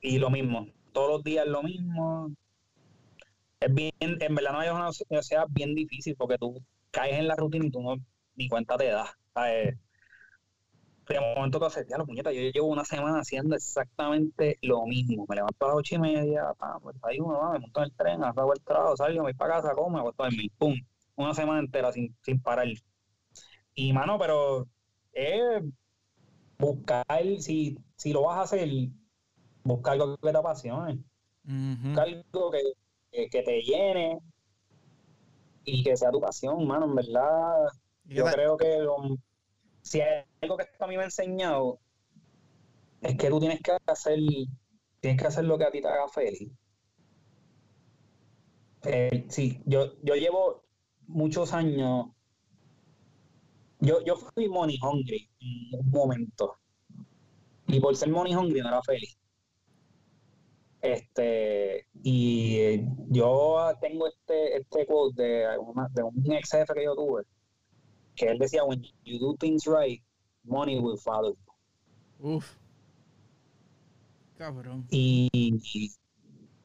y 0.00 0.18
lo 0.18 0.30
mismo, 0.30 0.68
todos 0.92 1.10
los 1.10 1.24
días 1.24 1.46
lo 1.46 1.62
mismo. 1.62 2.32
Es 3.60 3.72
bien, 3.72 3.92
en 4.00 4.34
verdad 4.34 4.52
no 4.52 4.62
es 4.62 4.70
una 4.70 4.92
sociedad 4.92 5.46
bien 5.48 5.74
difícil 5.74 6.14
porque 6.16 6.36
tú 6.38 6.62
caes 6.90 7.18
en 7.18 7.26
la 7.26 7.36
rutina 7.36 7.66
y 7.66 7.70
tú 7.70 7.80
no 7.82 7.96
ni 8.34 8.48
cuenta 8.48 8.76
te 8.76 8.86
das. 8.88 9.10
¿sabes? 9.34 9.76
De 11.08 11.20
momento 11.20 11.58
tú 11.60 11.64
haces, 11.66 11.86
ya 11.88 11.98
lo 11.98 12.06
puñeta, 12.06 12.32
yo 12.32 12.40
llevo 12.50 12.66
una 12.68 12.84
semana 12.84 13.20
haciendo 13.20 13.54
exactamente 13.56 14.58
lo 14.62 14.84
mismo. 14.86 15.24
Me 15.28 15.36
levanto 15.36 15.64
a 15.66 15.68
las 15.68 15.76
ocho 15.78 15.94
y 15.96 15.98
media, 15.98 16.52
pa, 16.58 16.78
pues 16.80 16.96
ahí 17.02 17.18
uno 17.20 17.38
va, 17.38 17.52
me 17.52 17.60
monto 17.60 17.80
en 17.80 17.84
el 17.86 17.92
tren, 17.94 18.24
hago 18.24 18.52
el 18.52 18.60
trabajo, 18.62 18.96
salgo, 18.96 19.18
me 19.18 19.22
voy 19.22 19.34
para 19.34 19.54
casa, 19.62 19.74
como, 19.74 19.96
me 19.96 20.02
voy 20.02 20.12
a 20.18 20.22
dormir, 20.24 20.50
pum. 20.58 20.74
Una 21.16 21.32
semana 21.34 21.60
entera 21.60 21.92
sin, 21.92 22.14
sin 22.22 22.40
parar. 22.42 22.66
Y 23.74 23.92
mano, 23.92 24.18
pero 24.18 24.66
es 25.12 25.62
buscar, 26.58 27.04
si, 27.40 27.76
si 27.96 28.12
lo 28.12 28.22
vas 28.22 28.38
a 28.38 28.42
hacer, 28.42 28.68
buscar 29.64 29.94
algo 29.94 30.16
que 30.18 30.32
te 30.32 30.38
apasione, 30.38 31.04
buscar 31.82 32.08
algo 32.08 32.50
que, 32.50 32.60
que, 33.12 33.28
que 33.30 33.42
te 33.42 33.62
llene 33.62 34.18
y 35.64 35.82
que 35.82 35.96
sea 35.96 36.10
tu 36.10 36.20
pasión, 36.20 36.66
mano, 36.66 36.86
en 36.86 36.94
verdad. 36.94 37.66
Yo 38.04 38.24
creo 38.30 38.56
que 38.56 38.78
lo- 38.78 39.16
si 39.86 40.00
hay 40.00 40.24
algo 40.40 40.56
que 40.56 40.64
esto 40.64 40.84
a 40.84 40.88
mí 40.88 40.96
me 40.96 41.02
ha 41.02 41.04
enseñado, 41.04 41.78
es 43.00 43.16
que 43.16 43.28
tú 43.28 43.38
tienes 43.38 43.60
que 43.62 43.76
hacer, 43.86 44.18
tienes 45.00 45.20
que 45.20 45.28
hacer 45.28 45.44
lo 45.44 45.56
que 45.56 45.64
a 45.64 45.70
ti 45.70 45.80
te 45.80 45.86
haga 45.86 46.08
feliz. 46.08 46.50
Eh, 48.82 49.26
sí, 49.28 49.62
yo, 49.64 49.92
yo 50.02 50.14
llevo 50.16 50.64
muchos 51.06 51.52
años, 51.52 52.06
yo, 53.78 54.02
yo 54.04 54.16
fui 54.16 54.48
money 54.48 54.76
hungry 54.82 55.30
en 55.38 55.80
un 55.80 55.90
momento, 55.90 56.56
y 57.68 57.78
por 57.78 57.96
ser 57.96 58.10
money 58.10 58.34
hungry 58.34 58.60
no 58.62 58.68
era 58.68 58.82
feliz. 58.82 59.16
Este, 60.80 61.86
y 62.02 62.56
eh, 62.58 62.88
yo 63.08 63.72
tengo 63.80 64.08
este, 64.08 64.56
este 64.56 64.86
quote 64.86 65.22
de, 65.22 65.58
de 65.94 66.02
un 66.02 66.32
ex 66.32 66.50
jefe 66.50 66.74
que 66.74 66.84
yo 66.84 66.96
tuve, 66.96 67.22
que 68.16 68.26
él 68.26 68.38
decía, 68.38 68.64
when 68.64 68.82
you 69.04 69.18
do 69.18 69.36
things 69.38 69.66
right, 69.66 70.02
money 70.44 70.78
will 70.80 70.98
follow 70.98 71.34
you. 72.20 72.36
Uf. 72.36 72.56
Cabrón. 74.36 74.86
Y, 74.90 75.28
y, 75.32 75.90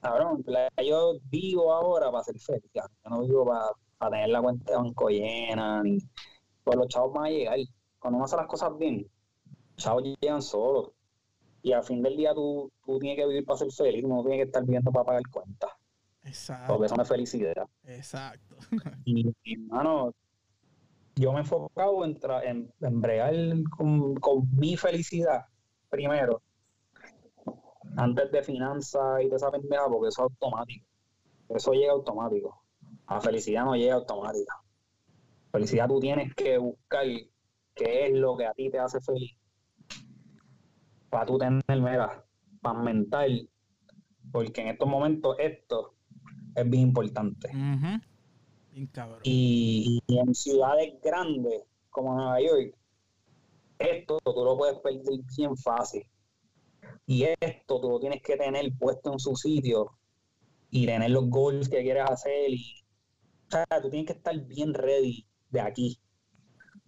cabrón, 0.01 0.43
la- 0.45 0.69
yo 0.83 1.13
vivo 1.29 1.73
ahora 1.73 2.11
para 2.11 2.23
ser 2.23 2.39
feliz, 2.39 2.63
ya. 2.73 2.83
yo 3.03 3.09
no 3.09 3.21
vivo 3.21 3.45
para, 3.45 3.65
para 3.97 4.11
tener 4.11 4.29
la 4.29 4.41
cuenta 4.41 4.71
de 4.71 4.77
banco 4.77 5.09
llena, 5.09 5.81
ni 5.83 5.99
pues 6.63 6.77
los 6.77 6.87
chavos 6.87 7.13
van 7.13 7.25
a 7.25 7.29
llegar. 7.29 7.57
Cuando 7.99 8.17
uno 8.17 8.25
hace 8.25 8.35
las 8.35 8.47
cosas 8.47 8.77
bien, 8.77 9.07
los 9.45 9.75
chavos 9.77 10.03
llegan 10.03 10.41
solos. 10.41 10.91
Y 11.63 11.71
al 11.73 11.83
fin 11.83 12.01
del 12.01 12.17
día 12.17 12.33
tú, 12.33 12.71
tú 12.83 12.97
tienes 12.99 13.17
que 13.17 13.27
vivir 13.27 13.45
para 13.45 13.57
ser 13.59 13.71
feliz, 13.71 14.03
no 14.03 14.21
tienes 14.23 14.39
que 14.39 14.43
estar 14.47 14.63
viviendo 14.63 14.91
para 14.91 15.05
pagar 15.05 15.21
cuentas, 15.31 15.69
Exacto. 16.23 16.73
porque 16.73 16.87
eso 16.87 16.95
no 16.95 17.03
es 17.03 17.09
felicidad. 17.09 17.67
Exacto. 17.85 18.57
Y, 19.05 19.31
y, 19.43 19.57
mano, 19.57 20.11
yo 21.15 21.31
me 21.31 21.39
he 21.39 21.41
enfocado 21.41 22.03
en, 22.05 22.17
en, 22.43 22.73
en 22.81 23.01
bregar 23.01 23.33
con, 23.77 24.15
con 24.15 24.49
mi 24.55 24.77
felicidad 24.77 25.45
primero, 25.91 26.41
antes 27.97 28.31
de 28.31 28.41
finanzas 28.41 29.21
y 29.21 29.29
de 29.29 29.35
esa 29.35 29.51
pendeja, 29.51 29.83
porque 29.87 30.07
eso 30.07 30.25
es 30.25 30.31
automático. 30.31 30.87
Eso 31.49 31.73
llega 31.73 31.91
automático. 31.91 32.63
La 33.09 33.19
felicidad 33.19 33.65
no 33.65 33.75
llega 33.75 33.95
automática. 33.95 34.55
Felicidad 35.51 35.87
tú 35.87 35.99
tienes 35.99 36.33
que 36.33 36.57
buscar 36.57 37.05
qué 37.75 38.07
es 38.07 38.13
lo 38.13 38.37
que 38.37 38.45
a 38.45 38.53
ti 38.53 38.69
te 38.69 38.79
hace 38.79 39.01
feliz. 39.01 39.35
Para 41.09 41.25
tú 41.25 41.37
tener, 41.37 41.61
mira, 41.67 42.25
paz 42.61 42.77
mental. 42.77 43.49
Porque 44.31 44.61
en 44.61 44.67
estos 44.69 44.87
momentos 44.87 45.35
esto 45.39 45.95
es 46.55 46.69
bien 46.69 46.83
importante. 46.83 47.49
Cabrón. 47.49 48.01
Y, 49.23 50.01
y 50.07 50.17
en 50.17 50.33
ciudades 50.33 50.93
grandes 51.01 51.63
como 51.89 52.15
Nueva 52.15 52.41
York, 52.41 52.75
esto 53.79 54.19
tú 54.23 54.45
lo 54.45 54.57
puedes 54.57 54.79
perder 54.79 55.19
bien 55.37 55.57
fácil. 55.57 56.05
Y 57.05 57.25
esto 57.39 57.81
tú 57.81 57.89
lo 57.89 57.99
tienes 57.99 58.21
que 58.21 58.37
tener 58.37 58.71
puesto 58.77 59.11
en 59.11 59.19
su 59.19 59.35
sitio 59.35 59.97
y 60.69 60.85
tener 60.85 61.11
los 61.11 61.29
goals 61.29 61.67
que 61.69 61.81
quieres 61.81 62.09
hacer. 62.09 62.49
Y, 62.49 62.83
o 63.47 63.51
sea, 63.51 63.81
tú 63.81 63.89
tienes 63.89 64.07
que 64.07 64.17
estar 64.17 64.39
bien 64.39 64.73
ready 64.73 65.27
de 65.49 65.61
aquí 65.61 65.99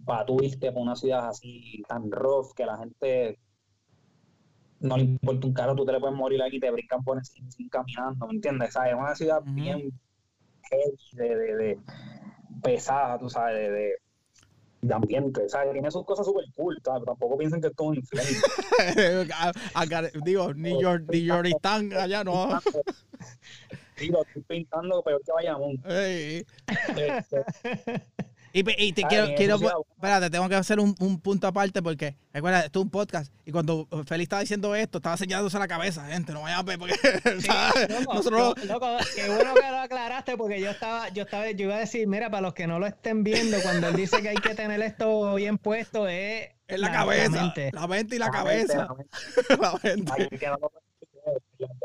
para 0.05 0.25
tú 0.25 0.37
irte 0.41 0.71
por 0.71 0.81
una 0.81 0.95
ciudad 0.95 1.29
así 1.29 1.81
tan 1.87 2.11
rough 2.11 2.53
que 2.55 2.65
la 2.65 2.77
gente 2.77 3.39
no 4.79 4.97
le 4.97 5.03
importa 5.03 5.47
un 5.47 5.53
caro, 5.53 5.75
tú 5.75 5.85
te 5.85 5.93
le 5.93 5.99
puedes 5.99 6.15
morir 6.15 6.41
aquí 6.41 6.57
y 6.57 6.59
te 6.59 6.69
brincan 6.69 7.03
por 7.03 7.17
encima 7.17 7.49
sin 7.51 7.69
caminando, 7.69 8.27
¿me 8.27 8.33
entiendes? 8.33 8.69
O 8.69 8.71
sea, 8.73 8.89
es 8.89 8.95
una 8.95 9.15
ciudad 9.15 9.41
bien 9.45 9.97
de, 11.13 11.35
de, 11.35 11.55
de 11.55 11.79
pesada, 12.61 13.19
tú 13.19 13.29
sabes, 13.29 13.55
de, 13.55 13.71
de, 13.71 13.93
de 14.81 14.93
ambiente, 14.93 15.47
¿sabes? 15.49 15.71
Tiene 15.73 15.91
sus 15.91 16.05
cosas 16.05 16.25
súper 16.25 16.45
cool, 16.55 16.77
¿sabes? 16.83 17.03
Tampoco 17.05 17.37
piensen 17.37 17.61
que 17.61 17.67
esto 17.67 17.93
es 17.93 17.99
un 17.99 19.31
a- 19.33 19.51
digo, 20.23 20.53
New 20.53 20.81
York, 20.81 21.03
New 21.09 21.21
York 21.23 21.47
están 21.47 21.93
allá, 21.93 22.23
no. 22.23 22.59
Lo 24.09 24.21
estoy 24.23 24.41
pintando 24.47 25.01
peor 25.03 25.21
que 25.23 25.31
Bayamón. 25.31 25.75
Ey. 25.85 26.45
Este, 26.97 27.43
Y, 28.55 28.59
y 28.85 28.93
te 28.93 29.01
quiero, 29.05 29.33
quiero 29.35 29.57
sí, 29.57 29.65
espérate, 29.95 30.29
tengo 30.29 30.47
que 30.47 30.53
hacer 30.53 30.79
un, 30.79 30.95
un 30.99 31.19
punto 31.19 31.47
aparte 31.47 31.81
porque, 31.81 32.15
recuerda, 32.31 32.59
esto 32.65 32.79
es 32.79 32.83
un 32.83 32.91
podcast 32.91 33.33
y 33.45 33.51
cuando 33.51 33.87
Félix 34.05 34.25
estaba 34.27 34.41
diciendo 34.41 34.75
esto, 34.75 34.99
estaba 34.99 35.17
señalándose 35.17 35.57
la 35.57 35.67
cabeza, 35.67 36.05
gente, 36.05 36.33
no 36.33 36.43
vayan 36.43 36.59
a 36.59 36.61
ver 36.61 36.77
porque, 36.77 36.93
¿sabes? 37.41 37.89
Loco, 37.89 38.13
Nosotros, 38.13 38.55
yo- 38.61 38.65
loco, 38.73 38.87
qué 39.15 39.27
bueno 39.27 39.55
que 39.55 39.71
lo 39.71 39.79
aclaraste 39.79 40.37
porque 40.37 40.61
yo 40.61 40.69
estaba, 40.69 41.09
yo 41.09 41.23
estaba, 41.23 41.49
yo 41.49 41.65
iba 41.65 41.75
a 41.77 41.79
decir, 41.79 42.05
mira, 42.07 42.29
para 42.29 42.41
los 42.41 42.53
que 42.53 42.67
no 42.67 42.77
lo 42.77 42.85
estén 42.85 43.23
viendo, 43.23 43.59
cuando 43.63 43.87
él 43.87 43.95
dice 43.95 44.21
que 44.21 44.29
hay 44.29 44.35
que 44.37 44.53
tener 44.53 44.79
esto 44.83 45.33
bien 45.33 45.57
puesto, 45.57 46.07
es 46.07 46.51
en 46.67 46.81
la 46.81 46.91
cabeza, 46.91 47.31
mente. 47.31 47.71
la 47.73 47.87
mente 47.87 48.15
y 48.17 48.19
la 48.19 48.27
la 48.27 48.43
mente, 48.43 48.67
cabeza, 48.75 48.87
la 48.87 48.93
mente, 48.93 49.57
la 49.59 49.79
mente. 49.83 50.11
ay, 50.31 50.37
que 50.37 50.47
no 50.47 50.57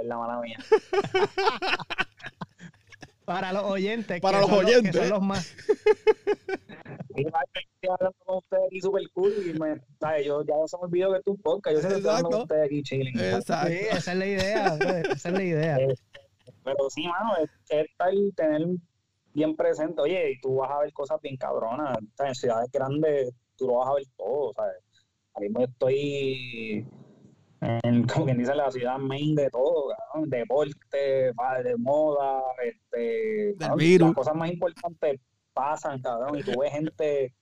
la 0.05 0.17
mala 0.19 0.41
mía. 0.41 0.59
Para 3.29 3.53
los 3.53 3.65
oyentes. 3.65 4.21
Para 4.23 4.39
que 4.39 4.41
los 4.41 4.51
son 4.51 4.65
oyentes. 4.65 4.93
que 4.93 4.99
son 4.99 5.11
los 5.11 5.21
más. 5.21 5.55
Estoy 7.15 7.91
hablando 7.91 8.17
con 8.25 8.39
ustedes 8.39 8.63
aquí 8.67 8.81
súper 8.81 9.03
cool 9.13 9.35
y 9.47 9.59
me, 9.59 9.79
¿sabes? 10.01 10.27
Yo 10.27 10.43
ya 10.45 10.55
se 10.67 10.79
me 10.79 10.85
olvidó 10.85 11.13
que 11.13 11.19
es 11.19 11.27
un 11.27 11.37
podcast. 11.37 11.77
Yo 11.77 11.83
sé 11.83 11.89
que 11.89 11.95
estoy 11.97 12.09
hablando 12.09 12.31
con 12.31 12.41
ustedes 12.41 12.65
aquí 12.65 12.83
chilling. 12.83 13.15
¿sabes? 13.15 13.35
Exacto. 13.35 13.69
Sí, 13.69 13.79
esa 13.91 14.13
es 14.13 14.19
la 14.19 14.27
idea. 14.27 14.79
pues, 14.79 15.09
Esa 15.11 15.29
es 15.29 15.35
la 15.35 15.43
idea. 15.43 15.77
Pero 16.65 16.91
sí, 16.91 17.07
mano, 17.07 17.37
es, 17.43 17.51
es 17.69 18.35
tener 18.35 18.67
bien 19.35 19.55
presente. 19.57 20.01
Oye, 20.01 20.33
y 20.33 20.41
tú 20.41 20.57
vas 20.57 20.71
a 20.71 20.79
ver 20.79 20.93
cosas 20.95 21.21
bien 21.21 21.37
cabronas. 21.37 21.99
O 21.99 22.17
sea, 22.17 22.29
en 22.29 22.35
ciudades 22.35 22.71
grandes 22.73 23.31
tú 23.57 23.67
lo 23.67 23.75
vas 23.75 23.91
a 23.91 23.95
ver 23.95 24.05
todo, 24.17 24.55
¿sabes? 24.55 24.77
Mismo 25.39 25.61
yo 25.61 25.67
estoy 25.67 26.87
en, 27.61 28.07
como 28.09 28.25
quien 28.27 28.39
dice, 28.39 28.55
la 28.55 28.71
ciudad 28.71 28.99
main 28.99 29.35
de 29.35 29.51
todo, 29.51 29.89
cabrón. 29.89 30.31
Deporte, 30.31 31.33
de 31.65 31.77
moda, 31.79 32.43
este... 32.65 33.55
Las 33.59 34.15
cosas 34.15 34.35
más 34.35 34.51
importantes 34.51 35.21
pasan, 35.53 36.01
cabrón, 36.03 36.39
y 36.39 36.43
tú 36.43 36.53
ves 36.61 36.73
gente... 36.73 37.35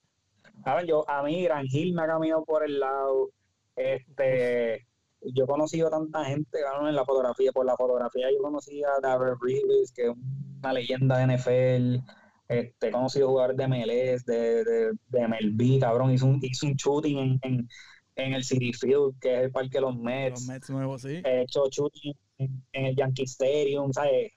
Cabrón, 0.63 0.87
yo, 0.87 1.09
a 1.09 1.21
mí, 1.23 1.43
Gran 1.43 1.67
Gil 1.67 1.93
me 1.93 2.03
ha 2.03 2.07
caminado 2.07 2.43
por 2.43 2.63
el 2.63 2.79
lado, 2.79 3.29
este 3.75 4.87
yo 5.21 5.43
he 5.43 5.47
conocido 5.47 5.89
tanta 5.89 6.25
gente 6.25 6.59
cabrón, 6.61 6.89
en 6.89 6.95
la 6.95 7.05
fotografía. 7.05 7.51
Por 7.51 7.65
la 7.65 7.75
fotografía 7.75 8.31
yo 8.31 8.41
conocí 8.41 8.83
a 8.83 8.99
Darrell 9.01 9.35
Reeves, 9.41 9.91
que 9.91 10.07
es 10.07 10.13
una 10.59 10.73
leyenda 10.73 11.17
de 11.17 11.37
NFL. 11.37 12.11
Este, 12.47 12.87
he 12.87 12.91
conocido 12.91 13.27
jugadores 13.29 13.57
de 13.57 13.67
MLS, 13.67 14.25
de, 14.25 14.63
de, 14.63 14.91
de 15.09 15.27
MLB, 15.27 15.79
cabrón. 15.79 16.11
Hizo 16.11 16.27
un, 16.27 16.39
hizo 16.41 16.65
un 16.67 16.73
shooting 16.73 17.17
en, 17.17 17.39
en, 17.41 17.69
en 18.17 18.33
el 18.33 18.43
City 18.43 18.73
Field, 18.73 19.19
que 19.19 19.35
es 19.35 19.43
el 19.45 19.51
parque 19.51 19.77
de 19.77 19.81
los 19.81 19.95
Mets. 19.95 20.41
Los 20.41 20.47
Mets 20.47 20.69
nuevos, 20.69 21.01
sí. 21.01 21.21
He 21.23 21.41
hecho 21.41 21.69
shooting 21.69 22.13
en, 22.37 22.63
en 22.73 22.85
el 22.87 22.95
Yankee 22.95 23.23
Stadium, 23.23 23.93
¿sabes? 23.93 24.33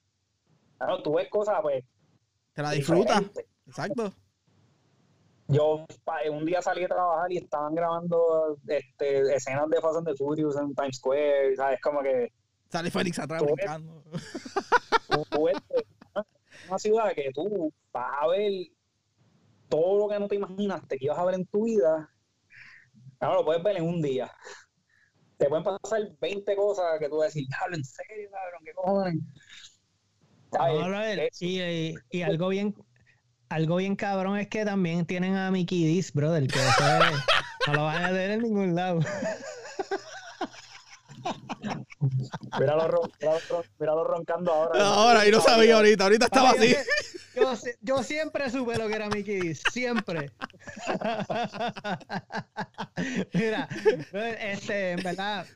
Claro, 0.79 1.03
tú 1.03 1.15
ves 1.15 1.29
cosas, 1.29 1.59
pues. 1.63 1.85
Te 2.53 2.63
la 2.63 2.71
disfrutas, 2.71 3.23
exacto. 3.67 4.13
Yo 5.49 5.85
un 6.31 6.45
día 6.45 6.63
salí 6.63 6.85
a 6.85 6.89
trabajar 6.89 7.33
y 7.33 7.39
estaban 7.39 7.75
grabando 7.75 8.57
este, 8.69 9.35
escenas 9.35 9.69
de 9.69 9.81
Fast 9.81 9.97
and 9.97 10.07
the 10.07 10.15
Furious 10.15 10.57
en 10.57 10.75
Times 10.75 10.99
Square, 10.99 11.57
¿sabes? 11.57 11.81
Como 11.81 12.03
que 12.03 12.33
Sale 12.71 12.91
Félix 12.91 13.19
atrás 13.19 13.43
brincando. 13.43 14.05
una 16.69 16.79
ciudad 16.79 17.13
que 17.15 17.31
tú 17.35 17.73
vas 17.93 18.13
a 18.21 18.29
ver 18.29 18.53
todo 19.69 19.99
lo 19.99 20.09
que 20.09 20.21
no 20.21 20.29
te 20.29 20.37
imaginaste 20.37 20.97
que 20.97 21.07
ibas 21.07 21.19
a 21.19 21.25
ver 21.25 21.35
en 21.35 21.47
tu 21.47 21.65
vida. 21.65 22.09
Ahora 23.21 23.37
lo 23.37 23.45
puedes 23.45 23.63
ver 23.63 23.77
en 23.77 23.85
un 23.85 24.03
día. 24.03 24.33
Te 25.37 25.47
pueden 25.49 25.65
pasar 25.65 26.01
20 26.21 26.57
cosas 26.57 26.99
que 26.99 27.09
tú 27.09 27.19
vas 27.19 27.25
a 27.25 27.27
decir, 27.27 27.47
hablo 27.63 27.77
en 27.77 27.85
serio, 27.85 28.31
cabrón, 28.31 28.63
qué 28.65 28.73
cojones. 28.75 29.17
y, 31.41 31.95
y, 32.11 32.23
algo 32.23 32.49
bien 32.49 32.75
algo 33.49 33.77
bien 33.77 33.97
cabrón 33.97 34.39
es 34.39 34.49
que 34.49 34.65
también 34.65 35.07
tienen 35.07 35.37
a 35.37 35.51
Mickey 35.51 35.99
D's, 35.99 36.13
brother, 36.13 36.47
que 36.47 36.59
no 37.67 37.75
lo 37.75 37.85
van 37.85 38.05
a 38.05 38.09
tener 38.09 38.31
en 38.33 38.43
ningún 38.43 38.75
lado. 38.75 39.01
Míralo, 42.59 44.05
roncando 44.05 44.53
ahora. 44.53 44.85
Ahora, 44.85 45.27
y 45.27 45.31
no 45.31 45.41
sabía 45.41 45.77
ahorita, 45.77 46.05
ahorita 46.05 46.27
estaba 46.27 46.51
así. 46.51 46.75
Yo, 47.81 48.03
siempre 48.03 48.51
supe 48.51 48.77
lo 48.77 48.89
que 48.89 48.95
era 48.95 49.09
Mickey 49.09 49.41
D, 49.41 49.55
siempre. 49.55 50.31
Mira, 53.33 53.69
este, 54.41 54.93
en 54.93 55.03
verdad, 55.03 55.47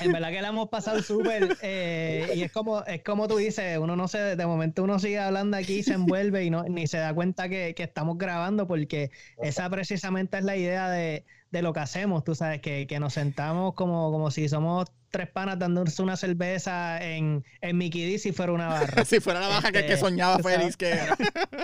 en 0.00 0.12
verdad 0.12 0.30
que 0.30 0.42
la 0.42 0.48
hemos 0.48 0.68
pasado 0.68 1.02
súper. 1.02 1.56
Eh, 1.62 2.32
y 2.34 2.42
es 2.42 2.52
como, 2.52 2.82
es 2.84 3.02
como 3.04 3.28
tú 3.28 3.36
dices, 3.36 3.78
uno 3.78 3.96
no 3.96 4.08
se, 4.08 4.36
de 4.36 4.46
momento 4.46 4.82
uno 4.82 4.98
sigue 4.98 5.18
hablando 5.18 5.56
aquí 5.56 5.78
y 5.78 5.82
se 5.82 5.94
envuelve 5.94 6.44
y 6.44 6.50
no, 6.50 6.64
ni 6.64 6.86
se 6.86 6.98
da 6.98 7.14
cuenta 7.14 7.48
que, 7.48 7.74
que 7.74 7.82
estamos 7.82 8.18
grabando, 8.18 8.66
porque 8.66 9.10
esa 9.42 9.68
precisamente 9.68 10.38
es 10.38 10.44
la 10.44 10.56
idea 10.56 10.88
de, 10.88 11.24
de 11.50 11.62
lo 11.62 11.72
que 11.72 11.80
hacemos, 11.80 12.24
tú 12.24 12.34
sabes, 12.34 12.60
que, 12.60 12.86
que 12.86 13.00
nos 13.00 13.14
sentamos 13.14 13.74
como, 13.74 14.12
como 14.12 14.30
si 14.30 14.48
somos 14.48 14.86
tres 15.10 15.28
panas 15.28 15.58
dándose 15.58 16.00
una 16.02 16.16
cerveza 16.16 17.04
en, 17.04 17.44
en 17.60 17.76
Mickey 17.76 18.10
D 18.10 18.18
si 18.18 18.32
fuera 18.32 18.52
una 18.52 18.68
barra. 18.68 19.04
si 19.04 19.20
fuera 19.20 19.40
la 19.40 19.48
baja 19.48 19.72
que, 19.72 19.80
que, 19.80 19.94
este, 19.94 19.98
soñaba 19.98 20.38
Félix 20.38 20.76
que 20.76 20.90
era. 20.90 21.16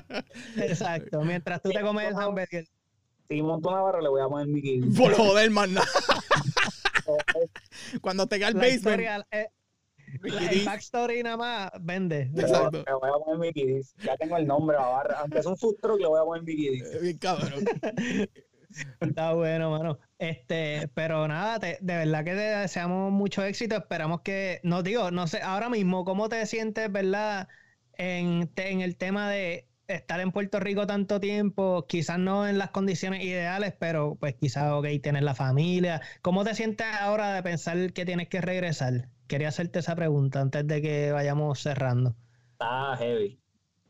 Exacto, 0.56 1.22
mientras 1.22 1.62
tú 1.62 1.70
te 1.70 1.80
comes 1.80 2.08
el 2.08 2.16
hamburger. 2.16 2.66
Si 3.28 3.42
monto 3.42 3.68
una 3.68 3.80
barra 3.80 4.00
le 4.00 4.08
voy 4.08 4.22
a 4.22 4.28
poner 4.28 4.48
Mickey 4.48 4.80
D. 4.80 4.96
Por 4.96 5.14
joder, 5.14 5.50
man. 5.50 5.74
Cuando 8.00 8.26
tenga 8.26 8.48
el 8.48 8.54
basement. 8.54 9.24
Eh, 9.30 9.48
el 10.24 10.64
backstory 10.64 11.22
nada 11.22 11.36
más 11.36 11.70
vende. 11.80 12.30
Exacto. 12.36 12.84
Le 12.86 12.92
voy 12.92 13.10
a 13.10 13.24
poner 13.24 13.38
Mickey 13.38 13.66
D. 13.66 13.82
Ya 14.04 14.16
tengo 14.16 14.36
el 14.36 14.46
nombre 14.46 14.76
a 14.76 14.80
la 14.80 14.88
barra. 14.88 15.20
Aunque 15.20 15.38
es 15.38 15.46
un 15.46 15.56
food 15.56 15.76
truck, 15.80 16.00
le 16.00 16.06
voy 16.06 16.20
a 16.20 16.24
poner 16.24 16.42
Mickey 16.44 16.80
D. 16.80 16.98
Bien 17.00 17.18
cabrón. 17.18 17.64
Está 19.00 19.32
bueno, 19.32 19.70
mano. 19.70 19.98
Este, 20.18 20.88
pero 20.94 21.26
nada, 21.28 21.58
de 21.58 21.78
verdad 21.80 22.24
que 22.24 22.32
te 22.32 22.36
deseamos 22.36 23.12
mucho 23.12 23.42
éxito. 23.44 23.76
Esperamos 23.76 24.20
que, 24.22 24.60
no 24.64 24.82
digo, 24.82 25.10
no 25.10 25.26
sé, 25.26 25.40
ahora 25.42 25.68
mismo, 25.70 26.04
¿cómo 26.04 26.28
te 26.28 26.44
sientes, 26.46 26.90
verdad, 26.90 27.48
en, 27.92 28.52
en 28.56 28.80
el 28.80 28.96
tema 28.96 29.30
de 29.30 29.70
estar 29.88 30.20
en 30.20 30.32
Puerto 30.32 30.58
Rico 30.60 30.86
tanto 30.86 31.20
tiempo, 31.20 31.86
quizás 31.86 32.18
no 32.18 32.46
en 32.48 32.58
las 32.58 32.70
condiciones 32.70 33.22
ideales, 33.24 33.74
pero 33.78 34.16
pues 34.18 34.34
quizás, 34.34 34.72
ok, 34.72 34.86
tienes 35.02 35.22
la 35.22 35.34
familia. 35.34 36.02
¿Cómo 36.22 36.44
te 36.44 36.54
sientes 36.54 36.86
ahora 37.00 37.34
de 37.34 37.42
pensar 37.42 37.92
que 37.92 38.04
tienes 38.04 38.28
que 38.28 38.40
regresar? 38.40 39.10
Quería 39.28 39.48
hacerte 39.48 39.78
esa 39.80 39.96
pregunta 39.96 40.40
antes 40.40 40.66
de 40.66 40.82
que 40.82 41.12
vayamos 41.12 41.60
cerrando. 41.60 42.16
Está 42.58 42.96
heavy. 42.98 43.40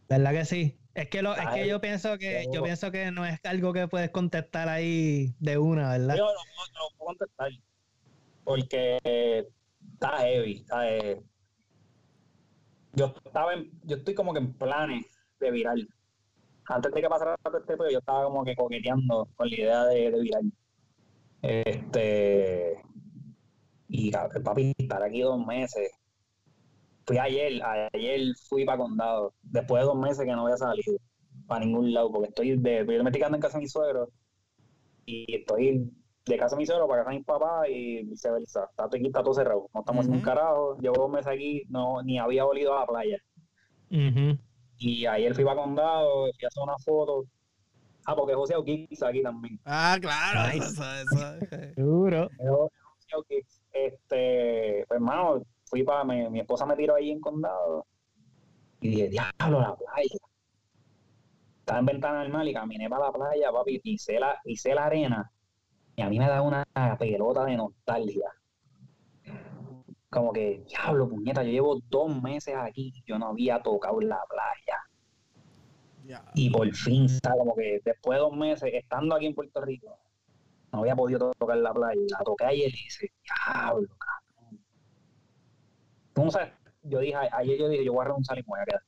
¿Verdad 0.08 0.32
que 0.32 0.44
sí? 0.44 0.80
Es 0.97 1.10
que, 1.10 1.20
lo, 1.20 1.36
es 1.36 1.47
que 1.51 1.68
yo 1.68 1.78
pienso 1.78 2.16
que 2.16 2.47
yo 2.51 2.62
pienso 2.62 2.90
que 2.90 3.10
no 3.10 3.27
es 3.27 3.39
algo 3.44 3.74
que 3.74 3.86
puedes 3.86 4.09
contestar 4.10 4.70
ahí 4.70 5.35
de 5.39 5.59
una, 5.59 5.90
¿verdad? 5.90 6.16
Yo 6.16 6.24
no, 6.24 6.32
no, 6.32 6.97
puedo 6.97 7.09
contestar 7.09 7.51
porque 8.44 9.47
está 9.93 10.18
heavy, 10.18 10.52
está. 10.52 10.89
Yo 12.94 13.14
estaba 13.27 13.52
en, 13.52 13.70
yo 13.85 13.97
estoy 13.97 14.14
como 14.14 14.32
que 14.32 14.39
en 14.39 14.55
planes 14.55 15.05
de 15.39 15.51
viral. 15.51 15.86
Antes 16.64 16.94
de 16.94 17.02
que 17.02 17.09
pasara 17.09 17.36
todo 17.43 17.59
este 17.59 17.74
yo 17.93 17.98
estaba 17.98 18.24
como 18.24 18.43
que 18.43 18.56
coqueteando 18.56 19.28
con 19.36 19.51
la 19.51 19.55
idea 19.55 19.85
de, 19.85 20.10
de 20.10 20.20
viral. 20.20 20.52
Este 21.43 22.82
y 23.89 24.10
papi, 24.10 24.73
estar 24.78 25.02
aquí 25.02 25.20
dos 25.20 25.44
meses 25.44 25.90
fui 27.07 27.19
ayer, 27.19 27.62
ayer 27.93 28.35
fui 28.49 28.65
para 28.65 28.78
Condado, 28.78 29.35
después 29.43 29.83
de 29.83 29.87
dos 29.87 29.97
meses 29.97 30.24
que 30.24 30.33
no 30.33 30.45
había 30.45 30.57
salido 30.57 30.99
para 31.47 31.65
ningún 31.65 31.93
lado, 31.93 32.11
porque 32.11 32.28
estoy 32.28 32.57
de, 32.57 32.78
yo 32.81 33.03
me 33.05 33.11
estoy 33.11 33.20
quedando 33.20 33.37
en 33.37 33.43
casa 33.43 33.59
de 33.59 33.62
mi 33.62 33.69
suegro 33.69 34.11
y 35.05 35.35
estoy 35.35 35.89
de 36.24 36.37
casa 36.37 36.57
de 36.57 36.61
mi 36.61 36.66
suegro 36.66 36.89
para 36.89 37.03
casa 37.03 37.12
de 37.12 37.19
mi 37.19 37.24
papá 37.24 37.69
y 37.69 38.03
viceversa. 38.05 38.65
Está 38.70 38.85
aquí, 38.85 39.07
está 39.07 39.23
todo 39.23 39.35
cerrado, 39.35 39.69
no 39.73 39.81
estamos 39.81 40.07
en 40.07 40.12
un 40.15 40.20
carajo, 40.20 40.77
llevo 40.81 40.97
dos 40.97 41.11
meses 41.11 41.28
aquí, 41.28 41.62
no, 41.69 42.03
ni 42.03 42.19
había 42.19 42.45
olido 42.45 42.77
a 42.77 42.81
la 42.81 42.87
playa. 42.87 43.19
Y 44.78 45.07
ayer 45.07 45.35
fui 45.35 45.45
para 45.45 45.62
Condado, 45.62 46.24
fui 46.24 46.45
a 46.45 46.49
hacer 46.49 46.62
una 46.62 46.78
foto. 46.78 47.24
Ah, 48.05 48.15
porque 48.15 48.35
José 48.35 48.55
O'Kicks 48.57 49.03
aquí 49.03 49.23
también. 49.23 49.59
Ah, 49.65 49.99
claro, 50.01 50.57
eso, 50.57 50.85
eso. 50.85 51.41
Seguro. 51.74 52.31
Este, 53.73 54.85
pues 54.89 54.97
hermano, 54.97 55.43
fui 55.66 55.82
para, 55.82 56.05
mi, 56.05 56.40
esposa 56.40 56.66
me 56.66 56.76
tiró 56.76 56.94
ahí 56.94 57.10
en 57.10 57.20
condado 57.20 57.86
y 58.80 58.88
dije, 58.88 59.09
diablo, 59.09 59.60
la 59.60 59.74
playa. 59.74 60.16
Estaba 61.60 61.80
en 61.80 61.86
ventana 61.86 62.22
normal 62.22 62.48
y 62.48 62.55
caminé 62.55 62.88
para 62.88 63.06
la 63.06 63.12
playa, 63.12 63.52
papi, 63.52 63.78
pisé 63.80 64.20
la, 64.20 64.40
pisé 64.44 64.74
la 64.74 64.86
arena 64.86 65.32
y 65.97 66.02
a 66.02 66.10
mí 66.10 66.18
me 66.18 66.28
da 66.28 66.43
una 66.43 66.64
pelota 66.98 67.44
de 67.47 67.56
nostalgia. 67.56 68.30
Como 70.10 70.32
que, 70.32 70.62
diablo, 70.68 71.09
puñeta, 71.09 71.43
yo 71.43 71.51
llevo 71.51 71.80
dos 71.88 72.22
meses 72.22 72.55
aquí 72.56 72.93
y 72.94 73.02
yo 73.06 73.18
no 73.18 73.28
había 73.28 73.60
tocado 73.62 74.01
la 74.01 74.20
playa. 74.28 76.22
Y 76.34 76.51
por 76.51 76.72
fin, 76.74 77.06
está 77.06 77.32
como 77.36 77.55
que 77.55 77.80
después 77.84 78.16
de 78.16 78.20
dos 78.20 78.36
meses, 78.36 78.70
estando 78.72 79.16
aquí 79.16 79.26
en 79.26 79.34
Puerto 79.34 79.60
Rico, 79.62 79.98
no 80.70 80.80
había 80.80 80.94
podido 80.94 81.32
tocar 81.32 81.56
la 81.56 81.72
playa. 81.72 82.01
La 82.10 82.24
toqué 82.24 82.44
ayer 82.44 82.68
y 82.68 82.72
dije, 82.72 83.12
diablo, 83.24 83.88
yo 86.82 86.98
dije, 87.01 87.16
ayer 87.32 87.59
yo 87.59 87.68
dije, 87.68 87.84
yo 87.84 87.93
voy 87.93 88.05
a 88.05 88.09
renunciar 88.09 88.38
y 88.38 88.43
me 88.43 88.47
voy 88.48 88.60
a 88.60 88.64
quedar. 88.64 88.82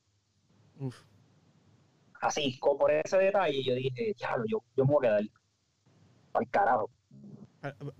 Así, 2.21 2.59
por 2.59 2.91
ese 2.91 3.17
detalle, 3.17 3.63
yo 3.63 3.75
dije, 3.75 4.13
diablo, 4.17 4.45
yo, 4.47 4.63
yo 4.75 4.85
me 4.85 4.93
voy 4.93 5.07
a 5.07 5.09
quedar. 5.09 5.21
Al 6.33 6.49
carajo. 6.49 6.89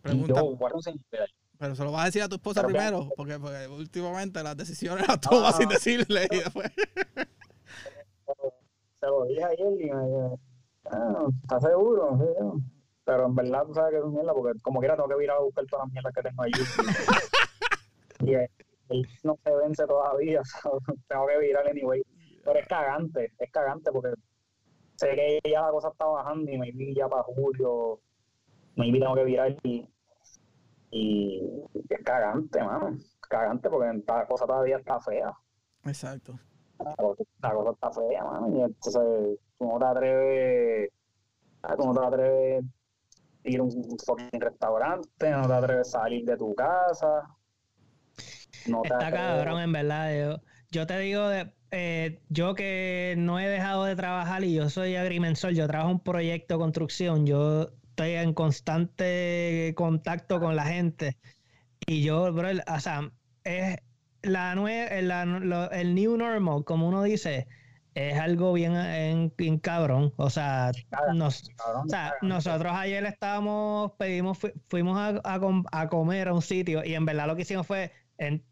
Pregunta, 0.01 0.33
yo 0.35 0.55
voy 0.55 0.65
a 0.65 0.69
renunciar 0.69 0.95
y 0.95 1.03
quedar. 1.11 1.29
Pero 1.57 1.75
se 1.75 1.83
lo 1.83 1.91
vas 1.91 2.03
a 2.03 2.05
decir 2.05 2.21
a 2.21 2.29
tu 2.29 2.35
esposa 2.35 2.63
primero, 2.63 3.09
porque, 3.17 3.35
últimamente 3.67 4.41
las 4.41 4.55
decisiones 4.55 5.07
las 5.07 5.19
tomas 5.19 5.57
sin 5.57 5.67
decirle 5.67 6.27
y 6.31 6.37
después. 6.37 6.71
Se 8.99 9.05
lo 9.05 9.25
dije 9.25 9.43
ayer 9.43 9.67
y 9.67 9.91
me 9.91 10.05
dije, 10.05 10.39
ah, 10.85 11.27
¿estás 11.41 11.63
seguro? 11.63 12.17
Pero 13.03 13.25
en 13.25 13.35
verdad 13.35 13.65
tú 13.65 13.73
sabes 13.73 13.91
que 13.91 13.97
es 13.97 14.05
mierda, 14.05 14.33
porque 14.33 14.59
como 14.61 14.79
quiera 14.79 14.95
tengo 14.95 15.09
que 15.09 15.23
ir 15.23 15.31
a 15.31 15.39
buscar 15.39 15.65
todas 15.65 15.85
las 15.85 15.91
mierdas 15.91 16.13
que 16.13 16.21
tengo 16.21 16.43
allí. 16.43 16.61
y, 18.19 18.35
él 18.89 19.07
no 19.23 19.37
se 19.43 19.55
vence 19.55 19.85
todavía, 19.85 20.41
tengo 21.07 21.27
que 21.27 21.37
virar 21.39 21.67
anyway. 21.67 22.01
Pero 22.43 22.59
es 22.59 22.67
cagante, 22.67 23.33
es 23.37 23.51
cagante 23.51 23.91
porque 23.91 24.13
sé 24.95 25.15
que 25.15 25.39
ya 25.49 25.61
la 25.61 25.71
cosa 25.71 25.89
está 25.89 26.05
bajando 26.05 26.51
y 26.51 26.57
me 26.57 26.71
vi 26.71 26.95
ya 26.95 27.07
para 27.07 27.23
julio, 27.23 28.01
me 28.75 28.91
tengo 28.91 29.15
que 29.15 29.23
virar 29.23 29.55
y, 29.63 29.87
y 30.91 31.63
es 31.89 32.03
cagante, 32.03 32.63
mano. 32.63 32.97
Cagante 33.21 33.69
porque 33.69 34.03
la 34.07 34.25
cosa 34.25 34.45
todavía 34.45 34.77
está 34.77 34.99
fea. 34.99 35.31
Exacto. 35.85 36.39
La 36.79 36.95
cosa, 36.95 37.71
está 37.71 37.91
fea, 37.91 38.23
mano. 38.23 38.57
Y 38.57 38.61
entonces 38.61 39.39
tú 39.57 39.67
no 39.67 39.79
te 39.79 39.85
atreves, 39.85 40.89
tú 41.77 41.85
no 41.85 41.93
te 41.93 42.07
atreves 42.07 42.65
ir 43.43 43.59
a 43.59 43.63
un 43.63 43.97
fucking 44.05 44.41
restaurante, 44.41 45.31
no 45.31 45.47
te 45.47 45.53
atreves 45.53 45.87
a 45.89 45.99
salir 45.99 46.25
de 46.25 46.37
tu 46.37 46.55
casa 46.55 47.27
Está 48.65 49.11
cabrón, 49.11 49.61
en 49.61 49.71
verdad. 49.71 50.41
Yo, 50.71 50.87
te 50.87 50.99
digo, 50.99 51.27
de, 51.27 51.51
eh, 51.71 52.21
yo 52.29 52.55
que 52.55 53.15
no 53.17 53.39
he 53.39 53.47
dejado 53.47 53.85
de 53.85 53.95
trabajar 53.95 54.43
y 54.43 54.53
yo 54.53 54.69
soy 54.69 54.95
agrimensor, 54.95 55.51
yo 55.51 55.67
trabajo 55.67 55.89
en 55.89 55.95
un 55.97 56.03
proyecto 56.03 56.55
de 56.55 56.59
construcción, 56.59 57.25
yo 57.25 57.69
estoy 57.89 58.11
en 58.11 58.33
constante 58.33 59.73
contacto 59.75 60.39
con 60.39 60.55
la 60.55 60.65
gente 60.65 61.17
y 61.85 62.03
yo, 62.03 62.31
bro, 62.33 62.49
o 62.49 62.79
sea, 62.79 63.11
es 63.43 63.77
la 64.21 64.53
el 65.71 65.95
new 65.95 66.17
normal, 66.17 66.63
como 66.65 66.87
uno 66.87 67.03
dice, 67.03 67.47
es 67.95 68.17
algo 68.17 68.53
bien, 68.53 69.33
bien, 69.37 69.59
cabrón. 69.59 70.13
O 70.17 70.29
sea, 70.29 70.71
nosotros 72.21 72.73
ayer 72.73 73.05
estábamos, 73.05 73.93
pedimos, 73.97 74.37
fuimos 74.67 74.97
a, 74.97 75.21
a, 75.71 75.89
comer 75.89 76.27
a 76.27 76.33
un 76.33 76.41
sitio 76.41 76.83
y 76.83 76.93
en 76.93 77.05
verdad 77.05 77.27
lo 77.27 77.35
que 77.35 77.41
hicimos 77.41 77.67
fue 77.67 77.91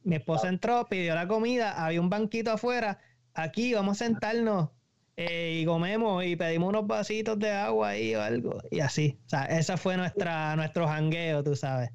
mi 0.04 0.16
esposa 0.16 0.50
entró, 0.50 0.86
pidió 0.88 1.14
la 1.16 1.28
comida, 1.28 1.84
había 1.84 2.00
un 2.00 2.10
banquito 2.10 2.52
afuera, 2.52 3.00
aquí 3.34 3.74
vamos 3.74 4.02
a 4.02 4.06
sentarnos 4.06 4.70
eh, 5.18 5.60
y 5.62 5.66
comemos 5.66 6.24
y 6.24 6.36
pedimos 6.36 6.70
unos 6.70 6.88
vasitos 6.88 7.38
de 7.40 7.52
agua 7.52 7.90
ahí 7.90 8.16
o 8.16 8.22
algo, 8.22 8.60
y 8.72 8.80
así. 8.80 9.20
O 9.26 9.30
sea, 9.30 9.46
ese 9.46 9.76
fue 9.78 9.98
nuestra, 9.98 10.56
nuestro 10.56 10.88
jangueo, 10.88 11.44
tú 11.44 11.56
sabes. 11.56 11.92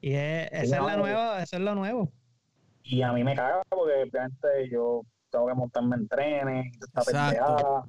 Y 0.00 0.12
es, 0.14 0.48
esa 0.52 0.76
es 0.76 0.82
la 0.82 0.96
nueva, 0.96 1.42
eso 1.42 1.56
es 1.56 1.62
lo 1.62 1.74
nuevo. 1.74 2.12
Y 2.82 3.00
a 3.00 3.12
mí 3.12 3.24
me 3.24 3.34
caga 3.34 3.62
porque 3.70 4.02
obviamente 4.02 4.68
yo 4.70 5.02
tengo 5.30 5.46
que 5.46 5.54
montarme 5.54 5.96
en 5.96 6.08
trenes, 6.08 6.76
esta 6.80 7.02
pendejada. 7.02 7.84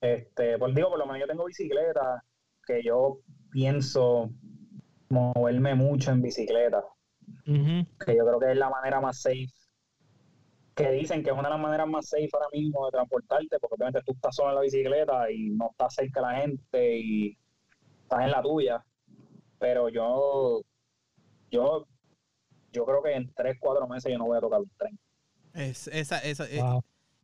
Este, 0.00 0.58
pues 0.58 0.74
digo, 0.74 0.90
por 0.90 0.98
lo 1.00 1.06
menos 1.06 1.20
yo 1.20 1.26
tengo 1.26 1.44
bicicleta, 1.44 2.22
que 2.64 2.82
yo 2.84 3.18
pienso 3.50 4.30
moverme 5.08 5.74
mucho 5.74 6.12
en 6.12 6.22
bicicleta. 6.22 6.84
Que 7.44 8.16
yo 8.16 8.26
creo 8.26 8.38
que 8.38 8.52
es 8.52 8.58
la 8.58 8.70
manera 8.70 9.00
más 9.00 9.20
safe. 9.20 9.48
Que 10.74 10.90
dicen 10.92 11.22
que 11.22 11.30
es 11.30 11.36
una 11.36 11.48
de 11.48 11.54
las 11.54 11.60
maneras 11.60 11.88
más 11.88 12.08
safe 12.08 12.28
ahora 12.32 12.48
mismo 12.52 12.86
de 12.86 12.92
transportarte, 12.92 13.58
porque 13.58 13.74
obviamente 13.74 14.02
tú 14.04 14.12
estás 14.12 14.36
solo 14.36 14.50
en 14.50 14.54
la 14.56 14.60
bicicleta 14.62 15.30
y 15.30 15.50
no 15.50 15.70
estás 15.70 15.94
cerca 15.94 16.20
de 16.20 16.26
la 16.26 16.40
gente 16.40 16.98
y 16.98 17.38
estás 18.02 18.20
en 18.20 18.30
la 18.30 18.42
tuya. 18.42 18.84
Pero 19.58 19.88
yo, 19.88 20.62
yo, 21.50 21.86
yo 22.72 22.84
creo 22.84 23.02
que 23.02 23.12
en 23.12 23.32
3, 23.34 23.56
4 23.58 23.88
meses 23.88 24.12
yo 24.12 24.18
no 24.18 24.26
voy 24.26 24.38
a 24.38 24.40
tocar 24.40 24.60
un 24.60 24.70
tren. 24.78 24.98
Es, 25.54 25.88
esa, 25.88 26.18
esa, 26.20 26.44
eh, 26.48 26.62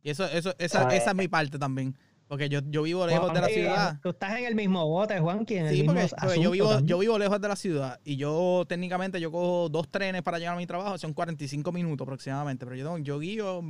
y 0.01 0.09
eso, 0.09 0.25
eso, 0.25 0.53
esa, 0.57 0.93
esa 0.95 1.11
es 1.11 1.15
mi 1.15 1.27
parte 1.27 1.57
también. 1.57 1.95
Porque 2.27 2.49
yo, 2.49 2.59
yo 2.69 2.83
vivo 2.83 3.05
lejos 3.05 3.31
de 3.33 3.41
la 3.41 3.47
ciudad. 3.47 3.99
Tú 4.01 4.09
estás 4.09 4.37
en 4.37 4.45
el 4.45 4.55
mismo 4.55 4.87
bote, 4.87 5.19
Juan, 5.19 5.45
en 5.47 5.69
sí, 5.69 5.81
el 5.81 5.85
porque, 5.85 6.41
yo, 6.41 6.51
vivo, 6.51 6.79
yo 6.79 6.97
vivo 6.97 7.19
lejos 7.19 7.39
de 7.39 7.47
la 7.47 7.55
ciudad 7.55 7.99
y 8.03 8.15
yo 8.15 8.65
técnicamente 8.67 9.21
yo 9.21 9.31
cojo 9.31 9.69
dos 9.69 9.87
trenes 9.89 10.23
para 10.23 10.39
llegar 10.39 10.55
a 10.55 10.57
mi 10.57 10.65
trabajo, 10.65 10.97
son 10.97 11.13
45 11.13 11.71
minutos 11.71 12.03
aproximadamente, 12.03 12.65
pero 12.65 12.75
yo, 12.75 12.97
yo 12.97 13.19
guío 13.19 13.61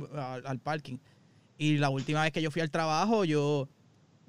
al, 0.44 0.58
parking. 0.60 0.96
Y 1.58 1.76
la 1.76 1.90
última 1.90 2.22
vez 2.22 2.32
que 2.32 2.40
yo 2.40 2.50
fui 2.50 2.62
al 2.62 2.70
trabajo, 2.70 3.26
yo, 3.26 3.68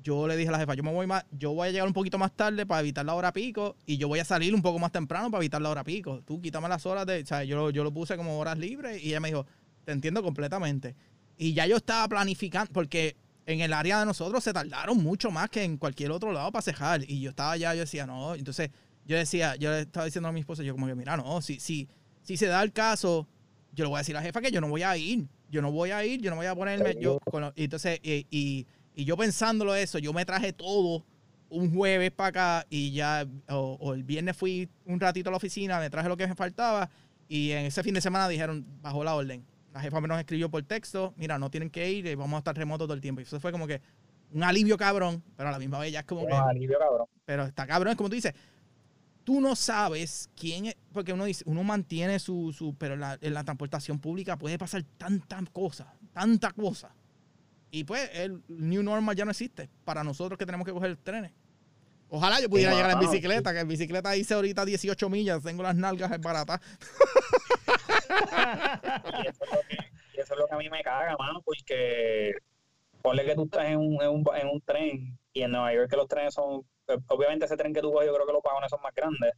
yo 0.04 0.28
le 0.28 0.36
dije 0.36 0.50
a 0.50 0.52
la 0.52 0.60
jefa, 0.60 0.74
yo 0.74 0.84
me 0.84 0.92
voy 0.92 1.08
más, 1.08 1.26
yo 1.32 1.54
voy 1.54 1.70
a 1.70 1.72
llegar 1.72 1.88
un 1.88 1.94
poquito 1.94 2.18
más 2.18 2.34
tarde 2.34 2.66
para 2.66 2.82
evitar 2.82 3.06
la 3.06 3.14
hora 3.14 3.32
pico 3.32 3.78
y 3.86 3.98
yo 3.98 4.10
voy 4.10 4.20
a 4.20 4.26
salir 4.26 4.54
un 4.54 4.62
poco 4.62 4.78
más 4.78 4.92
temprano 4.92 5.32
para 5.32 5.42
evitar 5.42 5.62
la 5.62 5.70
hora 5.70 5.86
pico. 5.86 6.22
Tú 6.26 6.42
quítame 6.42 6.68
las 6.68 6.86
horas 6.86 7.06
de, 7.06 7.22
o 7.22 7.26
sea, 7.26 7.46
yo, 7.46 7.70
yo 7.70 7.82
lo 7.86 7.94
puse 7.94 8.18
como 8.18 8.38
horas 8.40 8.58
libres 8.58 9.02
y 9.02 9.10
ella 9.10 9.22
me 9.22 9.30
dijo, 9.30 9.46
te 9.86 9.94
entiendo 9.94 10.22
completamente. 10.22 10.98
Y 11.38 11.54
ya 11.54 11.66
yo 11.66 11.78
estaba 11.78 12.06
planificando, 12.10 12.74
porque 12.74 13.16
en 13.48 13.62
el 13.62 13.72
área 13.72 14.02
de 14.02 14.06
nosotros 14.06 14.44
se 14.44 14.52
tardaron 14.52 15.02
mucho 15.02 15.32
más 15.32 15.50
que 15.50 15.64
en 15.64 15.78
cualquier 15.78 16.12
otro 16.12 16.34
lado 16.34 16.52
para 16.52 16.62
cejar. 16.62 17.02
Y 17.10 17.22
yo 17.22 17.30
estaba 17.30 17.54
allá, 17.54 17.74
yo 17.74 17.80
decía, 17.80 18.06
no. 18.06 18.36
Entonces, 18.36 18.70
yo 19.06 19.16
decía, 19.16 19.56
yo 19.56 19.72
le 19.72 19.82
estaba 19.82 20.06
diciendo 20.06 20.28
a 20.28 20.34
mi 20.34 20.42
esposa, 20.42 20.64
yo 20.64 20.74
como 20.74 20.86
que, 20.86 20.96
mira, 20.96 21.16
no, 21.16 21.42
si, 21.42 21.62
si, 21.62 21.88
si 22.24 22.36
se 22.36 22.48
da 22.48 22.62
el 22.62 22.74
caso, 22.74 23.26
yo 23.72 23.86
le 23.86 23.90
voy 23.90 23.96
a 23.96 24.00
decir 24.00 24.18
a 24.18 24.20
la 24.20 24.26
jefa 24.26 24.42
que 24.42 24.52
yo 24.52 24.60
no 24.60 24.68
voy 24.68 24.84
a 24.84 24.98
ir. 24.98 25.28
Yo 25.50 25.62
no 25.62 25.72
voy 25.72 25.92
a 25.92 26.06
ir, 26.06 26.22
yo 26.22 26.30
no 26.30 26.36
voy 26.36 26.46
a 26.46 26.56
ponerme. 26.56 26.98
Yo, 27.00 27.20
y 27.56 27.64
entonces, 27.64 28.02
y, 28.04 28.28
y, 28.30 29.06
yo 29.06 29.16
pensándolo 29.16 29.74
eso, 29.76 29.98
yo 29.98 30.12
me 30.12 30.26
traje 30.26 30.52
todo 30.52 31.06
un 31.50 31.74
jueves 31.74 32.12
para 32.12 32.28
acá 32.28 32.68
y 32.70 32.92
ya, 32.92 33.26
o, 33.48 33.78
o, 33.80 33.94
el 33.94 34.04
viernes 34.04 34.36
fui 34.36 34.68
un 34.86 35.00
ratito 35.00 35.30
a 35.30 35.32
la 35.32 35.38
oficina, 35.38 35.80
me 35.80 35.90
traje 35.90 36.10
lo 36.10 36.18
que 36.18 36.28
me 36.28 36.36
faltaba 36.36 36.90
y 37.30 37.52
en 37.52 37.68
ese 37.68 37.82
fin 37.82 37.94
de 37.94 38.02
semana 38.02 38.28
dijeron, 38.28 38.66
bajó 38.82 39.06
la 39.06 39.16
orden 39.16 39.46
la 39.78 39.84
jefa 39.84 40.02
me 40.02 40.08
nos 40.08 40.20
escribió 40.20 40.50
por 40.50 40.64
texto, 40.64 41.14
mira, 41.18 41.38
no 41.38 41.52
tienen 41.52 41.70
que 41.70 41.92
ir, 41.92 42.16
vamos 42.16 42.38
a 42.38 42.40
estar 42.40 42.56
remotos 42.56 42.88
todo 42.88 42.96
el 42.96 43.02
tiempo. 43.02 43.22
Y 43.22 43.26
eso 43.26 43.40
fue 43.40 43.52
como 43.52 43.68
que 43.68 43.80
un 44.34 44.44
alivio 44.44 44.76
cabrón, 44.76 45.24
pero 45.36 45.50
a 45.50 45.52
la 45.52 45.60
misma 45.60 45.78
vez 45.78 45.92
ya 45.92 46.00
es 46.00 46.06
como 46.06 46.22
un 46.22 46.34
alivio 46.34 46.80
cabrón. 46.80 47.08
Pero 47.26 47.46
está 47.46 47.68
cabrón, 47.68 47.92
es 47.92 47.96
como 47.98 48.10
tú 48.10 48.16
dices, 48.16 48.34
tú 49.24 49.40
no 49.40 49.56
sabes 49.56 50.32
quién 50.36 50.66
es, 50.66 50.76
porque 50.92 51.14
uno 51.14 51.26
dice, 51.26 51.44
uno 51.46 51.64
mantiene 51.64 52.18
su, 52.18 52.54
su 52.58 52.74
pero 52.76 52.96
en 52.96 53.34
la, 53.34 53.44
transportación 53.44 54.00
pública 54.00 54.36
puede 54.36 54.58
pasar 54.58 54.84
tantas 54.98 55.48
cosas, 55.52 55.88
tanta 56.12 56.52
cosa. 56.54 56.90
Y 57.70 57.84
pues 57.84 58.10
el 58.14 58.42
New 58.48 58.82
Normal 58.82 59.16
ya 59.16 59.26
no 59.26 59.32
existe 59.32 59.70
para 59.86 60.04
nosotros 60.04 60.40
que 60.40 60.46
tenemos 60.46 60.66
que 60.66 60.74
coger 60.74 60.98
trenes. 60.98 61.34
Ojalá 62.10 62.42
yo 62.42 62.50
pudiera 62.50 62.74
llegar 62.74 62.92
en 62.92 63.00
bicicleta, 63.00 63.54
que 63.54 63.60
en 63.60 63.68
bicicleta 63.68 64.16
hice 64.16 64.34
ahorita 64.34 64.66
18 64.66 65.08
millas, 65.10 65.44
tengo 65.44 65.62
las 65.62 65.76
nalgas 65.76 66.20
baratas. 66.20 66.62
y, 68.10 69.28
eso 69.28 69.44
es 70.34 70.40
lo 70.40 70.48
que, 70.48 70.56
a 70.56 70.58
mí 70.58 70.70
me 70.70 70.84
caga, 70.84 71.16
mano, 71.18 71.42
porque 71.44 72.34
ponle 73.02 73.26
que 73.26 73.36
tú 73.36 73.44
estás 73.44 73.68
en 73.68 73.78
un, 73.78 74.02
en 74.02 74.10
un, 74.10 74.26
en 74.36 74.48
un 74.48 74.62
tren 74.62 75.18
y 75.34 75.42
en 75.42 75.52
Nueva 75.52 75.74
York 75.74 75.90
que 75.90 75.98
los 75.98 76.08
trenes 76.08 76.34
son, 76.34 76.64
obviamente 77.08 77.46
ese 77.46 77.58
tren 77.58 77.74
que 77.74 77.82
tú 77.82 77.94
vas 77.94 78.06
yo 78.06 78.14
creo 78.14 78.26
que 78.26 78.34
los 78.34 78.44
vagones 78.44 78.70
son 78.70 78.82
más 78.82 78.94
grandes, 78.94 79.34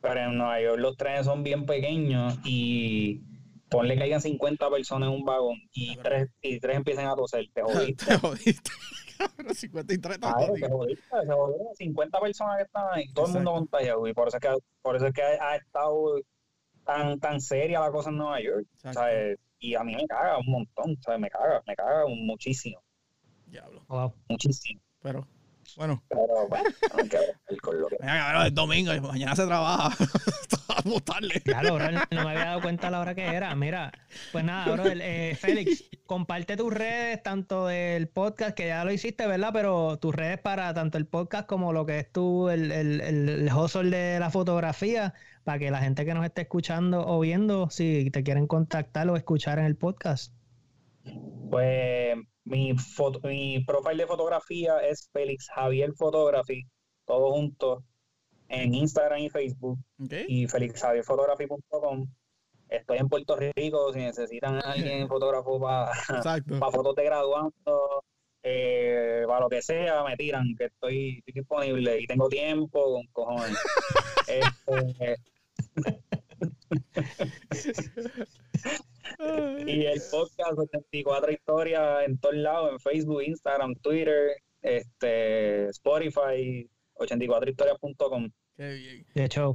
pero 0.00 0.20
en 0.20 0.38
Nueva 0.38 0.60
York 0.60 0.78
los 0.78 0.96
trenes 0.96 1.26
son 1.26 1.42
bien 1.42 1.66
pequeños 1.66 2.38
y 2.44 3.22
ponle 3.68 3.96
que 3.96 4.04
hayan 4.04 4.20
50 4.20 4.70
personas 4.70 5.08
en 5.08 5.14
un 5.14 5.24
vagón 5.24 5.56
y 5.72 5.96
tres, 5.96 6.28
y 6.40 6.58
tres 6.58 6.76
empiezan 6.76 7.06
a 7.06 7.14
toser, 7.14 7.46
te 7.52 7.62
jodiste. 7.62 8.06
te 8.06 8.18
jodiste. 8.18 8.70
53 9.52 10.18
claro, 10.18 10.54
te 10.54 10.68
jodiste, 10.68 11.04
se 11.26 11.32
jodiste, 11.32 11.74
50 11.76 12.20
personas 12.20 12.56
que 12.56 12.62
están 12.62 12.86
ahí, 12.92 13.12
todo 13.12 13.26
el 13.26 13.32
mundo 13.32 13.52
contagiado 13.52 14.06
y 14.06 14.14
por 14.14 14.28
eso 14.28 14.36
es 14.36 14.40
que, 14.40 14.56
por 14.82 14.96
eso 14.96 15.06
es 15.06 15.12
que 15.12 15.22
ha 15.22 15.56
estado 15.56 16.20
tan, 16.88 17.20
tan 17.20 17.38
seria 17.38 17.80
la 17.80 17.90
cosa 17.90 18.08
en 18.08 18.16
Nueva 18.16 18.40
York. 18.40 18.66
¿sabes? 18.78 19.38
Y 19.58 19.74
a 19.74 19.84
mí 19.84 19.94
me 19.94 20.06
caga 20.06 20.38
un 20.38 20.50
montón, 20.50 20.96
¿sabes? 21.02 21.20
Me 21.20 21.28
caga, 21.28 21.62
me 21.66 21.76
caga 21.76 22.04
muchísimo. 22.08 22.82
Diablo. 23.46 23.84
Muchísimo. 24.28 24.80
Pero, 25.02 25.26
bueno. 25.76 26.02
Pero, 26.08 26.48
bueno, 26.48 26.70
hay 26.96 27.08
que 27.08 27.18
ver 27.18 27.60
con 27.60 27.78
lo 27.78 27.88
que... 27.88 27.96
Venga, 28.00 28.46
es 28.46 28.54
domingo 28.54 28.94
y 28.94 29.00
mañana 29.00 29.36
se 29.36 29.46
trabaja. 29.46 29.94
Vamos 30.68 31.04
tarde. 31.04 31.42
Claro, 31.44 31.74
bro, 31.74 31.90
no 31.90 32.24
me 32.24 32.30
había 32.30 32.44
dado 32.44 32.62
cuenta 32.62 32.86
a 32.88 32.90
la 32.90 33.00
hora 33.00 33.14
que 33.14 33.26
era. 33.26 33.54
Mira, 33.54 33.92
pues 34.32 34.44
nada, 34.44 34.72
bro, 34.72 34.84
eh, 34.86 35.36
Félix, 35.38 35.84
comparte 36.06 36.56
tus 36.56 36.72
redes, 36.72 37.22
tanto 37.22 37.66
del 37.66 38.08
podcast, 38.08 38.56
que 38.56 38.68
ya 38.68 38.84
lo 38.84 38.92
hiciste, 38.92 39.26
¿verdad? 39.26 39.50
Pero 39.52 39.98
tus 39.98 40.14
redes 40.14 40.38
para 40.38 40.72
tanto 40.72 40.96
el 40.96 41.06
podcast 41.06 41.46
como 41.46 41.72
lo 41.72 41.84
que 41.84 41.98
es 41.98 42.12
tú, 42.12 42.48
el, 42.48 42.72
el, 42.72 43.00
el 43.00 43.52
hustle 43.52 43.90
de 43.94 44.20
la 44.20 44.30
fotografía, 44.30 45.14
para 45.44 45.58
que 45.58 45.70
la 45.70 45.78
gente 45.78 46.04
que 46.04 46.14
nos 46.14 46.24
esté 46.24 46.42
escuchando 46.42 47.06
o 47.06 47.20
viendo, 47.20 47.70
si 47.70 48.10
te 48.10 48.22
quieren 48.22 48.46
contactar 48.46 49.08
o 49.08 49.16
escuchar 49.16 49.58
en 49.58 49.64
el 49.64 49.76
podcast. 49.76 50.32
Pues 51.50 52.16
mi, 52.44 52.76
foto, 52.76 53.20
mi 53.26 53.64
profile 53.64 54.02
de 54.02 54.06
fotografía 54.06 54.80
es 54.80 55.08
Félix 55.12 55.48
Javier 55.54 55.92
Photography, 55.94 56.64
todo 57.06 57.32
junto 57.32 57.84
en 58.48 58.74
Instagram 58.74 59.20
y 59.20 59.30
Facebook. 59.30 59.78
Y 60.28 60.46
felixjavierphotography.com. 60.46 62.06
Estoy 62.68 62.98
en 62.98 63.08
Puerto 63.08 63.36
Rico, 63.36 63.92
si 63.92 64.00
necesitan 64.00 64.56
a 64.56 64.72
alguien 64.72 65.08
fotógrafo 65.08 65.58
para 65.60 65.90
fotos 66.70 66.94
de 66.96 67.04
graduando, 67.04 68.04
eh, 68.50 69.24
para 69.26 69.40
lo 69.40 69.48
que 69.48 69.62
sea, 69.62 70.04
me 70.04 70.16
tiran, 70.16 70.54
que 70.56 70.64
estoy, 70.66 71.22
disponible 71.26 72.00
y 72.00 72.06
tengo 72.06 72.28
tiempo 72.28 72.94
con 72.94 73.06
cojones. 73.08 73.56
este, 74.28 75.16
y 79.66 79.84
el 79.84 80.00
podcast 80.10 80.58
84 80.58 81.32
historias 81.32 82.06
en 82.06 82.18
todos 82.18 82.36
lados, 82.36 82.72
en 82.72 82.80
Facebook, 82.80 83.22
Instagram, 83.22 83.74
Twitter, 83.76 84.36
este, 84.62 85.68
Spotify, 85.68 86.68
84historias.com. 86.96 88.30
Qué 88.56 88.72
bien. 88.72 89.06
De 89.14 89.24
hecho, 89.24 89.52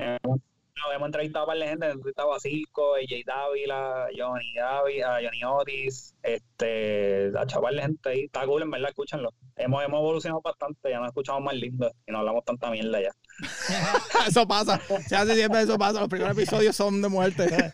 hemos, 0.76 0.96
hemos 0.96 1.06
entrevistado 1.08 1.44
a 1.44 1.48
par 1.48 1.58
de 1.58 1.68
gente, 1.68 1.86
hemos 1.86 1.96
entrevistado 1.98 2.34
a 2.34 2.40
Circo, 2.40 2.96
a 2.96 3.00
Jay 3.08 3.24
Dávila, 3.24 4.06
a 4.06 4.08
Johnny 4.16 4.54
Dávila, 4.56 5.18
a 5.18 5.22
Johnny 5.22 5.44
Otis, 5.44 6.16
este, 6.24 7.32
a 7.38 7.46
chaval 7.46 7.76
de 7.76 7.82
gente 7.82 8.10
ahí, 8.10 8.24
está 8.26 8.46
cool, 8.46 8.64
en 8.64 8.72
verdad, 8.72 8.90
escúchanlo. 8.90 9.34
Hemos, 9.56 9.84
hemos 9.84 10.00
evolucionado 10.00 10.42
bastante, 10.42 10.90
ya 10.90 11.00
nos 11.00 11.08
escuchamos 11.08 11.44
más 11.44 11.56
lindos 11.56 11.92
y 12.08 12.12
no 12.12 12.20
hablamos 12.20 12.44
tanta 12.46 12.70
mierda 12.72 13.02
ya. 13.02 13.12
eso 14.28 14.48
pasa, 14.48 14.80
se 15.08 15.16
hace 15.16 15.36
siempre 15.36 15.62
eso 15.62 15.78
pasa, 15.78 16.00
los 16.00 16.10
primeros 16.10 16.38
episodios 16.38 16.76
son 16.76 17.02
de 17.02 17.10
muerte. 17.10 17.72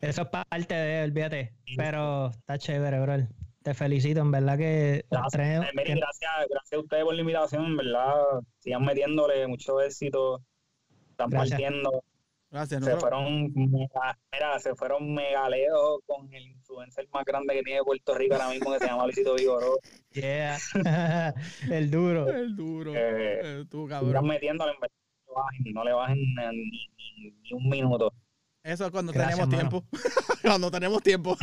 Eso 0.00 0.22
es 0.22 0.28
parte 0.28 0.74
de, 0.74 1.04
olvídate, 1.04 1.54
pero 1.76 2.30
está 2.30 2.58
chévere, 2.58 3.00
bro 3.00 3.43
te 3.64 3.72
felicito, 3.72 4.20
en 4.20 4.30
verdad 4.30 4.58
que... 4.58 5.06
Gracias, 5.10 5.72
gracias, 5.72 6.72
a 6.72 6.78
ustedes 6.78 7.02
por 7.02 7.14
la 7.14 7.20
invitación, 7.22 7.64
en 7.64 7.76
verdad, 7.78 8.12
sigan 8.58 8.84
metiéndole 8.84 9.46
mucho 9.46 9.80
éxito, 9.80 10.42
están 11.08 11.30
partiendo. 11.30 12.04
Gracias, 12.50 12.84
se 12.84 12.96
fueron, 12.98 13.50
mira, 13.54 14.58
se 14.58 14.74
fueron 14.74 15.14
megaleos 15.14 16.00
con 16.06 16.32
el 16.34 16.46
influencer 16.46 17.08
más 17.10 17.24
grande 17.24 17.54
que 17.54 17.62
tiene 17.62 17.82
Puerto 17.82 18.14
Rico 18.14 18.34
ahora 18.34 18.50
mismo, 18.50 18.70
que 18.70 18.80
se 18.80 18.86
llama 18.86 19.04
Luisito 19.04 19.34
Vigoró. 19.34 19.78
Yeah, 20.12 20.58
el 21.70 21.90
duro. 21.90 22.28
El 22.28 22.54
duro. 22.54 22.92
Eh, 22.94 23.64
tú, 23.70 23.88
cabrón. 23.88 24.10
Están 24.10 24.26
metiéndole, 24.26 24.72
en 24.72 24.80
verdad, 24.80 24.96
no 25.26 25.32
le 25.32 25.40
bajen, 25.40 25.72
no 25.72 25.84
le 25.84 25.92
bajen 25.92 26.18
ni, 26.52 26.88
ni, 27.42 27.52
un 27.52 27.68
minuto. 27.70 28.12
Eso 28.62 28.84
es 28.84 28.90
cuando 28.90 29.12
tenemos 29.12 29.48
tiempo. 29.48 29.84
cuando 30.42 30.70
tenemos 30.70 31.02
tiempo. 31.02 31.36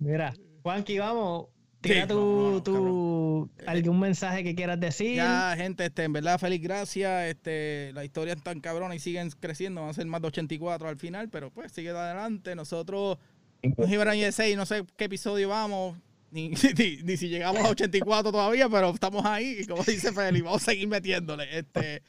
Mira, 0.00 0.34
Juanqui, 0.62 0.98
vamos. 0.98 1.46
Tira 1.80 2.08
tu, 2.08 3.48
algún 3.66 4.00
mensaje 4.00 4.42
que 4.42 4.54
quieras 4.54 4.80
decir. 4.80 5.14
Ya, 5.14 5.54
gente, 5.56 5.86
este, 5.86 6.04
en 6.04 6.12
verdad, 6.12 6.38
feliz 6.38 6.60
gracias. 6.60 7.28
Este, 7.28 7.92
la 7.94 8.04
historia 8.04 8.34
es 8.34 8.42
tan 8.42 8.60
cabrona 8.60 8.96
y 8.96 8.98
siguen 8.98 9.30
creciendo. 9.30 9.82
Van 9.82 9.90
a 9.90 9.94
ser 9.94 10.06
más 10.06 10.20
de 10.20 10.28
84 10.28 10.88
al 10.88 10.96
final, 10.96 11.28
pero 11.28 11.50
pues 11.50 11.70
sigue 11.70 11.90
adelante. 11.90 12.56
Nosotros, 12.56 13.18
nos 13.62 13.90
iban 13.90 14.08
a 14.08 14.32
6, 14.32 14.56
no 14.56 14.66
sé 14.66 14.84
qué 14.96 15.04
episodio 15.04 15.50
vamos, 15.50 15.96
ni, 16.32 16.48
ni, 17.04 17.16
si 17.16 17.28
llegamos 17.28 17.64
a 17.64 17.70
84 17.70 18.32
todavía, 18.32 18.68
pero 18.68 18.90
estamos 18.90 19.24
ahí. 19.24 19.58
Y 19.60 19.66
como 19.66 19.84
dice 19.84 20.12
Feli, 20.12 20.40
vamos 20.40 20.62
a 20.62 20.72
seguir 20.72 20.88
metiéndole. 20.88 21.58
Este, 21.58 22.02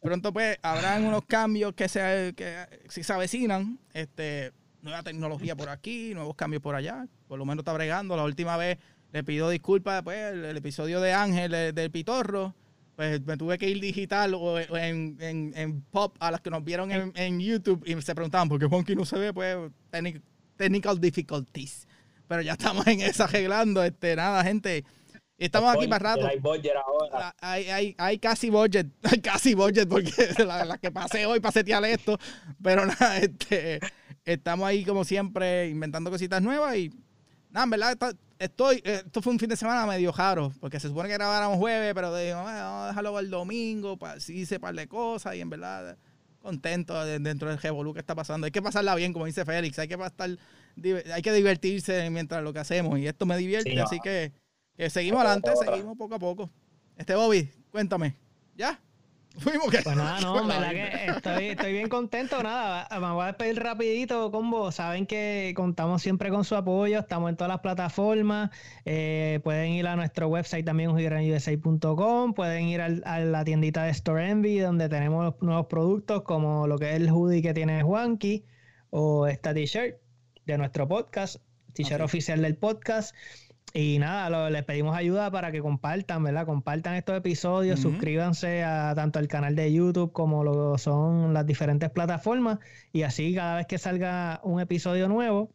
pronto 0.00 0.32
pues 0.32 0.58
habrán 0.62 1.04
unos 1.04 1.24
cambios 1.26 1.74
que 1.74 1.88
se, 1.88 2.34
que 2.36 2.66
se 2.88 3.12
avecinan, 3.12 3.80
este, 3.94 4.52
nueva 4.82 5.02
tecnología 5.02 5.56
por 5.56 5.68
aquí, 5.68 6.12
nuevos 6.12 6.34
cambios 6.34 6.62
por 6.62 6.74
allá, 6.74 7.06
por 7.28 7.38
lo 7.38 7.46
menos 7.46 7.62
está 7.62 7.72
bregando. 7.72 8.16
La 8.16 8.24
última 8.24 8.56
vez 8.56 8.78
le 9.12 9.24
pido 9.24 9.48
disculpas, 9.48 10.02
pues, 10.02 10.32
el, 10.32 10.56
episodio 10.56 11.00
de 11.00 11.12
Ángel 11.12 11.74
del 11.74 11.90
Pitorro, 11.90 12.54
pues 12.96 13.24
me 13.24 13.36
tuve 13.36 13.56
que 13.58 13.68
ir 13.68 13.80
digital 13.80 14.34
o, 14.34 14.58
en, 14.58 15.16
en, 15.20 15.82
pop 15.90 16.16
a 16.20 16.30
las 16.30 16.40
que 16.40 16.50
nos 16.50 16.62
vieron 16.64 16.90
en, 16.90 17.12
en, 17.14 17.40
YouTube 17.40 17.82
y 17.86 18.00
se 18.02 18.14
preguntaban 18.14 18.48
por 18.48 18.60
qué 18.60 18.68
Monkey 18.68 18.94
no 18.94 19.04
se 19.04 19.18
ve, 19.18 19.32
pues, 19.32 19.70
technical 20.56 21.00
difficulties. 21.00 21.86
Pero 22.26 22.42
ya 22.42 22.52
estamos 22.52 22.86
en 22.86 23.00
eso 23.00 23.24
arreglando, 23.24 23.82
este, 23.82 24.16
nada, 24.16 24.42
gente. 24.44 24.84
Estamos 25.38 25.74
aquí 25.74 25.88
más 25.88 26.00
rato. 26.00 26.26
Hay 26.26 26.38
budget 26.38 26.72
ahora. 26.76 27.34
Hay, 27.40 27.68
hay, 27.68 27.94
hay, 27.98 28.18
casi 28.18 28.48
budget, 28.48 28.86
hay 29.02 29.20
casi 29.20 29.54
budget 29.54 29.88
porque 29.88 30.12
la, 30.46 30.64
la 30.64 30.78
que 30.78 30.90
pasé 30.90 31.26
hoy 31.26 31.40
para 31.40 31.52
setear 31.52 31.84
esto. 31.84 32.18
Pero 32.62 32.86
nada, 32.86 33.18
este, 33.18 33.80
estamos 34.24 34.66
ahí 34.66 34.84
como 34.84 35.04
siempre 35.04 35.68
inventando 35.68 36.10
cositas 36.10 36.42
nuevas 36.42 36.76
y 36.76 36.90
nada, 37.50 37.64
en 37.64 37.70
verdad 37.70 38.16
estoy, 38.38 38.80
esto 38.84 39.22
fue 39.22 39.32
un 39.32 39.38
fin 39.38 39.48
de 39.48 39.56
semana 39.56 39.86
medio 39.86 40.12
raro 40.12 40.52
porque 40.60 40.80
se 40.80 40.88
supone 40.88 41.08
que 41.08 41.14
grabáramos 41.14 41.58
jueves, 41.58 41.92
pero 41.94 42.14
dijimos, 42.16 42.44
vamos 42.44 42.84
a 42.84 42.86
dejarlo 42.88 43.18
el 43.18 43.30
domingo, 43.30 43.96
para 43.96 44.14
así 44.14 44.40
hice 44.40 44.58
par 44.58 44.74
de 44.74 44.88
cosas 44.88 45.36
y 45.36 45.40
en 45.40 45.50
verdad 45.50 45.96
contento 46.40 47.04
dentro 47.04 47.48
del 47.48 47.58
revolú 47.58 47.94
que 47.94 48.00
está 48.00 48.16
pasando. 48.16 48.46
Hay 48.46 48.50
que 48.50 48.60
pasarla 48.60 48.96
bien, 48.96 49.12
como 49.12 49.26
dice 49.26 49.44
Félix, 49.44 49.78
hay 49.78 49.86
que 49.86 49.96
pasar, 49.96 50.36
hay 51.14 51.22
que 51.22 51.32
divertirse 51.32 52.10
mientras 52.10 52.42
lo 52.42 52.52
que 52.52 52.58
hacemos 52.58 52.98
y 52.98 53.06
esto 53.06 53.26
me 53.26 53.36
divierte, 53.36 53.80
así 53.80 54.00
que, 54.00 54.32
que 54.76 54.90
seguimos 54.90 55.20
adelante, 55.20 55.52
seguimos 55.64 55.96
poco 55.96 56.16
a 56.16 56.18
poco. 56.18 56.50
Este 56.96 57.14
Bobby, 57.14 57.48
cuéntame, 57.70 58.16
¿ya? 58.56 58.80
Fuimos 59.38 59.70
que. 59.70 59.78
Pues 59.82 59.96
nada, 59.96 60.20
no, 60.20 60.34
verdad 60.46 60.70
que 60.70 61.06
estoy, 61.06 61.44
estoy, 61.46 61.72
bien 61.72 61.88
contento. 61.88 62.42
Nada, 62.42 62.88
me 62.90 63.10
voy 63.12 63.22
a 63.22 63.26
despedir 63.28 63.62
rapidito 63.62 64.30
con 64.30 64.50
vos. 64.50 64.74
Saben 64.74 65.06
que 65.06 65.52
contamos 65.56 66.02
siempre 66.02 66.30
con 66.30 66.44
su 66.44 66.54
apoyo. 66.54 66.98
Estamos 66.98 67.30
en 67.30 67.36
todas 67.36 67.48
las 67.48 67.60
plataformas. 67.60 68.50
Eh, 68.84 69.40
pueden 69.42 69.72
ir 69.72 69.86
a 69.86 69.96
nuestro 69.96 70.28
website 70.28 70.64
también, 70.64 70.90
usa.com. 70.90 72.34
Pueden 72.34 72.66
ir 72.66 72.80
a 72.80 73.20
la 73.20 73.44
tiendita 73.44 73.84
de 73.84 73.90
Store 73.90 74.28
Envy, 74.28 74.58
donde 74.58 74.88
tenemos 74.88 75.34
nuevos 75.40 75.66
productos 75.66 76.22
como 76.22 76.66
lo 76.66 76.78
que 76.78 76.90
es 76.90 76.96
el 76.96 77.10
hoodie 77.10 77.42
que 77.42 77.54
tiene 77.54 77.82
Juanqui 77.82 78.44
o 78.90 79.26
esta 79.26 79.54
t-shirt 79.54 79.96
de 80.44 80.58
nuestro 80.58 80.86
podcast, 80.86 81.36
t-shirt 81.72 82.02
oficial 82.02 82.42
del 82.42 82.56
podcast. 82.56 83.14
Y 83.74 83.98
nada, 83.98 84.50
les 84.50 84.64
pedimos 84.64 84.94
ayuda 84.94 85.30
para 85.30 85.50
que 85.50 85.62
compartan, 85.62 86.22
¿verdad? 86.22 86.44
Compartan 86.44 86.94
estos 86.94 87.16
episodios, 87.16 87.80
suscríbanse 87.80 88.62
a 88.64 88.94
tanto 88.94 89.18
al 89.18 89.28
canal 89.28 89.56
de 89.56 89.72
YouTube 89.72 90.12
como 90.12 90.44
lo 90.44 90.76
son 90.76 91.32
las 91.32 91.46
diferentes 91.46 91.88
plataformas. 91.88 92.58
Y 92.92 93.02
así 93.02 93.34
cada 93.34 93.56
vez 93.56 93.66
que 93.66 93.78
salga 93.78 94.40
un 94.44 94.60
episodio 94.60 95.08
nuevo 95.08 95.54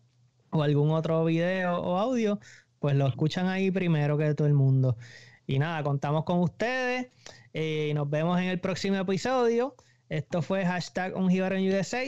o 0.49 0.63
algún 0.63 0.91
otro 0.91 1.23
video 1.25 1.79
o 1.79 1.97
audio, 1.97 2.39
pues 2.79 2.95
lo 2.95 3.07
escuchan 3.07 3.47
ahí 3.47 3.69
primero 3.69 4.17
que 4.17 4.33
todo 4.33 4.47
el 4.47 4.55
mundo. 4.55 4.97
Y 5.45 5.59
nada, 5.59 5.83
contamos 5.83 6.23
con 6.23 6.39
ustedes 6.39 7.09
y 7.53 7.93
nos 7.93 8.09
vemos 8.09 8.39
en 8.39 8.45
el 8.45 8.59
próximo 8.59 8.97
episodio. 8.97 9.75
Esto 10.09 10.41
fue 10.41 10.65
hashtag 10.65 11.15
un 11.15 11.25
USA. 11.25 12.03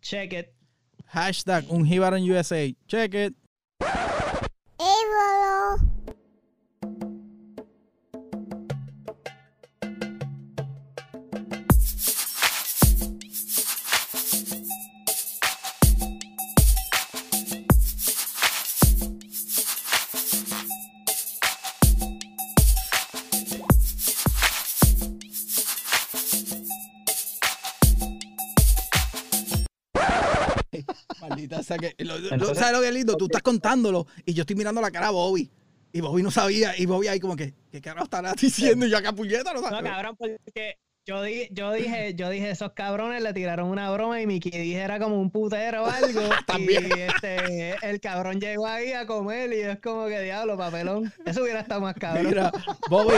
Check 0.00 0.32
it. 0.32 0.46
Hashtag 1.06 1.66
un 1.68 1.82
USA. 1.82 2.74
Check 2.86 3.14
it. 3.14 3.41
Hey, 4.82 4.88
little. 4.88 5.91
¿Sabes 32.54 32.72
lo 32.72 32.80
que 32.80 32.88
es 32.88 32.94
lindo? 32.94 33.16
Tú 33.16 33.26
estás 33.26 33.42
contándolo 33.42 34.06
y 34.24 34.34
yo 34.34 34.42
estoy 34.42 34.56
mirando 34.56 34.80
la 34.80 34.90
cara 34.90 35.08
a 35.08 35.10
Bobby. 35.10 35.50
Y 35.92 36.00
Bobby 36.00 36.22
no 36.22 36.30
sabía. 36.30 36.76
Y 36.78 36.86
Bobby 36.86 37.08
ahí 37.08 37.20
como 37.20 37.36
que, 37.36 37.54
¿qué 37.70 37.80
carajo 37.80 38.04
estará 38.04 38.32
diciendo? 38.32 38.86
Y 38.86 38.90
yo 38.90 38.98
acá 38.98 39.12
puñeta, 39.12 39.52
no 39.52 39.60
No, 39.60 39.82
cabrón, 39.82 40.16
porque 40.16 40.78
yo, 41.04 41.24
yo 41.50 41.72
dije, 41.72 42.14
yo 42.14 42.30
dije, 42.30 42.50
esos 42.50 42.72
cabrones 42.72 43.22
le 43.22 43.32
tiraron 43.32 43.68
una 43.68 43.90
broma 43.90 44.20
y 44.20 44.26
Mickey 44.26 44.52
dije 44.52 44.78
era 44.78 45.00
como 45.00 45.20
un 45.20 45.30
putero 45.30 45.84
o 45.84 45.86
algo. 45.86 46.20
También. 46.46 46.88
Y 46.96 47.00
este, 47.00 47.74
el 47.82 48.00
cabrón 48.00 48.40
llegó 48.40 48.66
ahí 48.66 48.92
a 48.92 49.06
comer 49.06 49.52
y 49.52 49.60
es 49.60 49.80
como 49.80 50.06
que 50.06 50.20
diablo, 50.20 50.56
papelón. 50.56 51.12
Eso 51.26 51.42
hubiera 51.42 51.60
estado 51.60 51.80
más 51.80 51.94
cabrón. 51.94 52.26
Mira, 52.26 52.52
Bobby, 52.88 53.16